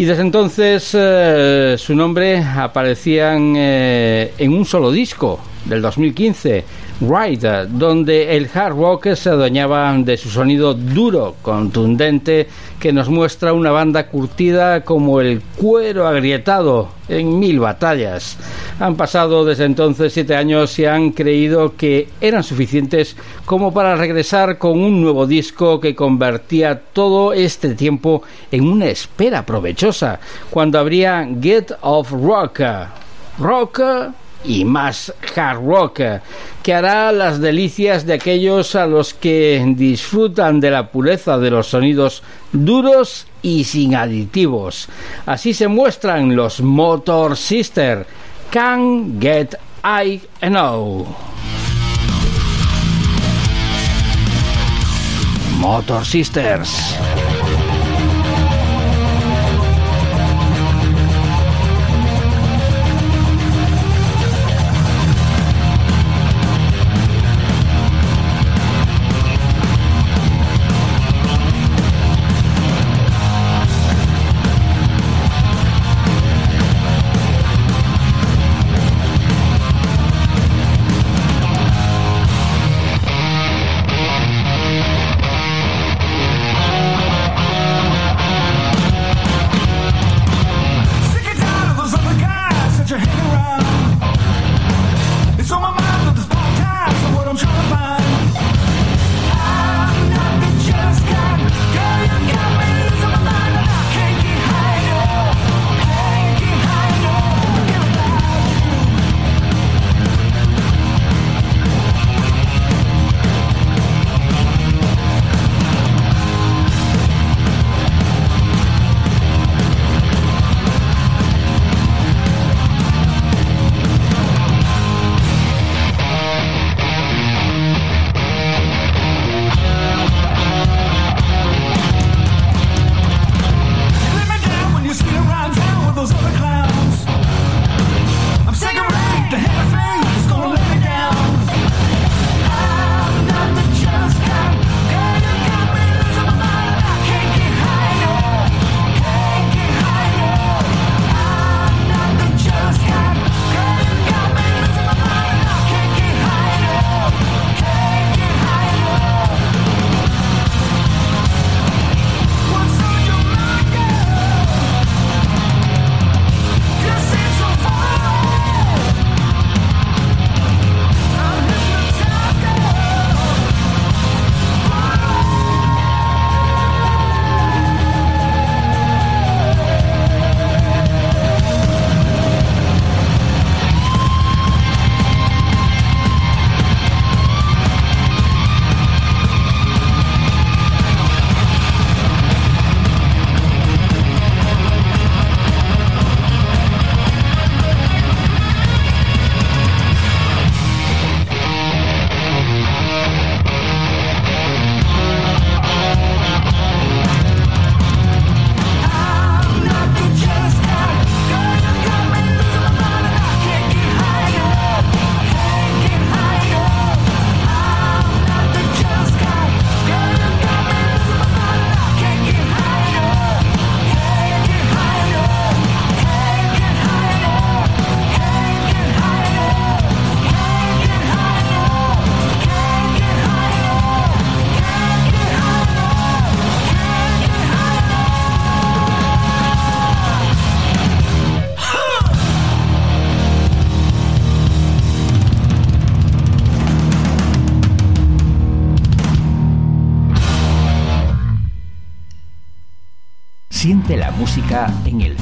Y 0.00 0.06
desde 0.06 0.22
entonces 0.22 0.92
eh, 0.94 1.74
su 1.76 1.94
nombre 1.94 2.38
aparecía 2.42 3.36
eh, 3.36 4.32
en 4.38 4.52
un 4.54 4.64
solo 4.64 4.90
disco 4.90 5.38
del 5.66 5.82
2015, 5.82 6.64
Ride, 7.00 7.66
donde 7.66 8.36
el 8.36 8.50
hard 8.52 8.76
rock 8.76 9.14
se 9.14 9.30
adueñaba 9.30 9.96
de 9.96 10.18
su 10.18 10.28
sonido 10.28 10.74
duro, 10.74 11.36
contundente, 11.40 12.46
que 12.78 12.92
nos 12.92 13.08
muestra 13.08 13.54
una 13.54 13.70
banda 13.70 14.06
curtida 14.06 14.82
como 14.84 15.20
el 15.22 15.40
cuero 15.56 16.06
agrietado 16.06 16.90
en 17.08 17.38
mil 17.38 17.58
batallas. 17.58 18.36
Han 18.78 18.96
pasado 18.96 19.46
desde 19.46 19.64
entonces 19.64 20.12
siete 20.12 20.36
años 20.36 20.78
y 20.78 20.84
han 20.84 21.10
creído 21.12 21.74
que 21.74 22.08
eran 22.20 22.42
suficientes 22.42 23.16
como 23.46 23.72
para 23.72 23.96
regresar 23.96 24.58
con 24.58 24.78
un 24.78 25.00
nuevo 25.00 25.26
disco 25.26 25.80
que 25.80 25.94
convertía 25.94 26.80
todo 26.92 27.32
este 27.32 27.74
tiempo 27.74 28.22
en 28.50 28.68
una 28.68 28.86
espera 28.86 29.46
provechosa, 29.46 30.20
cuando 30.50 30.78
habría 30.78 31.26
Get 31.40 31.72
of 31.80 32.10
Rock. 32.12 32.60
Rock 33.38 33.80
y 34.44 34.64
más 34.64 35.12
hard 35.36 35.64
rock, 35.64 36.00
que 36.62 36.74
hará 36.74 37.12
las 37.12 37.40
delicias 37.40 38.06
de 38.06 38.14
aquellos 38.14 38.74
a 38.74 38.86
los 38.86 39.14
que 39.14 39.62
disfrutan 39.76 40.60
de 40.60 40.70
la 40.70 40.90
pureza 40.90 41.38
de 41.38 41.50
los 41.50 41.68
sonidos 41.68 42.22
duros 42.52 43.26
y 43.42 43.64
sin 43.64 43.94
aditivos. 43.94 44.88
Así 45.26 45.54
se 45.54 45.68
muestran 45.68 46.34
los 46.36 46.60
Motor 46.60 47.36
Sister. 47.36 48.06
Can 48.50 49.20
Get 49.20 49.54
I 49.84 50.20
Know. 50.40 51.06
Motor 55.60 56.04
Sisters. 56.04 56.96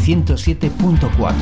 107.4, 0.09 1.35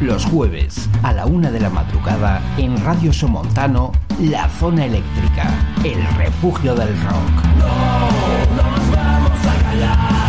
los 0.00 0.24
jueves 0.26 0.88
a 1.02 1.12
la 1.12 1.26
una 1.26 1.50
de 1.50 1.58
la 1.58 1.70
madrugada 1.70 2.40
en 2.56 2.80
Radio 2.84 3.12
Somontano, 3.12 3.90
La 4.20 4.48
Zona 4.48 4.84
Eléctrica, 4.84 5.50
el 5.82 6.00
refugio 6.16 6.76
del 6.76 6.90
rock. 7.02 7.44
No, 7.58 8.62
nos 8.62 8.96
vamos 8.96 9.38
a 9.44 9.62
callar, 9.64 10.21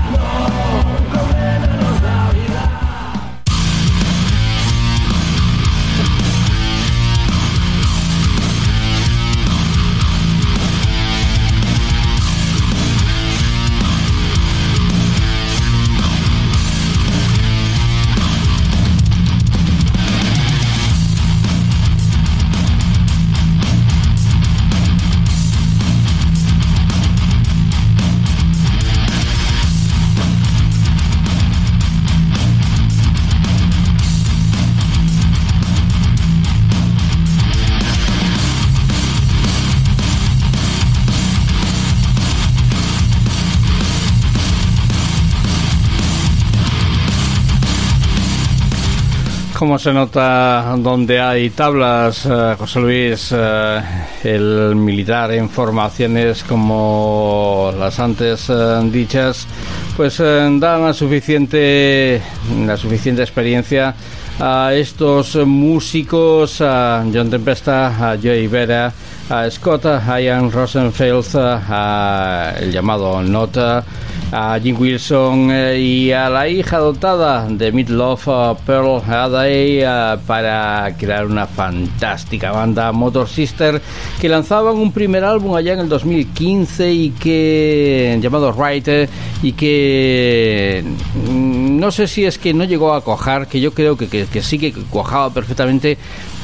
cómo 49.64 49.80
se 49.80 49.94
nota 49.94 50.76
donde 50.78 51.22
hay 51.22 51.50
tablas, 51.52 52.26
eh, 52.26 52.56
José 52.60 52.82
Luis, 52.82 53.30
eh, 53.32 53.82
el 54.26 54.76
militar 54.76 55.32
en 55.32 55.50
formaciones 55.50 56.44
como 56.44 57.72
las 57.80 57.98
antes 57.98 58.50
eh, 58.50 58.82
dichas, 58.92 59.48
pues 59.96 60.18
dan 60.18 60.60
la 60.60 60.92
suficiente, 60.92 62.22
la 62.66 62.76
suficiente 62.76 63.22
experiencia 63.22 63.96
a 64.38 64.74
estos 64.74 65.38
músicos, 65.46 66.60
a 66.60 67.06
John 67.14 67.30
Tempesta, 67.30 67.88
a 67.88 68.18
Joey 68.22 68.48
Vera, 68.48 68.92
a 69.30 69.50
Scott, 69.50 69.86
a 69.86 70.20
Ian 70.20 70.52
Rosenfeld, 70.52 71.38
a 71.38 72.54
el 72.60 72.70
llamado 72.70 73.22
Nota, 73.22 73.82
a 74.36 74.60
Jim 74.60 74.76
Wilson 74.80 75.50
eh, 75.52 75.80
y 75.80 76.12
a 76.12 76.28
la 76.28 76.48
hija 76.48 76.80
dotada 76.80 77.48
de 77.48 77.72
Midlove, 77.72 78.58
Pearl 78.66 79.00
Haday, 79.00 79.84
uh, 79.86 80.20
para 80.26 80.96
crear 80.98 81.28
una 81.28 81.46
fantástica 81.46 82.52
banda 82.52 82.92
Motor 82.92 83.30
Sister 83.30 83.80
que 84.20 84.28
lanzaban 84.28 84.78
un 84.78 84.92
primer 84.92 85.24
álbum 85.24 85.56
allá 85.56 85.74
en 85.74 85.82
el 85.82 85.90
2015 85.90 86.92
y 86.92 87.10
que 87.12 88.18
llamado 88.20 88.52
Writer 88.54 89.08
y 89.44 89.52
que 89.52 90.84
mm, 91.30 91.80
no 91.80 91.92
sé 91.92 92.08
si 92.08 92.26
es 92.26 92.40
que 92.40 92.56
no 92.56 92.64
llegó 92.64 92.94
a 92.94 93.02
cuajar, 93.02 93.48
que 93.48 93.62
yo 93.62 93.72
creo 93.72 93.96
que, 93.96 94.08
que, 94.08 94.26
que 94.26 94.42
sí 94.42 94.58
que 94.58 94.74
cuajaba 94.74 95.32
perfectamente 95.32 96.00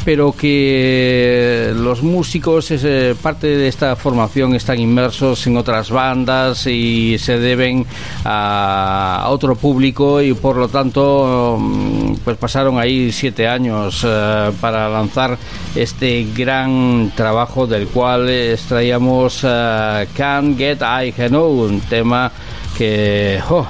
pero 0.05 0.31
que 0.31 1.73
los 1.75 2.01
músicos, 2.03 2.71
es, 2.71 2.83
eh, 2.83 3.15
parte 3.21 3.47
de 3.47 3.67
esta 3.67 3.95
formación, 3.95 4.55
están 4.55 4.79
inmersos 4.79 5.45
en 5.47 5.57
otras 5.57 5.91
bandas 5.91 6.65
y 6.67 7.17
se 7.19 7.39
deben 7.39 7.85
a, 8.25 9.25
otro 9.29 9.55
público 9.55 10.21
y 10.21 10.33
por 10.33 10.55
lo 10.55 10.67
tanto 10.67 11.57
mm, 11.59 12.15
pues 12.23 12.37
pasaron 12.37 12.79
ahí 12.79 13.11
siete 13.11 13.47
años 13.47 14.05
eh, 14.07 14.51
para 14.59 14.89
lanzar 14.89 15.37
este 15.75 16.27
gran 16.35 17.11
trabajo 17.15 17.67
del 17.67 17.87
cual 17.87 18.29
extraíamos 18.29 19.43
uh, 19.43 20.05
Can't 20.15 20.57
Get 20.57 20.79
I 20.81 21.11
Know, 21.29 21.65
un 21.65 21.81
tema 21.81 22.31
que 22.77 23.39
oh, 23.49 23.65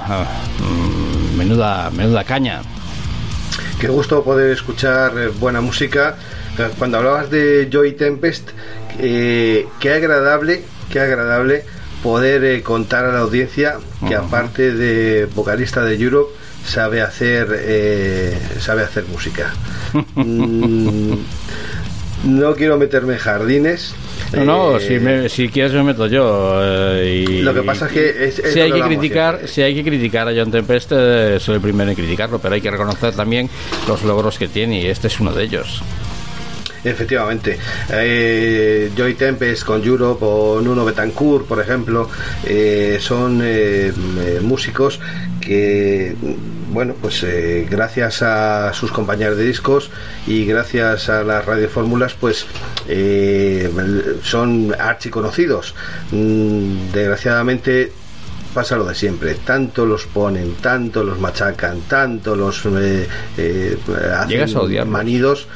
menuda, 1.36 1.90
menuda 1.90 2.24
caña. 2.24 2.62
Qué 3.80 3.88
gusto 3.88 4.22
poder 4.22 4.50
escuchar 4.50 5.18
eh, 5.18 5.28
buena 5.28 5.62
música. 5.62 6.14
Eh, 6.58 6.68
cuando 6.78 6.98
hablabas 6.98 7.30
de 7.30 7.70
Joy 7.72 7.92
Tempest, 7.92 8.50
eh, 8.98 9.66
qué 9.80 9.94
agradable, 9.94 10.64
qué 10.92 11.00
agradable 11.00 11.64
poder 12.02 12.62
contar 12.62 13.06
a 13.06 13.12
la 13.12 13.20
audiencia 13.20 13.78
que 14.06 14.14
aparte 14.14 14.72
de 14.72 15.24
vocalista 15.34 15.82
de 15.82 15.94
Europe 15.96 16.30
sabe 16.66 17.00
hacer 17.00 17.48
sabe 18.60 18.82
hacer 18.82 19.06
música. 19.06 19.52
Mm, 20.14 21.14
no 22.24 22.54
quiero 22.54 22.76
meterme 22.76 23.14
en 23.14 23.18
jardines, 23.18 23.94
no, 24.32 24.44
no, 24.44 24.76
eh, 24.78 25.28
si, 25.28 25.48
quieres 25.48 25.72
me 25.72 25.82
meto 25.82 26.06
yo. 26.06 26.60
Eh, 26.62 27.24
y, 27.28 27.42
lo 27.42 27.52
que 27.52 27.62
pasa 27.62 27.86
es 27.86 27.92
que... 27.92 28.50
si, 28.52 28.60
hay 28.60 28.72
que 28.72 28.80
criticar, 28.80 29.40
si 29.46 29.62
hay 29.62 29.74
que 29.74 29.84
criticar 29.84 30.28
a 30.28 30.32
John 30.34 30.50
Tempest, 30.50 30.92
eh, 30.94 31.38
soy 31.40 31.56
el 31.56 31.60
primero 31.60 31.90
en 31.90 31.96
criticarlo, 31.96 32.38
pero 32.38 32.54
hay 32.54 32.60
que 32.60 32.70
reconocer 32.70 33.14
también 33.14 33.48
los 33.88 34.02
logros 34.02 34.38
que 34.38 34.48
tiene 34.48 34.82
y 34.82 34.86
este 34.86 35.08
es 35.08 35.20
uno 35.20 35.32
de 35.32 35.44
ellos. 35.44 35.82
Efectivamente. 36.84 37.58
Eh, 37.90 38.90
Joy 38.96 39.14
Tempest 39.14 39.64
con 39.64 39.84
Europe 39.84 40.24
o 40.24 40.60
Nuno 40.60 40.84
Betancourt, 40.84 41.46
por 41.46 41.60
ejemplo, 41.60 42.08
eh, 42.44 42.98
son 43.00 43.40
eh, 43.42 43.92
músicos 44.42 45.00
que, 45.40 46.16
bueno, 46.72 46.94
pues 47.00 47.24
gracias 47.68 48.22
a 48.22 48.72
sus 48.72 48.92
compañeros 48.92 49.36
de 49.36 49.44
discos 49.44 49.90
y 50.26 50.44
gracias 50.46 51.08
a 51.08 51.22
las 51.22 51.44
radiofórmulas, 51.44 52.14
pues 52.14 52.46
son 54.22 54.74
archiconocidos. 54.78 55.74
Mm, 56.12 56.92
desgraciadamente 56.92 57.92
pasa 58.54 58.76
lo 58.76 58.84
de 58.84 58.94
siempre, 58.94 59.34
tanto 59.34 59.86
los 59.86 60.06
ponen, 60.06 60.54
tanto 60.54 61.04
los 61.04 61.20
machacan, 61.20 61.82
tanto 61.82 62.34
los 62.34 62.64
hacen 64.16 64.88
manidos 64.88 65.46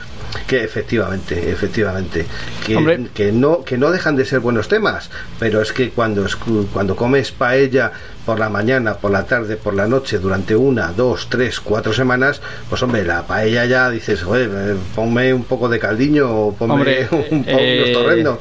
que 0.47 0.63
efectivamente, 0.63 1.51
efectivamente, 1.51 2.27
que, 2.67 3.09
que, 3.15 3.33
no 3.33 3.65
que 3.65 3.79
no 3.79 3.91
dejan 3.91 4.17
de 4.17 4.25
ser 4.25 4.41
buenos 4.41 4.69
temas, 4.69 5.11
pero 5.39 5.61
es 5.61 5.73
que 5.73 5.91
cuando 5.91 6.27
cuando 6.73 6.97
comes 6.97 7.33
paella 7.33 7.93
por 8.25 8.39
la 8.39 8.49
mañana, 8.49 8.95
por 8.95 9.11
la 9.11 9.25
tarde, 9.25 9.57
por 9.57 9.75
la 9.75 9.87
noche, 9.87 10.19
durante 10.19 10.57
una, 10.57 10.93
dos, 10.93 11.29
tres, 11.29 11.61
cuatro 11.61 11.93
semanas, 11.93 12.41
pues 12.69 12.83
hombre, 12.83 13.05
la 13.05 13.27
paella 13.27 13.67
ya 13.67 13.91
dices, 13.91 14.25
oye, 14.25 14.49
eh, 14.51 14.77
ponme 14.95 15.35
un 15.35 15.45
poco 15.45 15.69
de 15.69 15.79
caldiño 15.79 16.31
o 16.31 16.55
ponme 16.55 17.07
un 17.31 17.45
poco 17.45 17.59
de 17.59 17.91
torrendo 17.93 18.39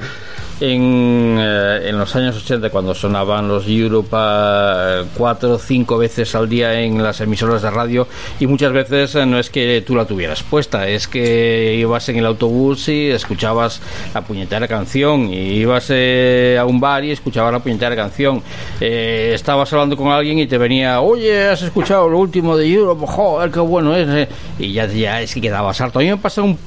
en, 0.60 1.38
eh, 1.40 1.90
en, 1.90 1.98
los 1.98 2.16
años 2.16 2.38
80 2.38 2.70
cuando 2.70 2.94
sonaban 2.94 3.48
los 3.48 3.68
Europa 3.68 5.02
eh, 5.02 5.06
cuatro 5.18 5.54
o 5.54 5.58
cinco 5.58 5.98
veces 5.98 6.36
al 6.36 6.48
día 6.48 6.80
en 6.82 7.02
las 7.02 7.22
emisoras 7.22 7.62
de 7.62 7.72
radio 7.72 8.08
y 8.40 8.48
muchas 8.48 8.72
veces 8.72 9.16
eh, 9.16 9.26
no 9.26 9.40
es 9.40 9.50
que 9.50 9.84
tú 9.86 9.96
la 9.96 10.06
tuvieras 10.06 10.44
puesta, 10.44 10.88
es 10.88 11.08
que 11.08 11.76
ibas 11.76 12.08
en 12.10 12.18
el 12.18 12.26
autobús 12.26 12.88
y 12.88 13.10
escuchabas 13.10 13.82
la 14.14 14.22
puñetera 14.22 14.68
canción 14.68 15.34
y 15.34 15.54
ibas 15.58 15.90
a 15.90 16.66
un 16.66 16.80
bar 16.80 17.04
y 17.04 17.12
escuchabas 17.12 17.52
la 17.54 17.60
puñetera 17.60 17.96
canción. 17.96 18.42
Estabas 18.80 19.72
hablando 19.74 19.98
con 19.98 20.12
alguien 20.12 20.40
y 20.40 20.48
te 20.48 20.58
venía 20.58 21.02
oye, 21.02 21.50
has 21.50 21.62
escuchado 21.62 22.08
lo 22.08 22.20
último 22.20 22.56
de 22.56 22.72
Europa 22.72 23.08
joder, 23.08 23.52
qué 23.52 23.60
bueno 23.60 23.96
es 23.96 24.28
y 24.60 24.74
ya, 24.74 24.86
ya 24.86 25.22
es 25.22 25.34
que 25.34 25.42
quedabas 25.42 25.80
harto. 25.82 26.00
A 26.00 26.02
mí 26.02 26.10
me 26.10 26.18
pasa 26.18 26.42
un, 26.42 26.58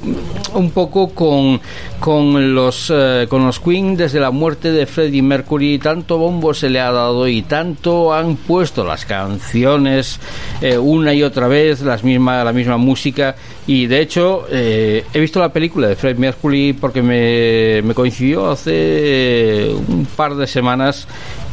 un 0.54 0.70
poco 0.70 1.08
con, 1.10 1.60
con 2.00 2.54
los 2.54 2.92
con 3.28 3.46
los 3.46 3.60
Queen 3.60 3.75
desde 3.82 4.20
la 4.20 4.30
muerte 4.30 4.72
de 4.72 4.86
Freddie 4.86 5.22
Mercury, 5.22 5.78
tanto 5.78 6.16
bombo 6.16 6.54
se 6.54 6.70
le 6.70 6.80
ha 6.80 6.90
dado 6.90 7.28
y 7.28 7.42
tanto 7.42 8.14
han 8.14 8.36
puesto 8.36 8.84
las 8.84 9.04
canciones 9.04 10.18
eh, 10.62 10.78
una 10.78 11.12
y 11.12 11.22
otra 11.22 11.46
vez, 11.46 11.82
las 11.82 12.02
misma, 12.02 12.42
la 12.42 12.52
misma 12.52 12.78
música. 12.78 13.36
Y 13.66 13.86
de 13.86 14.00
hecho, 14.00 14.46
eh, 14.50 15.04
he 15.12 15.20
visto 15.20 15.40
la 15.40 15.52
película 15.52 15.88
de 15.88 15.96
Freddie 15.96 16.20
Mercury 16.20 16.72
porque 16.72 17.02
me, 17.02 17.94
coincidió 17.94 18.50
hace 18.50 19.70
un 19.88 20.06
par 20.16 20.36
de 20.36 20.46
semanas 20.46 21.06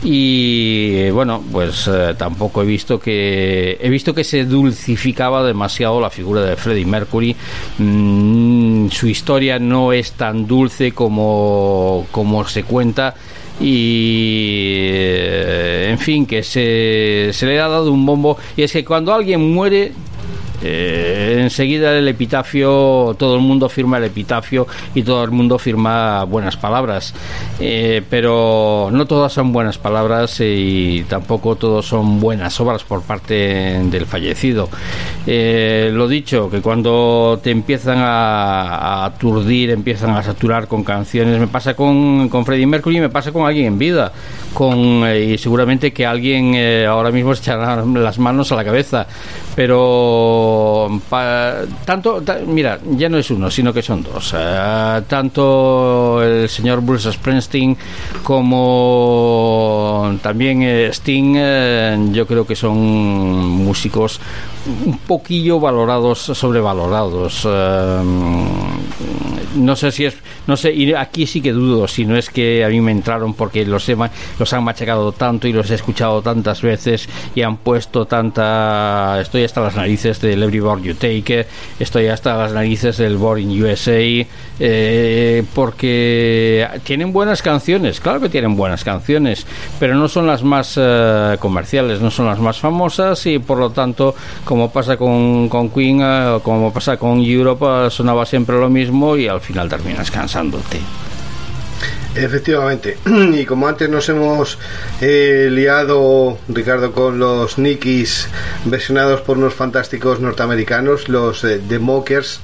y 0.03 1.09
bueno 1.11 1.41
pues 1.51 1.87
eh, 1.87 2.13
tampoco 2.17 2.61
he 2.61 2.65
visto 2.65 2.99
que 2.99 3.77
he 3.79 3.89
visto 3.89 4.13
que 4.13 4.25
se 4.25 4.43
dulcificaba 4.43 5.43
demasiado 5.43 6.01
la 6.01 6.09
figura 6.09 6.41
de 6.41 6.55
Freddie 6.55 6.85
Mercury. 6.85 7.35
Mm, 7.77 8.89
su 8.89 9.07
historia 9.07 9.59
no 9.59 9.93
es 9.93 10.11
tan 10.13 10.45
dulce 10.45 10.91
como 10.91 12.05
como 12.11 12.45
se 12.47 12.63
cuenta. 12.63 13.15
Y 13.61 14.87
eh, 14.89 15.89
en 15.91 15.99
fin 15.99 16.25
que 16.25 16.43
se, 16.43 17.29
se 17.31 17.45
le 17.45 17.59
ha 17.59 17.67
dado 17.67 17.91
un 17.91 18.05
bombo. 18.05 18.37
Y 18.57 18.63
es 18.63 18.71
que 18.71 18.83
cuando 18.83 19.13
alguien 19.13 19.53
muere 19.53 19.93
Eh, 20.63 21.39
enseguida 21.41 21.97
el 21.97 22.07
epitafio, 22.07 23.15
todo 23.19 23.35
el 23.35 23.41
mundo 23.41 23.67
firma 23.67 23.97
el 23.97 24.05
epitafio 24.05 24.65
y 24.95 25.03
todo 25.03 25.23
el 25.23 25.31
mundo 25.31 25.59
firma 25.59 26.23
buenas 26.23 26.55
palabras, 26.55 27.13
eh, 27.59 28.01
pero 28.09 28.89
no 28.91 29.05
todas 29.05 29.33
son 29.33 29.51
buenas 29.51 29.77
palabras 29.77 30.37
y 30.39 31.03
tampoco 31.09 31.55
todos 31.55 31.85
son 31.85 32.21
buenas 32.21 32.59
obras 32.61 32.83
por 32.83 33.01
parte 33.01 33.33
del 33.83 34.05
fallecido. 34.05 34.69
lo 35.25 36.07
dicho, 36.07 36.49
que 36.49 36.61
cuando 36.61 37.39
te 37.43 37.51
empiezan 37.51 37.97
a, 37.99 39.05
aturdir, 39.05 39.71
empiezan 39.71 40.11
a 40.11 40.23
saturar 40.23 40.67
con 40.67 40.83
canciones, 40.83 41.39
me 41.39 41.47
pasa 41.47 41.73
con, 41.75 42.29
con 42.29 42.45
Freddie 42.45 42.67
Mercury, 42.67 43.01
me 43.01 43.09
pasa 43.09 43.31
con 43.33 43.45
alguien 43.45 43.65
en 43.65 43.77
vida, 43.77 44.13
con 44.53 45.03
y 45.13 45.37
seguramente 45.37 45.91
que 45.91 46.05
alguien 46.05 46.55
ahora 46.87 47.11
mismo 47.11 47.35
se 47.35 47.41
echará 47.41 47.83
las 47.83 48.17
manos 48.17 48.51
a 48.51 48.55
la 48.55 48.63
cabeza, 48.63 49.07
pero 49.55 50.89
tanto, 51.85 52.23
mira, 52.47 52.79
ya 52.91 53.07
no 53.09 53.17
es 53.17 53.29
uno, 53.29 53.51
sino 53.51 53.71
que 53.71 53.81
son 53.81 54.03
dos. 54.03 54.33
Eh, 54.37 55.01
tanto 55.07 56.23
el 56.23 56.49
señor 56.49 56.81
Bruce 56.81 57.11
Springsteen 57.11 57.77
como 58.23 60.17
también 60.21 60.63
eh, 60.63 60.87
Sting, 60.91 61.35
eh, 61.37 62.09
yo 62.11 62.25
creo 62.25 62.47
que 62.47 62.55
son 62.55 62.77
músicos 62.77 64.19
un 64.85 64.97
poquillo 64.99 65.59
valorados, 65.59 66.19
sobrevalorados. 66.19 67.45
no 69.55 69.75
sé 69.75 69.91
si 69.91 70.05
es, 70.05 70.15
no 70.47 70.57
sé, 70.57 70.73
y 70.73 70.93
aquí 70.93 71.25
sí 71.25 71.41
que 71.41 71.51
dudo, 71.53 71.87
si 71.87 72.05
no 72.05 72.17
es 72.17 72.29
que 72.29 72.65
a 72.65 72.69
mí 72.69 72.81
me 72.81 72.91
entraron 72.91 73.33
porque 73.33 73.65
los, 73.65 73.87
los 74.39 74.53
han 74.53 74.63
machacado 74.63 75.11
tanto 75.11 75.47
y 75.47 75.53
los 75.53 75.71
he 75.71 75.75
escuchado 75.75 76.21
tantas 76.21 76.61
veces 76.61 77.07
y 77.33 77.41
han 77.41 77.57
puesto 77.57 78.05
tanta, 78.05 79.19
estoy 79.21 79.43
hasta 79.43 79.61
las 79.61 79.75
narices 79.75 80.19
del 80.19 80.43
Every 80.43 80.59
You 80.59 80.95
Take, 80.95 81.47
estoy 81.79 82.07
hasta 82.07 82.37
las 82.37 82.53
narices 82.53 82.97
del 82.97 83.17
Born 83.17 83.39
in 83.39 83.63
USA, 83.63 84.25
eh, 84.59 85.43
porque 85.53 86.67
tienen 86.83 87.13
buenas 87.13 87.41
canciones, 87.41 87.99
claro 87.99 88.19
que 88.19 88.29
tienen 88.29 88.55
buenas 88.55 88.83
canciones, 88.83 89.45
pero 89.79 89.95
no 89.95 90.07
son 90.07 90.27
las 90.27 90.43
más 90.43 90.77
eh, 90.77 91.37
comerciales, 91.39 92.01
no 92.01 92.11
son 92.11 92.25
las 92.25 92.39
más 92.39 92.59
famosas 92.59 93.25
y 93.25 93.39
por 93.39 93.57
lo 93.57 93.69
tanto, 93.69 94.15
como 94.43 94.71
pasa 94.71 94.97
con, 94.97 95.47
con 95.47 95.69
Queen, 95.69 96.01
eh, 96.01 96.39
como 96.43 96.73
pasa 96.73 96.97
con 96.97 97.19
Europa, 97.19 97.89
sonaba 97.89 98.25
siempre 98.25 98.59
lo 98.59 98.69
mismo 98.69 99.15
y 99.15 99.27
al 99.27 99.41
final 99.41 99.69
terminas 99.69 100.11
Efectivamente, 102.15 102.97
y 103.33 103.45
como 103.45 103.67
antes 103.67 103.89
nos 103.89 104.07
hemos 104.07 104.59
eh, 105.01 105.49
liado, 105.51 106.37
Ricardo, 106.47 106.91
con 106.91 107.17
los 107.17 107.57
Nikis 107.57 108.27
versionados 108.65 109.21
por 109.21 109.37
unos 109.37 109.55
fantásticos 109.55 110.19
norteamericanos, 110.19 111.09
los 111.09 111.43
eh, 111.43 111.59
The 111.67 111.79
Mokers, 111.79 112.39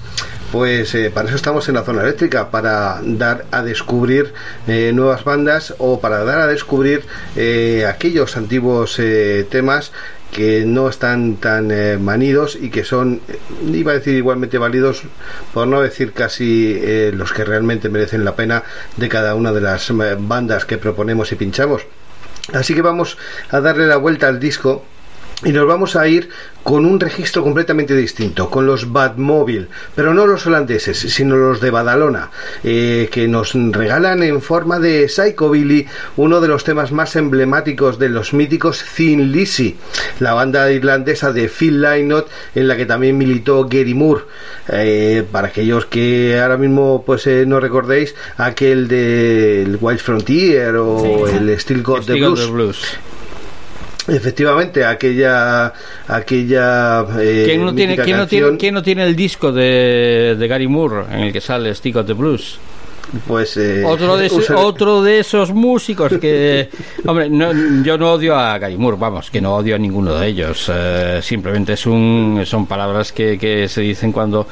pues 0.51 0.95
eh, 0.95 1.11
para 1.11 1.27
eso 1.27 1.35
estamos 1.35 1.69
en 1.69 1.75
la 1.75 1.83
zona 1.83 2.01
eléctrica, 2.01 2.49
para 2.49 2.99
dar 3.03 3.45
a 3.51 3.61
descubrir 3.61 4.33
nuevas 4.65 5.23
bandas 5.23 5.75
o 5.77 5.99
para 5.99 6.23
dar 6.23 6.39
a 6.39 6.47
descubrir 6.47 7.05
aquellos 7.87 8.35
antiguos 8.35 8.99
temas 9.49 9.91
que 10.31 10.65
no 10.65 10.89
están 10.89 11.37
tan 11.37 11.71
eh, 11.71 11.97
manidos 11.97 12.57
y 12.59 12.69
que 12.69 12.83
son, 12.83 13.21
eh, 13.27 13.39
iba 13.73 13.91
a 13.91 13.95
decir 13.95 14.15
igualmente 14.15 14.57
válidos, 14.57 15.03
por 15.53 15.67
no 15.67 15.81
decir 15.81 16.13
casi 16.13 16.77
eh, 16.77 17.11
los 17.13 17.33
que 17.33 17.43
realmente 17.43 17.89
merecen 17.89 18.23
la 18.23 18.35
pena 18.35 18.63
de 18.97 19.09
cada 19.09 19.35
una 19.35 19.51
de 19.51 19.61
las 19.61 19.91
bandas 20.19 20.65
que 20.65 20.77
proponemos 20.77 21.31
y 21.31 21.35
pinchamos. 21.35 21.83
Así 22.53 22.73
que 22.73 22.81
vamos 22.81 23.17
a 23.49 23.61
darle 23.61 23.85
la 23.85 23.97
vuelta 23.97 24.27
al 24.27 24.39
disco 24.39 24.83
y 25.43 25.51
nos 25.51 25.65
vamos 25.67 25.95
a 25.95 26.07
ir 26.07 26.29
con 26.63 26.85
un 26.85 26.99
registro 26.99 27.43
completamente 27.43 27.95
distinto, 27.95 28.49
con 28.49 28.65
los 28.65 28.91
Badmobile, 28.91 29.67
pero 29.95 30.13
no 30.13 30.27
los 30.27 30.45
holandeses, 30.45 30.97
sino 30.97 31.37
los 31.37 31.61
de 31.61 31.71
Badalona, 31.71 32.29
eh, 32.63 33.07
que 33.11 33.27
nos 33.27 33.53
regalan 33.53 34.21
en 34.23 34.41
forma 34.41 34.79
de 34.79 35.07
Psychobilly 35.07 35.87
uno 36.17 36.41
de 36.41 36.49
los 36.49 36.63
temas 36.65 36.91
más 36.91 37.15
emblemáticos 37.15 37.97
de 37.97 38.09
los 38.09 38.33
míticos 38.33 38.83
Thin 38.95 39.31
Lizzy, 39.31 39.77
la 40.19 40.33
banda 40.33 40.69
irlandesa 40.71 41.31
de 41.31 41.47
Phil 41.47 41.81
Lynott, 41.81 42.27
en 42.53 42.67
la 42.67 42.75
que 42.75 42.85
también 42.85 43.17
militó 43.17 43.63
Gary 43.63 43.93
Moore. 43.93 44.23
Eh, 44.71 45.23
para 45.31 45.47
aquellos 45.47 45.85
que 45.85 46.39
ahora 46.39 46.57
mismo 46.57 47.03
pues 47.05 47.25
eh, 47.27 47.45
no 47.47 47.59
recordéis, 47.59 48.13
aquel 48.37 48.87
del 48.87 49.77
Wild 49.79 49.99
Frontier 49.99 50.75
o 50.75 51.27
el 51.27 51.57
Steel 51.59 51.81
God 51.81 52.05
the 52.05 52.13
Blues. 52.19 52.99
Efectivamente, 54.09 54.83
aquella 54.85 55.73
aquella 56.07 57.05
eh, 57.19 57.43
¿Quién, 57.45 57.63
no 57.63 57.73
tiene, 57.73 57.97
¿quién, 57.97 58.17
no 58.17 58.27
tiene, 58.27 58.57
¿Quién 58.57 58.73
no 58.73 58.81
tiene 58.81 59.03
el 59.03 59.15
disco 59.15 59.51
de, 59.51 60.35
de 60.37 60.47
Gary 60.47 60.67
Moore 60.67 61.05
en 61.11 61.19
el 61.21 61.33
que 61.33 61.41
sale 61.41 61.73
Stick 61.75 61.95
of 61.95 62.05
the 62.05 62.13
Blues? 62.13 62.59
Pues 63.27 63.57
eh, 63.57 63.83
otro 63.85 64.17
de 64.17 64.29
otro 64.55 65.01
de 65.01 65.19
esos 65.19 65.51
músicos 65.51 66.13
que 66.19 66.69
hombre 67.07 67.27
no, 67.27 67.51
yo 67.83 67.97
no 67.97 68.13
odio 68.13 68.35
a 68.35 68.57
Gary 68.59 68.77
Moore 68.77 68.97
vamos 68.99 69.31
que 69.31 69.41
no 69.41 69.55
odio 69.55 69.75
a 69.75 69.79
ninguno 69.79 70.13
de 70.13 70.27
ellos 70.27 70.69
eh, 70.71 71.19
simplemente 71.23 71.73
es 71.73 71.87
un 71.87 72.43
son 72.45 72.67
palabras 72.67 73.11
que, 73.11 73.39
que 73.39 73.67
se 73.67 73.81
dicen 73.81 74.11
cuando 74.11 74.47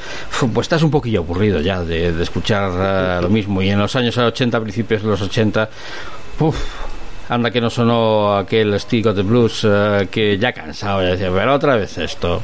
pues 0.53 0.65
estás 0.65 0.81
un 0.81 0.89
poquillo 0.89 1.19
aburrido 1.19 1.61
ya 1.61 1.83
de, 1.83 2.11
de 2.11 2.23
escuchar 2.23 3.19
uh, 3.19 3.21
lo 3.21 3.29
mismo 3.29 3.61
y 3.61 3.69
en 3.69 3.77
los 3.77 3.95
años 3.95 4.17
80 4.17 4.59
principios 4.61 5.03
de 5.03 5.09
los 5.09 5.21
80 5.21 5.69
uf, 6.39 6.57
anda 7.29 7.51
que 7.51 7.61
no 7.61 7.69
sonó 7.69 8.37
aquel 8.37 8.79
Stick 8.79 9.05
of 9.07 9.15
the 9.15 9.23
Blues 9.23 9.63
uh, 9.63 10.07
que 10.09 10.37
ya 10.37 10.53
cansado 10.53 10.99
de 10.99 11.11
decir, 11.11 11.29
pero 11.33 11.53
otra 11.53 11.75
vez 11.75 11.97
esto. 11.97 12.41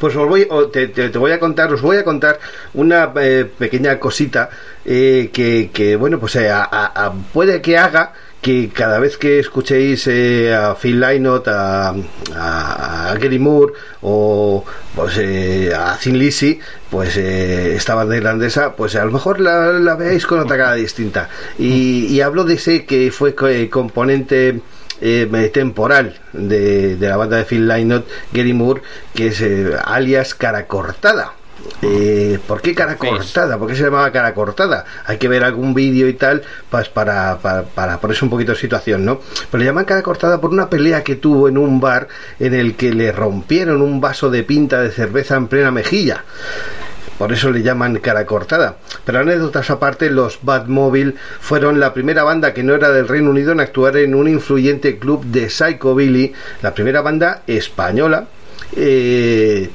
Pues 0.00 0.16
os 0.16 0.28
voy, 0.28 0.48
te, 0.72 0.88
te, 0.88 1.16
voy 1.16 1.32
a 1.32 1.38
contar, 1.38 1.72
os 1.72 1.80
voy 1.80 1.96
a 1.96 2.04
contar 2.04 2.40
una 2.74 3.12
eh, 3.20 3.48
pequeña 3.56 3.98
cosita 4.00 4.50
eh, 4.84 5.30
que, 5.32 5.70
que, 5.72 5.94
bueno, 5.94 6.18
pues 6.18 6.36
eh, 6.36 6.52
puede 7.32 7.62
que 7.62 7.78
haga 7.78 8.12
que 8.44 8.68
cada 8.68 8.98
vez 8.98 9.16
que 9.16 9.38
escuchéis 9.38 10.06
eh, 10.06 10.54
a 10.54 10.74
Phil 10.74 11.00
Lynott, 11.00 11.48
a, 11.48 11.94
a, 12.36 13.16
Gary 13.18 13.38
Moore 13.38 13.72
o 14.02 14.62
pues, 14.94 15.16
eh, 15.16 15.72
a 15.74 15.96
Thin 15.96 16.18
Lizzy, 16.18 16.60
pues 16.90 17.16
eh, 17.16 17.74
esta 17.74 17.94
banda 17.94 18.18
irlandesa, 18.18 18.76
pues 18.76 18.96
a 18.96 19.04
lo 19.06 19.12
mejor 19.12 19.40
la, 19.40 19.72
la 19.72 19.96
veáis 19.96 20.26
con 20.26 20.40
otra 20.40 20.58
cara 20.58 20.74
distinta. 20.74 21.30
Y, 21.58 22.04
y 22.08 22.20
hablo 22.20 22.44
de 22.44 22.54
ese 22.54 22.84
que 22.84 23.10
fue 23.10 23.34
componente 23.70 24.60
eh, 25.00 25.50
temporal 25.50 26.20
de, 26.34 26.96
de, 26.96 27.08
la 27.08 27.16
banda 27.16 27.38
de 27.38 27.44
Phil 27.46 27.66
Lynott, 27.66 28.06
Gary 28.30 28.52
Moore, 28.52 28.82
que 29.14 29.28
es 29.28 29.40
eh, 29.40 29.72
alias 29.86 30.34
Cara 30.34 30.66
Cortada 30.66 31.32
eh, 31.82 32.38
¿Por 32.46 32.60
qué 32.60 32.74
cara 32.74 32.96
cortada? 32.96 33.58
¿Por 33.58 33.68
qué 33.68 33.76
se 33.76 33.84
llamaba 33.84 34.10
cara 34.10 34.34
cortada? 34.34 34.84
Hay 35.06 35.18
que 35.18 35.28
ver 35.28 35.44
algún 35.44 35.74
vídeo 35.74 36.08
y 36.08 36.14
tal 36.14 36.42
pues 36.70 36.88
para, 36.88 37.38
para, 37.38 37.62
para, 37.62 38.00
ponerse 38.00 38.24
un 38.24 38.30
poquito 38.30 38.52
de 38.52 38.58
situación, 38.58 39.04
¿no? 39.04 39.20
Pero 39.50 39.60
le 39.60 39.66
llaman 39.66 39.84
cara 39.84 40.02
cortada 40.02 40.40
por 40.40 40.50
una 40.50 40.68
pelea 40.68 41.02
que 41.02 41.16
tuvo 41.16 41.48
en 41.48 41.58
un 41.58 41.80
bar 41.80 42.08
en 42.38 42.54
el 42.54 42.74
que 42.76 42.92
le 42.92 43.12
rompieron 43.12 43.82
un 43.82 44.00
vaso 44.00 44.30
de 44.30 44.42
pinta 44.42 44.80
de 44.80 44.90
cerveza 44.90 45.36
en 45.36 45.48
plena 45.48 45.70
mejilla 45.70 46.24
por 47.18 47.32
eso 47.32 47.50
le 47.50 47.62
llaman 47.62 47.98
cara 47.98 48.26
cortada. 48.26 48.76
Pero 49.04 49.20
anécdotas 49.20 49.70
aparte, 49.70 50.10
los 50.10 50.40
Badmobile 50.42 51.14
fueron 51.40 51.78
la 51.78 51.94
primera 51.94 52.24
banda 52.24 52.52
que 52.52 52.62
no 52.62 52.74
era 52.74 52.90
del 52.90 53.08
Reino 53.08 53.30
Unido 53.30 53.52
en 53.52 53.60
actuar 53.60 53.96
en 53.96 54.14
un 54.14 54.28
influyente 54.28 54.98
club 54.98 55.24
de 55.24 55.48
Psychobilly, 55.48 56.32
la 56.62 56.74
primera 56.74 57.02
banda 57.02 57.42
española. 57.46 58.26
Eh, 58.76 59.70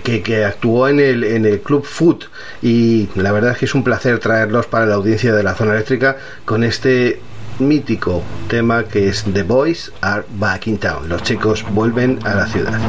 que, 0.00 0.44
actuó 0.44 0.88
en 0.88 1.00
el, 1.00 1.24
en 1.24 1.44
el 1.44 1.60
Club 1.60 1.84
Food 1.84 2.24
y 2.62 3.08
la 3.14 3.32
verdad 3.32 3.52
es 3.52 3.58
que 3.58 3.64
es 3.66 3.74
un 3.74 3.84
placer 3.84 4.18
traerlos 4.18 4.66
para 4.66 4.86
la 4.86 4.94
audiencia 4.94 5.34
de 5.34 5.42
la 5.42 5.54
zona 5.54 5.74
eléctrica 5.74 6.16
con 6.44 6.64
este 6.64 7.20
mítico 7.58 8.22
tema 8.48 8.84
que 8.84 9.08
es 9.08 9.24
The 9.32 9.42
Boys 9.42 9.92
Are 10.00 10.24
Back 10.30 10.66
in 10.66 10.78
Town. 10.78 11.08
Los 11.08 11.22
chicos 11.22 11.64
vuelven 11.70 12.18
a 12.24 12.34
la 12.34 12.46
ciudad. 12.46 12.80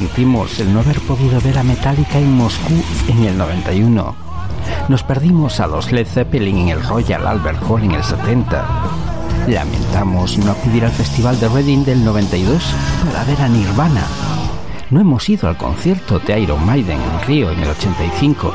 Sentimos 0.00 0.58
el 0.58 0.74
no 0.74 0.80
haber 0.80 0.98
podido 1.02 1.40
ver 1.40 1.56
a 1.56 1.62
Metallica 1.62 2.18
en 2.18 2.32
Moscú 2.32 2.74
en 3.06 3.26
el 3.26 3.38
91. 3.38 4.16
Nos 4.88 5.04
perdimos 5.04 5.60
a 5.60 5.68
los 5.68 5.92
Led 5.92 6.08
Zeppelin 6.08 6.58
en 6.58 6.68
el 6.70 6.82
Royal 6.82 7.24
Albert 7.24 7.62
Hall 7.62 7.84
en 7.84 7.92
el 7.92 8.02
70. 8.02 8.64
Lamentamos 9.46 10.36
no 10.38 10.50
acudir 10.50 10.84
al 10.84 10.90
Festival 10.90 11.38
de 11.38 11.48
Reading 11.48 11.84
del 11.84 12.04
92 12.04 12.60
para 13.06 13.22
ver 13.22 13.40
a 13.40 13.48
Nirvana. 13.48 14.04
No 14.90 15.00
hemos 15.00 15.28
ido 15.28 15.48
al 15.48 15.56
concierto 15.56 16.18
de 16.18 16.40
Iron 16.40 16.66
Maiden 16.66 16.98
en 17.00 17.26
Río 17.28 17.52
en 17.52 17.60
el 17.60 17.68
85, 17.68 18.52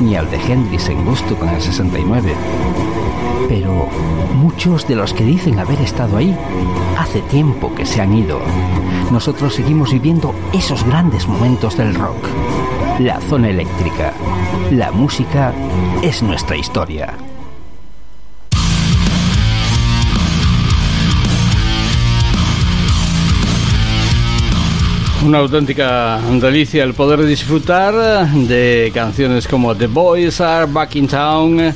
ni 0.00 0.16
al 0.16 0.30
de 0.30 0.38
Hendrix 0.38 0.88
en 0.88 1.04
Gusto 1.04 1.36
en 1.42 1.50
el 1.50 1.60
69. 1.60 2.34
Pero 3.48 3.88
muchos 4.34 4.86
de 4.88 4.96
los 4.96 5.12
que 5.12 5.24
dicen 5.24 5.58
haber 5.58 5.80
estado 5.80 6.16
ahí 6.16 6.36
hace 6.98 7.20
tiempo 7.22 7.74
que 7.74 7.86
se 7.86 8.00
han 8.00 8.16
ido. 8.16 8.40
Nosotros 9.10 9.54
seguimos 9.54 9.92
viviendo 9.92 10.34
esos 10.52 10.84
grandes 10.84 11.26
momentos 11.26 11.76
del 11.76 11.94
rock. 11.94 12.26
La 12.98 13.20
zona 13.20 13.50
eléctrica. 13.50 14.12
La 14.70 14.92
música 14.92 15.52
es 16.02 16.22
nuestra 16.22 16.56
historia. 16.56 17.14
Una 25.24 25.38
auténtica 25.38 26.18
delicia 26.40 26.82
el 26.82 26.94
poder 26.94 27.24
disfrutar 27.24 28.26
de 28.32 28.90
canciones 28.92 29.46
como 29.46 29.72
The 29.72 29.86
Boys 29.86 30.40
Are 30.40 30.66
Back 30.66 30.96
in 30.96 31.06
Town 31.06 31.72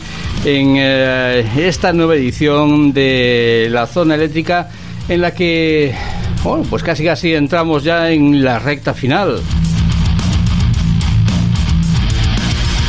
en 0.47 0.77
eh, 0.77 1.45
esta 1.57 1.93
nueva 1.93 2.15
edición 2.15 2.93
de 2.93 3.67
la 3.69 3.89
zona 3.89 4.15
eléctrica 4.15 4.69
en 5.09 5.21
la 5.21 5.35
que, 5.35 5.93
bueno, 6.45 6.65
pues 6.71 6.85
casi 6.85 7.05
casi 7.05 7.35
entramos 7.35 7.83
ya 7.83 8.13
en 8.13 8.45
la 8.45 8.61
recta 8.61 8.95
final. 8.95 9.41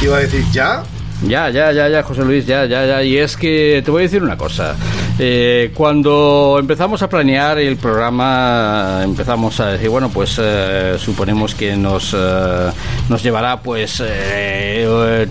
Iba 0.04 0.18
a 0.18 0.20
decir 0.20 0.44
ya, 0.52 0.84
ya, 1.24 1.50
ya, 1.50 1.72
ya, 1.72 1.90
ya, 1.90 2.04
José 2.04 2.24
Luis, 2.24 2.46
ya, 2.46 2.66
ya, 2.66 2.86
ya. 2.86 3.02
Y 3.02 3.18
es 3.18 3.36
que 3.36 3.82
te 3.84 3.90
voy 3.90 4.02
a 4.02 4.04
decir 4.04 4.22
una 4.22 4.38
cosa. 4.38 4.76
Eh, 5.18 5.72
cuando 5.74 6.58
empezamos 6.60 7.02
a 7.02 7.10
planear 7.10 7.58
el 7.58 7.78
programa, 7.78 9.02
empezamos 9.04 9.60
a 9.60 9.72
decir, 9.72 9.90
bueno, 9.90 10.10
pues 10.10 10.38
eh, 10.40 10.96
suponemos 11.00 11.56
que 11.56 11.76
nos, 11.76 12.16
eh, 12.16 12.70
nos 13.10 13.24
llevará 13.24 13.60
pues 13.60 14.04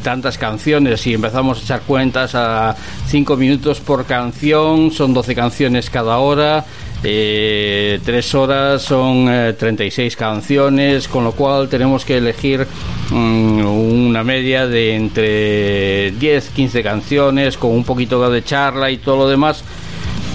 tantas 0.03 0.39
canciones 0.39 1.07
y 1.07 1.15
empezamos 1.15 1.59
a 1.59 1.63
echar 1.63 1.81
cuentas 1.83 2.35
a 2.35 2.77
cinco 3.07 3.37
minutos 3.37 3.81
por 3.81 4.05
canción, 4.05 4.91
son 4.91 5.15
12 5.15 5.35
canciones 5.35 5.91
cada 5.91 6.19
hora. 6.19 6.65
Eh, 7.05 8.01
tres 8.05 8.35
horas 8.35 8.83
son 8.83 9.27
36 9.57 10.13
eh, 10.13 10.17
canciones, 10.17 11.09
con 11.09 11.25
lo 11.25 11.33
cual 11.33 11.69
tenemos 11.69 12.05
que 12.05 12.17
elegir 12.17 12.67
mm, 13.11 13.65
una 13.65 14.25
media 14.25 14.67
de 14.67 14.97
entre 14.97 16.11
10, 16.13 16.51
15 16.51 16.83
canciones, 16.83 17.57
con 17.57 17.71
un 17.71 17.85
poquito 17.85 18.29
de 18.31 18.43
charla 18.43 18.91
y 18.91 18.97
todo 18.97 19.19
lo 19.19 19.29
demás. 19.29 19.63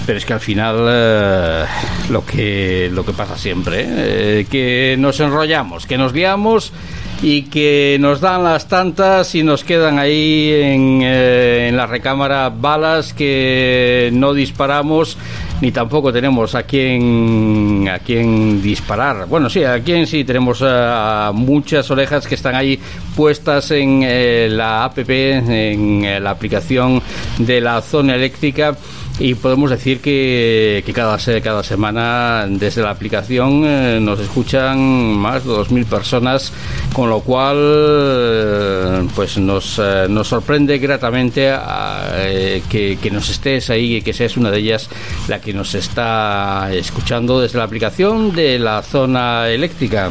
Pero 0.05 0.17
es 0.17 0.25
que 0.25 0.33
al 0.33 0.39
final 0.39 0.77
eh, 0.87 1.65
lo 2.09 2.25
que 2.25 2.89
lo 2.91 3.05
que 3.05 3.13
pasa 3.13 3.37
siempre, 3.37 3.85
eh, 3.87 4.47
que 4.49 4.95
nos 4.97 5.19
enrollamos, 5.19 5.85
que 5.85 5.97
nos 5.97 6.13
guiamos 6.13 6.71
y 7.21 7.43
que 7.43 7.97
nos 7.99 8.19
dan 8.19 8.43
las 8.43 8.67
tantas 8.67 9.35
y 9.35 9.43
nos 9.43 9.63
quedan 9.63 9.99
ahí 9.99 10.51
en, 10.53 11.01
en 11.01 11.77
la 11.77 11.85
recámara 11.85 12.49
balas 12.49 13.13
que 13.13 14.09
no 14.13 14.33
disparamos 14.33 15.17
ni 15.61 15.71
tampoco 15.71 16.11
tenemos 16.11 16.55
a 16.55 16.63
quien 16.63 17.87
a 17.87 17.99
quien 17.99 18.61
disparar. 18.61 19.27
Bueno, 19.27 19.49
sí, 19.49 19.63
a 19.63 19.79
quien 19.79 20.07
sí 20.07 20.23
tenemos 20.23 20.63
muchas 21.33 21.89
orejas 21.91 22.27
que 22.27 22.35
están 22.35 22.55
ahí 22.55 22.79
puestas 23.15 23.69
en 23.71 24.01
eh, 24.03 24.47
la 24.49 24.83
app, 24.83 24.97
en 24.97 26.03
eh, 26.03 26.19
la 26.19 26.31
aplicación 26.31 27.01
de 27.37 27.61
la 27.61 27.81
zona 27.81 28.15
eléctrica 28.15 28.75
y 29.21 29.35
podemos 29.35 29.69
decir 29.69 29.99
que, 30.01 30.81
que 30.85 30.93
cada, 30.93 31.17
cada 31.41 31.63
semana 31.63 32.45
desde 32.49 32.81
la 32.81 32.89
aplicación 32.89 33.63
eh, 33.65 33.99
nos 34.01 34.19
escuchan 34.19 34.79
más 34.79 35.45
de 35.45 35.51
2.000 35.51 35.85
personas, 35.85 36.51
con 36.91 37.09
lo 37.09 37.19
cual 37.21 37.57
eh, 37.57 39.07
pues 39.15 39.37
nos, 39.37 39.79
eh, 39.79 40.07
nos 40.09 40.27
sorprende 40.27 40.79
gratamente 40.79 41.53
que, 42.69 42.97
que, 43.01 43.11
nos 43.11 43.29
estés 43.29 43.69
ahí 43.69 43.97
y 43.97 44.01
que 44.01 44.13
seas 44.13 44.37
una 44.37 44.49
de 44.49 44.59
ellas 44.59 44.89
la 45.27 45.39
que 45.39 45.53
nos 45.53 45.75
está 45.75 46.69
escuchando 46.73 47.39
desde 47.39 47.59
la 47.59 47.65
aplicación 47.65 48.33
de 48.33 48.57
la 48.57 48.81
zona 48.81 49.49
eléctrica. 49.49 50.09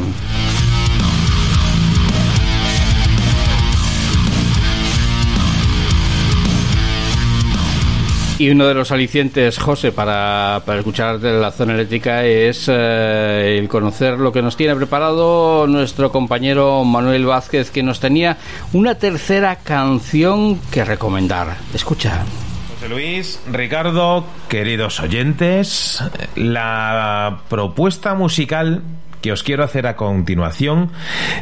Y 8.41 8.49
uno 8.49 8.65
de 8.65 8.73
los 8.73 8.91
alicientes, 8.91 9.59
José, 9.59 9.91
para, 9.91 10.63
para 10.65 10.79
escuchar 10.79 11.19
de 11.19 11.31
la 11.31 11.51
zona 11.51 11.75
eléctrica 11.75 12.25
es 12.25 12.65
eh, 12.69 13.59
el 13.59 13.67
conocer 13.67 14.17
lo 14.17 14.31
que 14.31 14.41
nos 14.41 14.57
tiene 14.57 14.75
preparado 14.75 15.67
nuestro 15.67 16.11
compañero 16.11 16.83
Manuel 16.83 17.27
Vázquez, 17.27 17.69
que 17.69 17.83
nos 17.83 17.99
tenía 17.99 18.39
una 18.73 18.95
tercera 18.95 19.57
canción 19.57 20.59
que 20.71 20.83
recomendar. 20.83 21.55
Escucha. 21.71 22.25
José 22.73 22.89
Luis, 22.89 23.39
Ricardo, 23.51 24.25
queridos 24.49 24.99
oyentes, 25.01 26.03
la 26.33 27.41
propuesta 27.47 28.15
musical 28.15 28.81
que 29.21 29.31
os 29.31 29.43
quiero 29.43 29.63
hacer 29.63 29.87
a 29.87 29.95
continuación 29.95 30.89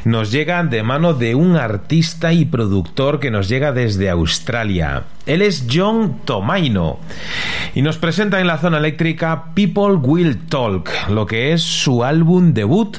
nos 0.06 0.32
llega 0.32 0.64
de 0.64 0.83
mano 0.83 1.14
de 1.14 1.35
un 1.35 1.56
artista 1.56 2.33
y 2.33 2.45
productor 2.45 3.19
que 3.19 3.32
nos 3.32 3.49
llega 3.49 3.72
desde 3.72 4.09
Australia. 4.09 5.03
Él 5.25 5.41
es 5.41 5.67
John 5.72 6.22
Tomaino 6.25 6.99
y 7.75 7.82
nos 7.82 7.98
presenta 7.98 8.40
en 8.40 8.48
la 8.48 8.58
zona 8.58 8.77
eléctrica 8.77 9.53
People 9.53 9.95
Will 9.95 10.48
Talk, 10.48 10.90
lo 11.09 11.25
que 11.25 11.53
es 11.53 11.61
su 11.61 12.03
álbum 12.03 12.53
debut 12.53 12.98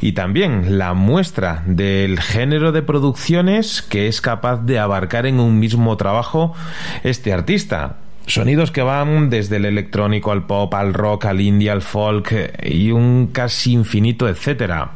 y 0.00 0.12
también 0.12 0.78
la 0.78 0.92
muestra 0.92 1.62
del 1.66 2.20
género 2.20 2.72
de 2.72 2.82
producciones 2.82 3.82
que 3.82 4.06
es 4.06 4.20
capaz 4.20 4.58
de 4.64 4.78
abarcar 4.78 5.26
en 5.26 5.40
un 5.40 5.58
mismo 5.58 5.96
trabajo 5.96 6.54
este 7.02 7.32
artista. 7.32 8.01
Sonidos 8.26 8.70
que 8.70 8.82
van 8.82 9.30
desde 9.30 9.56
el 9.56 9.64
electrónico 9.64 10.32
al 10.32 10.46
pop, 10.46 10.72
al 10.74 10.94
rock, 10.94 11.26
al 11.26 11.40
indie, 11.40 11.70
al 11.70 11.82
folk 11.82 12.32
y 12.62 12.90
un 12.90 13.28
casi 13.32 13.72
infinito, 13.72 14.28
etcétera. 14.28 14.92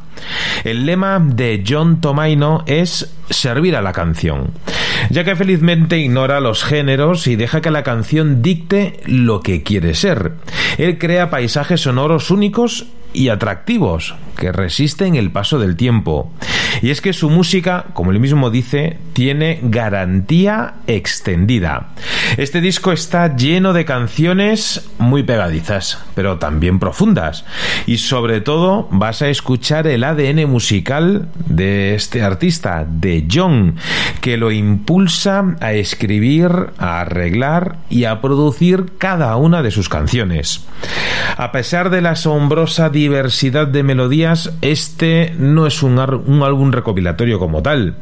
El 0.63 0.85
lema 0.85 1.19
de 1.19 1.63
John 1.67 2.01
Tomaino 2.01 2.63
es 2.65 3.13
servir 3.29 3.75
a 3.75 3.81
la 3.81 3.93
canción, 3.93 4.51
ya 5.09 5.23
que 5.23 5.35
felizmente 5.35 5.97
ignora 5.97 6.39
los 6.39 6.63
géneros 6.63 7.27
y 7.27 7.35
deja 7.35 7.61
que 7.61 7.71
la 7.71 7.83
canción 7.83 8.41
dicte 8.41 9.01
lo 9.05 9.41
que 9.41 9.61
quiere 9.61 9.93
ser. 9.93 10.33
Él 10.77 10.97
crea 10.97 11.29
paisajes 11.29 11.81
sonoros 11.81 12.31
únicos 12.31 12.87
y 13.13 13.29
atractivos 13.29 14.15
que 14.37 14.51
resisten 14.51 15.15
el 15.15 15.31
paso 15.31 15.59
del 15.59 15.75
tiempo. 15.75 16.31
Y 16.81 16.91
es 16.91 17.01
que 17.01 17.13
su 17.13 17.29
música, 17.29 17.85
como 17.93 18.11
él 18.11 18.19
mismo 18.19 18.49
dice, 18.49 18.97
tiene 19.13 19.59
garantía 19.63 20.75
extendida. 20.85 21.89
Este 22.37 22.61
disco 22.61 22.91
está 22.91 23.35
lleno 23.35 23.73
de 23.73 23.85
canciones 23.85 24.89
muy 24.99 25.23
pegadizas, 25.23 26.03
pero 26.13 26.37
también 26.37 26.79
profundas. 26.79 27.45
Y 27.87 27.97
sobre 27.97 28.41
todo 28.41 28.87
vas 28.91 29.21
a 29.21 29.29
escuchar 29.29 29.87
el 29.87 30.03
ADN 30.03 30.49
musical 30.49 31.29
de 31.47 31.95
este 31.95 32.21
artista, 32.21 32.85
de 32.87 33.27
John, 33.31 33.77
que 34.21 34.37
lo 34.37 34.51
impulsa 34.51 35.55
a 35.59 35.73
escribir, 35.73 36.51
a 36.77 37.01
arreglar 37.01 37.77
y 37.89 38.03
a 38.03 38.21
producir 38.21 38.93
cada 38.97 39.35
una 39.37 39.63
de 39.63 39.71
sus 39.71 39.89
canciones. 39.89 40.65
A 41.37 41.51
pesar 41.51 41.89
de 41.89 42.01
la 42.01 42.11
asombrosa 42.11 42.89
diversidad 43.07 43.67
de 43.67 43.83
melodías, 43.83 44.51
este 44.61 45.33
no 45.39 45.65
es 45.65 45.81
un, 45.81 45.97
un 45.97 46.43
álbum 46.43 46.73
recopilatorio 46.73 47.39
como 47.39 47.61
tal, 47.61 47.95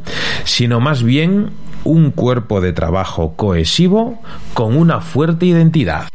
sino 0.45 0.79
más 0.79 1.03
bien 1.03 1.51
un 1.83 2.09
cuerpo 2.09 2.59
de 2.59 2.73
trabajo 2.73 3.35
cohesivo 3.35 4.19
con 4.55 4.75
una 4.75 5.01
fuerte 5.01 5.45
identidad. 5.45 6.07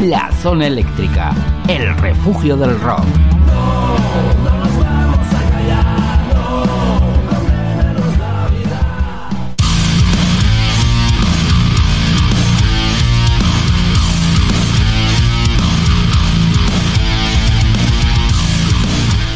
La 0.03 0.31
zona 0.33 0.67
eléctrica, 0.67 1.33
el 1.67 1.97
refugio 1.97 2.55
del 2.57 2.79
rock. 2.79 3.01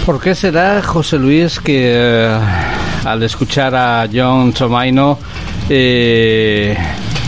¿Por 0.09 0.19
qué 0.19 0.33
será, 0.33 0.81
José 0.81 1.19
Luis, 1.19 1.59
que 1.59 1.91
eh, 1.93 2.39
al 3.05 3.21
escuchar 3.21 3.75
a 3.75 4.09
John 4.11 4.51
Tomaino 4.53 5.19
eh, 5.69 6.75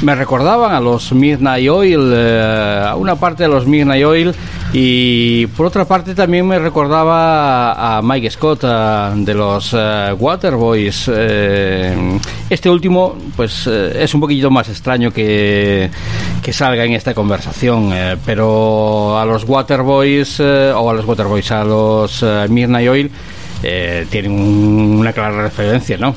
me 0.02 0.16
recordaban 0.16 0.74
a 0.74 0.80
los 0.80 1.12
Midnight 1.12 1.70
Oil, 1.70 2.12
eh, 2.12 2.84
a 2.88 2.96
una 2.96 3.18
parte 3.18 3.44
de 3.44 3.50
los 3.50 3.68
Midnight 3.68 4.04
Oil, 4.04 4.36
y 4.74 5.48
por 5.48 5.66
otra 5.66 5.84
parte 5.86 6.16
también 6.16 6.48
me 6.48 6.58
recordaba 6.58 7.98
a 7.98 8.02
Mike 8.02 8.30
Scott 8.32 8.64
de 8.64 9.34
los 9.34 9.74
eh, 9.78 10.14
Waterboys. 10.18 11.10
Eh, 11.14 12.18
este 12.50 12.70
último, 12.70 13.16
pues 13.36 13.68
eh, 13.68 13.98
es 14.04 14.14
un 14.14 14.22
poquito 14.22 14.50
más 14.50 14.70
extraño 14.70 15.12
que, 15.12 15.90
que 16.42 16.54
salga 16.54 16.86
en 16.86 16.94
esta 16.94 17.14
conversación, 17.14 17.92
pero 18.26 19.18
a 19.20 19.26
los 19.26 19.44
Waterboys, 19.44 20.40
o 20.40 20.90
a 20.90 20.94
los 20.94 21.06
Waterboys, 21.06 21.52
a 21.52 21.64
los 21.66 22.26
Midnight 22.50 22.90
Oil, 22.90 23.12
tienen 24.10 24.32
un- 24.32 24.96
una 25.00 25.12
clara 25.14 25.42
referencia, 25.44 25.98
¿no? 25.98 26.16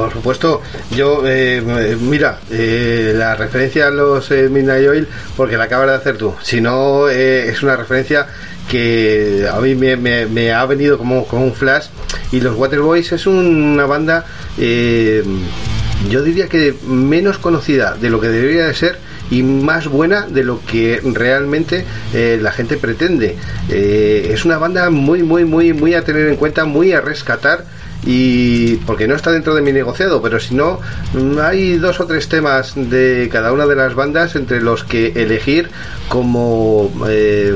Por 0.00 0.14
supuesto, 0.14 0.62
yo, 0.96 1.24
eh, 1.26 1.94
mira, 2.00 2.38
eh, 2.50 3.12
la 3.14 3.36
referencia 3.36 3.88
a 3.88 3.90
los 3.90 4.30
eh, 4.30 4.48
Midnight 4.48 4.88
Oil, 4.88 5.06
porque 5.36 5.58
la 5.58 5.64
acabas 5.64 5.88
de 5.88 5.94
hacer 5.94 6.16
tú, 6.16 6.34
si 6.40 6.62
no, 6.62 7.10
eh, 7.10 7.50
es 7.50 7.62
una 7.62 7.76
referencia 7.76 8.26
que 8.70 9.46
a 9.52 9.60
mí 9.60 9.74
me, 9.74 10.52
ha 10.54 10.64
venido 10.64 10.96
como, 10.96 11.26
como 11.26 11.44
un 11.44 11.52
flash, 11.52 11.88
y 12.32 12.40
los 12.40 12.56
Waterboys 12.56 13.12
es 13.12 13.26
una 13.26 13.84
banda, 13.84 14.24
yo 14.56 16.22
diría 16.22 16.48
que 16.48 16.74
menos 16.86 17.36
conocida 17.36 17.94
de 18.00 18.08
lo 18.08 18.22
que 18.22 18.28
debería 18.28 18.68
de 18.68 18.74
ser, 18.74 18.96
y 19.30 19.42
más 19.42 19.86
buena 19.86 20.26
de 20.26 20.44
lo 20.44 20.62
que 20.64 21.02
realmente 21.04 21.84
la 22.14 22.52
gente 22.52 22.78
pretende. 22.78 23.36
Es 23.68 24.46
una 24.46 24.56
banda 24.56 24.88
muy, 24.88 25.22
muy, 25.22 25.44
muy, 25.44 25.74
muy 25.74 25.92
a 25.92 26.04
tener 26.04 26.28
en 26.28 26.36
cuenta, 26.36 26.64
muy 26.64 26.92
a 26.92 27.02
rescatar 27.02 27.64
y 28.06 28.76
porque 28.86 29.06
no 29.06 29.14
está 29.14 29.30
dentro 29.30 29.54
de 29.54 29.62
mi 29.62 29.72
negociado, 29.72 30.22
pero 30.22 30.40
si 30.40 30.54
no, 30.54 30.80
mm, 31.14 31.38
hay 31.40 31.76
dos 31.76 32.00
o 32.00 32.06
tres 32.06 32.28
temas 32.28 32.72
de 32.74 33.28
cada 33.30 33.52
una 33.52 33.66
de 33.66 33.76
las 33.76 33.94
bandas 33.94 34.36
entre 34.36 34.60
los 34.60 34.84
que 34.84 35.08
elegir 35.16 35.68
como 36.08 36.90
eh, 37.08 37.54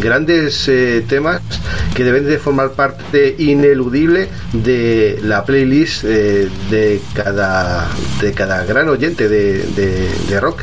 grandes 0.00 0.68
eh, 0.68 1.04
temas 1.08 1.40
que 1.94 2.04
deben 2.04 2.26
de 2.26 2.38
formar 2.38 2.72
parte 2.72 3.34
ineludible 3.38 4.28
de 4.52 5.18
la 5.22 5.44
playlist 5.44 6.04
eh, 6.04 6.48
de 6.70 7.00
cada 7.14 7.88
de 8.20 8.32
cada 8.32 8.64
gran 8.66 8.88
oyente 8.88 9.28
de, 9.28 9.58
de- 9.76 10.10
de 10.28 10.40
rock. 10.40 10.62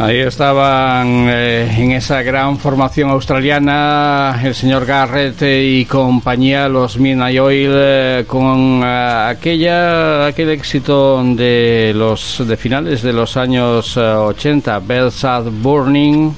Ahí 0.00 0.16
estaban 0.16 1.26
eh, 1.28 1.70
en 1.76 1.92
esa 1.92 2.22
gran 2.22 2.56
formación 2.56 3.10
australiana 3.10 4.40
el 4.42 4.54
señor 4.54 4.86
Garrett 4.86 5.42
y 5.42 5.84
compañía, 5.84 6.70
los 6.70 6.98
Midnight 6.98 7.38
Oil, 7.38 7.70
eh, 7.74 8.24
con 8.26 8.80
eh, 8.82 9.26
aquella 9.28 10.24
aquel 10.24 10.48
éxito 10.48 11.22
de 11.22 11.92
los 11.94 12.42
de 12.48 12.56
finales 12.56 13.02
de 13.02 13.12
los 13.12 13.36
años 13.36 13.94
eh, 13.98 14.00
80, 14.00 14.78
Bells 14.78 15.22
Burning. 15.60 16.32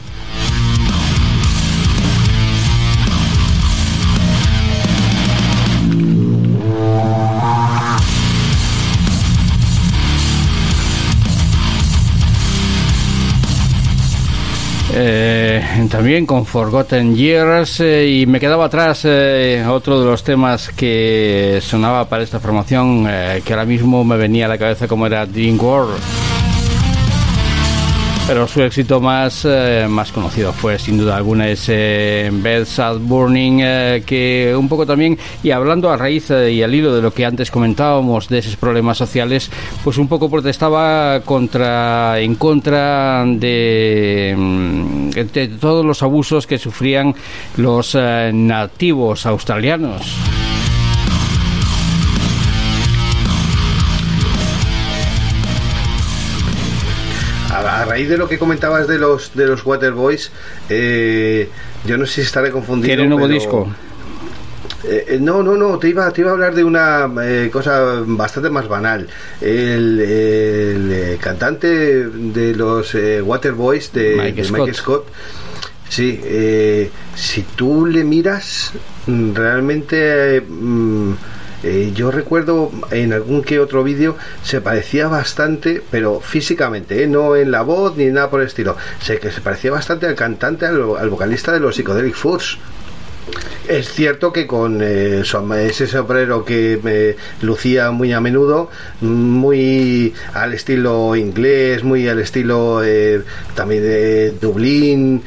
Eh, 14.95 15.89
también 15.91 16.27
con 16.27 16.45
Forgotten 16.45 17.17
Years 17.17 17.81
eh, 17.81 18.07
y 18.09 18.27
me 18.27 18.39
quedaba 18.39 18.67
atrás 18.67 19.03
eh, 19.05 19.65
otro 19.67 19.99
de 19.99 20.05
los 20.05 20.23
temas 20.23 20.69
que 20.69 21.61
sonaba 21.62 22.09
para 22.09 22.23
esta 22.23 22.41
formación 22.41 23.07
eh, 23.09 23.43
que 23.45 23.55
ahora 23.55 23.65
mismo 23.65 24.05
me 24.05 24.19
venía 24.19 24.45
a 24.47 24.49
la 24.49 24.59
cabeza 24.59 24.87
como 24.87 25.07
era 25.07 25.25
Dream 25.25 25.59
World. 25.59 26.32
Pero 28.26 28.47
su 28.47 28.62
éxito 28.62 29.01
más, 29.01 29.44
eh, 29.44 29.86
más 29.89 30.12
conocido 30.12 30.52
fue 30.52 30.78
sin 30.78 30.97
duda 30.97 31.17
alguna 31.17 31.49
ese 31.49 32.31
Bed 32.33 32.65
Sad 32.65 32.99
Burning, 32.99 33.60
eh, 33.60 34.02
que 34.07 34.55
un 34.57 34.68
poco 34.68 34.86
también, 34.86 35.18
y 35.42 35.51
hablando 35.51 35.91
a 35.91 35.97
raíz 35.97 36.31
eh, 36.31 36.52
y 36.52 36.62
al 36.62 36.75
hilo 36.75 36.94
de 36.94 37.02
lo 37.02 37.12
que 37.12 37.26
antes 37.26 37.51
comentábamos 37.51 38.28
de 38.28 38.39
esos 38.39 38.57
problemas 38.57 38.97
sociales, 38.97 39.51
pues 39.83 39.99
un 39.99 40.07
poco 40.07 40.31
protestaba 40.31 41.20
contra, 41.25 42.20
en 42.20 42.36
contra 42.36 43.25
de, 43.26 44.34
mm, 44.36 45.10
de 45.10 45.49
todos 45.60 45.84
los 45.84 46.02
abusos 46.02 46.47
que 46.47 46.59
sufrían 46.59 47.15
los 47.57 47.97
eh, 47.99 48.31
nativos 48.33 49.26
australianos. 49.26 50.42
Raíz 57.93 58.09
de 58.09 58.17
lo 58.17 58.27
que 58.29 58.39
comentabas 58.39 58.87
de 58.89 58.99
los 58.99 59.35
de 59.35 59.47
los 59.47 59.65
Waterboys, 59.67 60.31
eh, 60.69 61.49
yo 61.85 61.99
no 61.99 62.07
sé 62.07 62.15
si 62.15 62.21
estaré 62.23 62.51
confundido. 62.51 62.89
¿Quiere 62.89 63.07
nuevo 63.07 63.27
pero- 63.27 63.35
disco? 63.35 63.69
Eh, 64.85 65.19
no, 65.21 65.45
no, 65.45 65.57
no, 65.57 65.79
te 65.79 65.91
iba, 65.91 66.11
te 66.11 66.23
iba 66.23 66.31
a 66.31 66.33
hablar 66.33 66.55
de 66.57 66.65
una 66.65 67.09
eh, 67.23 67.51
cosa 67.53 68.03
bastante 68.05 68.51
más 68.51 68.67
banal. 68.67 69.07
El, 69.41 70.01
el, 70.01 70.93
eh, 70.93 71.19
cantante 71.21 71.69
de 72.09 72.55
los 72.57 72.95
eh, 72.97 73.23
Waterboys 73.23 73.93
de 73.93 74.17
Mike 74.17 74.43
de 74.43 74.45
Scott. 74.45 74.59
Mike 74.59 74.75
Scott, 74.75 75.07
sí, 75.89 76.21
si 77.15 77.43
tú 77.55 77.87
le 77.87 78.03
miras, 78.03 78.73
mm, 79.07 79.35
realmente... 79.35 80.41
mm, 80.41 81.12
eh, 81.62 81.92
yo 81.94 82.10
recuerdo 82.10 82.70
en 82.91 83.12
algún 83.12 83.42
que 83.42 83.60
otro 83.60 83.84
vídeo 83.84 84.16
se 84.42 84.60
parecía 84.60 85.08
bastante, 85.08 85.82
pero 85.91 86.20
físicamente, 86.20 87.05
¿eh? 87.05 87.07
no 87.07 87.36
en 87.36 87.50
la 87.50 87.62
voz 87.62 87.97
ni 87.97 88.07
nada 88.07 88.31
por 88.31 88.41
el 88.41 88.49
estilo. 88.49 88.76
Sé 89.00 89.18
que 89.18 89.31
se 89.31 89.41
parecía 89.41 89.70
bastante 89.70 90.07
al 90.07 90.15
cantante, 90.15 90.66
al, 90.66 90.82
al 90.99 91.10
vocalista 91.10 91.52
de 91.52 91.60
los 91.60 91.74
Psychedelic 91.76 92.15
Furs. 92.15 92.58
Es 93.68 93.92
cierto 93.92 94.32
que 94.32 94.49
con 94.49 94.81
eh, 94.82 95.23
ese 95.23 95.86
sombrero 95.86 96.44
que 96.44 96.81
me 96.82 97.15
lucía 97.47 97.92
muy 97.92 98.12
a 98.12 98.20
menudo, 98.20 98.68
muy 99.00 100.12
al 100.34 100.55
estilo 100.55 101.15
inglés, 101.15 101.84
muy 101.84 102.08
al 102.08 102.18
estilo 102.18 102.82
también 103.55 103.82
de 103.84 104.32
Dublín, 104.32 105.23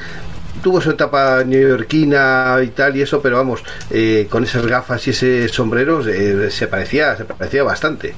tuvo 0.62 0.82
su 0.82 0.92
etapa 0.92 1.44
neoyorquina 1.44 2.58
y 2.64 2.70
tal 2.70 2.96
y 2.96 3.02
eso, 3.02 3.22
pero 3.22 3.38
vamos, 3.38 3.64
eh, 3.90 4.28
con 4.30 4.44
esas 4.44 4.66
gafas 4.66 5.06
y 5.08 5.12
ese 5.12 5.48
sombrero 5.48 6.08
eh, 6.08 6.50
se 6.50 6.68
parecía, 6.68 7.16
se 7.16 7.26
parecía 7.26 7.64
bastante. 7.64 8.14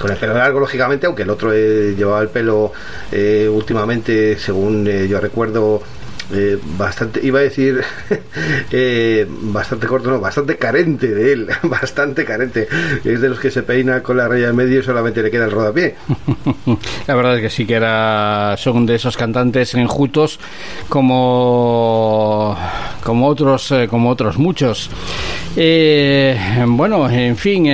Con 0.00 0.10
el 0.10 0.16
pelo 0.16 0.34
largo, 0.34 0.58
lógicamente, 0.58 1.06
aunque 1.06 1.22
el 1.22 1.30
otro 1.30 1.52
eh, 1.52 1.94
llevaba 1.96 2.22
el 2.22 2.28
pelo 2.28 2.72
eh, 3.12 3.48
últimamente, 3.50 4.38
según 4.38 4.86
eh, 4.88 5.06
yo 5.06 5.20
recuerdo, 5.20 5.82
eh, 6.32 6.58
bastante, 6.78 7.20
iba 7.22 7.40
a 7.40 7.42
decir, 7.42 7.82
eh, 8.72 9.26
bastante 9.28 9.86
corto, 9.86 10.10
no, 10.10 10.20
bastante 10.20 10.56
carente 10.56 11.08
de 11.08 11.32
él, 11.32 11.48
bastante 11.62 12.24
carente. 12.24 12.68
Es 13.04 13.20
de 13.20 13.28
los 13.28 13.38
que 13.38 13.50
se 13.50 13.62
peina 13.62 14.02
con 14.02 14.16
la 14.16 14.28
raya 14.28 14.48
en 14.48 14.56
medio 14.56 14.80
y 14.80 14.82
solamente 14.82 15.22
le 15.22 15.30
queda 15.30 15.44
el 15.44 15.50
rodapié. 15.50 15.94
La 17.06 17.14
verdad 17.14 17.36
es 17.36 17.42
que 17.42 17.50
sí 17.50 17.66
que 17.66 17.74
era 17.74 18.54
son 18.56 18.86
de 18.86 18.94
esos 18.94 19.16
cantantes 19.16 19.74
enjutos 19.74 20.38
como 20.88 22.56
como 23.02 23.26
otros 23.26 23.70
eh, 23.72 23.88
como 23.88 24.10
otros 24.10 24.38
muchos. 24.38 24.90
Bueno, 25.54 27.10
en 27.10 27.36
fin. 27.36 27.66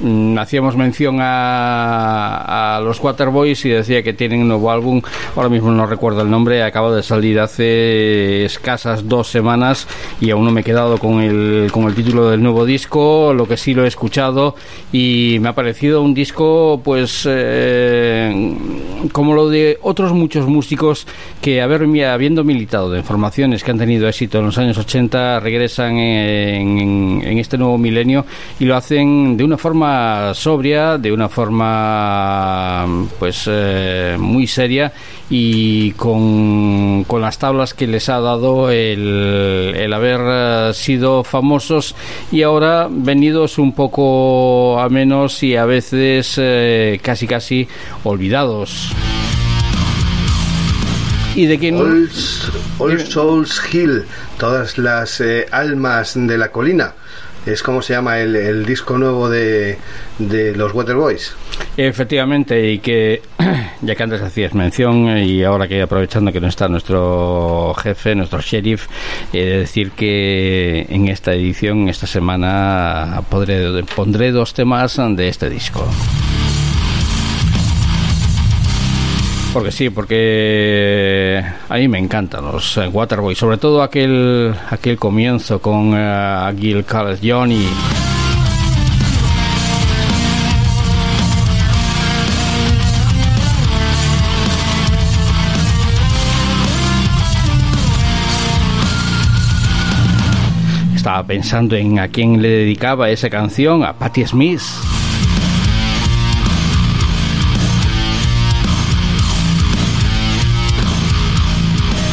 Mm, 0.00 0.38
Hacíamos 0.38 0.76
mención 0.76 1.18
a, 1.20 2.76
a 2.76 2.80
los 2.80 3.00
Waterboys 3.00 3.64
y 3.64 3.70
decía 3.70 4.02
que 4.02 4.12
tienen 4.12 4.42
un 4.42 4.48
nuevo 4.48 4.70
álbum. 4.70 5.00
Ahora 5.36 5.48
mismo 5.48 5.70
no 5.70 5.86
recuerdo 5.86 6.22
el 6.22 6.30
nombre. 6.30 6.62
Acaba 6.62 6.94
de 6.94 7.02
salir 7.02 7.40
hace 7.40 8.44
escasas 8.44 9.08
dos 9.08 9.28
semanas 9.28 9.86
y 10.20 10.30
aún 10.30 10.44
no 10.44 10.50
me 10.50 10.60
he 10.60 10.64
quedado 10.64 10.98
con 10.98 11.20
el, 11.20 11.68
con 11.72 11.84
el 11.84 11.94
título 11.94 12.30
del 12.30 12.42
nuevo 12.42 12.64
disco. 12.64 13.32
Lo 13.34 13.46
que 13.46 13.56
sí 13.56 13.74
lo 13.74 13.84
he 13.84 13.88
escuchado 13.88 14.54
y 14.92 15.38
me 15.40 15.48
ha 15.48 15.54
parecido 15.54 16.02
un 16.02 16.14
disco, 16.14 16.80
pues, 16.84 17.26
eh, 17.30 18.54
como 19.12 19.34
lo 19.34 19.48
de 19.48 19.78
otros 19.82 20.12
muchos 20.12 20.46
músicos 20.46 21.06
que, 21.40 21.60
haber, 21.62 21.82
habiendo 22.06 22.44
militado 22.44 22.90
de 22.90 23.02
formaciones 23.02 23.62
que 23.64 23.70
han 23.70 23.78
tenido 23.78 24.08
éxito 24.08 24.38
en 24.38 24.46
los 24.46 24.58
años 24.58 24.78
80, 24.78 25.40
regresan 25.40 25.96
en, 25.96 26.78
en- 26.78 27.22
en 27.24 27.38
este 27.38 27.58
nuevo 27.58 27.78
milenio 27.78 28.24
y 28.58 28.64
lo 28.64 28.76
hacen 28.76 29.36
de 29.36 29.44
una 29.44 29.56
forma 29.58 29.87
sobria, 30.34 30.98
de 30.98 31.12
una 31.12 31.28
forma, 31.28 32.86
pues, 33.18 33.44
eh, 33.46 34.16
muy 34.18 34.46
seria 34.46 34.92
y 35.30 35.92
con, 35.92 37.04
con 37.04 37.20
las 37.20 37.38
tablas 37.38 37.74
que 37.74 37.86
les 37.86 38.08
ha 38.08 38.20
dado 38.20 38.70
el, 38.70 39.74
el 39.76 39.92
haber 39.92 40.20
eh, 40.22 40.70
sido 40.74 41.22
famosos 41.22 41.94
y 42.32 42.42
ahora 42.42 42.88
venidos 42.90 43.58
un 43.58 43.72
poco 43.72 44.80
a 44.80 44.88
menos 44.88 45.42
y 45.42 45.56
a 45.56 45.66
veces 45.66 46.34
eh, 46.38 46.98
casi 47.02 47.26
casi 47.26 47.68
olvidados. 48.04 48.92
Y 51.34 51.46
de 51.46 51.58
quien 51.58 51.76
All, 51.76 52.10
All 52.78 53.00
Souls 53.00 53.62
Hill, 53.72 54.04
todas 54.38 54.76
las 54.78 55.20
eh, 55.20 55.46
almas 55.52 56.14
de 56.16 56.36
la 56.36 56.48
colina. 56.48 56.94
Es 57.46 57.62
como 57.62 57.82
se 57.82 57.94
llama 57.94 58.18
el, 58.18 58.36
el 58.36 58.66
disco 58.66 58.98
nuevo 58.98 59.28
de, 59.28 59.78
de 60.18 60.54
los 60.54 60.74
Waterboys. 60.74 61.34
Efectivamente, 61.76 62.70
y 62.70 62.78
que 62.78 63.22
ya 63.82 63.94
que 63.94 64.02
antes 64.02 64.20
hacías 64.20 64.54
mención 64.54 65.08
eh, 65.08 65.26
y 65.26 65.44
ahora 65.44 65.68
que 65.68 65.80
aprovechando 65.82 66.32
que 66.32 66.40
no 66.40 66.48
está 66.48 66.68
nuestro 66.68 67.74
jefe, 67.74 68.14
nuestro 68.14 68.40
sheriff, 68.40 68.86
he 69.32 69.44
de 69.44 69.58
decir 69.60 69.92
que 69.92 70.86
en 70.88 71.08
esta 71.08 71.32
edición, 71.32 71.88
esta 71.88 72.06
semana, 72.06 73.22
podré, 73.30 73.84
pondré 73.84 74.32
dos 74.32 74.54
temas 74.54 74.98
de 74.98 75.28
este 75.28 75.48
disco. 75.48 75.88
Porque 79.58 79.72
sí, 79.72 79.90
porque 79.90 81.42
a 81.68 81.74
mí 81.78 81.88
me 81.88 81.98
encantan 81.98 82.44
los 82.44 82.76
eh, 82.76 82.86
Waterboys, 82.86 83.36
sobre 83.36 83.56
todo 83.56 83.82
aquel 83.82 84.54
aquel 84.70 84.96
comienzo 84.96 85.60
con 85.60 85.94
eh, 85.96 86.54
Gil 86.56 86.84
Carles 86.84 87.18
Johnny. 87.20 87.66
Estaba 100.94 101.26
pensando 101.26 101.74
en 101.74 101.98
a 101.98 102.06
quién 102.06 102.40
le 102.40 102.48
dedicaba 102.48 103.10
esa 103.10 103.28
canción, 103.28 103.82
a 103.82 103.92
Patti 103.92 104.24
Smith. 104.24 104.62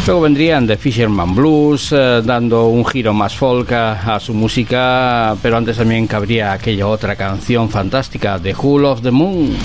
Luego 0.08 0.22
vendrían 0.22 0.68
The 0.68 0.78
Fisherman 0.78 1.34
Blues, 1.34 1.92
eh, 1.92 2.22
dando 2.24 2.68
un 2.68 2.86
giro 2.86 3.12
más 3.12 3.36
folk 3.36 3.72
a, 3.72 4.20
su 4.20 4.36
música, 4.36 5.36
pero 5.42 5.58
antes 5.58 5.78
también 5.78 6.06
cabría 6.06 6.54
aquella 6.54 6.86
otra 6.86 7.16
canción 7.16 7.70
fantástica, 7.72 8.40
The 8.40 8.54
Hull 8.56 8.86
of 8.86 9.02
the 9.02 9.10
Moon. 9.10 9.58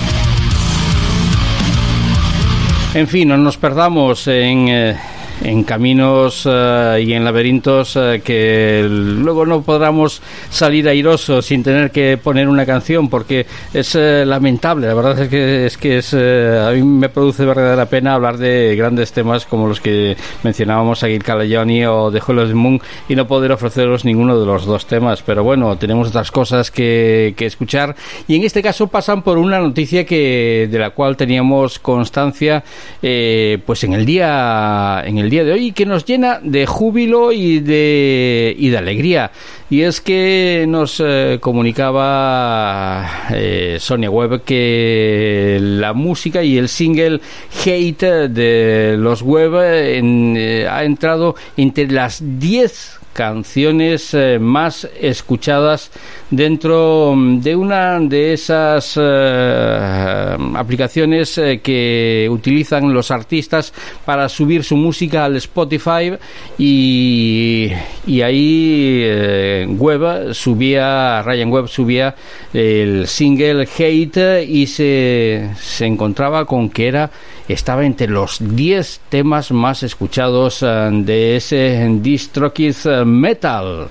En 2.95 3.07
fin, 3.07 3.27
no 3.27 3.37
nos 3.37 3.57
perdamos 3.57 4.27
en, 4.27 4.67
eh, 4.67 4.97
en 5.43 5.63
caminos 5.63 6.47
eh, 6.49 7.03
y 7.05 7.13
en 7.13 7.25
laberintos 7.25 7.95
eh, 7.95 8.21
que 8.23 8.85
luego 8.89 9.45
no 9.45 9.61
podamos 9.61 10.21
salir 10.49 10.87
airosos 10.87 11.45
sin 11.45 11.63
tener 11.63 11.91
que 11.91 12.17
poner 12.17 12.47
una 12.47 12.65
canción 12.65 13.09
porque 13.09 13.45
es 13.73 13.95
eh, 13.95 14.23
lamentable. 14.25 14.87
La 14.87 14.93
verdad 14.93 15.19
es 15.19 15.29
que 15.29 15.65
es 15.65 15.77
que 15.77 15.97
es 15.97 16.13
eh, 16.17 16.63
a 16.65 16.71
mí 16.71 16.83
me 16.83 17.09
produce 17.09 17.45
verdadera 17.45 17.85
pena 17.87 18.13
hablar 18.13 18.37
de 18.37 18.75
grandes 18.75 19.11
temas 19.11 19.45
como 19.45 19.67
los 19.67 19.81
que 19.81 20.15
mencionábamos 20.43 21.03
a 21.03 21.07
Gil 21.07 21.23
Calagioni 21.23 21.85
o 21.85 22.11
de 22.11 22.21
Hello 22.25 22.47
the 22.47 22.53
Moon 22.53 22.81
y 23.09 23.15
no 23.15 23.27
poder 23.27 23.51
ofreceros 23.51 24.05
ninguno 24.05 24.39
de 24.39 24.45
los 24.45 24.65
dos 24.65 24.85
temas. 24.85 25.21
Pero 25.23 25.43
bueno, 25.43 25.75
tenemos 25.77 26.09
otras 26.09 26.31
cosas 26.31 26.71
que, 26.71 27.33
que 27.35 27.45
escuchar 27.45 27.95
y 28.27 28.35
en 28.35 28.43
este 28.43 28.61
caso 28.61 28.87
pasan 28.87 29.23
por 29.23 29.37
una 29.37 29.59
noticia 29.59 30.05
que 30.05 30.67
de 30.69 30.79
la 30.79 30.91
cual 30.91 31.17
teníamos 31.17 31.79
constancia 31.79 32.63
eh, 33.01 33.59
pues 33.65 33.83
en 33.83 33.93
el 33.93 34.05
día 34.05 35.01
en 35.05 35.17
el 35.17 35.29
día 35.31 35.45
de 35.45 35.53
hoy 35.53 35.67
y 35.67 35.71
que 35.71 35.85
nos 35.85 36.05
llena 36.05 36.39
de 36.43 36.65
júbilo 36.65 37.31
y 37.31 37.59
de, 37.59 38.53
y 38.57 38.69
de 38.69 38.77
alegría. 38.77 39.31
Y 39.69 39.81
es 39.81 40.01
que 40.01 40.65
nos 40.67 41.01
eh, 41.03 41.37
comunicaba 41.39 43.09
eh, 43.33 43.77
Sonia 43.79 44.11
Webb 44.11 44.43
que 44.43 45.57
la 45.61 45.93
música 45.93 46.43
y 46.43 46.57
el 46.57 46.67
single 46.67 47.21
Hate 47.65 48.27
de 48.29 48.95
los 48.99 49.21
Webb 49.21 49.55
en, 49.95 50.35
eh, 50.37 50.67
ha 50.67 50.83
entrado 50.83 51.35
entre 51.55 51.87
las 51.87 52.21
10 52.21 53.00
canciones 53.13 54.13
eh, 54.13 54.39
más 54.39 54.87
escuchadas 54.99 55.91
dentro 56.29 57.13
mm, 57.15 57.41
de 57.41 57.55
una 57.55 57.99
de 57.99 58.33
esas 58.33 58.97
eh, 59.01 60.37
aplicaciones 60.55 61.37
eh, 61.37 61.59
que 61.61 62.27
utilizan 62.31 62.93
los 62.93 63.11
artistas 63.11 63.73
para 64.05 64.29
subir 64.29 64.63
su 64.63 64.77
música 64.77 65.25
al 65.25 65.35
Spotify 65.37 66.13
y, 66.57 67.71
y 68.07 68.21
ahí 68.21 69.65
Webb 69.77 70.33
subía, 70.33 71.21
Ryan 71.23 71.51
Webb 71.51 71.67
subía 71.67 72.15
el 72.53 73.07
single 73.07 73.67
Hate 73.77 74.45
y 74.47 74.67
se, 74.67 75.49
se 75.59 75.85
encontraba 75.85 76.45
con 76.45 76.69
que 76.69 76.87
era 76.87 77.11
estaba 77.47 77.85
entre 77.85 78.07
los 78.07 78.37
10 78.39 79.01
temas 79.09 79.51
más 79.51 79.83
escuchados 79.83 80.61
de 80.61 81.35
ese 81.35 81.87
DistroKid 82.01 82.75
Metal. 83.05 83.87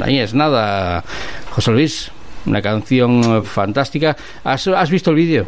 Ahí 0.00 0.18
es 0.18 0.34
nada, 0.34 1.04
José 1.50 1.70
Luis. 1.72 2.10
Una 2.46 2.62
canción 2.62 3.44
fantástica. 3.44 4.16
¿Has, 4.44 4.66
has 4.68 4.90
visto 4.90 5.10
el 5.10 5.16
vídeo? 5.16 5.46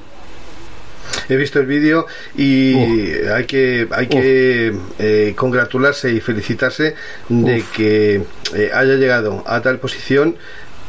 He 1.29 1.37
visto 1.37 1.61
el 1.61 1.67
vídeo 1.67 2.07
y 2.37 2.75
uh. 2.75 3.35
hay 3.35 3.45
que 3.45 3.89
hay 3.91 4.07
que 4.07 4.73
eh, 4.99 5.33
congratularse 5.37 6.13
y 6.13 6.21
felicitarse 6.21 6.95
de 7.29 7.65
que 7.75 8.23
eh, 8.55 8.71
haya 8.73 8.95
llegado 8.95 9.43
a 9.47 9.61
tal 9.61 9.79
posición, 9.79 10.37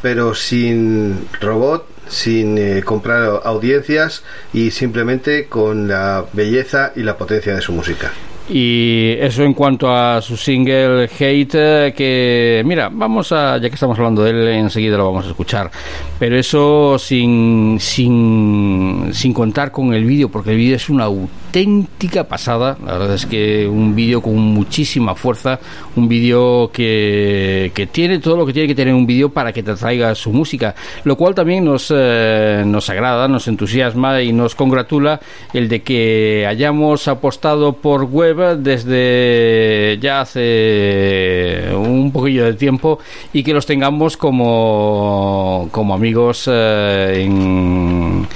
pero 0.02 0.34
sin 0.34 1.28
robot, 1.40 1.86
sin 2.08 2.58
eh, 2.58 2.82
comprar 2.84 3.40
audiencias 3.44 4.22
y 4.52 4.70
simplemente 4.70 5.46
con 5.46 5.88
la 5.88 6.24
belleza 6.32 6.92
y 6.96 7.02
la 7.02 7.16
potencia 7.16 7.54
de 7.54 7.60
su 7.60 7.72
música. 7.72 8.12
Y 8.50 9.12
eso 9.20 9.42
en 9.42 9.54
cuanto 9.54 9.90
a 9.90 10.20
su 10.20 10.36
single 10.36 11.04
Hate, 11.04 11.94
que 11.94 12.62
mira, 12.66 12.90
vamos 12.92 13.32
a, 13.32 13.56
ya 13.56 13.70
que 13.70 13.74
estamos 13.74 13.98
hablando 13.98 14.22
de 14.22 14.30
él, 14.30 14.48
enseguida 14.48 14.98
lo 14.98 15.06
vamos 15.06 15.24
a 15.24 15.28
escuchar. 15.28 15.70
Pero 16.18 16.36
eso 16.36 16.98
sin, 16.98 17.78
sin, 17.80 19.08
sin 19.12 19.32
contar 19.32 19.70
con 19.70 19.94
el 19.94 20.04
vídeo, 20.04 20.28
porque 20.28 20.50
el 20.50 20.58
vídeo 20.58 20.76
es 20.76 20.90
una 20.90 21.04
auténtica 21.04 22.24
pasada. 22.24 22.76
La 22.84 22.98
verdad 22.98 23.14
es 23.14 23.24
que 23.24 23.66
un 23.66 23.94
vídeo 23.94 24.20
con 24.20 24.36
muchísima 24.36 25.14
fuerza, 25.14 25.58
un 25.96 26.06
vídeo 26.06 26.70
que, 26.70 27.72
que 27.74 27.86
tiene 27.86 28.18
todo 28.18 28.36
lo 28.36 28.44
que 28.44 28.52
tiene 28.52 28.68
que 28.68 28.74
tener 28.74 28.92
un 28.92 29.06
vídeo 29.06 29.30
para 29.30 29.54
que 29.54 29.62
te 29.62 29.74
traiga 29.74 30.14
su 30.14 30.30
música. 30.32 30.74
Lo 31.04 31.16
cual 31.16 31.34
también 31.34 31.64
nos, 31.64 31.90
eh, 31.96 32.62
nos 32.66 32.90
agrada, 32.90 33.26
nos 33.26 33.48
entusiasma 33.48 34.20
y 34.20 34.34
nos 34.34 34.54
congratula 34.54 35.18
el 35.54 35.70
de 35.70 35.80
que 35.80 36.46
hayamos 36.46 37.08
apostado 37.08 37.72
por 37.72 38.04
web 38.04 38.33
desde 38.34 39.98
ya 40.00 40.20
hace 40.20 41.68
un 41.74 42.12
poquillo 42.12 42.44
de 42.44 42.54
tiempo 42.54 42.98
y 43.32 43.42
que 43.42 43.52
los 43.52 43.66
tengamos 43.66 44.16
como, 44.16 45.68
como 45.70 45.94
amigos 45.94 46.48
eh, 46.52 47.22
en, 47.24 48.26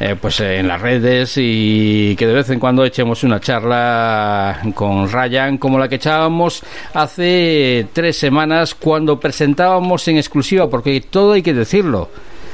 eh, 0.00 0.16
pues 0.20 0.40
en 0.40 0.68
las 0.68 0.80
redes 0.80 1.34
y 1.36 2.16
que 2.16 2.26
de 2.26 2.32
vez 2.32 2.50
en 2.50 2.58
cuando 2.58 2.84
echemos 2.84 3.22
una 3.24 3.40
charla 3.40 4.60
con 4.74 5.10
Ryan 5.10 5.58
como 5.58 5.78
la 5.78 5.88
que 5.88 5.96
echábamos 5.96 6.62
hace 6.94 7.86
tres 7.92 8.16
semanas 8.16 8.74
cuando 8.74 9.20
presentábamos 9.20 10.06
en 10.08 10.16
exclusiva 10.16 10.70
porque 10.70 11.00
todo 11.02 11.32
hay 11.32 11.42
que 11.42 11.54
decirlo 11.54 12.08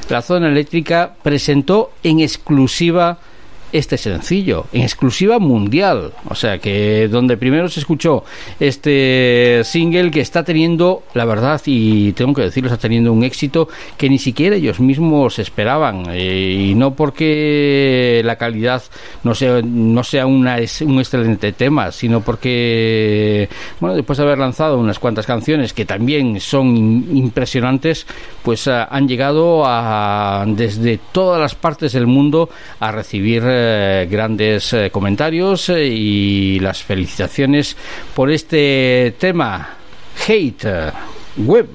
la 0.08 0.22
zona 0.22 0.48
eléctrica 0.48 1.14
presentó 1.22 1.92
en 2.02 2.20
exclusiva 2.20 3.18
este 3.76 3.96
sencillo, 3.98 4.66
en 4.72 4.82
exclusiva 4.82 5.38
mundial. 5.38 6.12
O 6.28 6.34
sea 6.34 6.58
que 6.58 7.08
donde 7.08 7.36
primero 7.36 7.68
se 7.68 7.80
escuchó 7.80 8.24
este 8.60 9.62
single 9.64 10.10
que 10.10 10.20
está 10.20 10.44
teniendo, 10.44 11.02
la 11.14 11.24
verdad, 11.24 11.60
y 11.66 12.12
tengo 12.12 12.34
que 12.34 12.42
decirlo, 12.42 12.68
está 12.68 12.80
teniendo 12.80 13.12
un 13.12 13.24
éxito 13.24 13.68
que 13.96 14.08
ni 14.08 14.18
siquiera 14.18 14.56
ellos 14.56 14.80
mismos 14.80 15.38
esperaban. 15.38 16.04
Eh, 16.10 16.68
y 16.70 16.74
no 16.74 16.94
porque 16.94 18.22
la 18.24 18.36
calidad 18.36 18.82
no 19.24 19.34
sea, 19.34 19.60
no 19.62 20.02
sea 20.04 20.26
una, 20.26 20.56
un 20.82 20.98
excelente 20.98 21.52
tema, 21.52 21.92
sino 21.92 22.20
porque, 22.20 23.48
bueno, 23.80 23.96
después 23.96 24.18
de 24.18 24.24
haber 24.24 24.38
lanzado 24.38 24.78
unas 24.78 24.98
cuantas 24.98 25.26
canciones 25.26 25.72
que 25.72 25.84
también 25.84 26.40
son 26.40 26.76
impresionantes, 26.76 28.06
pues 28.42 28.66
uh, 28.66 28.86
han 28.88 29.08
llegado 29.08 29.64
a, 29.66 30.44
desde 30.46 30.98
todas 31.12 31.40
las 31.40 31.54
partes 31.54 31.92
del 31.92 32.06
mundo 32.06 32.48
a 32.80 32.92
recibir 32.92 33.42
eh, 33.44 33.65
grandes 34.08 34.72
eh, 34.72 34.90
comentarios 34.90 35.68
eh, 35.68 35.86
y 35.86 36.58
las 36.60 36.82
felicitaciones 36.82 37.76
por 38.14 38.30
este 38.30 39.14
tema 39.18 39.76
Hate 40.26 40.92
Web. 41.36 41.68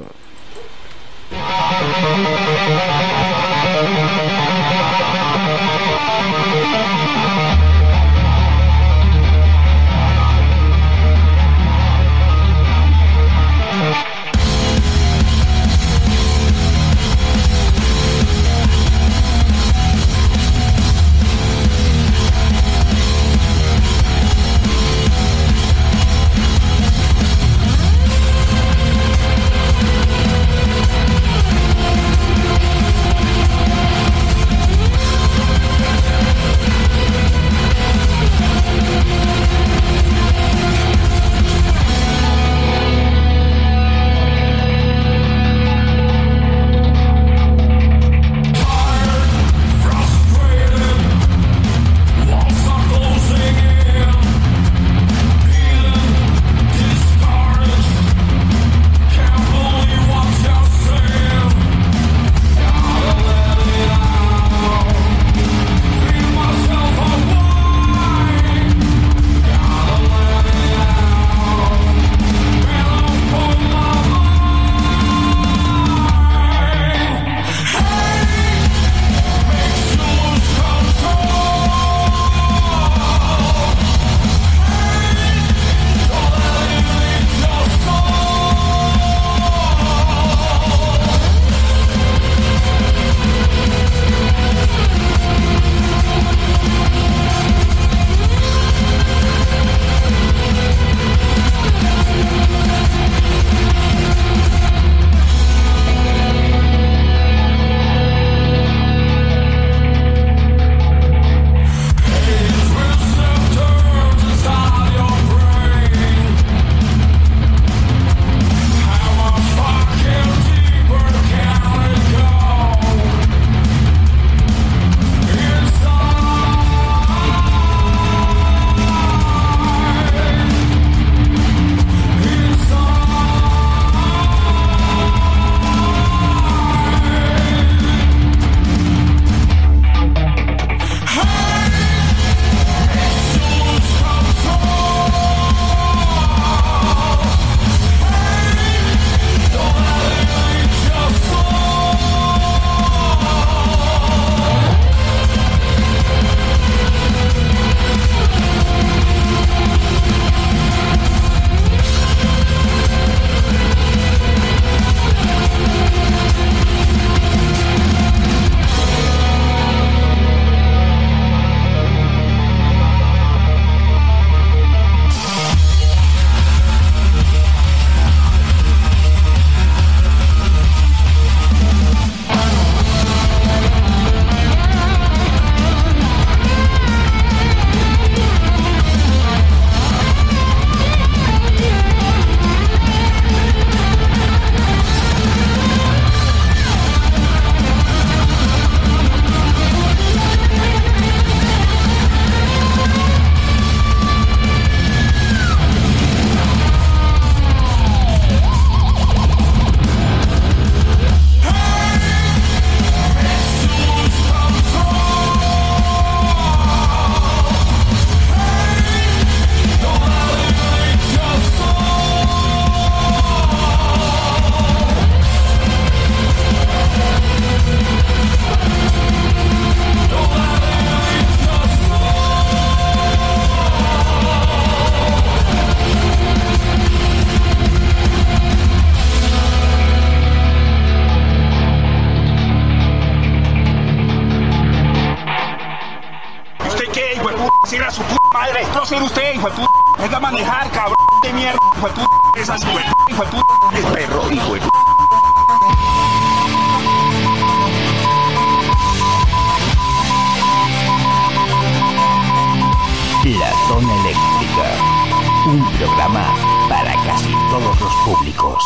Un 265.44 265.60
programa 265.80 266.36
para 266.70 266.94
casi 267.04 267.32
todos 267.50 267.82
los 267.82 267.94
públicos. 268.06 268.64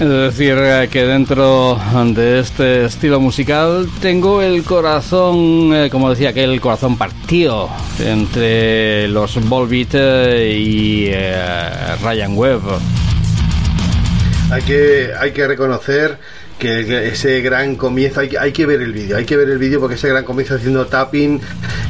Es 0.00 0.08
decir, 0.08 0.56
que 0.90 1.04
dentro 1.04 1.78
de 2.06 2.40
este 2.40 2.86
estilo 2.86 3.20
musical 3.20 3.88
tengo 4.00 4.42
el 4.42 4.64
corazón, 4.64 5.72
eh, 5.72 5.88
como 5.88 6.10
decía 6.10 6.30
aquel, 6.30 6.60
corazón 6.60 6.98
partido 6.98 7.70
entre 8.00 9.06
los 9.06 9.36
Volbeat 9.48 9.94
eh, 9.94 10.58
y 10.58 11.06
eh, 11.12 11.96
Ryan 12.02 12.36
Webb. 12.36 12.62
Hay 14.50 14.62
que, 14.62 15.12
hay 15.16 15.30
que 15.30 15.46
reconocer 15.46 16.18
que, 16.62 17.08
ese 17.08 17.40
gran 17.40 17.74
comienzo, 17.76 18.20
hay, 18.20 18.28
que- 18.28 18.38
hay 18.38 18.52
que 18.52 18.66
ver 18.66 18.80
el 18.80 18.92
vídeo, 18.92 19.16
hay 19.16 19.24
que 19.24 19.36
ver 19.36 19.48
el 19.50 19.58
vídeo 19.58 19.80
porque 19.80 19.96
ese 19.96 20.08
gran 20.08 20.24
comienzo 20.24 20.54
haciendo 20.54 20.86
tapping, 20.86 21.40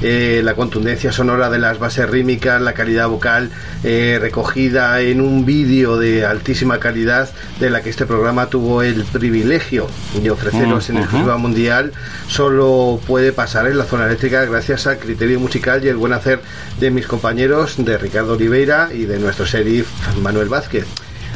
eh, 0.01 0.41
la 0.43 0.55
contundencia 0.55 1.13
sonora 1.13 1.51
de 1.51 1.59
las 1.59 1.79
bases 1.79 2.09
rítmicas, 2.09 2.61
la 2.63 2.73
calidad 2.73 3.09
vocal 3.09 3.51
eh, 3.85 4.19
recogida 4.21 5.01
en 5.03 5.21
un 5.21 5.45
vídeo 5.45 5.99
de 5.99 6.25
altísima 6.25 6.81
calidad 6.81 7.29
de 7.61 7.69
la 7.71 7.83
que 7.83 7.91
este 7.91 8.07
programa 8.07 8.47
tuvo 8.47 8.83
el 8.83 9.05
privilegio 9.05 9.87
de 10.23 10.31
ofreceros 10.31 10.89
en 10.89 10.97
Ujú. 10.97 11.05
exclusiva 11.05 11.37
mundial, 11.37 11.93
solo 12.29 12.99
puede 13.07 13.33
pasar 13.33 13.67
en 13.67 13.77
la 13.79 13.85
zona 13.85 14.07
eléctrica 14.07 14.45
gracias 14.47 14.87
al 14.87 14.99
criterio 14.99 15.39
musical 15.39 15.85
y 15.85 15.89
el 15.89 15.97
buen 15.97 16.13
hacer 16.15 16.41
de 16.81 16.91
mis 16.91 17.07
compañeros, 17.07 17.75
de 17.77 17.99
Ricardo 17.99 18.33
Oliveira 18.35 18.89
y 18.95 19.05
de 19.05 19.19
nuestro 19.19 19.45
sheriff 19.45 19.87
Manuel 20.23 20.49
Vázquez. 20.49 20.87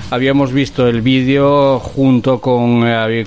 Habíamos 0.09 0.53
visto 0.53 0.87
el 0.87 1.03
vídeo 1.03 1.81
junto 1.81 2.41
con, 2.41 2.87
eh, 2.87 3.27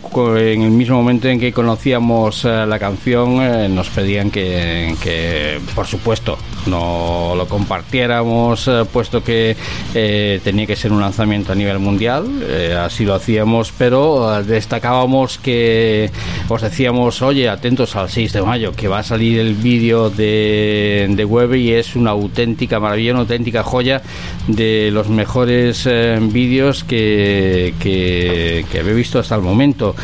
en 0.53 0.61
el 0.61 0.71
mismo 0.71 0.95
momento 0.95 1.27
en 1.27 1.37
que 1.37 1.51
conocíamos 1.51 2.45
eh, 2.45 2.65
la 2.65 2.79
canción, 2.79 3.41
eh, 3.41 3.67
nos 3.67 3.89
pedían 3.89 4.31
que, 4.31 4.95
que, 5.03 5.59
por 5.75 5.85
supuesto, 5.87 6.37
no 6.67 7.33
lo 7.35 7.47
compartiéramos, 7.47 8.67
eh, 8.67 8.85
puesto 8.91 9.23
que 9.23 9.55
eh, 9.93 10.39
tenía 10.43 10.65
que 10.65 10.75
ser 10.75 10.91
un 10.91 11.01
lanzamiento 11.01 11.51
a 11.51 11.55
nivel 11.55 11.79
mundial, 11.79 12.25
eh, 12.43 12.77
así 12.79 13.05
lo 13.05 13.13
hacíamos, 13.13 13.71
pero 13.77 14.43
destacábamos 14.43 15.37
que 15.37 16.11
os 16.47 16.61
decíamos, 16.61 17.21
oye, 17.21 17.49
atentos 17.49 17.95
al 17.95 18.09
6 18.09 18.33
de 18.33 18.41
mayo, 18.41 18.73
que 18.73 18.87
va 18.87 18.99
a 18.99 19.03
salir 19.03 19.39
el 19.39 19.53
vídeo 19.53 20.09
de, 20.09 21.07
de 21.09 21.25
web 21.25 21.55
y 21.55 21.71
es 21.71 21.95
una 21.95 22.11
auténtica 22.11 22.79
maravilla, 22.79 23.11
una 23.11 23.21
auténtica 23.21 23.63
joya 23.63 24.01
de 24.47 24.89
los 24.91 25.09
mejores 25.09 25.87
vídeos 26.21 26.83
que, 26.83 27.73
que, 27.79 28.65
que 28.71 28.79
he 28.79 28.93
visto 28.93 29.19
hasta 29.19 29.35
el 29.35 29.41
momento. 29.41 29.95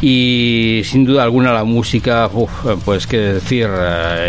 Y 0.00 0.82
sin 0.84 1.04
duda 1.04 1.22
alguna 1.22 1.52
la 1.52 1.64
música, 1.64 2.28
pues 2.84 3.06
qué 3.06 3.18
decir, 3.18 3.68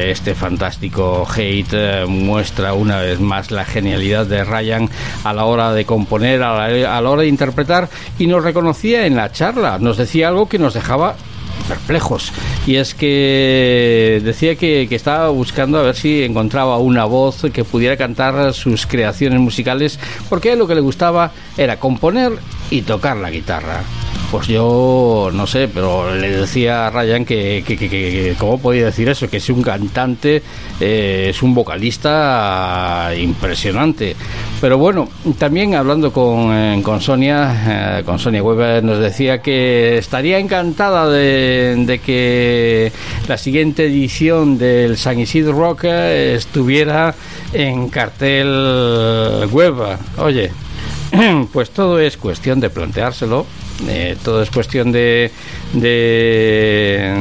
este 0.06 0.36
fantástico 0.36 1.28
hate 1.36 1.75
eh, 1.76 2.06
muestra 2.08 2.74
una 2.74 3.00
vez 3.00 3.20
más 3.20 3.52
la 3.52 3.66
genialidad 3.66 4.26
de 4.26 4.44
Ryan 4.44 4.90
a 5.24 5.34
la 5.34 5.46
hora 5.46 5.74
de 5.74 5.86
componer, 5.86 6.44
a 6.44 6.68
la, 6.68 7.10
hora 7.10 7.22
de 7.22 7.28
interpretar 7.28 7.90
y 8.18 8.28
nos 8.28 8.44
reconocía 8.44 9.06
en 9.06 9.16
la 9.16 9.32
charla, 9.32 9.78
nos 9.80 9.98
decía 9.98 10.30
algo 10.30 10.48
que 10.48 10.60
nos 10.60 10.74
dejaba 10.74 11.16
perplejos 11.68 12.32
y 12.68 12.76
es 12.76 12.94
que 12.94 14.22
decía 14.24 14.56
que, 14.56 14.88
estaba 14.92 15.30
buscando 15.30 15.80
a 15.80 15.84
ver 15.84 15.96
si 15.96 16.24
encontraba 16.24 16.78
una 16.78 17.06
voz 17.06 17.46
que 17.52 17.64
pudiera 17.64 17.98
cantar 17.98 18.54
sus 18.54 18.86
creaciones 18.86 19.40
musicales 19.40 20.00
porque 20.30 20.56
lo 20.56 20.68
que 20.68 20.76
le 20.76 20.82
gustaba 20.82 21.32
era 21.58 21.80
componer 21.80 22.34
y 22.70 22.82
tocar 22.84 23.18
la 23.18 23.32
guitarra 23.32 23.84
pues 24.36 24.50
yo 24.50 25.30
no 25.32 25.48
sé, 25.48 25.70
pero 25.70 26.14
le 26.14 26.30
decía 26.30 26.88
a 26.88 26.90
Ryan 26.90 27.24
que, 27.24 28.36
cómo 28.38 28.60
podía 28.60 28.88
decir 28.88 29.08
eso, 29.08 29.30
que 29.30 29.38
es 29.38 29.50
un 29.50 29.62
cantante, 29.62 30.44
eh, 30.78 31.28
es 31.30 31.42
un 31.42 31.56
vocalista 31.56 33.14
impresionante. 33.18 34.14
Pero 34.60 34.78
bueno, 34.78 35.08
también 35.38 35.74
hablando 35.74 36.12
con, 36.12 36.54
eh, 36.54 36.82
con 36.84 37.00
Sonia, 37.00 38.00
eh, 38.00 38.04
con 38.04 38.20
Sonia 38.20 38.44
Weber, 38.44 38.84
nos 38.84 39.00
decía 39.00 39.42
que 39.42 40.00
estaría 40.00 40.38
encantada 40.38 41.10
de, 41.10 41.86
de 41.88 42.00
que 42.00 42.92
la 43.30 43.38
siguiente 43.38 43.86
edición 43.86 44.58
del 44.58 44.98
San 44.98 45.18
Isidro 45.18 45.54
Rock 45.54 45.86
estuviera 45.86 47.16
en 47.54 47.88
cartel 47.88 49.48
web. 49.50 49.76
Oye, 50.18 50.52
pues 51.54 51.70
todo 51.70 52.02
es 52.02 52.18
cuestión 52.18 52.60
de 52.60 52.70
planteárselo, 52.70 53.46
eh, 53.88 54.16
todo 54.24 54.42
es 54.42 54.50
cuestión 54.50 54.94
de, 54.94 55.32
de, 55.74 57.12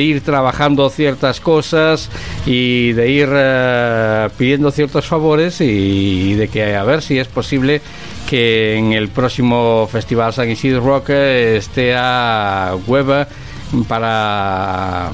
ir 0.00 0.20
trabajando 0.20 0.90
ciertas 0.90 1.40
cosas 1.40 2.10
y 2.44 2.92
de 2.92 3.10
ir 3.10 3.28
eh, 3.32 4.28
pidiendo 4.36 4.70
ciertos 4.70 5.06
favores 5.06 5.62
y, 5.62 6.34
de 6.34 6.48
que 6.48 6.76
a 6.76 6.84
ver 6.84 7.00
si 7.00 7.18
es 7.18 7.28
posible 7.28 7.80
que 8.28 8.76
en 8.76 8.92
el 8.92 9.08
próximo 9.08 9.88
Festival 9.90 10.34
San 10.34 10.50
Isidro 10.50 10.80
Rock 10.82 11.10
eh, 11.10 11.56
esté 11.56 11.94
a 11.96 12.76
Web 12.86 13.26
para 13.88 15.10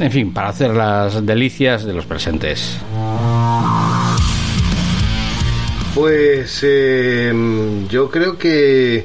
en 0.00 0.12
fin, 0.12 0.32
para 0.32 0.50
hacer 0.50 0.74
las 0.74 1.24
delicias 1.24 1.84
de 1.84 1.92
los 1.92 2.06
presentes. 2.06 2.78
Pues 5.98 6.60
eh, 6.62 7.32
yo 7.88 8.08
creo 8.08 8.38
que, 8.38 9.04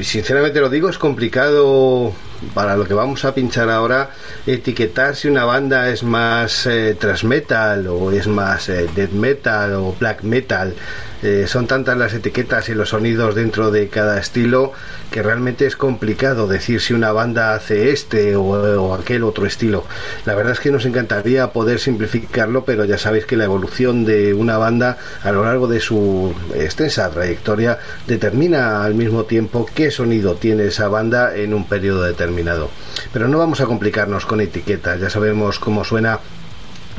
sinceramente 0.00 0.60
lo 0.60 0.70
digo, 0.70 0.88
es 0.88 0.96
complicado 0.96 2.12
para 2.54 2.76
lo 2.76 2.86
que 2.86 2.94
vamos 2.94 3.24
a 3.24 3.34
pinchar 3.34 3.68
ahora 3.68 4.10
etiquetar 4.46 5.16
si 5.16 5.26
una 5.26 5.44
banda 5.44 5.88
es 5.88 6.04
más 6.04 6.66
eh, 6.66 6.96
metal 7.24 7.88
o 7.88 8.12
es 8.12 8.28
más 8.28 8.68
eh, 8.68 8.88
death 8.94 9.10
metal 9.10 9.74
o 9.74 9.96
black 9.98 10.22
metal. 10.22 10.76
Eh, 11.24 11.46
son 11.46 11.66
tantas 11.66 11.96
las 11.96 12.12
etiquetas 12.12 12.68
y 12.68 12.74
los 12.74 12.90
sonidos 12.90 13.34
dentro 13.34 13.70
de 13.70 13.88
cada 13.88 14.20
estilo 14.20 14.72
que 15.10 15.22
realmente 15.22 15.64
es 15.64 15.74
complicado 15.74 16.46
decir 16.46 16.82
si 16.82 16.92
una 16.92 17.12
banda 17.12 17.54
hace 17.54 17.92
este 17.92 18.36
o, 18.36 18.42
o 18.42 18.94
aquel 18.94 19.24
otro 19.24 19.46
estilo. 19.46 19.86
La 20.26 20.34
verdad 20.34 20.52
es 20.52 20.60
que 20.60 20.70
nos 20.70 20.84
encantaría 20.84 21.50
poder 21.50 21.80
simplificarlo, 21.80 22.66
pero 22.66 22.84
ya 22.84 22.98
sabéis 22.98 23.24
que 23.24 23.38
la 23.38 23.44
evolución 23.44 24.04
de 24.04 24.34
una 24.34 24.58
banda 24.58 24.98
a 25.22 25.32
lo 25.32 25.44
largo 25.44 25.66
de 25.66 25.80
su 25.80 26.34
extensa 26.56 27.08
trayectoria 27.08 27.78
determina 28.06 28.84
al 28.84 28.94
mismo 28.94 29.24
tiempo 29.24 29.66
qué 29.74 29.90
sonido 29.90 30.34
tiene 30.34 30.66
esa 30.66 30.88
banda 30.88 31.34
en 31.34 31.54
un 31.54 31.64
periodo 31.64 32.02
determinado. 32.02 32.68
Pero 33.14 33.28
no 33.28 33.38
vamos 33.38 33.62
a 33.62 33.64
complicarnos 33.64 34.26
con 34.26 34.42
etiquetas, 34.42 35.00
ya 35.00 35.08
sabemos 35.08 35.58
cómo 35.58 35.84
suena 35.84 36.20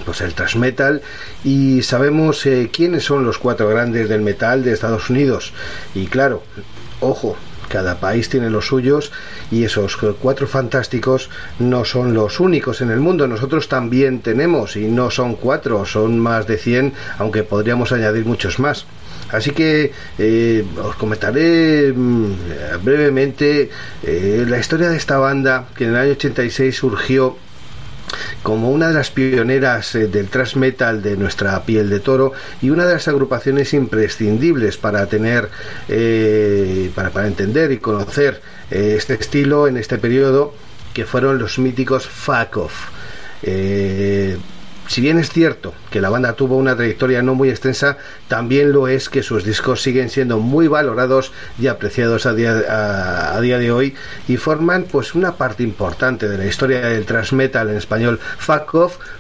pues 0.04 0.22
el 0.22 0.34
thrash 0.34 0.56
metal 0.56 1.02
y 1.44 1.82
sabemos 1.84 2.46
eh, 2.46 2.70
quiénes 2.72 3.04
son 3.04 3.26
los 3.26 3.38
cuatro 3.38 3.70
grandes 3.70 4.10
del 4.10 4.22
metal 4.22 4.64
de 4.64 4.74
Estados 4.74 5.10
Unidos. 5.10 5.54
Y 5.94 6.08
claro 6.08 6.44
ojo 7.00 7.36
cada 7.68 8.00
país 8.00 8.30
tiene 8.30 8.50
los 8.50 8.68
suyos 8.68 9.12
y 9.52 9.64
esos 9.64 9.98
cuatro 10.22 10.48
fantásticos 10.48 11.30
no 11.60 11.84
son 11.84 12.14
los 12.14 12.40
únicos 12.40 12.82
en 12.82 12.92
el 12.92 13.00
mundo. 13.00 13.28
Nosotros 13.28 13.68
también 13.68 14.20
tenemos 14.20 14.76
y 14.76 14.86
no 14.86 15.10
son 15.10 15.36
cuatro 15.36 15.86
son 15.86 16.20
más 16.20 16.48
de 16.48 16.58
100 16.58 16.94
aunque 17.18 17.44
podríamos 17.44 17.92
añadir 17.92 18.26
muchos 18.26 18.60
más. 18.60 18.86
Así 19.32 19.52
que 19.52 19.92
eh, 20.20 20.66
os 20.84 20.96
comentaré 20.96 21.92
mm, 21.92 22.34
brevemente 22.84 23.72
eh, 24.04 24.46
la 24.48 24.60
historia 24.60 24.90
de 24.90 24.98
esta 24.98 25.18
banda 25.18 25.66
que 25.76 25.86
en 25.86 25.92
el 25.92 25.96
año 25.96 26.12
86 26.12 26.76
surgió 26.76 27.36
como 28.44 28.70
una 28.70 28.90
de 28.90 28.94
las 28.94 29.12
pioneras 29.12 29.96
eh, 29.96 30.08
del 30.08 30.28
thrash 30.28 30.56
metal 30.56 31.02
de 31.02 31.18
nuestra 31.18 31.62
piel 31.64 31.90
de 31.90 32.00
toro 32.00 32.34
y 32.62 32.70
una 32.70 32.86
de 32.86 32.94
las 32.94 33.08
agrupaciones 33.08 33.74
imprescindibles 33.74 34.78
para 34.78 35.06
tener 35.08 35.50
eh, 35.88 36.92
para, 36.94 37.10
para 37.10 37.28
entender 37.28 37.72
y 37.72 37.78
conocer 37.78 38.42
eh, 38.72 38.96
este 38.98 39.14
estilo 39.14 39.68
en 39.68 39.78
este 39.78 39.98
periodo 39.98 40.54
que 40.94 41.06
fueron 41.06 41.38
los 41.40 41.60
míticos. 41.60 42.10
Eh, 43.44 44.38
si 44.88 45.02
bien 45.02 45.18
es 45.18 45.30
cierto 45.30 45.74
que 45.90 46.02
la 46.02 46.10
banda 46.10 46.34
tuvo 46.34 46.58
una 46.58 46.76
trayectoria 46.76 47.22
no 47.22 47.36
muy 47.36 47.50
extensa, 47.50 47.98
también 48.28 48.72
lo 48.72 48.88
es 48.88 49.10
que 49.10 49.24
sus 49.24 49.44
discos 49.44 49.82
siguen 49.82 50.10
siendo 50.10 50.40
muy 50.40 50.68
valorados 50.68 51.32
y 51.60 51.68
apreciados 51.68 52.26
a 52.26 52.34
día, 52.34 53.36
a, 53.36 53.42
día 53.42 53.58
de 53.58 53.72
hoy 53.72 53.96
y 54.28 54.38
forman 54.38 54.84
pues 54.84 55.16
una 55.16 55.34
parte 55.34 55.64
importante 55.64 56.28
de 56.28 56.38
la 56.38 56.46
historia 56.46 56.82
del 56.82 57.06
thrash 57.06 57.34
metal 57.34 57.70
en 57.70 57.78
español. 57.78 58.20
Fuck 58.38 58.66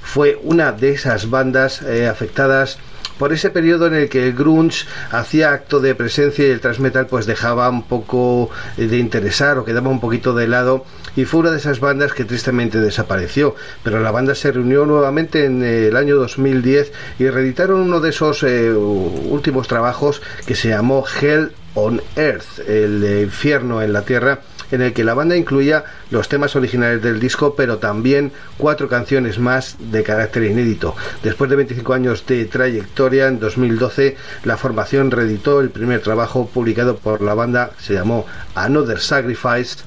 fue 0.01 0.39
una 0.43 0.71
de 0.71 0.91
esas 0.91 1.29
bandas 1.29 1.81
eh, 1.81 2.07
afectadas 2.07 2.77
por 3.17 3.31
ese 3.31 3.49
periodo 3.49 3.87
en 3.87 3.93
el 3.93 4.09
que 4.09 4.27
el 4.27 4.33
grunge 4.33 4.85
hacía 5.11 5.51
acto 5.51 5.79
de 5.79 5.95
presencia 5.95 6.45
y 6.45 6.49
el 6.49 6.59
thrash 6.59 6.79
metal 6.79 7.07
pues 7.07 7.25
dejaba 7.25 7.69
un 7.69 7.83
poco 7.83 8.49
eh, 8.77 8.87
de 8.87 8.97
interesar 8.97 9.57
o 9.57 9.65
quedaba 9.65 9.89
un 9.89 9.99
poquito 9.99 10.33
de 10.33 10.47
lado 10.47 10.85
y 11.15 11.25
fue 11.25 11.41
una 11.41 11.51
de 11.51 11.57
esas 11.57 11.79
bandas 11.79 12.13
que 12.13 12.25
tristemente 12.25 12.79
desapareció, 12.79 13.55
pero 13.83 13.99
la 13.99 14.11
banda 14.11 14.35
se 14.35 14.51
reunió 14.51 14.85
nuevamente 14.85 15.45
en 15.45 15.63
el 15.63 15.95
año 15.95 16.15
2010 16.15 16.91
y 17.19 17.29
reeditaron 17.29 17.81
uno 17.81 17.99
de 17.99 18.09
esos 18.09 18.43
eh, 18.43 18.71
últimos 18.71 19.67
trabajos 19.67 20.21
que 20.45 20.55
se 20.55 20.69
llamó 20.69 21.05
Hell 21.21 21.51
on 21.73 22.01
Earth, 22.15 22.59
el 22.67 23.23
infierno 23.23 23.81
en 23.81 23.93
la 23.93 24.03
tierra 24.03 24.41
en 24.71 24.81
el 24.81 24.93
que 24.93 25.03
la 25.03 25.13
banda 25.13 25.35
incluía 25.35 25.83
los 26.11 26.29
temas 26.29 26.55
originales 26.55 27.01
del 27.01 27.19
disco, 27.19 27.55
pero 27.55 27.77
también 27.77 28.31
cuatro 28.57 28.87
canciones 28.87 29.39
más 29.39 29.77
de 29.79 30.03
carácter 30.03 30.43
inédito. 30.43 30.95
Después 31.23 31.49
de 31.49 31.55
25 31.55 31.93
años 31.93 32.25
de 32.25 32.45
trayectoria, 32.45 33.27
en 33.27 33.39
2012 33.39 34.17
la 34.43 34.57
formación 34.57 35.11
reeditó 35.11 35.61
el 35.61 35.69
primer 35.69 36.01
trabajo 36.01 36.49
publicado 36.51 36.97
por 36.97 37.21
la 37.21 37.33
banda, 37.33 37.71
se 37.79 37.93
llamó 37.93 38.25
Another 38.55 38.99
Sacrifice, 38.99 39.77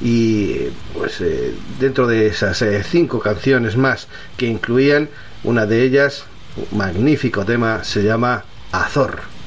y 0.00 0.68
pues 0.94 1.20
eh, 1.20 1.54
dentro 1.80 2.06
de 2.06 2.26
esas 2.26 2.60
eh, 2.62 2.82
cinco 2.82 3.18
canciones 3.20 3.76
más 3.76 4.08
que 4.36 4.46
incluían, 4.46 5.08
una 5.44 5.66
de 5.66 5.82
ellas, 5.82 6.24
un 6.70 6.78
magnífico 6.78 7.44
tema, 7.44 7.84
se 7.84 8.02
llama 8.02 8.44
Azor. 8.72 9.37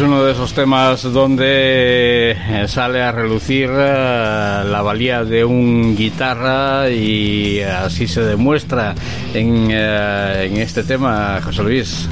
Uno 0.00 0.24
de 0.24 0.32
esos 0.32 0.54
temas 0.54 1.02
donde 1.02 2.30
eh, 2.30 2.64
sale 2.68 3.02
a 3.02 3.12
relucir 3.12 3.68
eh, 3.70 4.62
la 4.66 4.82
valía 4.82 5.24
de 5.24 5.44
un 5.44 5.96
guitarra 5.96 6.88
y 6.88 7.60
así 7.60 8.06
se 8.06 8.22
demuestra 8.22 8.94
en, 9.34 9.68
eh, 9.70 10.44
en 10.46 10.56
este 10.56 10.84
tema, 10.84 11.40
José 11.42 11.62
Luis. 11.62 12.08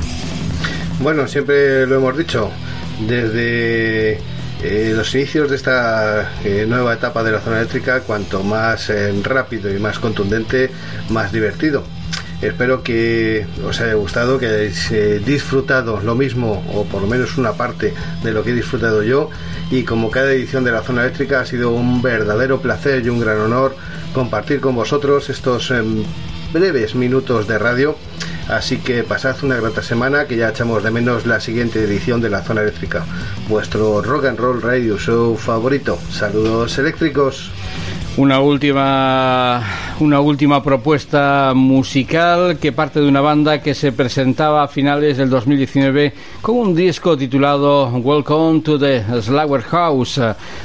Bueno, 1.01 1.27
siempre 1.27 1.87
lo 1.87 1.97
hemos 1.97 2.17
dicho, 2.17 2.51
desde 3.07 4.21
los 4.95 5.15
inicios 5.15 5.49
de 5.49 5.57
esta 5.57 6.33
nueva 6.67 6.95
etapa 6.95 7.23
de 7.23 7.33
la 7.33 7.41
zona 7.41 7.59
eléctrica, 7.59 8.01
cuanto 8.01 8.43
más 8.43 8.93
rápido 9.23 9.75
y 9.75 9.79
más 9.79 9.99
contundente, 9.99 10.71
más 11.11 11.33
divertido. 11.33 11.85
Espero 12.41 12.85
que 12.85 13.47
os 13.67 13.81
haya 13.81 13.95
gustado, 13.95 14.39
que 14.39 14.47
hayáis 14.47 14.91
eh, 14.93 15.21
disfrutado 15.25 16.01
lo 16.01 16.15
mismo 16.15 16.65
o 16.73 16.85
por 16.85 17.03
lo 17.03 17.09
menos 17.09 17.37
una 17.37 17.55
parte 17.55 17.95
de 18.23 18.33
lo 18.33 18.45
que 18.45 18.51
he 18.51 18.55
disfrutado 18.55 19.03
yo 19.03 19.29
y 19.71 19.83
como 19.83 20.11
cada 20.11 20.31
edición 20.33 20.63
de 20.63 20.71
la 20.71 20.83
zona 20.83 21.03
eléctrica 21.03 21.41
ha 21.41 21.47
sido 21.47 21.73
un 21.73 22.01
verdadero 22.01 22.61
placer 22.61 23.05
y 23.05 23.09
un 23.09 23.19
gran 23.21 23.41
honor 23.41 23.75
compartir 24.13 24.61
con 24.61 24.77
vosotros 24.77 25.29
estos 25.31 25.73
em, 25.73 26.05
breves 26.53 26.95
minutos 26.95 27.49
de 27.49 27.59
radio. 27.59 27.97
Así 28.49 28.79
que 28.79 29.03
pasad 29.03 29.37
una 29.43 29.57
grata 29.57 29.83
semana 29.83 30.27
que 30.27 30.37
ya 30.37 30.49
echamos 30.49 30.83
de 30.83 30.91
menos 30.91 31.27
la 31.27 31.41
siguiente 31.41 31.83
edición 31.83 32.23
de 32.23 32.31
la 32.31 32.43
zona 32.43 32.63
eléctrica. 32.63 33.05
Vuestro 33.49 34.01
rock 34.01 34.27
and 34.27 34.39
roll 34.39 34.63
radio 34.63 34.97
show 34.97 35.37
favorito. 35.37 35.99
Saludos 36.11 36.79
eléctricos. 36.79 37.51
Una 38.19 38.41
última, 38.41 39.63
una 40.01 40.19
última 40.19 40.61
propuesta 40.61 41.53
musical 41.55 42.59
que 42.59 42.73
parte 42.73 42.99
de 42.99 43.07
una 43.07 43.21
banda 43.21 43.63
que 43.63 43.77
se 43.77 43.93
presentaba 43.93 44.65
a 44.65 44.67
finales 44.67 45.19
del 45.19 45.31
2019 45.31 46.13
con 46.43 46.57
un 46.57 46.75
disco 46.75 47.17
titulado 47.17 47.89
Welcome 47.91 48.63
to 48.63 48.77
the 48.77 49.05
Slaughterhouse. 49.23 50.21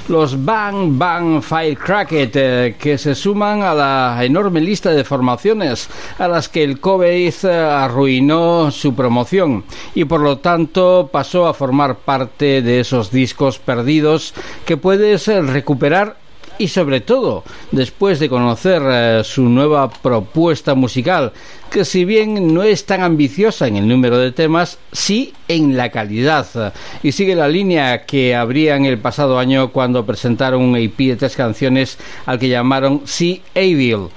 Los 0.09 0.43
Bang 0.43 0.97
Bang 0.97 1.43
Firecracket 1.43 2.35
eh, 2.35 2.75
que 2.79 2.97
se 2.97 3.13
suman 3.13 3.61
a 3.61 3.75
la 3.75 4.17
enorme 4.23 4.59
lista 4.59 4.89
de 4.89 5.03
formaciones 5.03 5.89
a 6.17 6.27
las 6.27 6.49
que 6.49 6.63
el 6.63 6.79
COVID 6.79 7.33
eh, 7.43 7.53
arruinó 7.53 8.71
su 8.71 8.95
promoción 8.95 9.63
y 9.93 10.05
por 10.05 10.21
lo 10.21 10.39
tanto 10.39 11.07
pasó 11.11 11.45
a 11.45 11.53
formar 11.53 11.97
parte 11.97 12.63
de 12.63 12.79
esos 12.79 13.11
discos 13.11 13.59
perdidos 13.59 14.33
que 14.65 14.75
puedes 14.75 15.27
eh, 15.27 15.39
recuperar 15.39 16.22
y 16.57 16.67
sobre 16.67 17.01
todo 17.01 17.43
después 17.71 18.19
de 18.19 18.29
conocer 18.29 18.81
eh, 18.85 19.21
su 19.23 19.43
nueva 19.43 19.89
propuesta 19.89 20.75
musical, 20.75 21.31
que 21.71 21.85
si 21.85 22.05
bien 22.05 22.53
no 22.53 22.63
es 22.63 22.85
tan 22.85 23.01
ambiciosa 23.01 23.67
en 23.67 23.77
el 23.77 23.87
número 23.87 24.17
de 24.17 24.31
temas, 24.31 24.77
sí 24.91 25.33
en 25.47 25.75
la 25.75 25.89
calidad. 25.89 26.73
Y 27.01 27.11
sigue 27.11 27.35
la 27.35 27.47
línea 27.47 28.05
que 28.05 28.35
abrían 28.35 28.85
el 28.85 28.99
pasado 28.99 29.39
año 29.39 29.71
cuando 29.71 30.05
presentaron 30.05 30.61
un 30.61 30.75
EP 30.75 30.97
de 30.97 31.15
tres 31.15 31.35
canciones 31.35 31.97
al 32.25 32.39
que 32.39 32.49
llamaron 32.49 33.01
Sea 33.05 33.39
Evil. 33.55 34.09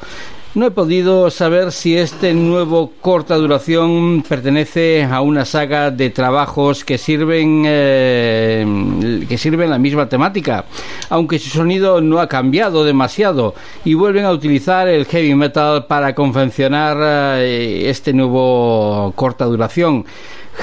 No 0.57 0.65
he 0.65 0.71
podido 0.71 1.31
saber 1.31 1.71
si 1.71 1.99
este 1.99 2.33
nuevo 2.33 2.91
corta 3.03 3.35
duración 3.35 4.25
pertenece 4.27 5.05
a 5.05 5.21
una 5.21 5.45
saga 5.45 5.91
de 5.91 6.09
trabajos 6.09 6.83
que 6.83 6.97
sirven 6.97 7.65
eh, 7.67 9.27
que 9.29 9.37
sirven 9.37 9.69
la 9.69 9.79
misma 9.79 10.09
temática, 10.09 10.65
aunque 11.11 11.39
su 11.39 11.51
sonido 11.51 12.01
no 12.01 12.21
ha 12.21 12.29
cambiado 12.31 12.87
demasiado 12.87 13.55
y 13.85 13.93
vuelven 13.93 14.25
a 14.25 14.33
utilizar 14.33 14.89
el 14.89 15.05
heavy 15.05 15.35
metal 15.35 15.85
para 15.85 16.15
confeccionar 16.15 16.97
eh, 17.43 17.91
este 17.91 18.15
nuevo 18.15 19.13
corta 19.15 19.45
duración. 19.45 20.07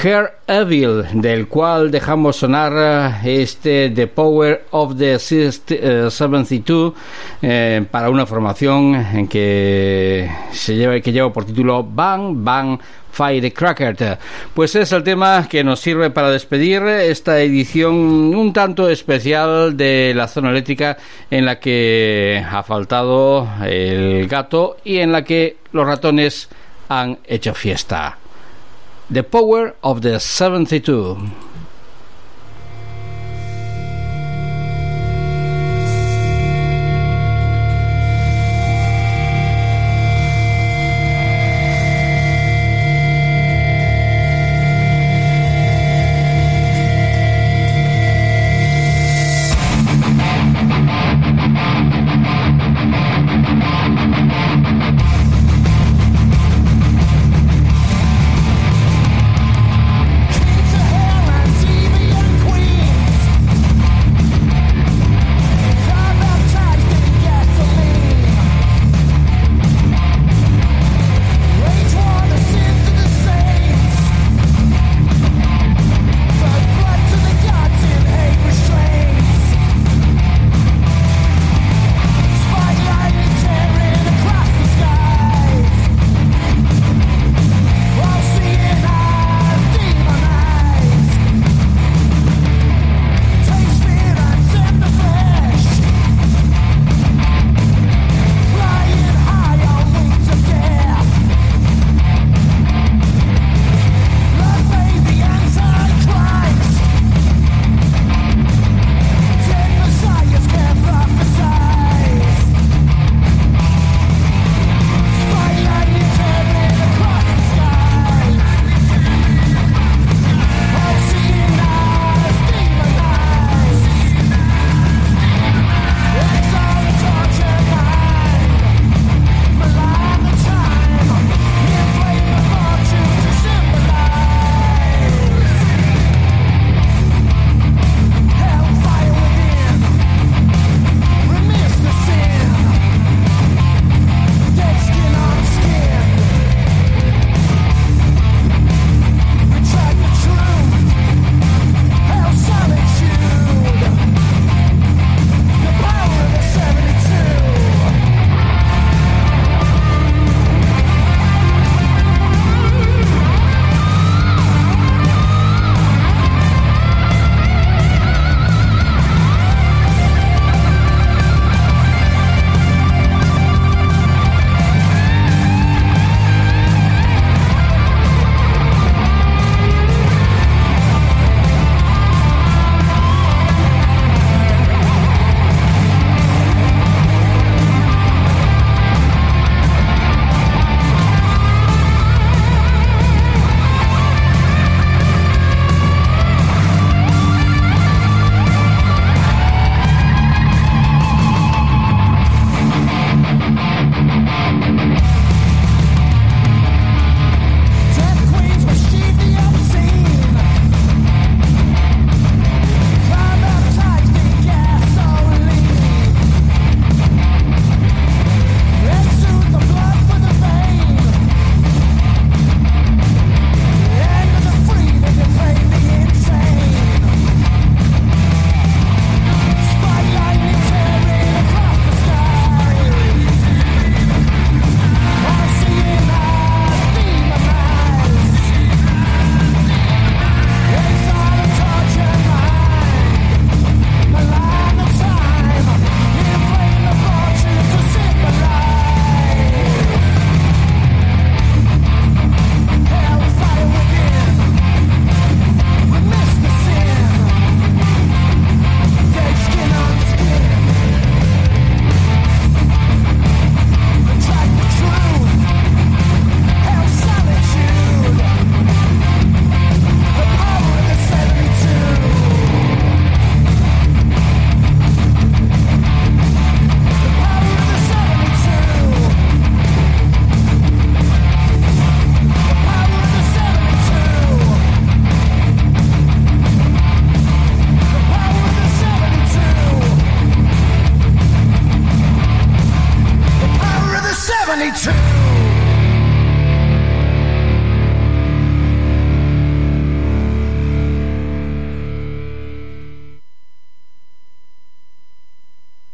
Hair 0.01 0.33
Evil, 0.47 1.05
del 1.13 1.47
cual 1.47 1.91
dejamos 1.91 2.37
sonar 2.37 3.21
eh, 3.23 3.41
este 3.41 3.89
The 3.89 4.07
Power 4.07 4.65
of 4.71 4.97
the 4.97 5.19
72 5.19 6.93
eh, 7.41 7.85
para 7.89 8.09
una 8.09 8.25
formación 8.25 8.95
en 8.95 9.27
que 9.27 10.29
se 10.51 10.75
lleva 10.75 10.99
que 10.99 11.11
lleva 11.11 11.31
por 11.31 11.45
título 11.45 11.83
Bang 11.83 12.43
Bang 12.43 12.79
Firecracker. 13.11 14.17
Pues 14.53 14.75
es 14.75 14.91
el 14.91 15.03
tema 15.03 15.47
que 15.47 15.63
nos 15.63 15.79
sirve 15.79 16.09
para 16.09 16.31
despedir 16.31 16.81
esta 16.83 17.39
edición 17.39 17.93
un 17.93 18.51
tanto 18.53 18.89
especial 18.89 19.77
de 19.77 20.13
la 20.15 20.27
zona 20.27 20.49
eléctrica 20.49 20.97
en 21.29 21.45
la 21.45 21.59
que 21.59 22.43
ha 22.49 22.63
faltado 22.63 23.47
el 23.63 24.27
gato 24.27 24.77
y 24.83 24.97
en 24.97 25.11
la 25.11 25.23
que 25.23 25.57
los 25.71 25.85
ratones 25.85 26.49
han 26.89 27.19
hecho 27.27 27.53
fiesta. 27.53 28.17
The 29.09 29.21
Power 29.21 29.75
of 29.83 30.01
the 30.01 30.17
72. 30.17 31.29